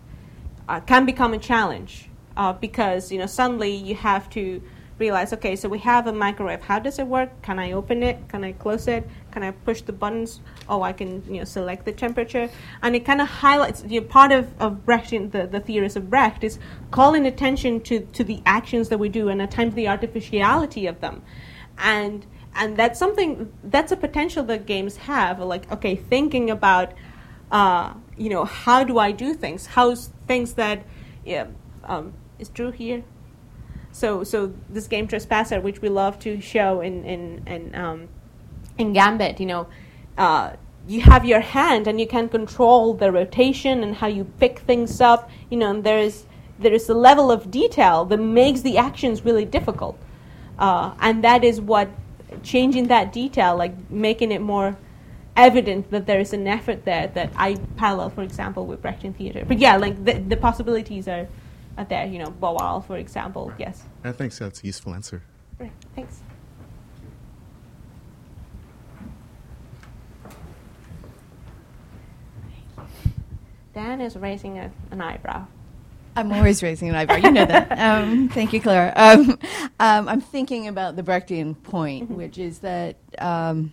uh, 0.67 0.79
can 0.81 1.05
become 1.05 1.33
a 1.33 1.37
challenge 1.37 2.09
uh, 2.35 2.53
because 2.53 3.11
you 3.11 3.17
know 3.17 3.25
suddenly 3.25 3.73
you 3.73 3.95
have 3.95 4.29
to 4.29 4.61
realize, 4.99 5.31
okay, 5.31 5.55
so 5.55 5.69
we 5.69 5.77
have 5.79 6.07
a 6.07 6.13
microwave. 6.13 6.61
How 6.61 6.79
does 6.79 6.97
it 6.97 7.05
work? 7.05 7.29
Can 7.43 7.59
I 7.59 7.73
open 7.73 8.01
it? 8.01 8.27
Can 8.29 8.43
I 8.43 8.53
close 8.53 8.87
it? 8.87 9.07
Can 9.31 9.43
I 9.43 9.51
push 9.51 9.81
the 9.81 9.93
buttons? 9.93 10.41
Oh, 10.67 10.81
I 10.81 10.93
can 10.93 11.23
you 11.31 11.39
know 11.39 11.43
select 11.43 11.85
the 11.85 11.91
temperature, 11.91 12.49
and 12.81 12.95
it 12.95 13.05
kind 13.05 13.21
of 13.21 13.27
highlights. 13.27 13.83
You 13.87 14.01
know, 14.01 14.07
part 14.07 14.31
of 14.31 14.49
of 14.59 14.85
Brecht, 14.85 15.31
the, 15.31 15.47
the 15.47 15.59
theories 15.59 15.95
of 15.95 16.09
Brecht, 16.09 16.43
is 16.43 16.59
calling 16.91 17.25
attention 17.25 17.81
to 17.81 17.99
to 17.99 18.23
the 18.23 18.41
actions 18.45 18.89
that 18.89 18.97
we 18.97 19.09
do 19.09 19.29
and 19.29 19.41
at 19.41 19.51
times 19.51 19.75
the 19.75 19.87
artificiality 19.87 20.87
of 20.87 20.99
them, 21.01 21.21
and 21.77 22.25
and 22.57 22.75
that's 22.75 22.99
something 22.99 23.51
that's 23.63 23.91
a 23.91 23.97
potential 23.97 24.43
that 24.45 24.65
games 24.65 24.97
have. 24.97 25.39
Like, 25.39 25.71
okay, 25.71 25.95
thinking 25.95 26.49
about. 26.49 26.93
Uh, 27.49 27.93
you 28.17 28.29
know, 28.29 28.45
how 28.45 28.83
do 28.83 28.97
I 28.97 29.11
do 29.11 29.33
things? 29.33 29.67
How's 29.67 30.09
things 30.27 30.53
that, 30.53 30.83
yeah, 31.23 31.47
um, 31.83 32.13
is 32.39 32.49
Drew 32.49 32.71
here? 32.71 33.03
So, 33.91 34.23
so 34.23 34.53
this 34.69 34.87
game 34.87 35.07
Trespasser, 35.07 35.61
which 35.61 35.81
we 35.81 35.89
love 35.89 36.19
to 36.19 36.41
show 36.41 36.81
in 36.81 37.03
in 37.05 37.43
in, 37.47 37.75
um, 37.75 38.09
in 38.77 38.93
Gambit, 38.93 39.39
you 39.39 39.45
know, 39.45 39.67
uh, 40.17 40.53
you 40.87 41.01
have 41.01 41.25
your 41.25 41.39
hand 41.39 41.87
and 41.87 41.99
you 41.99 42.07
can 42.07 42.29
control 42.29 42.93
the 42.93 43.11
rotation 43.11 43.83
and 43.83 43.95
how 43.95 44.07
you 44.07 44.25
pick 44.39 44.59
things 44.59 45.01
up. 45.01 45.29
You 45.49 45.57
know, 45.57 45.71
and 45.71 45.83
there's 45.83 46.25
there 46.59 46.73
is 46.73 46.89
a 46.89 46.93
level 46.93 47.31
of 47.31 47.49
detail 47.49 48.05
that 48.05 48.17
makes 48.17 48.61
the 48.61 48.77
actions 48.77 49.25
really 49.25 49.45
difficult, 49.45 49.97
uh, 50.59 50.93
and 50.99 51.23
that 51.23 51.43
is 51.43 51.59
what 51.61 51.89
changing 52.43 52.87
that 52.87 53.13
detail, 53.13 53.55
like 53.55 53.89
making 53.89 54.31
it 54.31 54.41
more 54.41 54.77
evident 55.35 55.91
that 55.91 56.05
there 56.07 56.19
is 56.19 56.33
an 56.33 56.47
effort 56.47 56.83
there 56.83 57.07
that 57.07 57.31
I 57.35 57.55
parallel, 57.77 58.09
for 58.09 58.23
example, 58.23 58.65
with 58.65 58.81
Brechtian 58.81 59.15
theater. 59.15 59.45
But 59.47 59.59
yeah, 59.59 59.77
like 59.77 60.03
the, 60.03 60.13
the 60.13 60.37
possibilities 60.37 61.07
are, 61.07 61.27
are 61.77 61.85
there. 61.85 62.05
You 62.05 62.19
know, 62.19 62.31
Boal, 62.41 62.85
for 62.85 62.97
example. 62.97 63.53
Yes. 63.57 63.83
I 64.03 64.11
think 64.11 64.31
so. 64.31 64.45
that's 64.45 64.63
a 64.63 64.65
useful 64.65 64.93
answer. 64.93 65.21
Right. 65.59 65.71
Thanks. 65.95 66.21
Dan 73.73 74.01
is 74.01 74.15
raising 74.15 74.57
a, 74.57 74.71
an 74.89 75.01
eyebrow. 75.01 75.45
I'm 76.17 76.31
always 76.33 76.63
raising 76.63 76.89
an 76.89 76.95
eyebrow. 76.95 77.17
You 77.17 77.31
know 77.31 77.45
that. 77.45 77.67
Um, 77.77 78.27
thank 78.29 78.53
you, 78.53 78.59
Clara. 78.59 78.91
Um, 78.95 79.39
um, 79.79 80.09
I'm 80.09 80.19
thinking 80.19 80.67
about 80.67 80.95
the 80.95 81.03
Brechtian 81.03 81.61
point, 81.63 82.09
which 82.09 82.37
is 82.37 82.59
that, 82.59 82.97
um, 83.19 83.71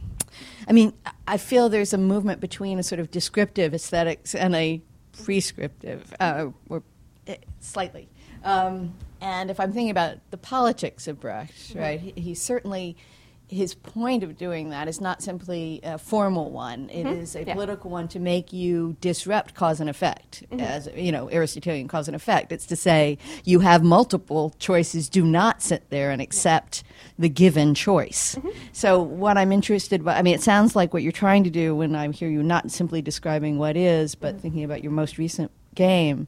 I 0.69 0.73
mean, 0.73 0.93
I 1.27 1.39
feel 1.39 1.69
there's 1.69 1.95
a 1.95 1.99
movement 1.99 2.41
between 2.41 2.79
a 2.79 2.83
sort 2.83 3.01
of 3.01 3.11
descriptive 3.11 3.73
aesthetics 3.73 4.35
and 4.35 4.55
a 4.55 4.83
prescriptive, 5.25 6.13
uh, 6.21 6.49
or 6.69 6.83
eh, 7.27 7.37
slightly. 7.61 8.09
Um, 8.45 8.95
and 9.23 9.51
if 9.51 9.59
I'm 9.59 9.73
thinking 9.73 9.91
about 9.91 10.19
the 10.31 10.37
politics 10.37 11.09
of 11.09 11.19
Brecht, 11.21 11.73
right, 11.75 11.99
he, 11.99 12.13
he 12.17 12.35
certainly. 12.35 12.97
His 13.55 13.75
point 13.75 14.23
of 14.23 14.37
doing 14.37 14.71
that 14.71 14.89
is 14.89 15.01
not 15.01 15.23
simply 15.23 15.81
a 15.85 15.97
formal 15.97 16.51
one. 16.51 16.91
It 16.91 17.05
mm-hmm. 17.05 17.21
is 17.21 17.37
a 17.37 17.45
Yeah. 17.45 17.55
political 17.55 17.91
one 17.91 18.09
to 18.09 18.19
make 18.19 18.53
you 18.53 18.97
disrupt 19.01 19.55
cause 19.55 19.81
and 19.81 19.89
effect, 19.89 20.43
mm-hmm. 20.51 20.61
as 20.61 20.89
you 20.97 21.13
know, 21.13 21.31
Aristotelian 21.31 21.87
cause 21.87 22.09
and 22.09 22.17
effect. 22.17 22.51
It's 22.51 22.67
to 22.67 22.77
say 22.77 23.17
you 23.45 23.61
have 23.61 23.85
multiple 23.85 24.55
choices. 24.59 25.09
Do 25.09 25.25
not 25.25 25.63
sit 25.63 25.89
there 25.91 26.11
and 26.11 26.21
accept 26.21 26.83
the 27.19 27.29
given 27.29 27.75
choice. 27.75 28.35
Mm-hmm. 28.35 28.49
So, 28.73 29.01
what 29.01 29.39
I'm 29.39 29.53
interested, 29.53 30.05
by, 30.05 30.17
I 30.17 30.23
mean, 30.23 30.35
it 30.35 30.43
sounds 30.43 30.75
like 30.75 30.93
what 30.93 31.03
you're 31.03 31.13
trying 31.13 31.45
to 31.45 31.51
do 31.51 31.77
when 31.77 31.95
I 31.95 32.11
hear 32.11 32.29
you 32.29 32.43
not 32.43 32.71
simply 32.73 33.03
describing 33.03 33.59
what 33.59 33.77
is, 33.77 34.15
but 34.15 34.41
thinking 34.41 34.65
about 34.65 34.83
your 34.83 34.93
most 34.93 35.17
recent 35.17 35.53
game, 35.75 36.27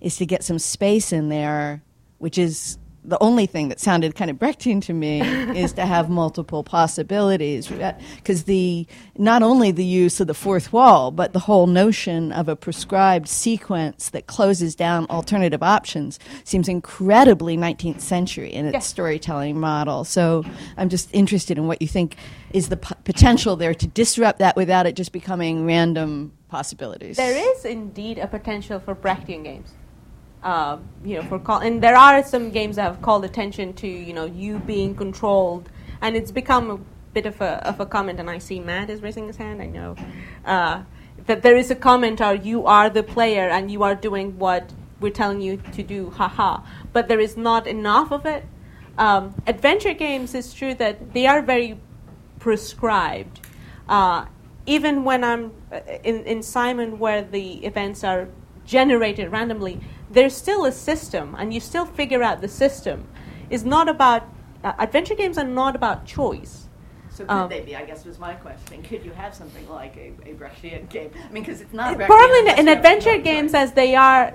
is 0.00 0.16
to 0.16 0.26
get 0.26 0.44
some 0.44 0.58
space 0.58 1.12
in 1.12 1.28
there, 1.28 1.82
which 2.18 2.38
is 2.38 2.78
the 3.08 3.20
only 3.22 3.46
thing 3.46 3.68
that 3.70 3.80
sounded 3.80 4.14
kind 4.14 4.30
of 4.30 4.36
Brechtian 4.36 4.82
to 4.82 4.92
me 4.92 5.20
is 5.58 5.72
to 5.72 5.86
have 5.86 6.10
multiple 6.10 6.62
possibilities 6.62 7.68
because 8.16 8.44
the 8.44 8.86
not 9.16 9.42
only 9.42 9.70
the 9.70 9.84
use 9.84 10.20
of 10.20 10.26
the 10.26 10.34
fourth 10.34 10.72
wall 10.72 11.10
but 11.10 11.32
the 11.32 11.38
whole 11.40 11.66
notion 11.66 12.30
of 12.32 12.48
a 12.48 12.54
prescribed 12.56 13.26
sequence 13.28 14.10
that 14.10 14.26
closes 14.26 14.74
down 14.74 15.06
alternative 15.08 15.62
options 15.62 16.18
seems 16.44 16.68
incredibly 16.68 17.56
19th 17.56 18.00
century 18.00 18.52
in 18.52 18.66
its 18.66 18.74
Yes. 18.74 18.86
storytelling 18.86 19.58
model 19.58 20.04
so 20.04 20.44
i'm 20.76 20.88
just 20.88 21.08
interested 21.14 21.56
in 21.58 21.66
what 21.66 21.80
you 21.80 21.88
think 21.88 22.16
is 22.52 22.68
the 22.68 22.76
p- 22.76 22.94
potential 23.04 23.56
there 23.56 23.74
to 23.74 23.86
disrupt 23.86 24.38
that 24.38 24.54
without 24.56 24.86
it 24.86 24.94
just 24.96 25.12
becoming 25.12 25.64
random 25.64 26.32
possibilities 26.48 27.16
There 27.16 27.36
is 27.56 27.64
indeed 27.64 28.18
a 28.18 28.26
potential 28.26 28.80
for 28.80 28.94
Brechtian 28.94 29.44
games. 29.44 29.70
Uh, 30.48 30.78
you 31.04 31.14
know, 31.16 31.22
for 31.28 31.38
call, 31.38 31.58
and 31.58 31.82
there 31.82 31.94
are 31.94 32.24
some 32.24 32.48
games 32.50 32.76
that 32.76 32.84
have 32.84 33.02
called 33.02 33.22
attention 33.22 33.74
to 33.74 33.86
you 33.86 34.14
know 34.14 34.24
you 34.24 34.58
being 34.60 34.94
controlled, 34.94 35.68
and 36.00 36.16
it's 36.16 36.30
become 36.30 36.70
a 36.70 36.78
bit 37.12 37.26
of 37.26 37.38
a 37.42 37.52
of 37.68 37.80
a 37.80 37.84
comment. 37.84 38.18
And 38.18 38.30
I 38.30 38.38
see 38.38 38.58
Matt 38.58 38.88
is 38.88 39.02
raising 39.02 39.26
his 39.26 39.36
hand. 39.36 39.60
I 39.60 39.66
know 39.66 39.94
uh, 40.46 40.84
that 41.26 41.42
there 41.42 41.54
is 41.54 41.70
a 41.70 41.74
comment, 41.74 42.22
"Are 42.22 42.34
you 42.34 42.64
are 42.64 42.88
the 42.88 43.02
player 43.02 43.46
and 43.56 43.70
you 43.70 43.82
are 43.82 43.94
doing 43.94 44.38
what 44.38 44.72
we're 45.00 45.18
telling 45.22 45.42
you 45.42 45.58
to 45.72 45.82
do. 45.82 46.08
Haha, 46.10 46.62
but 46.94 47.08
there 47.08 47.20
is 47.20 47.36
not 47.36 47.66
enough 47.66 48.10
of 48.10 48.24
it. 48.24 48.46
Um, 48.96 49.34
adventure 49.46 49.92
games 49.92 50.34
is 50.34 50.54
true 50.54 50.74
that 50.76 51.12
they 51.12 51.26
are 51.26 51.42
very 51.42 51.78
prescribed. 52.38 53.40
Uh, 53.86 54.24
even 54.64 55.04
when 55.04 55.24
I'm 55.24 55.52
uh, 55.70 55.80
in, 56.02 56.24
in 56.24 56.38
Symon, 56.38 56.96
where 56.96 57.22
the 57.22 57.64
events 57.66 58.02
are 58.02 58.28
generated 58.64 59.30
randomly, 59.32 59.80
there's 60.10 60.36
still 60.36 60.64
a 60.64 60.72
system, 60.72 61.34
and 61.38 61.52
you 61.52 61.60
still 61.60 61.86
figure 61.86 62.22
out 62.22 62.40
the 62.40 62.48
system. 62.48 63.06
It's 63.50 63.64
not 63.64 63.88
about 63.88 64.22
uh, 64.64 64.72
adventure 64.78 65.14
games 65.14 65.38
are 65.38 65.44
not 65.44 65.76
about 65.76 66.06
choice. 66.06 66.66
So 67.10 67.24
could 67.24 67.30
Um, 67.30 67.48
they 67.48 67.60
be? 67.60 67.74
I 67.74 67.84
guess 67.84 68.04
was 68.04 68.18
my 68.18 68.34
question. 68.34 68.82
Could 68.82 69.04
you 69.04 69.12
have 69.12 69.34
something 69.34 69.68
like 69.68 69.96
a, 69.96 70.12
a 70.30 70.34
Brechtian 70.34 70.88
game? 70.88 71.10
I 71.16 71.32
mean, 71.32 71.42
because 71.42 71.60
it's 71.60 71.72
not 71.72 71.96
Brechtian 71.96 72.06
Probably 72.06 72.60
in 72.60 72.68
adventure 72.68 73.18
games, 73.18 73.54
as 73.54 73.72
they 73.72 73.96
are, 73.96 74.34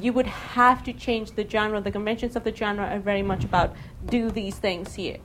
you 0.00 0.12
would 0.12 0.26
have 0.26 0.82
to 0.84 0.92
change 0.92 1.32
the 1.32 1.48
genre. 1.48 1.80
The 1.80 1.92
conventions 1.92 2.34
of 2.34 2.42
the 2.42 2.54
genre 2.54 2.86
are 2.86 2.98
very 2.98 3.22
much 3.22 3.44
about 3.44 3.76
do 4.04 4.30
these 4.30 4.56
things 4.56 4.94
here. 4.94 5.18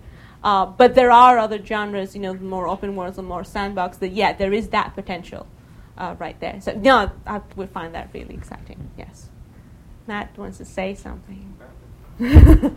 Uh, 0.44 0.68
but 0.68 0.94
there 0.94 1.12
are 1.12 1.40
other 1.40 1.64
genres, 1.64 2.16
you 2.16 2.22
know, 2.22 2.34
more 2.36 2.68
open 2.68 2.96
worlds 2.96 3.18
and 3.18 3.28
more 3.28 3.44
sandbox. 3.44 3.98
That 3.98 4.12
yeah, 4.12 4.34
there 4.34 4.54
is 4.54 4.70
that 4.70 4.94
potential 4.94 5.48
uh, 5.98 6.16
right 6.20 6.40
there. 6.40 6.62
So 6.62 6.74
no, 6.74 7.10
I 7.26 7.42
would 7.56 7.72
find 7.72 7.96
that 7.96 8.10
really 8.14 8.36
exciting. 8.36 8.90
Yes, 8.98 9.30
Matt 10.08 10.38
wants 10.38 10.58
to 10.58 10.66
say 10.66 10.96
something. 10.96 11.56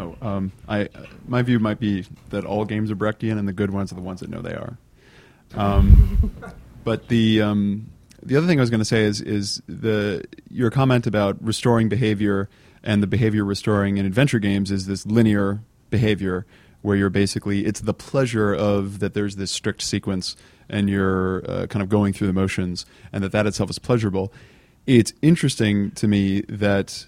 Oh, 0.00 0.16
um, 0.22 0.52
I 0.68 0.88
my 1.26 1.42
view 1.42 1.58
might 1.58 1.78
be 1.78 2.06
that 2.30 2.44
all 2.44 2.64
games 2.64 2.90
are 2.90 2.96
Brechtian, 2.96 3.38
and 3.38 3.46
the 3.46 3.52
good 3.52 3.70
ones 3.70 3.92
are 3.92 3.96
the 3.96 4.00
ones 4.00 4.20
that 4.20 4.30
know 4.30 4.40
they 4.40 4.54
are. 4.54 4.78
Um, 5.54 6.32
but 6.84 7.08
the 7.08 7.42
um, 7.42 7.90
the 8.22 8.36
other 8.36 8.46
thing 8.46 8.58
I 8.58 8.62
was 8.62 8.70
going 8.70 8.80
to 8.80 8.84
say 8.84 9.02
is 9.02 9.20
is 9.20 9.62
the 9.66 10.24
your 10.48 10.70
comment 10.70 11.06
about 11.06 11.42
restoring 11.42 11.88
behavior 11.88 12.48
and 12.82 13.02
the 13.02 13.06
behavior 13.06 13.44
restoring 13.44 13.98
in 13.98 14.06
adventure 14.06 14.38
games 14.38 14.70
is 14.70 14.86
this 14.86 15.04
linear 15.04 15.60
behavior 15.90 16.46
where 16.82 16.96
you're 16.96 17.10
basically 17.10 17.66
it's 17.66 17.80
the 17.80 17.92
pleasure 17.92 18.54
of 18.54 19.00
that 19.00 19.12
there's 19.12 19.36
this 19.36 19.50
strict 19.50 19.82
sequence 19.82 20.34
and 20.68 20.88
you're 20.88 21.44
uh, 21.50 21.66
kind 21.66 21.82
of 21.82 21.88
going 21.88 22.12
through 22.12 22.26
the 22.26 22.32
motions 22.32 22.86
and 23.12 23.22
that 23.22 23.32
that 23.32 23.46
itself 23.46 23.68
is 23.68 23.78
pleasurable. 23.78 24.32
It's 24.98 25.12
interesting 25.22 25.92
to 25.92 26.08
me 26.08 26.40
that 26.48 27.06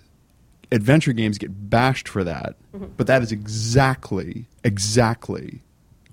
adventure 0.70 1.12
games 1.12 1.36
get 1.36 1.68
bashed 1.68 2.06
for 2.08 2.22
that, 2.22 2.54
but 2.96 3.08
that 3.08 3.22
is 3.22 3.32
exactly 3.32 4.46
exactly 4.62 5.62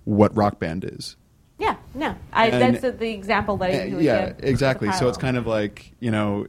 what 0.03 0.35
Rock 0.35 0.57
Band 0.57 0.83
is. 0.83 1.15
Yeah, 1.59 1.75
no, 1.93 2.15
I, 2.33 2.47
And- 2.47 2.75
that's 2.75 2.97
the, 2.97 3.11
example 3.11 3.57
that 3.57 3.69
I 3.69 3.83
usually 3.83 4.05
yeah, 4.05 4.31
give 4.31 4.45
exactly. 4.45 4.91
So 4.93 5.09
it's 5.09 5.19
kind 5.19 5.37
of 5.37 5.45
like 5.45 5.91
you 5.99 6.09
know, 6.09 6.47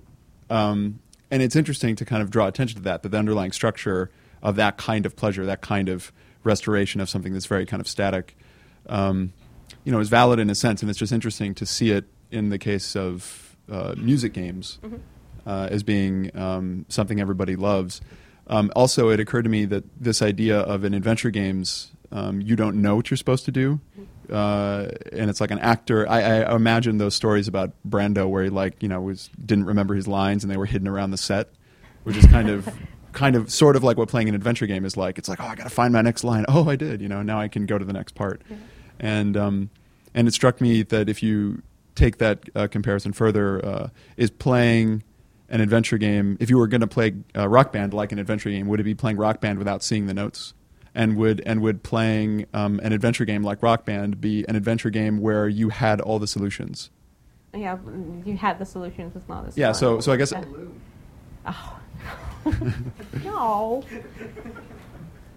um, 0.49 1.01
and 1.31 1.43
it's 1.43 1.55
interesting 1.55 1.97
to 1.97 2.07
kind 2.07 2.23
of 2.23 2.31
draw 2.31 2.47
attention 2.47 2.79
to 2.79 2.83
that, 2.85 3.03
that 3.03 3.11
the 3.11 3.19
underlying 3.19 3.53
structure 3.53 4.11
of 4.43 4.57
that 4.57 4.79
kind 4.79 5.05
of 5.05 5.17
pleasure, 5.17 5.45
that 5.45 5.61
kind 5.61 5.91
of 5.91 6.13
restoration 6.45 6.99
of 6.99 7.11
something 7.11 7.35
that's 7.35 7.45
very 7.45 7.67
kind 7.67 7.83
of 7.83 7.87
static, 7.87 8.39
um, 8.89 9.35
you 9.85 9.93
know, 9.93 10.01
is 10.01 10.09
valid 10.09 10.39
in 10.39 10.49
a 10.49 10.55
sense, 10.55 10.81
and 10.81 10.89
it's 10.89 10.99
just 10.99 11.13
interesting 11.13 11.55
to 11.57 11.67
see 11.67 11.91
it 11.91 12.07
in 12.31 12.49
the 12.49 12.59
case 12.59 12.97
of 12.97 13.50
uh, 13.71 13.95
music 13.97 14.33
games 14.33 14.79
Mm-hmm. 14.83 14.97
uh, 15.47 15.69
as 15.71 15.83
being 15.83 16.37
um, 16.37 16.85
something 16.89 17.21
everybody 17.21 17.57
loves. 17.57 18.01
Um, 18.47 18.71
also, 18.75 19.11
it 19.11 19.21
occurred 19.21 19.43
to 19.45 19.51
me 19.51 19.65
that 19.67 19.85
this 20.01 20.21
idea 20.23 20.59
of 20.59 20.83
an 20.85 20.93
adventure 20.95 21.31
games, 21.31 21.93
um, 22.11 22.41
you 22.41 22.57
don't 22.57 22.83
know 22.83 22.97
what 22.97 23.11
you're 23.11 23.17
supposed 23.17 23.45
to 23.45 23.53
do, 23.53 23.79
uh, 24.31 24.89
and 25.13 25.31
it's 25.31 25.41
like 25.41 25.51
an 25.53 25.61
actor. 25.61 26.09
I, 26.09 26.43
I 26.43 26.55
imagine 26.57 26.99
those 26.99 27.15
stories 27.15 27.47
about 27.49 27.71
Brando, 27.89 28.29
where 28.29 28.43
he 28.45 28.51
like 28.51 28.83
you 28.83 28.89
know 28.89 29.01
was 29.01 29.31
didn't 29.45 29.67
remember 29.67 29.95
his 29.95 30.09
lines 30.09 30.43
and 30.45 30.51
they 30.51 30.57
were 30.57 30.67
hidden 30.67 30.89
around 30.89 31.13
the 31.13 31.17
set, 31.19 31.51
which 32.05 32.17
is 32.17 32.27
kind 32.27 32.49
of. 32.51 32.69
Kind 33.13 33.35
of, 33.35 33.51
sort 33.51 33.75
of 33.75 33.83
like 33.83 33.97
what 33.97 34.09
playing 34.09 34.29
an 34.29 34.37
adventure 34.37 34.69
game 34.69 34.85
is 34.85 34.97
like. 34.97 35.19
It's 35.19 35.29
like, 35.29 35.41
oh, 35.41 35.45
I 35.45 35.57
got 35.57 35.65
to 35.65 35.69
find 35.69 35.93
my 35.93 36.01
next 36.01 36.23
line. 36.23 36.45
Oh, 36.47 36.69
I 36.71 36.77
did. 36.77 37.01
You 37.01 37.09
know, 37.09 37.23
now 37.23 37.41
I 37.41 37.49
can 37.49 37.67
go 37.67 37.77
to 37.77 37.85
the 37.85 37.93
next 37.93 38.15
part. 38.15 38.41
And 39.01 39.37
um, 39.37 39.71
and 40.15 40.29
it 40.29 40.31
struck 40.33 40.61
me 40.61 40.85
that 40.85 41.09
if 41.09 41.21
you 41.21 41.61
take 42.01 42.19
that 42.19 42.49
uh, 42.55 42.67
comparison 42.67 43.13
further, 43.13 43.65
uh, 43.65 43.89
is 44.17 44.31
playing 44.31 45.03
an 45.49 45.61
adventure 45.61 45.99
game. 45.99 46.37
If 46.41 46.49
you 46.51 46.59
were 46.59 46.67
going 46.67 46.81
to 46.81 46.87
play 46.87 47.15
uh, 47.37 47.49
Rock 47.49 47.73
Band 47.73 47.93
like 47.95 48.11
an 48.13 48.19
adventure 48.19 48.51
game, 48.51 48.67
would 48.69 48.81
it 48.81 48.85
be 48.85 48.95
playing 48.95 49.17
Rock 49.17 49.41
Band 49.41 49.59
without 49.59 49.83
seeing 49.83 50.07
the 50.07 50.15
notes? 50.15 50.55
And 50.95 51.17
would 51.17 51.41
and 51.47 51.63
would 51.63 51.85
playing 51.85 52.47
um, 52.53 52.81
an 52.83 52.93
adventure 52.93 53.25
game 53.25 53.45
like 53.45 53.63
Rock 53.63 53.85
Band 53.85 54.21
be 54.21 54.45
an 54.49 54.57
adventure 54.57 54.91
game 54.91 55.21
where 55.21 55.47
you 55.49 55.69
had 55.69 56.01
all 56.01 56.19
the 56.19 56.27
solutions? 56.27 56.91
yeah, 57.55 57.77
you 58.25 58.37
had 58.37 58.59
the 58.59 58.65
solutions. 58.67 59.15
It's 59.15 59.29
not 59.29 59.47
as 59.47 59.57
Yeah. 59.57 59.69
fun. 59.69 59.75
So 59.75 60.01
so 60.01 60.13
I 60.13 60.17
guess. 60.17 60.33
Oh. 61.47 61.81
no. 63.25 63.85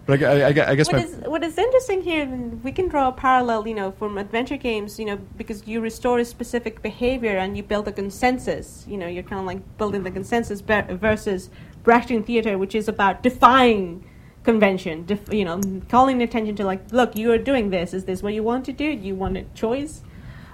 But 0.06 0.22
I, 0.22 0.42
I, 0.42 0.48
I 0.48 0.74
guess 0.74 0.92
What 0.92 1.02
is, 1.02 1.16
what 1.24 1.42
is 1.42 1.56
interesting 1.56 2.02
here, 2.02 2.26
we 2.62 2.72
can 2.72 2.88
draw 2.88 3.08
a 3.08 3.12
parallel, 3.12 3.66
you 3.66 3.74
know, 3.74 3.90
from 3.92 4.18
adventure 4.18 4.58
games, 4.58 4.98
you 4.98 5.06
know, 5.06 5.16
because 5.16 5.66
you 5.66 5.80
restore 5.80 6.18
a 6.18 6.24
specific 6.24 6.82
behavior 6.82 7.38
and 7.38 7.56
you 7.56 7.62
build 7.62 7.88
a 7.88 7.92
consensus. 7.92 8.84
You 8.86 8.98
know, 8.98 9.06
you're 9.06 9.22
kind 9.22 9.40
of 9.40 9.46
like 9.46 9.78
building 9.78 10.02
the 10.02 10.10
consensus 10.10 10.60
versus 10.60 11.48
Brechtian 11.82 12.24
theater, 12.26 12.58
which 12.58 12.74
is 12.74 12.86
about 12.86 13.22
defying 13.22 14.04
convention, 14.42 15.06
def- 15.06 15.32
you 15.32 15.44
know, 15.44 15.58
calling 15.88 16.22
attention 16.22 16.54
to 16.56 16.64
like, 16.64 16.92
look, 16.92 17.16
you 17.16 17.32
are 17.32 17.38
doing 17.38 17.70
this. 17.70 17.94
Is 17.94 18.04
this 18.04 18.22
what 18.22 18.34
you 18.34 18.42
want 18.42 18.66
to 18.66 18.72
do? 18.72 18.94
Do 18.94 19.06
you 19.06 19.14
want 19.14 19.38
a 19.38 19.44
choice? 19.54 20.02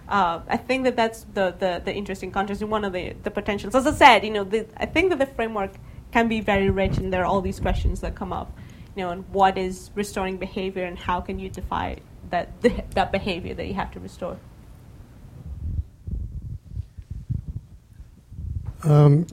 Uh, 0.09 0.40
I 0.48 0.59
think 0.59 0.85
that 0.85 0.94
that's 0.94 1.24
the, 1.35 1.55
the, 1.59 1.82
the 1.85 1.93
interesting 1.93 2.31
contrast 2.31 2.62
and 2.62 2.70
one 2.70 2.85
of 2.85 2.93
the, 2.93 3.14
the 3.24 3.31
potentials. 3.32 3.74
As 3.74 3.86
I 3.86 3.93
said, 3.93 4.24
you 4.24 4.31
know, 4.31 4.44
the, 4.44 4.66
I 4.77 4.86
think 4.86 5.10
that 5.10 5.18
the 5.18 5.27
framework 5.27 5.72
can 6.12 6.28
be 6.28 6.40
very 6.40 6.70
rich 6.70 6.98
and 6.98 7.12
there 7.12 7.22
are 7.22 7.27
all 7.27 7.40
these 7.40 7.59
questions 7.59 8.01
that 8.01 8.14
come 8.14 8.32
up 8.32 8.56
you 8.97 9.05
know, 9.05 9.11
and 9.11 9.29
what 9.31 9.57
is 9.57 9.91
restoring 9.95 10.37
behavior 10.37 10.85
and 10.85 10.99
how 10.99 11.21
can 11.21 11.39
you 11.39 11.49
define 11.49 12.01
that 12.31 12.49
that 12.95 13.12
behavior 13.12 13.55
that 13.55 13.67
you 13.67 13.75
have 13.75 13.91
to 13.93 14.01
restore? 14.01 14.39
Um, 18.83 19.27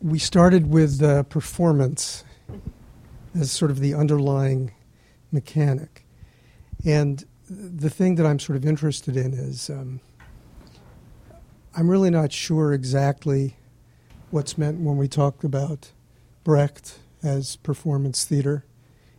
we 0.00 0.18
started 0.18 0.68
with 0.68 1.00
uh, 1.02 1.22
performance 1.24 2.24
as 3.38 3.52
sort 3.52 3.70
of 3.70 3.78
the 3.78 3.94
underlying 3.94 4.72
mechanic. 5.30 6.04
And 6.84 7.24
the 7.48 7.88
thing 7.88 8.16
that 8.16 8.26
I'm 8.26 8.38
sort 8.38 8.56
of 8.56 8.66
interested 8.66 9.16
in 9.16 9.32
is 9.32 9.70
um, 9.70 10.00
I'm 11.76 11.88
really 11.88 12.10
not 12.10 12.32
sure 12.32 12.72
exactly 12.72 13.56
what's 14.32 14.56
meant 14.56 14.80
when 14.80 14.96
we 14.96 15.08
talk 15.08 15.44
about 15.44 15.92
Brecht 16.44 16.98
as 17.22 17.56
performance 17.56 18.24
theater 18.24 18.64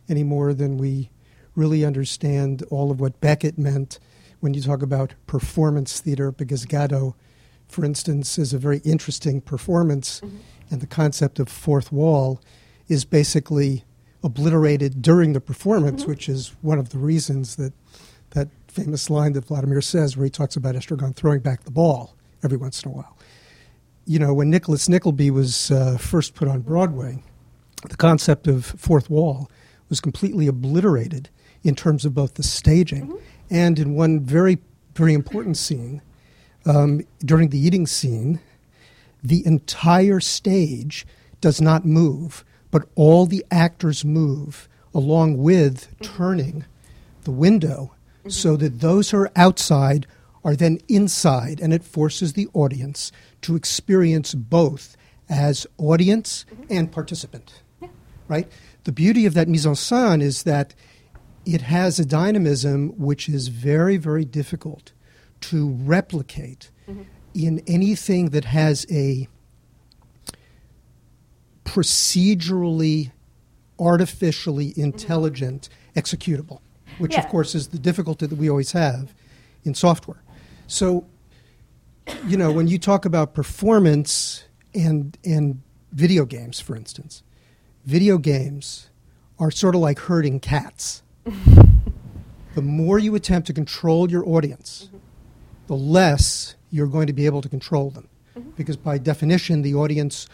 any 0.08 0.22
more 0.22 0.52
than 0.52 0.76
we 0.76 1.10
really 1.54 1.84
understand 1.84 2.62
all 2.70 2.90
of 2.90 3.00
what 3.00 3.20
Beckett 3.20 3.56
meant 3.56 3.98
when 4.40 4.52
you 4.54 4.60
talk 4.60 4.82
about 4.82 5.14
performance 5.26 6.00
theater, 6.00 6.30
because 6.30 6.66
Godot, 6.66 7.14
for 7.68 7.84
instance, 7.84 8.38
is 8.38 8.52
a 8.52 8.58
very 8.58 8.78
interesting 8.78 9.40
performance, 9.40 10.20
mm-hmm. 10.20 10.36
and 10.70 10.80
the 10.82 10.86
concept 10.86 11.38
of 11.38 11.48
fourth 11.48 11.90
wall 11.90 12.40
is 12.88 13.04
basically 13.04 13.84
obliterated 14.22 15.00
during 15.00 15.32
the 15.32 15.40
performance, 15.40 16.02
mm-hmm. 16.02 16.10
which 16.10 16.28
is 16.28 16.54
one 16.60 16.78
of 16.78 16.90
the 16.90 16.98
reasons 16.98 17.56
that 17.56 17.72
that 18.30 18.48
famous 18.66 19.08
line 19.08 19.32
that 19.34 19.44
Vladimir 19.44 19.80
says, 19.80 20.16
where 20.16 20.24
he 20.24 20.30
talks 20.30 20.56
about 20.56 20.74
Estragon 20.74 21.14
throwing 21.14 21.38
back 21.38 21.62
the 21.62 21.70
ball 21.70 22.16
every 22.42 22.58
once 22.58 22.82
in 22.82 22.90
a 22.90 22.94
while. 22.94 23.16
You 24.06 24.18
know, 24.18 24.34
when 24.34 24.50
Nicholas 24.50 24.88
Nickleby 24.88 25.30
was 25.30 25.70
uh, 25.70 25.96
first 25.98 26.34
put 26.34 26.48
on 26.48 26.60
Broadway, 26.60 27.22
the 27.88 27.96
concept 27.96 28.46
of 28.46 28.64
fourth 28.64 29.08
wall 29.08 29.50
was 29.88 30.00
completely 30.00 30.46
obliterated 30.46 31.30
in 31.62 31.74
terms 31.74 32.04
of 32.04 32.14
both 32.14 32.34
the 32.34 32.42
staging 32.42 33.18
and 33.50 33.78
in 33.78 33.94
one 33.94 34.20
very, 34.20 34.58
very 34.94 35.14
important 35.14 35.56
scene 35.56 36.02
um, 36.66 37.02
during 37.24 37.50
the 37.50 37.58
eating 37.58 37.86
scene, 37.86 38.40
the 39.22 39.44
entire 39.46 40.20
stage 40.20 41.06
does 41.40 41.60
not 41.60 41.84
move, 41.84 42.44
but 42.70 42.88
all 42.94 43.26
the 43.26 43.44
actors 43.50 44.04
move 44.04 44.68
along 44.94 45.38
with 45.38 45.88
turning 46.00 46.64
the 47.24 47.30
window 47.30 47.92
so 48.28 48.56
that 48.56 48.80
those 48.80 49.10
who 49.10 49.18
are 49.18 49.30
outside 49.36 50.06
are 50.44 50.54
then 50.54 50.78
inside, 50.88 51.60
and 51.60 51.72
it 51.72 51.82
forces 51.82 52.34
the 52.34 52.48
audience 52.52 53.10
to 53.42 53.56
experience 53.56 54.34
both 54.34 54.96
as 55.28 55.66
audience 55.78 56.44
mm-hmm. 56.52 56.64
and 56.70 56.92
participant. 56.92 57.62
Right? 58.28 58.50
The 58.84 58.92
beauty 58.92 59.26
of 59.26 59.34
that 59.34 59.48
mise 59.48 59.66
en 59.66 59.74
scène 59.74 60.22
is 60.22 60.44
that 60.44 60.74
it 61.44 61.62
has 61.62 61.98
a 61.98 62.04
dynamism 62.06 62.90
which 62.98 63.28
is 63.28 63.48
very, 63.48 63.98
very 63.98 64.24
difficult 64.24 64.92
to 65.42 65.70
replicate 65.70 66.70
mm-hmm. 66.88 67.02
in 67.34 67.62
anything 67.66 68.30
that 68.30 68.46
has 68.46 68.86
a 68.90 69.28
procedurally, 71.64 73.10
artificially 73.78 74.70
mm-hmm. 74.70 74.82
intelligent 74.82 75.68
executable, 75.94 76.60
which 76.98 77.16
of 77.18 77.28
course 77.28 77.54
is 77.54 77.68
the 77.68 77.78
difficulty 77.78 78.26
that 78.26 78.36
we 78.36 78.48
always 78.48 78.72
have 78.72 79.14
in 79.64 79.74
software. 79.74 80.22
So, 80.66 81.06
you 82.26 82.36
know, 82.36 82.52
when 82.52 82.68
you 82.68 82.78
talk 82.78 83.04
about 83.04 83.34
performance 83.34 84.44
and 84.74 85.16
and 85.24 85.62
video 85.92 86.24
games, 86.24 86.60
for 86.60 86.76
instance, 86.76 87.22
video 87.84 88.18
games 88.18 88.90
are 89.38 89.50
sort 89.50 89.74
of 89.74 89.80
like 89.80 89.98
herding 89.98 90.40
cats. 90.40 91.02
the 92.54 92.62
more 92.62 92.98
you 92.98 93.14
attempt 93.14 93.46
to 93.46 93.52
control 93.52 94.10
your 94.10 94.26
audience, 94.28 94.86
mm-hmm. 94.86 94.98
the 95.66 95.74
less 95.74 96.54
you're 96.70 96.86
going 96.86 97.06
to 97.06 97.12
be 97.12 97.26
able 97.26 97.42
to 97.42 97.48
control 97.48 97.90
them. 97.90 98.08
Mm-hmm. 98.36 98.50
Because 98.50 98.76
by 98.76 98.98
definition, 98.98 99.62
the 99.62 99.74
audience 99.74 100.28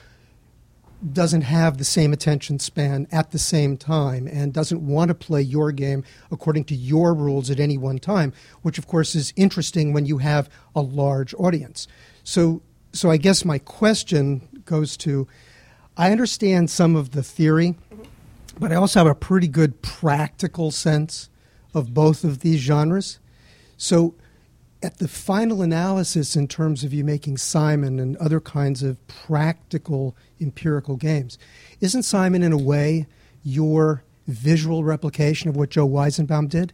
doesn't 1.12 1.42
have 1.42 1.78
the 1.78 1.84
same 1.84 2.12
attention 2.12 2.58
span 2.58 3.06
at 3.10 3.30
the 3.30 3.38
same 3.38 3.76
time 3.76 4.26
and 4.26 4.52
doesn't 4.52 4.86
want 4.86 5.08
to 5.08 5.14
play 5.14 5.40
your 5.40 5.72
game 5.72 6.04
according 6.30 6.64
to 6.64 6.74
your 6.74 7.14
rules 7.14 7.50
at 7.50 7.58
any 7.58 7.78
one 7.78 7.98
time, 7.98 8.32
which 8.62 8.78
of 8.78 8.86
course 8.86 9.14
is 9.14 9.32
interesting 9.36 9.92
when 9.92 10.06
you 10.06 10.18
have 10.18 10.48
a 10.74 10.80
large 10.80 11.34
audience. 11.34 11.88
So, 12.22 12.62
so 12.92 13.10
I 13.10 13.16
guess 13.16 13.44
my 13.44 13.58
question 13.58 14.62
goes 14.64 14.96
to 14.98 15.26
I 15.96 16.12
understand 16.12 16.70
some 16.70 16.96
of 16.96 17.10
the 17.10 17.22
theory, 17.22 17.76
but 18.58 18.72
I 18.72 18.76
also 18.76 19.00
have 19.00 19.06
a 19.06 19.14
pretty 19.14 19.48
good 19.48 19.82
practical 19.82 20.70
sense 20.70 21.28
of 21.74 21.94
both 21.94 22.24
of 22.24 22.40
these 22.40 22.60
genres. 22.60 23.18
So, 23.76 24.14
at 24.82 24.98
the 24.98 25.08
final 25.08 25.62
analysis, 25.62 26.36
in 26.36 26.48
terms 26.48 26.84
of 26.84 26.94
you 26.94 27.04
making 27.04 27.36
Symon 27.36 28.00
and 28.00 28.16
other 28.16 28.40
kinds 28.40 28.82
of 28.82 29.06
practical 29.06 30.16
empirical 30.40 30.96
games, 30.96 31.38
isn't 31.80 32.02
Symon, 32.02 32.42
in 32.42 32.52
a 32.52 32.58
way, 32.58 33.06
your 33.42 34.04
visual 34.26 34.84
replication 34.84 35.48
of 35.48 35.56
what 35.56 35.70
Joe 35.70 35.88
Weizenbaum 35.88 36.48
did? 36.48 36.72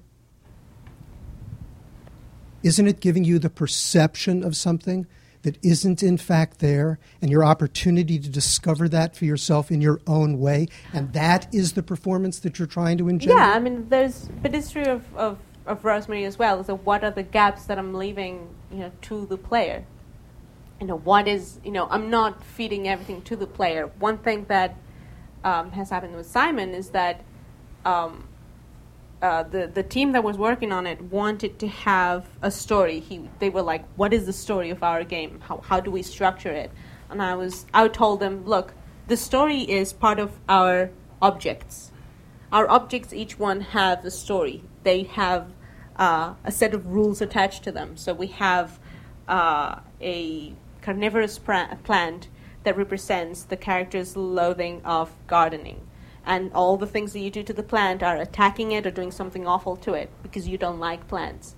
Isn't 2.63 2.87
it 2.87 3.01
giving 3.01 3.25
you 3.25 3.39
the 3.39 3.51
perception 3.51 4.45
of 4.45 4.57
something 4.57 5.07
that 5.43 5.57
isn't 5.63 6.03
in 6.03 6.17
fact 6.17 6.59
there 6.59 6.99
and 7.23 7.31
your 7.31 7.45
opportunity 7.45 8.19
to 8.19 8.29
discover 8.29 8.89
that 8.89 9.17
for 9.17 9.25
yourself 9.25 9.71
in 9.71 9.81
your 9.81 10.01
own 10.07 10.39
way? 10.39 10.67
And 10.93 11.13
that 11.13 11.53
is 11.55 11.75
the 11.75 11.83
performance 11.83 12.41
that 12.41 12.59
you're 12.59 12.67
trying 12.67 12.99
to 12.99 13.09
engender? 13.09 13.37
Yeah, 13.37 13.53
I 13.53 13.59
mean, 13.59 13.89
there's, 13.89 14.29
but 14.43 14.55
it's 14.55 14.71
true 14.71 14.85
of, 14.85 15.17
of, 15.17 15.39
of 15.67 15.85
Rosemary 15.85 16.25
as 16.25 16.39
well. 16.39 16.63
So, 16.65 16.77
what 16.77 17.05
are 17.05 17.11
the 17.11 17.23
gaps 17.23 17.65
that 17.67 17.79
I'm 17.79 17.95
leaving, 17.95 18.49
you 18.71 18.79
know, 18.79 18.93
to 19.03 19.27
the 19.27 19.37
player? 19.37 19.85
You 20.81 20.87
know, 20.87 20.99
what 20.99 21.27
is, 21.27 21.59
you 21.65 21.73
know, 21.73 21.89
I'm 21.91 22.11
not 22.11 22.45
feeding 22.45 22.87
everything 22.89 23.23
to 23.23 23.37
the 23.37 23.47
player. 23.47 23.91
One 23.99 24.19
thing 24.19 24.45
that 24.49 24.77
um, 25.45 25.71
has 25.73 25.91
happened 25.91 26.15
with 26.15 26.27
Symon 26.27 26.75
is 26.75 26.91
that 26.91 27.25
um, 27.85 28.29
uh, 29.23 29.43
the 29.45 29.67
the 29.67 29.83
team 29.83 30.13
that 30.13 30.23
was 30.23 30.37
working 30.37 30.73
on 30.73 30.87
it 30.87 31.01
wanted 31.01 31.59
to 31.61 31.69
have 31.69 32.27
a 32.43 32.51
story. 32.51 33.01
He 33.01 33.29
they 33.39 33.49
were 33.49 33.63
like, 33.63 33.85
"What 33.97 34.13
is 34.13 34.27
the 34.27 34.33
story 34.33 34.71
of 34.71 34.83
our 34.83 35.05
game? 35.05 35.41
How 35.41 35.59
how 35.59 35.81
do 35.81 35.91
we 35.91 36.03
structure 36.03 36.51
it?" 36.51 36.71
And 37.09 37.23
I 37.23 37.35
was 37.35 37.65
I 37.73 37.89
told 37.89 38.21
them, 38.21 38.45
"Look, 38.45 38.75
the 39.07 39.17
story 39.17 39.61
is 39.61 39.93
part 39.93 40.19
of 40.19 40.39
our 40.49 40.91
objects. 41.23 41.93
Our 42.53 42.69
objects, 42.69 43.13
each 43.13 43.39
one, 43.39 43.61
have 43.61 44.05
a 44.05 44.11
story. 44.11 44.63
They 44.83 45.05
have 45.05 45.51
uh, 45.97 46.35
a 46.45 46.53
set 46.53 46.75
of 46.75 46.87
rules 46.87 47.21
attached 47.21 47.65
to 47.65 47.73
them. 47.73 47.97
So 47.97 48.15
we 48.15 48.29
have 48.29 48.79
uh, 49.29 49.81
a 50.01 50.55
carnivorous 50.83 51.39
plant 51.39 52.29
that 52.65 52.77
represents 52.77 53.43
the 53.45 53.57
character's 53.57 54.17
loathing 54.17 54.83
of 54.85 55.15
gardening." 55.27 55.87
and 56.27 56.53
all 56.53 56.77
the 56.77 56.87
things 56.87 57.13
that 57.13 57.21
you 57.21 57.31
do 57.31 57.43
to 57.45 57.53
the 57.53 57.63
plant 57.63 58.03
are 58.03 58.17
attacking 58.17 58.73
it 58.73 58.85
or 58.85 58.91
doing 58.91 59.13
something 59.13 59.47
awful 59.47 59.77
to 59.77 59.95
it 59.95 60.11
because 60.23 60.49
you 60.49 60.59
don't 60.59 60.81
like 60.81 61.07
plants. 61.07 61.55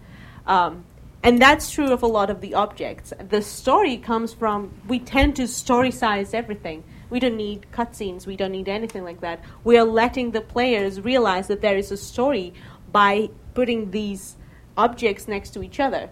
Um, 0.47 0.85
and 1.23 1.41
that's 1.41 1.71
true 1.71 1.91
of 1.91 2.03
a 2.03 2.07
lot 2.07 2.31
of 2.31 2.41
the 2.41 2.55
objects. 2.55 3.13
The 3.19 3.43
story 3.43 3.97
comes 3.97 4.33
from, 4.33 4.81
we 4.87 5.01
tend 5.01 5.37
to 5.37 5.45
storycize 5.45 6.35
everything. 6.35 6.85
We 7.11 7.19
don't 7.19 7.37
need 7.37 7.67
cutscenes, 7.73 8.27
we 8.27 8.37
don't 8.37 8.53
need 8.53 8.69
anything 8.69 9.03
like 9.03 9.23
that. 9.23 9.43
We 9.65 9.79
are 9.79 9.85
letting 9.85 10.31
the 10.31 10.43
players 10.43 11.01
realize 11.01 11.49
that 11.49 11.63
there 11.63 11.77
is 11.77 11.91
a 11.91 11.97
story 11.97 12.53
by 12.93 13.31
putting 13.59 13.91
these 13.91 14.37
objects 14.77 15.27
next 15.27 15.51
to 15.51 15.65
each 15.65 15.81
other. 15.81 16.09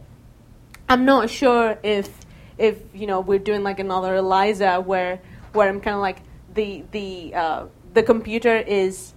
I'm 0.88 1.04
not 1.04 1.30
sure 1.30 1.78
if 1.84 2.08
if 2.58 2.74
you 2.92 3.06
know 3.06 3.20
we're 3.20 3.44
doing 3.50 3.62
like 3.62 3.78
another 3.78 4.16
Eliza 4.16 4.80
where 4.80 5.20
where 5.52 5.68
I'm 5.68 5.80
kind 5.80 5.94
of 5.94 6.02
like 6.08 6.22
the 6.54 6.82
the 6.90 7.34
uh, 7.42 7.66
the 7.94 8.02
computer 8.02 8.56
is 8.56 9.14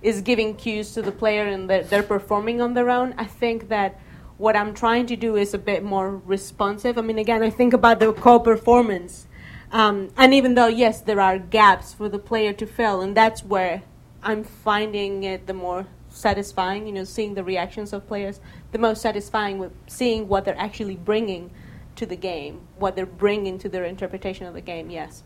is 0.00 0.22
giving 0.22 0.54
cues 0.54 0.94
to 0.94 1.02
the 1.02 1.10
player 1.10 1.44
and 1.44 1.68
they're, 1.68 1.82
they're 1.82 2.08
performing 2.16 2.60
on 2.60 2.74
their 2.74 2.88
own. 2.88 3.14
I 3.18 3.24
think 3.24 3.68
that 3.68 3.98
what 4.38 4.54
I'm 4.54 4.74
trying 4.74 5.06
to 5.06 5.16
do 5.16 5.34
is 5.34 5.52
a 5.52 5.58
bit 5.58 5.82
more 5.82 6.08
responsive. 6.36 6.98
I 6.98 7.02
mean, 7.02 7.18
again, 7.18 7.42
I 7.42 7.50
think 7.50 7.72
about 7.72 7.98
the 7.98 8.12
co-performance, 8.12 9.26
um, 9.72 10.10
and 10.16 10.32
even 10.34 10.54
though 10.54 10.70
yes, 10.84 11.00
there 11.00 11.20
are 11.20 11.36
gaps 11.36 11.94
for 11.94 12.08
the 12.08 12.20
player 12.20 12.52
to 12.52 12.66
fill, 12.78 13.00
and 13.00 13.16
that's 13.16 13.42
where 13.42 13.82
I'm 14.22 14.44
finding 14.44 15.24
it 15.24 15.48
the 15.48 15.54
more 15.54 15.86
satisfying. 16.12 16.86
You 16.86 16.92
know, 16.92 17.04
seeing 17.04 17.34
the 17.34 17.44
reactions 17.44 17.92
of 17.92 18.06
players, 18.06 18.40
the 18.72 18.78
most 18.78 19.02
satisfying 19.02 19.58
with 19.58 19.72
seeing 19.86 20.28
what 20.28 20.44
they're 20.44 20.58
actually 20.58 20.96
bringing 20.96 21.50
to 21.96 22.06
the 22.06 22.16
game, 22.16 22.60
what 22.78 22.96
they're 22.96 23.06
bringing 23.06 23.58
to 23.58 23.68
their 23.68 23.84
interpretation 23.84 24.46
of 24.46 24.54
the 24.54 24.60
game. 24.60 24.90
Yes, 24.90 25.22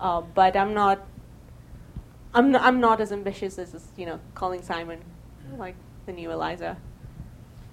uh, 0.00 0.20
but 0.20 0.56
I'm 0.56 0.74
not 0.74 1.06
I'm 2.34 2.52
not, 2.52 2.62
I'm 2.62 2.80
not 2.80 3.00
as 3.00 3.12
ambitious 3.12 3.58
as 3.58 3.88
you 3.96 4.06
know 4.06 4.20
calling 4.34 4.60
Symon 4.60 4.98
like 5.56 5.74
the 6.06 6.12
new 6.12 6.30
Eliza. 6.30 6.76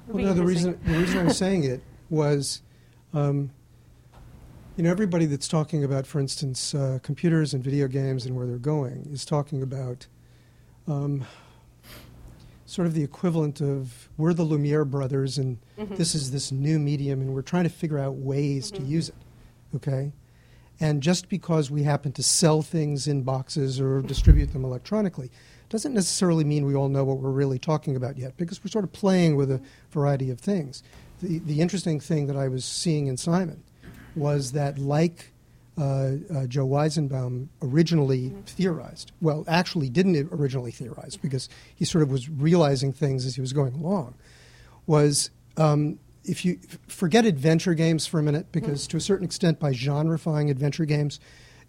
Well, 0.08 0.24
no, 0.24 0.34
the 0.34 0.44
reason 0.44 0.80
the 0.86 0.98
reason 0.98 1.20
I 1.20 1.24
was 1.24 1.38
saying 1.38 1.64
it 1.64 1.82
was, 2.10 2.62
um, 3.14 3.52
you 4.78 4.84
know, 4.84 4.92
everybody 4.92 5.26
that's 5.26 5.48
talking 5.48 5.84
about, 5.84 6.06
for 6.06 6.20
instance, 6.20 6.76
uh, 6.76 7.00
computers 7.02 7.54
and 7.54 7.64
video 7.64 7.88
games 7.88 8.26
and 8.26 8.36
where 8.36 8.46
they're 8.46 8.58
going 8.58 9.10
is 9.12 9.26
talking 9.26 9.62
about 9.62 10.08
um, 10.88 11.26
sort 12.76 12.86
of 12.88 12.94
the 12.94 13.04
equivalent 13.04 13.62
of 13.62 14.10
we're 14.18 14.34
the 14.34 14.44
Lumiere 14.44 14.84
brothers 14.84 15.38
and 15.38 15.58
Mhm. 15.78 15.96
this 15.96 16.14
is 16.14 16.32
this 16.32 16.52
new 16.52 16.78
medium 16.78 17.22
and 17.22 17.34
we're 17.34 17.42
trying 17.42 17.64
to 17.64 17.70
figure 17.70 17.98
out 17.98 18.18
ways 18.18 18.70
to 18.72 18.82
Mhm. 18.82 18.88
use 18.90 19.08
it. 19.10 19.16
Okay. 19.74 20.12
And 20.82 21.02
just 21.02 21.30
because 21.30 21.72
we 21.72 21.84
happen 21.84 22.12
to 22.12 22.22
sell 22.22 22.62
things 22.62 23.08
in 23.08 23.24
boxes 23.24 23.80
or 23.80 24.02
distribute 24.02 24.52
them 24.52 24.66
electronically 24.66 25.32
doesn't 25.70 25.94
necessarily 25.94 26.44
mean 26.44 26.66
we 26.66 26.76
all 26.76 26.90
know 26.90 27.06
what 27.06 27.20
we're 27.22 27.32
really 27.32 27.58
talking 27.58 27.96
about 27.96 28.18
yet 28.18 28.36
because 28.36 28.62
we're 28.62 28.70
sort 28.70 28.84
of 28.84 28.92
playing 28.92 29.38
with 29.38 29.50
a 29.50 29.62
variety 29.92 30.30
of 30.30 30.38
things. 30.42 30.84
The, 31.22 31.40
the 31.40 31.62
interesting 31.62 32.02
thing 32.02 32.28
that 32.28 32.36
I 32.36 32.50
was 32.50 32.66
seeing 32.66 33.08
in 33.08 33.16
Symon 33.16 33.60
was 34.18 34.52
that, 34.52 34.78
like 34.78 35.32
Joe 35.78 36.68
Weizenbaum 36.68 37.50
originally 37.62 38.34
theorized, 38.46 39.12
well, 39.22 39.44
actually 39.48 39.90
didn't 39.90 40.30
originally 40.32 40.72
theorize 40.72 41.18
because 41.18 41.50
he 41.76 41.86
sort 41.86 42.02
of 42.02 42.12
was 42.12 42.30
realizing 42.30 42.94
things 42.94 43.26
as 43.26 43.36
he 43.36 43.42
was 43.42 43.54
going 43.54 43.74
along, 43.74 44.16
was 44.88 45.32
um, 45.58 46.00
if 46.24 46.46
you 46.46 46.60
forget 46.88 47.26
adventure 47.26 47.74
games 47.74 48.08
for 48.08 48.20
a 48.20 48.24
minute, 48.24 48.52
because 48.52 48.88
to 48.88 48.98
a 48.98 49.02
certain 49.02 49.26
extent, 49.26 49.60
by 49.60 49.74
genrefying 49.74 50.50
adventure 50.50 50.86
games, 50.86 51.20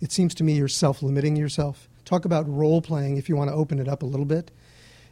it 0.01 0.13
seems 0.13 0.35
to 0.35 0.45
me 0.45 0.55
you're 0.55 0.69
self 0.69 1.03
limiting 1.03 1.37
yourself. 1.37 1.89
Talk 2.05 2.25
about 2.25 2.49
role 2.49 2.81
playing 2.81 3.17
if 3.17 3.29
you 3.29 3.37
want 3.37 3.51
to 3.51 3.57
open 3.57 3.79
it 3.79 3.89
up 3.89 4.03
a 4.03 4.07
little 4.07 4.27
bit. 4.27 4.51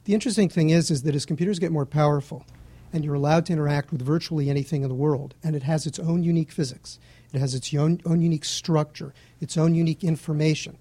The 0.05 0.15
interesting 0.15 0.49
thing 0.49 0.71
is, 0.71 0.91
is 0.91 1.03
that 1.03 1.15
as 1.15 1.27
computers 1.27 1.59
get 1.59 1.73
more 1.73 1.87
powerful 1.87 2.47
and 2.93 3.05
you're 3.05 3.15
allowed 3.15 3.47
to 3.47 3.53
interact 3.53 3.91
with 3.91 4.03
virtually 4.03 4.49
anything 4.49 4.83
in 4.83 4.89
the 4.89 4.95
world, 4.95 5.35
and 5.43 5.57
it 5.57 5.65
has 5.65 5.85
its 5.85 5.99
own 5.99 6.23
unique 6.23 6.53
physics, 6.53 7.01
it 7.37 7.41
has 7.41 7.55
its 7.55 7.73
own, 7.75 8.01
own 8.05 8.21
unique 8.21 8.45
structure, 8.45 9.13
its 9.41 9.57
own 9.57 9.75
unique 9.75 10.05
information. 10.05 10.79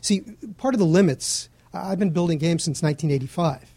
See, 0.00 0.22
part 0.58 0.74
of 0.74 0.78
the 0.78 0.86
limits, 0.86 1.48
I've 1.72 1.98
been 1.98 2.10
building 2.10 2.38
games 2.38 2.64
since 2.64 2.82
1985. 2.82 3.74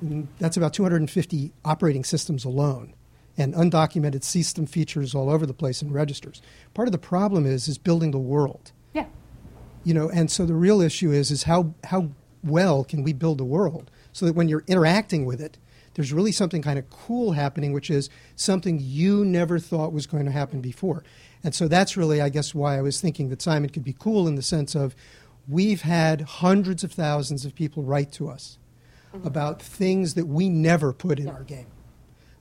And 0.00 0.28
that's 0.38 0.56
about 0.56 0.72
250 0.72 1.52
operating 1.64 2.04
systems 2.04 2.44
alone 2.44 2.94
and 3.36 3.54
undocumented 3.54 4.24
system 4.24 4.66
features 4.66 5.14
all 5.14 5.30
over 5.30 5.46
the 5.46 5.54
place 5.54 5.80
in 5.80 5.92
registers. 5.92 6.42
Part 6.74 6.88
of 6.88 6.92
the 6.92 6.98
problem 6.98 7.46
is 7.46 7.68
is 7.68 7.78
building 7.78 8.10
the 8.10 8.18
world. 8.18 8.72
yeah. 8.92 9.06
You 9.84 9.94
know, 9.94 10.10
and 10.10 10.30
so 10.30 10.44
the 10.44 10.54
real 10.54 10.80
issue 10.80 11.12
is 11.12 11.30
is 11.30 11.44
how 11.44 11.74
how 11.84 12.10
well 12.44 12.84
can 12.84 13.02
we 13.02 13.12
build 13.12 13.38
the 13.38 13.44
world 13.44 13.90
so 14.12 14.26
that 14.26 14.34
when 14.34 14.48
you're 14.48 14.64
interacting 14.66 15.24
with 15.24 15.40
it, 15.40 15.58
there's 15.94 16.12
really 16.12 16.32
something 16.32 16.62
kind 16.62 16.78
of 16.78 16.88
cool 16.90 17.32
happening, 17.32 17.72
which 17.72 17.90
is 17.90 18.10
something 18.36 18.78
you 18.80 19.24
never 19.24 19.58
thought 19.58 19.92
was 19.92 20.06
going 20.06 20.26
to 20.26 20.32
happen 20.32 20.60
before. 20.60 21.02
And 21.44 21.54
so 21.54 21.68
that's 21.68 21.96
really, 21.96 22.20
I 22.20 22.28
guess, 22.28 22.54
why 22.54 22.78
I 22.78 22.82
was 22.82 23.00
thinking 23.00 23.28
that 23.28 23.38
Symon 23.40 23.72
could 23.72 23.84
be 23.84 23.96
cool 23.98 24.26
in 24.26 24.34
the 24.34 24.42
sense 24.42 24.74
of 24.74 24.94
we've 25.46 25.82
had 25.82 26.20
hundreds 26.20 26.84
of 26.84 26.92
thousands 26.92 27.44
of 27.44 27.54
people 27.54 27.82
write 27.82 28.12
to 28.12 28.28
us 28.28 28.58
mm-hmm. 29.14 29.26
about 29.26 29.62
things 29.62 30.14
that 30.14 30.26
we 30.26 30.48
never 30.48 30.92
put 30.92 31.18
in 31.18 31.28
our 31.28 31.44
game. 31.44 31.68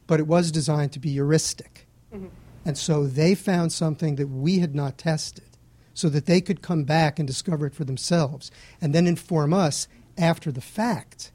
But 0.08 0.20
it 0.20 0.28
was 0.28 0.52
designed 0.52 0.94
to 0.94 1.00
be 1.00 1.12
heuristic. 1.12 1.88
Mm-hmm. 2.14 2.28
And 2.66 2.78
so 2.78 3.08
they 3.08 3.36
found 3.36 3.72
something 3.72 4.16
that 4.16 4.28
we 4.28 4.60
had 4.60 4.76
not 4.76 4.98
tested 4.98 5.58
so 5.94 6.10
that 6.10 6.26
they 6.26 6.42
could 6.42 6.62
come 6.62 6.84
back 6.84 7.18
and 7.18 7.28
discover 7.28 7.66
it 7.66 7.74
for 7.74 7.84
themselves 7.84 8.52
and 8.82 8.94
then 8.94 9.08
inform 9.08 9.54
us 9.54 9.88
after 10.18 10.52
the 10.52 10.62
fact 10.62 11.32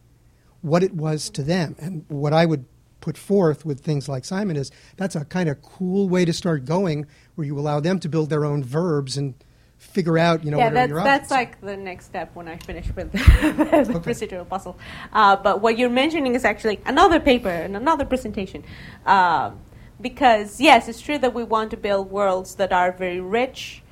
what 0.60 0.82
it 0.82 0.94
was 0.94 1.30
to 1.30 1.42
them. 1.42 1.74
And 1.78 2.04
what 2.08 2.32
I 2.32 2.46
would 2.46 2.66
put 3.02 3.18
forth 3.18 3.66
with 3.66 3.80
things 3.80 4.08
like 4.08 4.22
Symon 4.22 4.56
is 4.56 4.70
that's 4.96 5.14
a 5.14 5.26
kind 5.26 5.50
of 5.50 5.60
cool 5.60 6.08
way 6.08 6.24
to 6.24 6.32
start 6.32 6.64
going 6.64 7.06
where 7.34 7.46
you 7.46 7.58
allow 7.58 7.80
them 7.80 7.98
to 7.98 8.08
build 8.08 8.30
their 8.30 8.46
own 8.46 8.64
verbs 8.64 9.18
and 9.18 9.34
figure 9.76 10.16
out, 10.16 10.44
you 10.44 10.50
know, 10.52 10.58
yeah, 10.58 10.70
what 10.70 10.74
are 10.74 10.94
that's, 10.94 11.28
that's 11.28 11.30
like 11.30 11.60
the 11.60 11.76
next 11.76 12.06
step 12.06 12.34
when 12.34 12.46
I 12.48 12.56
finish 12.56 12.86
with 12.94 13.12
the, 13.12 13.18
the 13.88 13.98
Okay. 13.98 14.12
procedural 14.12 14.48
puzzle. 14.48 14.78
Uh, 15.12 15.36
but 15.36 15.60
what 15.60 15.76
you're 15.76 15.90
mentioning 15.90 16.34
is 16.34 16.44
actually 16.44 16.80
another 16.86 17.18
paper 17.20 17.50
and 17.50 17.76
another 17.76 18.06
presentation. 18.06 18.64
Um 19.04 19.58
because, 20.00 20.60
yes, 20.60 20.88
it's 20.88 21.00
true 21.00 21.18
that 21.18 21.32
we 21.32 21.44
want 21.44 21.70
to 21.70 21.76
build 21.76 22.10
worlds 22.10 22.56
that 22.56 22.72
are 22.72 22.90
very 22.90 23.20
rich, 23.20 23.82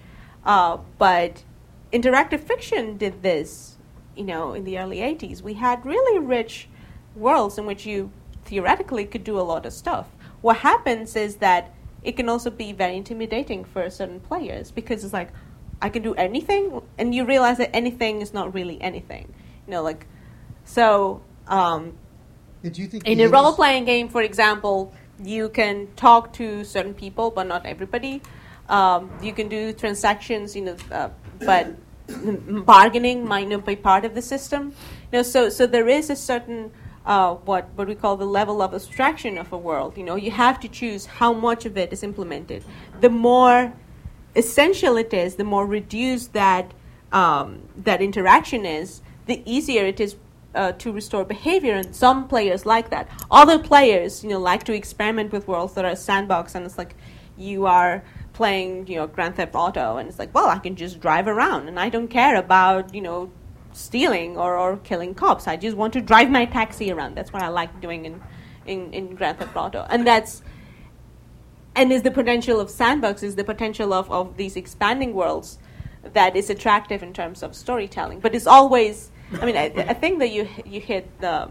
uh, 0.44 0.76
but 0.98 1.44
interactive 1.92 2.40
fiction 2.40 2.96
did 2.96 3.22
this, 3.22 3.76
you 4.16 4.24
know, 4.24 4.52
in 4.52 4.64
the 4.64 4.76
early 4.76 4.98
80s. 4.98 5.40
We 5.40 5.54
had 5.54 5.86
really 5.86 6.18
rich 6.18 6.68
worlds 7.14 7.58
in 7.58 7.66
which 7.66 7.86
you 7.86 8.10
theoretically 8.50 9.04
could 9.06 9.24
do 9.24 9.38
a 9.38 9.46
lot 9.52 9.64
of 9.64 9.72
stuff. 9.72 10.06
What 10.42 10.56
happens 10.58 11.16
is 11.16 11.36
that 11.36 11.72
it 12.02 12.16
can 12.18 12.28
also 12.28 12.50
be 12.50 12.72
very 12.72 12.96
intimidating 12.96 13.64
for 13.64 13.88
certain 13.90 14.20
players 14.20 14.70
because 14.72 15.04
it's 15.04 15.12
like, 15.12 15.30
I 15.80 15.88
can 15.88 16.02
do 16.02 16.14
anything, 16.14 16.82
and 16.98 17.14
you 17.14 17.24
realize 17.24 17.56
that 17.56 17.70
anything 17.74 18.20
is 18.20 18.34
not 18.34 18.52
really 18.52 18.76
anything. 18.82 19.32
You 19.66 19.70
know, 19.72 19.82
like, 19.82 20.06
so 20.64 21.22
um, 21.46 21.96
Did 22.62 22.76
you 22.76 22.86
think 22.86 23.06
in 23.06 23.20
a 23.20 23.28
role 23.28 23.54
playing 23.54 23.86
game, 23.86 24.08
for 24.08 24.20
example, 24.20 24.92
you 25.24 25.48
can 25.48 25.88
talk 25.96 26.32
to 26.34 26.64
certain 26.64 26.94
people, 26.94 27.30
but 27.30 27.46
not 27.46 27.64
everybody. 27.64 28.20
Um, 28.68 29.10
you 29.22 29.32
can 29.32 29.48
do 29.48 29.72
transactions, 29.72 30.54
you 30.54 30.62
know, 30.62 30.76
uh, 30.92 31.08
but 31.40 31.66
bargaining 32.66 33.26
might 33.26 33.48
not 33.48 33.64
be 33.64 33.76
part 33.76 34.04
of 34.04 34.14
the 34.14 34.22
system. 34.22 34.74
You 35.12 35.18
know, 35.18 35.22
so 35.22 35.48
so 35.48 35.66
there 35.66 35.88
is 35.88 36.10
a 36.10 36.16
certain 36.16 36.70
uh, 37.06 37.34
what 37.34 37.68
what 37.74 37.88
we 37.88 37.94
call 37.94 38.16
the 38.16 38.26
level 38.26 38.60
of 38.62 38.74
abstraction 38.74 39.38
of 39.38 39.52
a 39.52 39.58
world. 39.58 39.96
You 39.96 40.04
know, 40.04 40.16
you 40.16 40.30
have 40.30 40.60
to 40.60 40.68
choose 40.68 41.06
how 41.06 41.32
much 41.32 41.64
of 41.64 41.76
it 41.76 41.92
is 41.92 42.02
implemented. 42.02 42.64
The 43.00 43.10
more 43.10 43.72
essential 44.36 44.96
it 44.96 45.12
is, 45.12 45.36
the 45.36 45.44
more 45.44 45.66
reduced 45.66 46.32
that 46.34 46.72
um, 47.12 47.62
that 47.76 48.00
interaction 48.00 48.64
is, 48.64 49.00
the 49.26 49.42
easier 49.44 49.84
it 49.84 50.00
is 50.00 50.16
uh, 50.54 50.72
to 50.72 50.92
restore 50.92 51.24
behavior. 51.24 51.74
And 51.74 51.94
some 51.94 52.28
players 52.28 52.66
like 52.66 52.90
that. 52.90 53.08
Other 53.30 53.58
players, 53.58 54.22
you 54.22 54.30
know, 54.30 54.38
like 54.38 54.64
to 54.64 54.74
experiment 54.74 55.32
with 55.32 55.48
worlds 55.48 55.74
that 55.74 55.84
are 55.84 55.96
sandbox, 55.96 56.54
and 56.54 56.66
it's 56.66 56.78
like 56.78 56.94
you 57.36 57.66
are 57.66 58.04
playing, 58.32 58.86
you 58.86 58.96
know, 58.96 59.06
Grand 59.06 59.36
Theft 59.36 59.54
Auto, 59.54 59.96
and 59.96 60.08
it's 60.08 60.18
like, 60.18 60.34
well, 60.34 60.46
I 60.46 60.58
can 60.58 60.76
just 60.76 61.00
drive 61.00 61.26
around, 61.26 61.68
and 61.68 61.78
I 61.80 61.88
don't 61.88 62.08
care 62.08 62.36
about, 62.36 62.94
you 62.94 63.00
know, 63.00 63.30
stealing 63.72 64.36
or, 64.36 64.56
or 64.56 64.76
killing 64.78 65.14
cops. 65.14 65.46
I 65.46 65.56
just 65.56 65.76
want 65.76 65.92
to 65.94 66.00
drive 66.00 66.30
my 66.30 66.44
taxi 66.44 66.92
around. 66.92 67.14
That's 67.14 67.32
what 67.32 67.42
I 67.42 67.48
like 67.48 67.80
doing 67.80 68.04
in, 68.04 68.22
in, 68.66 68.92
in 68.92 69.14
Grand 69.14 69.38
Theft 69.38 69.56
Auto, 69.56 69.86
and 69.88 70.06
that's 70.06 70.42
and 71.74 71.92
is 71.92 72.02
the 72.02 72.10
potential 72.10 72.60
of 72.60 72.68
sandbox 72.70 73.22
is 73.22 73.36
the 73.36 73.44
potential 73.44 73.92
of, 73.92 74.10
of 74.10 74.36
these 74.36 74.56
expanding 74.56 75.14
worlds 75.14 75.58
that 76.12 76.34
is 76.34 76.50
attractive 76.50 77.02
in 77.02 77.12
terms 77.12 77.42
of 77.42 77.54
storytelling 77.54 78.20
but 78.20 78.34
it's 78.34 78.46
always 78.46 79.10
i 79.40 79.46
mean 79.46 79.56
i, 79.56 79.66
I 79.88 79.94
think 79.94 80.18
that 80.18 80.30
you 80.30 80.48
you 80.64 80.80
hit 80.80 81.08
the 81.20 81.48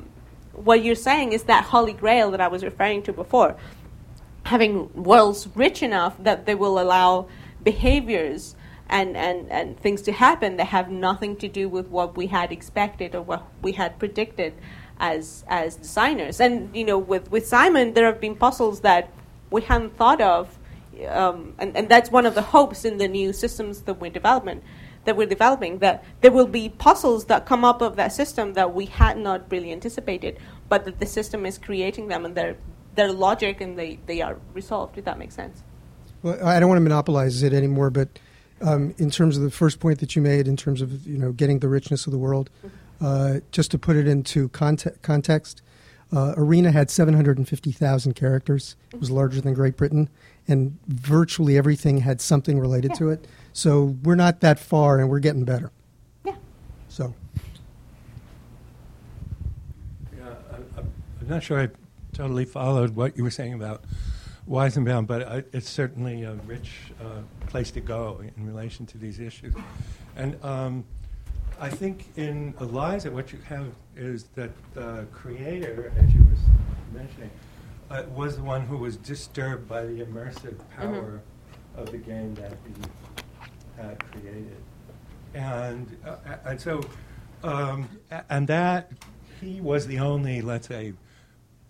what 0.53 0.83
you're 0.83 0.95
saying 0.95 1.31
is 1.33 1.43
that 1.43 1.63
holy 1.63 1.93
grail 1.93 2.31
that 2.31 2.41
i 2.41 2.47
was 2.47 2.63
referring 2.63 3.03
to 3.03 3.13
before 3.13 3.55
having 4.43 4.91
worlds 4.93 5.47
rich 5.55 5.83
enough 5.83 6.15
that 6.23 6.45
they 6.45 6.55
will 6.55 6.79
allow 6.79 7.27
behaviors 7.63 8.55
and, 8.89 9.15
and, 9.15 9.49
and 9.51 9.79
things 9.79 10.01
to 10.03 10.11
happen 10.11 10.57
that 10.57 10.65
have 10.65 10.89
nothing 10.89 11.35
to 11.37 11.47
do 11.47 11.69
with 11.69 11.87
what 11.87 12.17
we 12.17 12.27
had 12.27 12.51
expected 12.51 13.15
or 13.15 13.21
what 13.21 13.45
we 13.61 13.73
had 13.73 13.99
predicted 13.99 14.53
as 14.99 15.43
as 15.47 15.75
designers. 15.75 16.39
And 16.39 16.75
you 16.75 16.83
know, 16.83 16.97
with, 16.97 17.31
with 17.31 17.45
Symon, 17.49 17.93
there 17.93 18.05
have 18.05 18.19
been 18.19 18.35
puzzles 18.35 18.81
that 18.81 19.09
we 19.49 19.61
hadn't 19.61 19.95
thought 19.95 20.21
of, 20.21 20.57
um, 21.07 21.53
and, 21.57 21.75
and 21.75 21.87
that's 21.87 22.11
one 22.11 22.25
of 22.25 22.35
the 22.35 22.41
hopes 22.41 22.83
in 22.83 22.97
the 22.97 23.07
new 23.07 23.31
systems 23.31 23.81
that 23.83 23.95
we're 23.95 24.11
development 24.11 24.63
that 25.05 25.15
we're 25.15 25.25
developing 25.25 25.79
that 25.79 26.03
there 26.21 26.31
will 26.31 26.45
be 26.45 26.69
puzzles 26.69 27.25
that 27.25 27.45
come 27.45 27.63
up 27.63 27.81
of 27.81 27.95
that 27.95 28.11
system 28.11 28.53
that 28.53 28.73
we 28.73 28.85
had 28.85 29.17
not 29.17 29.43
really 29.49 29.71
anticipated, 29.71 30.37
but 30.67 30.85
that 30.85 30.99
the 30.99 31.05
system 31.05 31.45
is 31.45 31.57
creating 31.57 32.09
them 32.09 32.25
and 32.25 32.35
their 32.35 32.57
their 32.95 33.11
logic 33.11 33.61
and 33.61 33.79
they, 33.79 33.97
they 34.07 34.21
are 34.21 34.37
resolved. 34.53 34.97
If 34.97 35.05
that 35.05 35.17
makes 35.17 35.35
sense. 35.35 35.63
Well, 36.21 36.45
I 36.45 36.59
don't 36.59 36.67
want 36.67 36.77
to 36.77 36.83
monopolize 36.83 37.43
it 37.43 37.53
anymore, 37.53 37.89
but 37.89 38.09
um, 38.61 38.93
in 38.97 39.09
terms 39.09 39.37
of 39.37 39.43
the 39.43 39.51
first 39.51 39.79
point 39.79 39.99
that 39.99 40.15
you 40.15 40.21
made, 40.21 40.47
in 40.47 40.57
terms 40.57 40.81
of 40.81 41.05
you 41.07 41.17
know 41.17 41.31
getting 41.31 41.59
the 41.59 41.67
richness 41.67 42.05
of 42.05 42.11
the 42.11 42.17
world, 42.19 42.49
uh, 43.01 43.39
just 43.51 43.71
to 43.71 43.77
put 43.79 43.95
it 43.95 44.07
into 44.07 44.49
conte- 44.49 44.97
context, 45.01 45.61
uh, 46.11 46.33
Arena 46.37 46.71
had 46.71 46.89
750,000 46.89 48.13
characters. 48.15 48.75
It 48.93 48.99
was 48.99 49.11
larger 49.11 49.41
than 49.41 49.53
Great 49.53 49.77
Britain, 49.77 50.09
and 50.47 50.77
virtually 50.87 51.57
everything 51.57 51.99
had 51.99 52.19
something 52.21 52.59
related 52.59 52.91
Yeah. 52.91 52.97
to 52.97 53.09
it. 53.11 53.27
So 53.53 53.95
we're 54.03 54.15
not 54.15 54.41
that 54.41 54.59
far, 54.59 54.99
and 54.99 55.09
we're 55.09 55.19
getting 55.19 55.43
better. 55.45 55.71
Yeah. 56.25 56.35
So 56.89 57.13
Yeah, 60.17 60.23
I, 60.51 60.55
I'm 60.55 60.91
I'm 61.21 61.27
not 61.27 61.43
sure 61.43 61.59
I 61.61 61.69
totally 62.13 62.45
followed 62.45 62.95
what 62.95 63.15
you 63.17 63.23
were 63.23 63.29
saying 63.31 63.53
about 63.53 63.83
Weizenbaum, 64.49 65.05
but 65.05 65.27
I, 65.27 65.43
it's 65.53 65.69
certainly 65.69 66.23
a 66.23 66.33
rich 66.47 66.71
uh, 66.99 67.21
place 67.47 67.69
to 67.71 67.81
go 67.81 68.21
in 68.35 68.47
relation 68.47 68.85
to 68.87 68.97
these 68.97 69.19
issues. 69.19 69.53
And 70.15 70.43
um, 70.43 70.85
I 71.59 71.69
think 71.69 72.09
in 72.15 72.55
Eliza, 72.59 73.11
what 73.11 73.31
you 73.31 73.39
have 73.47 73.67
is 73.95 74.23
that 74.35 74.49
the 74.73 75.05
creator, 75.11 75.93
as 75.97 76.13
you 76.13 76.21
were 76.21 76.99
mentioning, 76.99 77.29
uh, 77.91 78.03
was 78.15 78.37
the 78.37 78.43
one 78.43 78.61
who 78.61 78.77
was 78.77 78.97
disturbed 78.97 79.67
by 79.67 79.85
the 79.85 80.03
immersive 80.03 80.57
power 80.75 81.21
of 81.75 81.91
the 81.91 81.97
game 81.97 82.33
that 82.35 82.53
he 82.65 83.81
had 83.81 84.03
created. 84.11 84.57
And, 85.35 85.95
uh, 86.05 86.15
and 86.45 86.59
so, 86.59 86.81
um, 87.43 87.87
and 88.29 88.47
that, 88.47 88.91
he 89.39 89.61
was 89.61 89.85
the 89.85 89.99
only, 89.99 90.41
let's 90.41 90.67
say, 90.67 90.93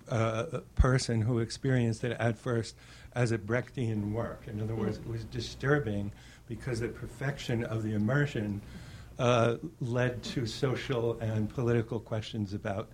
uh, 0.10 0.62
person 0.76 1.22
who 1.22 1.40
experienced 1.40 2.04
it 2.04 2.16
at 2.20 2.38
first 2.38 2.76
as 3.14 3.32
a 3.32 3.38
Brechtian 3.38 4.12
work. 4.12 4.44
In 4.48 4.62
other 4.62 4.76
words, 4.76 4.98
it 4.98 5.08
was 5.08 5.26
disturbing 5.26 6.12
because 6.48 6.80
the 6.80 6.88
perfection 6.88 7.64
of 7.66 7.84
the 7.84 7.94
immersion 7.94 8.62
uh, 9.18 9.58
led 9.82 10.24
to 10.24 10.46
social 10.46 11.20
and 11.20 11.50
political 11.50 12.00
questions 12.00 12.54
about 12.54 12.90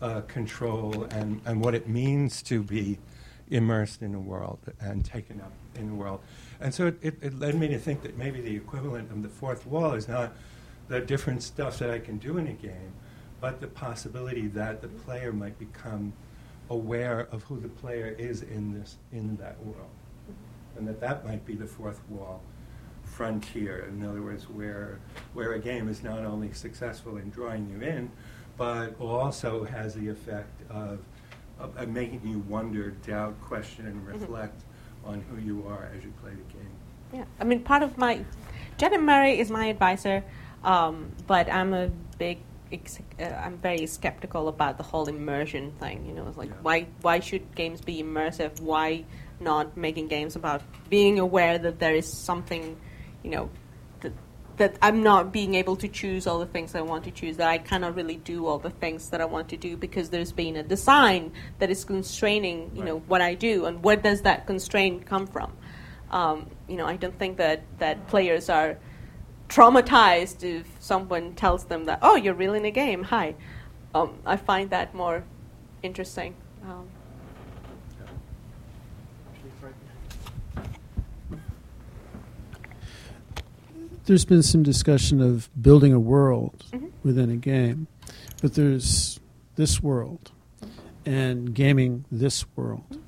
uh, 0.00 0.20
control 0.22 1.04
and, 1.10 1.40
and 1.46 1.60
what 1.60 1.74
it 1.74 1.88
means 1.88 2.42
to 2.42 2.62
be 2.62 2.98
immersed 3.50 4.02
in 4.02 4.14
a 4.14 4.20
world 4.20 4.58
and 4.80 5.04
taken 5.04 5.40
up 5.40 5.52
in 5.76 5.90
a 5.90 5.94
world. 5.94 6.20
And 6.60 6.72
so 6.72 6.86
it, 6.86 6.98
it, 7.02 7.14
it 7.20 7.38
led 7.38 7.54
me 7.54 7.68
to 7.68 7.78
think 7.78 8.02
that 8.02 8.16
maybe 8.16 8.40
the 8.40 8.54
equivalent 8.54 9.10
of 9.10 9.22
the 9.22 9.28
fourth 9.28 9.66
wall 9.66 9.92
is 9.92 10.08
not 10.08 10.32
the 10.88 11.00
different 11.00 11.42
stuff 11.42 11.78
that 11.78 11.90
I 11.90 11.98
can 11.98 12.18
do 12.18 12.38
in 12.38 12.46
a 12.46 12.52
game, 12.52 12.92
but 13.40 13.60
the 13.60 13.66
possibility 13.66 14.46
that 14.48 14.80
the 14.80 14.88
player 14.88 15.32
might 15.32 15.58
become 15.58 16.12
aware 16.70 17.28
of 17.30 17.42
who 17.44 17.60
the 17.60 17.68
player 17.68 18.14
is 18.18 18.42
in 18.42 18.72
this 18.72 18.96
in 19.12 19.36
that 19.36 19.62
world, 19.64 19.90
and 20.76 20.86
that 20.88 21.00
that 21.00 21.24
might 21.24 21.44
be 21.44 21.54
the 21.54 21.66
fourth 21.66 22.00
wall 22.08 22.40
frontier. 23.04 23.86
In 23.88 24.04
other 24.04 24.22
words, 24.22 24.44
where 24.44 24.98
where 25.34 25.52
a 25.52 25.58
game 25.58 25.88
is 25.88 26.02
not 26.02 26.24
only 26.24 26.52
successful 26.52 27.16
in 27.16 27.30
drawing 27.30 27.70
you 27.70 27.86
in, 27.86 28.10
but 28.56 28.98
also 29.00 29.64
has 29.64 29.94
the 29.94 30.08
effect 30.08 30.62
of, 30.70 31.00
of, 31.58 31.76
of 31.76 31.88
making 31.88 32.22
you 32.24 32.40
wonder, 32.40 32.90
doubt, 33.06 33.40
question, 33.40 33.86
and 33.86 34.06
reflect 34.06 34.62
on 35.04 35.20
who 35.22 35.40
you 35.40 35.66
are 35.68 35.90
as 35.96 36.02
you 36.02 36.12
play 36.22 36.32
the 36.32 36.52
game. 36.52 36.70
Yeah, 37.12 37.24
I 37.40 37.44
mean, 37.44 37.60
part 37.60 37.82
of 37.82 37.98
my 37.98 38.24
Janet 38.78 39.02
Murray 39.02 39.38
is 39.38 39.50
my 39.50 39.66
advisor, 39.66 40.24
um, 40.64 41.12
but 41.26 41.52
I'm 41.52 41.72
a 41.74 41.90
big. 42.18 42.38
Ex- 42.74 43.00
Uh, 43.18 43.24
I'm 43.44 43.56
very 43.58 43.86
skeptical 43.86 44.48
about 44.48 44.76
the 44.76 44.84
whole 44.84 45.06
immersion 45.08 45.72
thing. 45.80 46.04
You 46.06 46.14
know, 46.14 46.26
it's 46.28 46.36
like 46.36 46.50
Yeah. 46.50 46.62
why 46.62 46.86
why 47.02 47.20
should 47.20 47.44
games 47.54 47.80
be 47.80 48.02
immersive? 48.02 48.60
Why 48.60 49.04
not 49.40 49.76
making 49.76 50.08
games 50.08 50.36
about 50.36 50.60
being 50.90 51.18
aware 51.18 51.58
that 51.58 51.78
there 51.78 51.94
is 51.94 52.06
something, 52.30 52.76
you 53.24 53.30
know, 53.30 53.48
that 54.00 54.12
that 54.56 54.72
I'm 54.82 55.02
not 55.02 55.32
being 55.32 55.54
able 55.54 55.76
to 55.76 55.88
choose 55.88 56.26
all 56.28 56.38
the 56.38 56.46
things 56.56 56.74
I 56.74 56.82
want 56.82 57.04
to 57.04 57.10
choose. 57.10 57.36
That 57.38 57.48
I 57.48 57.58
cannot 57.58 57.94
really 57.96 58.16
do 58.16 58.46
all 58.46 58.58
the 58.58 58.70
things 58.82 59.10
that 59.10 59.20
I 59.20 59.24
want 59.24 59.48
to 59.48 59.56
do 59.56 59.76
because 59.76 60.10
there's 60.10 60.32
been 60.32 60.56
a 60.56 60.62
design 60.62 61.32
that 61.58 61.70
is 61.70 61.84
constraining, 61.84 62.70
you 62.76 62.84
know, 62.84 62.98
what 63.08 63.20
I 63.20 63.34
do. 63.34 63.66
And 63.66 63.82
where 63.82 63.96
does 63.96 64.22
that 64.22 64.46
constraint 64.46 65.06
come 65.06 65.26
from? 65.26 65.50
um, 66.10 66.46
you 66.68 66.76
know, 66.76 66.86
I 66.86 66.96
don't 66.96 67.18
think 67.18 67.38
that, 67.38 67.62
that 67.78 68.06
players 68.06 68.48
are 68.48 68.78
traumatized 69.48 70.42
if 70.42 70.66
someone 70.80 71.34
tells 71.34 71.64
them 71.64 71.84
that, 71.84 71.98
oh, 72.02 72.16
you're 72.16 72.34
really 72.34 72.58
in 72.58 72.64
a 72.64 72.70
game, 72.70 73.04
hi. 73.04 73.34
Um, 73.94 74.18
I 74.26 74.36
find 74.36 74.70
that 74.70 74.94
more 74.94 75.24
interesting. 75.82 76.34
Um. 76.64 76.88
There's 84.06 84.26
been 84.26 84.42
some 84.42 84.62
discussion 84.62 85.22
of 85.22 85.48
building 85.60 85.92
a 85.94 85.98
world 85.98 86.64
mm-hmm. 86.70 86.88
within 87.02 87.30
a 87.30 87.36
game, 87.36 87.86
but 88.42 88.54
there's 88.54 89.18
this 89.56 89.82
world 89.82 90.30
and 91.06 91.54
gaming 91.54 92.04
this 92.10 92.44
world. 92.54 92.84
Mm-hmm. 92.90 93.00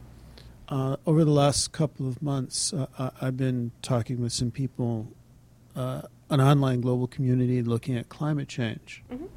Uh, 0.68 0.96
over 1.06 1.24
the 1.24 1.30
last 1.30 1.72
couple 1.72 2.08
of 2.08 2.22
months, 2.22 2.72
uh, 2.72 2.86
I, 2.98 3.26
have 3.26 3.36
been 3.36 3.72
talking 3.82 4.20
with 4.20 4.32
some 4.32 4.50
people 4.50 5.06
uh, 5.76 6.02
an 6.30 6.40
online 6.40 6.80
global 6.80 7.06
community 7.06 7.62
looking 7.62 7.96
at 7.96 8.08
climate 8.08 8.48
change, 8.48 9.02
Mhm. 9.10 9.28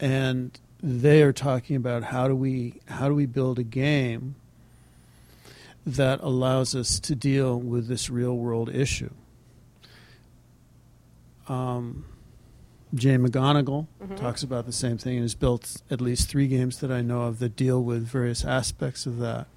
and 0.00 0.60
they 0.82 1.22
are 1.22 1.32
talking 1.32 1.76
about 1.76 2.02
how 2.04 2.28
do 2.28 2.34
we 2.36 2.74
how 2.86 3.08
do 3.08 3.14
we 3.14 3.26
build 3.26 3.58
a 3.58 3.62
game 3.64 4.34
that 5.86 6.20
allows 6.22 6.74
us 6.76 7.00
to 7.00 7.14
deal 7.14 7.58
with 7.58 7.88
this 7.88 8.08
real 8.08 8.36
world 8.36 8.68
issue. 8.68 9.10
Um, 11.48 12.04
Jay 12.94 13.16
McGonigal 13.16 13.86
Mhm. 14.02 14.16
talks 14.16 14.42
about 14.42 14.66
the 14.66 14.72
same 14.72 14.98
thing 14.98 15.14
and 15.16 15.22
has 15.24 15.34
built 15.34 15.82
at 15.90 16.00
least 16.00 16.28
three 16.28 16.46
games 16.46 16.78
that 16.78 16.92
I 16.92 17.00
know 17.02 17.22
of 17.22 17.38
that 17.40 17.56
deal 17.56 17.82
with 17.82 18.06
various 18.06 18.44
aspects 18.44 19.06
of 19.06 19.18
that. 19.18 19.48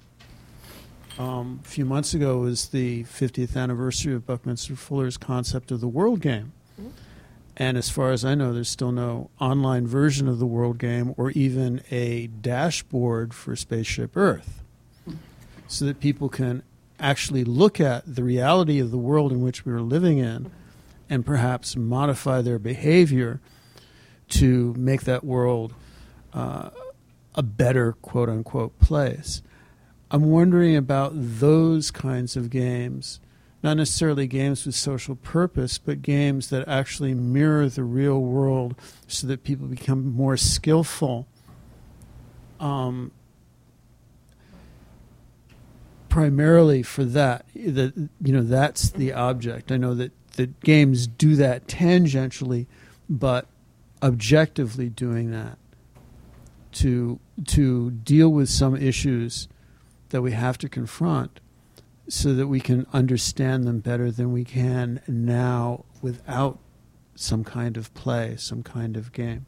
Um, 1.18 1.60
a 1.64 1.68
few 1.68 1.84
months 1.84 2.12
ago 2.12 2.38
was 2.38 2.68
the 2.68 3.04
50th 3.04 3.56
anniversary 3.56 4.14
of 4.14 4.26
Buckminster 4.26 4.76
Fuller's 4.76 5.16
concept 5.16 5.70
of 5.70 5.80
the 5.80 5.88
world 5.88 6.20
game. 6.20 6.52
Mhm. 6.80 6.90
And 7.56 7.78
as 7.78 7.88
far 7.88 8.10
as 8.12 8.22
I 8.24 8.34
know, 8.34 8.52
there's 8.52 8.68
still 8.68 8.92
no 8.92 9.30
online 9.40 9.86
version 9.86 10.28
of 10.28 10.38
the 10.38 10.46
world 10.46 10.78
game 10.78 11.14
or 11.16 11.30
even 11.30 11.80
a 11.90 12.26
dashboard 12.26 13.32
for 13.32 13.56
Spaceship 13.56 14.14
Earth 14.14 14.62
so 15.66 15.86
that 15.86 16.00
people 16.00 16.28
can 16.28 16.62
actually 17.00 17.44
look 17.44 17.80
at 17.80 18.02
the 18.14 18.22
reality 18.22 18.78
of 18.78 18.90
the 18.90 18.98
world 18.98 19.32
in 19.32 19.40
which 19.40 19.64
we 19.64 19.72
are 19.72 19.80
living 19.80 20.18
in 20.18 20.50
and 21.08 21.24
perhaps 21.24 21.76
modify 21.76 22.42
their 22.42 22.58
behavior 22.58 23.40
to 24.28 24.74
make 24.76 25.02
that 25.04 25.24
world 25.24 25.72
uh, 26.34 26.68
a 27.34 27.42
better 27.42 27.92
quote 28.02 28.28
unquote 28.28 28.78
place. 28.80 29.40
I'm 30.10 30.30
wondering 30.30 30.76
about 30.76 31.12
those 31.14 31.90
kinds 31.90 32.36
of 32.36 32.48
games, 32.50 33.18
not 33.62 33.76
necessarily 33.76 34.26
games 34.26 34.64
with 34.64 34.74
social 34.74 35.16
purpose, 35.16 35.78
but 35.78 36.02
games 36.02 36.50
that 36.50 36.66
actually 36.68 37.14
mirror 37.14 37.68
the 37.68 37.82
real 37.82 38.20
world 38.20 38.76
so 39.08 39.26
that 39.26 39.42
people 39.42 39.66
become 39.66 40.14
more 40.14 40.36
skillful. 40.36 41.26
Um, 42.60 43.10
primarily 46.16 46.82
for 46.82 47.04
that 47.04 47.44
that 47.54 47.92
you 48.22 48.32
know 48.32 48.40
that's 48.40 48.88
the 48.88 49.12
object 49.12 49.70
i 49.70 49.76
know 49.76 49.92
that 49.92 50.10
the 50.36 50.46
games 50.64 51.06
do 51.06 51.36
that 51.36 51.66
tangentially 51.66 52.64
but 53.06 53.46
objectively 54.02 54.88
doing 54.88 55.30
that 55.30 55.58
to 56.72 57.20
to 57.46 57.90
deal 57.90 58.30
with 58.30 58.48
some 58.48 58.74
issues 58.74 59.46
that 60.10 60.22
we 60.22 60.32
have 60.32 60.58
to 60.58 60.68
confront 60.68 61.40
so 62.08 62.34
that 62.34 62.46
we 62.46 62.60
can 62.60 62.86
understand 62.92 63.64
them 63.64 63.80
better 63.80 64.10
than 64.10 64.32
we 64.32 64.44
can 64.44 65.00
now 65.08 65.84
without 66.02 66.58
some 67.14 67.42
kind 67.42 67.76
of 67.76 67.92
play 67.94 68.36
some 68.36 68.62
kind 68.62 68.96
of 68.96 69.12
game 69.12 69.46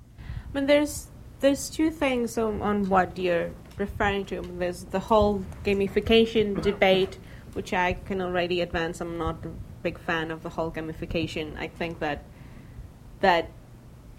I 0.48 0.54
mean, 0.54 0.66
there's 0.66 1.08
there's 1.40 1.68
two 1.68 1.90
things 1.90 2.38
on, 2.38 2.62
on 2.62 2.88
what 2.88 3.18
you're 3.18 3.50
referring 3.76 4.24
to. 4.26 4.40
There's 4.58 4.84
the 4.84 4.98
whole 4.98 5.44
gamification 5.64 6.60
debate, 6.62 7.18
which 7.52 7.72
I 7.72 7.92
can 7.92 8.20
already 8.20 8.60
advance. 8.60 9.00
I'm 9.00 9.18
not 9.18 9.44
a 9.44 9.50
big 9.82 9.98
fan 9.98 10.30
of 10.30 10.42
the 10.42 10.48
whole 10.48 10.70
gamification. 10.70 11.56
I 11.58 11.68
think 11.68 12.00
that 12.00 12.24
that 13.20 13.50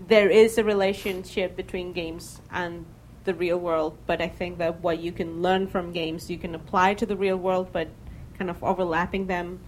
there 0.08 0.30
is 0.30 0.58
a 0.58 0.64
relationship 0.64 1.56
between 1.56 1.94
games 1.94 2.42
and 2.52 2.86
the 3.24 3.34
real 3.34 3.58
world, 3.58 3.98
but 4.06 4.22
I 4.22 4.28
think 4.28 4.58
that 4.60 4.82
what 4.82 5.00
you 5.00 5.12
can 5.12 5.42
learn 5.42 5.68
from 5.68 5.92
games 5.92 6.30
you 6.30 6.38
can 6.38 6.56
apply 6.56 6.94
to 6.96 7.06
the 7.06 7.16
real 7.16 7.38
world, 7.38 7.70
but 7.72 7.88
kind 8.38 8.50
of 8.50 8.64
overlapping 8.64 9.28
them 9.28 9.60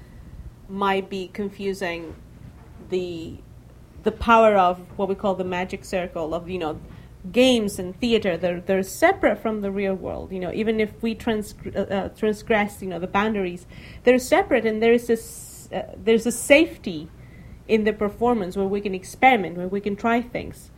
might 0.70 1.10
be 1.10 1.28
confusing 1.28 2.16
the 2.90 3.38
the 4.04 4.12
power 4.12 4.56
of 4.56 4.80
what 4.98 5.08
we 5.08 5.14
call 5.14 5.36
the 5.36 5.44
magic 5.44 5.86
circle 5.86 6.34
of 6.34 6.50
you 6.50 6.58
know 6.58 6.80
games 7.32 7.78
and 7.78 8.00
theater. 8.00 8.38
They're 8.38 8.62
they're 8.62 8.84
separate 8.84 9.40
from 9.42 9.62
the 9.62 9.72
real 9.72 9.94
world 9.94 10.32
you 10.32 10.40
know 10.40 10.52
even 10.54 10.80
if 10.80 11.02
we 11.04 11.14
transgr- 11.14 11.76
uh, 11.76 11.94
uh, 11.94 12.10
transgress 12.10 12.82
you 12.82 12.88
know 12.88 13.00
the 13.00 13.08
boundaries 13.08 13.68
they're 14.04 14.20
separate 14.20 14.66
and 14.66 14.82
there 14.82 14.94
is 14.94 15.08
this 15.08 15.70
uh, 15.74 15.84
there's 15.96 16.26
a 16.26 16.32
safety 16.32 17.10
in 17.68 17.84
the 17.84 17.94
performance 17.94 18.58
where 18.58 18.66
we 18.66 18.82
can 18.82 18.96
experiment 18.96 19.58
where 19.58 19.68
we 19.68 19.80
can 19.80 19.96
try 19.96 20.22
things 20.22 20.71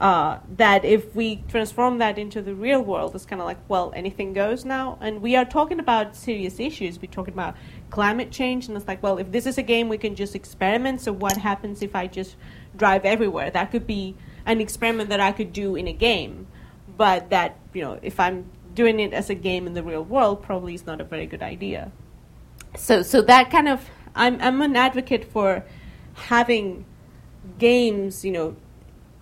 uh, 0.00 0.38
that 0.56 0.84
if 0.84 1.14
we 1.16 1.42
transform 1.48 1.98
that 1.98 2.18
into 2.18 2.40
the 2.40 2.54
real 2.54 2.80
world 2.80 3.14
it's 3.16 3.26
kind 3.26 3.40
of 3.42 3.46
like 3.46 3.58
well 3.68 3.92
anything 3.96 4.32
goes 4.32 4.64
now. 4.64 4.96
And 5.00 5.20
we 5.20 5.34
are 5.34 5.44
talking 5.44 5.80
about 5.80 6.14
serious 6.14 6.60
issues. 6.60 7.00
We're 7.00 7.10
talking 7.10 7.34
about 7.34 7.56
climate 7.90 8.30
change 8.30 8.68
and 8.68 8.76
it's 8.76 8.86
like 8.86 9.02
well 9.02 9.18
if 9.18 9.32
this 9.32 9.46
is 9.46 9.58
a 9.58 9.62
game 9.62 9.88
we 9.88 9.98
can 9.98 10.14
just 10.14 10.34
experiment 10.34 11.00
so 11.00 11.10
what 11.10 11.36
happens 11.36 11.80
if 11.82 11.96
i 11.96 12.06
just 12.06 12.36
drive 12.76 13.04
everywhere? 13.04 13.50
That 13.50 13.70
could 13.70 13.86
be 13.86 14.14
an 14.46 14.60
experiment 14.60 15.10
that 15.10 15.20
i 15.20 15.32
could 15.32 15.52
do 15.52 15.74
in 15.74 15.88
a 15.88 15.92
game. 15.92 16.46
But 16.96 17.30
that 17.30 17.56
you 17.72 17.82
know 17.82 17.98
if 18.02 18.20
i'm 18.20 18.44
doing 18.74 19.00
it 19.00 19.12
as 19.12 19.30
a 19.30 19.34
game 19.34 19.66
in 19.66 19.74
the 19.74 19.82
real 19.82 20.04
world 20.04 20.42
probably 20.42 20.74
is 20.74 20.86
not 20.86 21.00
a 21.00 21.04
very 21.04 21.26
good 21.26 21.42
idea. 21.42 21.90
So 22.76 23.02
so 23.02 23.20
that 23.22 23.50
kind 23.50 23.68
of 23.68 23.90
i'm 24.14 24.40
i'm 24.40 24.62
an 24.62 24.76
advocate 24.76 25.24
for 25.24 25.64
having 26.14 26.84
games 27.58 28.24
you 28.24 28.32
know 28.32 28.56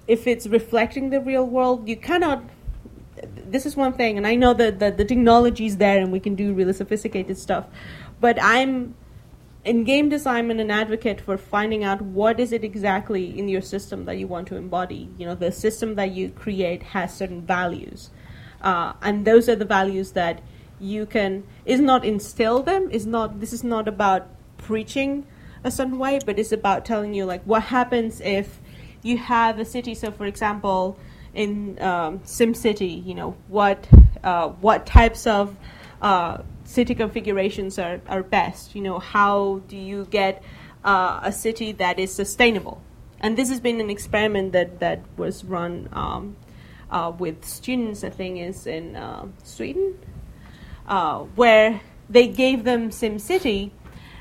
if 0.08 0.26
it's 0.26 0.46
reflecting 0.46 1.10
the 1.10 1.20
real 1.20 1.46
world 1.46 1.88
you 1.88 1.96
cannot 1.96 2.42
this 3.48 3.64
is 3.64 3.76
one 3.76 3.92
thing 3.92 4.16
and 4.16 4.26
i 4.26 4.34
know 4.34 4.52
that 4.52 4.78
the, 4.78 4.90
the 4.90 5.04
technology 5.04 5.66
is 5.66 5.76
there 5.78 5.98
and 5.98 6.12
we 6.12 6.20
can 6.20 6.34
do 6.34 6.52
really 6.52 6.72
sophisticated 6.72 7.36
stuff 7.38 7.66
but 8.20 8.38
i'm 8.42 8.94
in 9.66 9.82
game 9.82 10.08
design 10.08 10.50
i'm 10.50 10.60
an 10.60 10.70
advocate 10.70 11.20
for 11.20 11.36
finding 11.36 11.82
out 11.82 12.00
what 12.00 12.38
is 12.38 12.52
it 12.52 12.62
exactly 12.62 13.36
in 13.36 13.48
your 13.48 13.60
system 13.60 14.04
that 14.04 14.16
you 14.16 14.26
want 14.26 14.46
to 14.46 14.54
embody. 14.54 15.08
You 15.18 15.26
know 15.26 15.34
the 15.34 15.50
system 15.50 15.96
that 15.96 16.12
you 16.12 16.30
create 16.30 16.84
has 16.94 17.12
certain 17.12 17.42
values 17.42 18.10
uh, 18.62 18.92
and 19.02 19.24
those 19.24 19.48
are 19.48 19.56
the 19.56 19.64
values 19.64 20.12
that 20.12 20.40
you 20.78 21.04
can 21.04 21.42
is 21.64 21.80
not 21.80 22.04
instill 22.04 22.62
them 22.62 22.88
is 22.90 23.06
not 23.06 23.40
this 23.40 23.52
is 23.52 23.64
not 23.64 23.88
about 23.88 24.28
preaching 24.56 25.26
a 25.64 25.70
certain 25.70 25.98
way 25.98 26.20
but 26.24 26.38
it's 26.38 26.52
about 26.52 26.84
telling 26.84 27.12
you 27.12 27.24
like 27.24 27.42
what 27.42 27.64
happens 27.64 28.20
if 28.20 28.60
you 29.06 29.16
have 29.16 29.58
a 29.58 29.64
city 29.64 29.94
so 29.94 30.10
for 30.10 30.26
example 30.26 30.98
in 31.36 31.80
um, 31.82 32.18
SimCity, 32.20 33.06
you 33.06 33.14
know 33.14 33.36
what 33.48 33.86
uh, 34.24 34.48
what 34.48 34.86
types 34.86 35.26
of 35.26 35.54
uh, 36.02 36.38
city 36.64 36.94
configurations 36.94 37.78
are, 37.78 38.00
are 38.08 38.22
best. 38.22 38.74
You 38.74 38.82
know 38.82 38.98
how 38.98 39.60
do 39.68 39.76
you 39.76 40.06
get 40.10 40.42
uh, 40.84 41.20
a 41.22 41.30
city 41.30 41.72
that 41.72 41.98
is 41.98 42.12
sustainable? 42.12 42.82
And 43.20 43.36
this 43.36 43.50
has 43.50 43.60
been 43.60 43.80
an 43.80 43.90
experiment 43.90 44.52
that 44.52 44.80
that 44.80 45.02
was 45.16 45.44
run 45.44 45.88
um, 45.92 46.36
uh, 46.90 47.12
with 47.16 47.44
students. 47.44 48.02
I 48.02 48.10
think 48.10 48.40
is 48.40 48.66
in 48.66 48.96
uh, 48.96 49.26
Sweden, 49.44 49.98
uh, 50.88 51.20
where 51.36 51.82
they 52.08 52.28
gave 52.28 52.64
them 52.64 52.88
SimCity, 52.88 53.72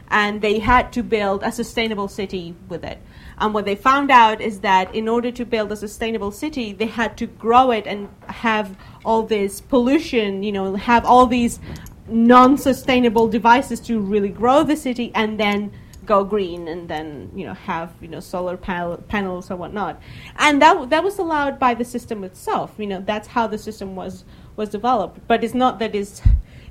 and 0.09 0.41
they 0.41 0.59
had 0.59 0.91
to 0.93 1.01
build 1.01 1.43
a 1.43 1.51
sustainable 1.51 2.09
city 2.09 2.55
with 2.67 2.83
it. 2.83 2.99
And 3.37 3.53
what 3.53 3.65
they 3.65 3.75
found 3.75 4.11
out 4.11 4.41
is 4.41 4.61
that 4.61 4.93
in 4.95 5.07
order 5.07 5.31
to 5.31 5.45
build 5.45 5.71
a 5.71 5.75
sustainable 5.75 6.31
city, 6.31 6.73
they 6.73 6.85
had 6.85 7.17
to 7.17 7.27
grow 7.27 7.71
it 7.71 7.85
and 7.85 8.09
have 8.27 8.77
all 9.03 9.23
this 9.23 9.61
pollution, 9.61 10.43
you 10.43 10.51
know, 10.51 10.75
have 10.75 11.05
all 11.05 11.25
these 11.25 11.59
non 12.07 12.57
sustainable 12.57 13.27
devices 13.27 13.79
to 13.81 13.99
really 13.99 14.29
grow 14.29 14.63
the 14.63 14.75
city 14.75 15.11
and 15.15 15.39
then 15.39 15.71
go 16.05 16.23
green 16.23 16.67
and 16.67 16.87
then 16.87 17.31
you 17.33 17.43
know 17.43 17.55
have 17.55 17.91
you 17.99 18.07
know 18.07 18.19
solar 18.19 18.55
panel, 18.55 18.97
panels 19.07 19.49
or 19.49 19.55
whatnot. 19.55 19.99
And 20.37 20.61
that 20.61 20.89
that 20.89 21.03
was 21.03 21.19
allowed 21.19 21.59
by 21.59 21.73
the 21.73 21.85
system 21.85 22.23
itself. 22.23 22.73
You 22.77 22.87
know 22.87 23.01
that's 23.01 23.27
how 23.27 23.47
the 23.47 23.57
system 23.57 23.95
was 23.95 24.23
was 24.55 24.69
developed. 24.69 25.19
But 25.27 25.43
it's 25.43 25.53
not 25.53 25.79
that 25.79 25.95
it's 25.95 26.21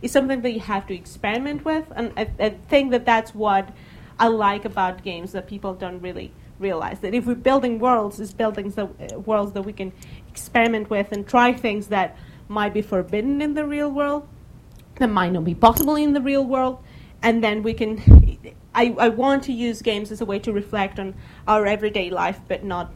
it's 0.03 0.12
something 0.12 0.43
that 0.43 0.53
you 0.53 0.61
have 0.61 0.86
to 0.86 0.95
experiment 0.95 1.65
with. 1.65 1.86
And 1.97 2.12
I, 2.16 2.28
I 2.39 2.51
think 2.69 2.91
that 2.93 3.05
that's 3.05 3.35
what 3.35 3.69
I 4.19 4.28
like 4.28 4.65
about 4.65 5.03
games 5.03 5.32
that 5.32 5.47
people 5.49 5.74
don't 5.74 6.01
really 6.01 6.32
realize 6.59 7.01
that 7.01 7.14
if 7.14 7.26
we're 7.26 7.35
building 7.35 7.78
worlds, 7.78 8.20
it's 8.20 8.32
building 8.32 8.70
that 8.70 8.85
uh, 9.12 9.18
worlds 9.20 9.52
that 9.52 9.62
we 9.62 9.72
can 9.72 9.93
experiment 10.28 10.90
with 10.90 11.12
and 11.12 11.26
try 11.26 11.52
things 11.52 11.89
that 11.89 12.16
might 12.48 12.72
be 12.74 12.82
forbidden 12.82 13.40
in 13.43 13.55
the 13.55 13.64
real 13.64 13.90
world, 13.90 14.26
that 14.97 15.09
might 15.09 15.32
not 15.32 15.44
be 15.44 15.55
possible 15.55 15.97
in 15.97 16.12
the 16.12 16.20
real 16.20 16.44
world, 16.44 16.78
and 17.22 17.43
then 17.43 17.62
we 17.62 17.74
can. 17.74 18.01
I, 18.76 18.94
I 18.98 19.09
want 19.09 19.44
to 19.44 19.52
use 19.52 19.82
games 19.82 20.10
as 20.10 20.20
a 20.20 20.24
way 20.24 20.40
to 20.40 20.52
reflect 20.52 20.98
on 20.98 21.14
our 21.47 21.64
everyday 21.64 22.10
life, 22.10 22.40
but 22.48 22.64
not 22.64 22.93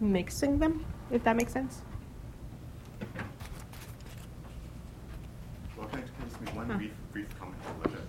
mixing 0.00 0.58
them. 0.58 0.84
If 1.10 1.24
that 1.24 1.36
makes 1.36 1.52
sense. 1.52 1.82
Well, 5.76 5.86
can 5.88 5.98
I 5.98 6.24
just 6.24 6.40
make 6.40 6.56
one 6.56 6.70
Huh. 6.70 6.78
brief, 6.78 6.92
brief 7.12 7.38
comment 7.38 7.58
on 7.68 7.74
what, 7.80 7.92
uh, 7.92 8.00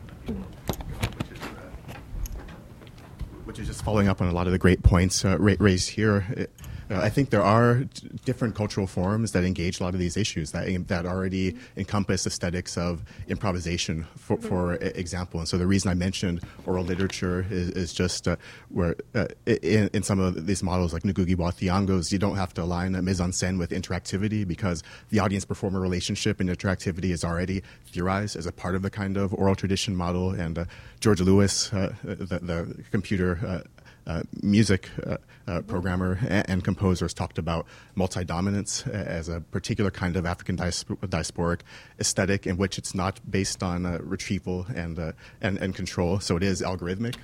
which 3.56 3.62
is, 3.62 3.68
just 3.70 3.86
following 3.86 4.10
up 4.10 4.22
on 4.22 4.28
a 4.28 4.34
lot 4.34 4.48
of 4.48 4.52
the 4.52 4.60
great 4.60 4.84
points 4.84 5.24
uh, 5.24 5.38
raised 5.40 5.90
here. 5.90 6.26
It, 6.32 6.52
uh, 6.92 7.00
I 7.00 7.10
think 7.10 7.30
there 7.30 7.44
are 7.44 7.76
d- 7.86 8.10
different 8.26 8.56
cultural 8.56 8.88
forms 8.88 9.32
that 9.32 9.44
engage 9.44 9.80
a 9.80 9.84
lot 9.84 9.94
of 9.94 10.00
these 10.00 10.18
issues 10.18 10.52
that 10.52 10.66
that 10.88 11.06
already 11.06 11.56
encompass 11.78 12.28
aesthetics 12.28 12.78
of 12.78 13.04
improvisation, 13.28 14.06
for, 14.16 14.38
for 14.38 14.74
example. 14.76 15.40
And 15.40 15.50
so 15.50 15.58
the 15.58 15.68
reason 15.68 15.90
I 15.90 15.94
mentioned 15.94 16.42
oral 16.66 16.84
literature 16.84 17.46
is, 17.50 17.70
is 17.72 17.94
just 17.94 18.28
uh, 18.28 18.36
where 18.70 18.96
uh, 19.14 19.28
in, 19.46 19.90
in, 19.94 20.04
some 20.04 20.20
of 20.20 20.46
these 20.46 20.62
models 20.62 20.94
like 20.94 21.04
Ngugi 21.04 21.36
wa 21.36 21.52
Thiong'o's, 21.52 22.12
you 22.12 22.20
don't 22.20 22.36
have 22.36 22.54
to 22.56 22.64
align 22.64 22.96
a 22.96 23.02
mise 23.02 23.22
en 23.22 23.32
scène 23.32 23.58
with 23.58 23.72
interactivity 23.72 24.48
because 24.48 24.84
the 25.10 25.20
audience-performer 25.20 25.80
relationship 25.80 26.40
and 26.40 26.50
interactivity 26.50 27.12
is 27.12 27.24
already 27.24 27.64
theorized 27.88 28.36
as 28.36 28.46
a 28.46 28.52
part 28.52 28.76
of 28.76 28.82
the 28.82 28.90
kind 28.90 29.18
of 29.18 29.34
oral 29.34 29.56
tradition 29.56 29.96
model. 29.96 30.32
And 30.32 30.58
uh, 30.58 30.66
George 31.00 31.22
Lewis, 31.22 31.74
uh, 31.74 31.94
the, 32.04 32.40
the, 32.40 32.84
computer 32.92 33.40
uh, 33.46 33.75
Uh, 34.08 34.22
music 34.44 34.90
uh, 35.08 35.18
uh, 35.48 35.62
programmer 35.62 36.20
and, 36.30 36.48
and, 36.48 36.64
composers 36.64 37.12
talked 37.12 37.40
about 37.40 37.66
multi-dominance 37.96 38.86
uh, 38.86 38.92
as 38.92 39.30
a 39.30 39.42
particular 39.42 39.90
kind 39.90 40.16
of 40.16 40.28
African 40.28 40.56
diasporic 40.58 41.62
aesthetic 42.00 42.46
in 42.46 42.56
which 42.56 42.78
it's 42.78 42.94
not 42.94 43.20
based 43.30 43.64
on 43.64 43.84
uh, 43.84 43.98
retrieval 44.04 44.68
and, 44.76 45.00
and, 45.42 45.58
and 45.58 45.74
control. 45.74 46.20
So 46.20 46.38
it 46.38 46.44
is 46.44 46.62
algorithmic 46.62 47.16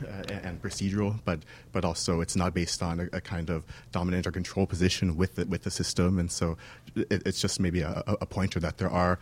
and 0.43 0.59
procedural, 0.59 1.19
but 1.23 1.41
but 1.71 1.85
also 1.85 2.19
it's 2.19 2.35
not 2.35 2.55
based 2.55 2.81
on 2.81 2.99
a, 2.99 3.17
a, 3.17 3.21
kind 3.21 3.51
of 3.51 3.63
dominant 3.91 4.25
or 4.25 4.31
control 4.31 4.65
position 4.65 5.15
with 5.17 5.35
the, 5.35 5.45
with 5.45 5.61
the 5.61 5.71
system. 5.71 6.17
And 6.17 6.31
so 6.31 6.57
it, 6.95 7.21
it's 7.27 7.39
just 7.39 7.59
maybe 7.59 7.81
a, 7.81 8.03
a 8.07 8.25
pointer 8.25 8.59
that 8.59 8.79
there 8.79 8.89
are 8.89 9.19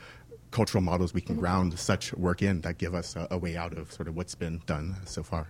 cultural 0.52 0.82
models 0.82 1.14
we 1.14 1.22
can 1.22 1.36
ground 1.36 1.78
such 1.78 2.14
work 2.14 2.42
in 2.42 2.62
that 2.62 2.78
give 2.78 2.96
us 2.96 3.18
a, 3.18 3.28
a, 3.32 3.38
way 3.38 3.58
out 3.58 3.78
of 3.78 3.92
sort 3.92 4.08
of 4.08 4.16
what's 4.16 4.36
been 4.36 4.62
done 4.66 4.96
so 5.06 5.24
far. 5.24 5.48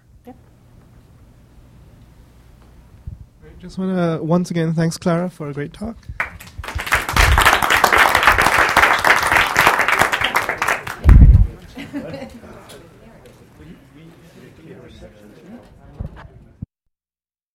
Just 3.60 3.77
want 3.77 3.94
to 3.98 4.23
once 4.23 4.49
again 4.49 4.73
thanks 4.73 4.98
Clara 4.98 5.30
for 5.30 5.49
a 5.49 5.53
great 5.53 5.73
talk. 5.73 5.98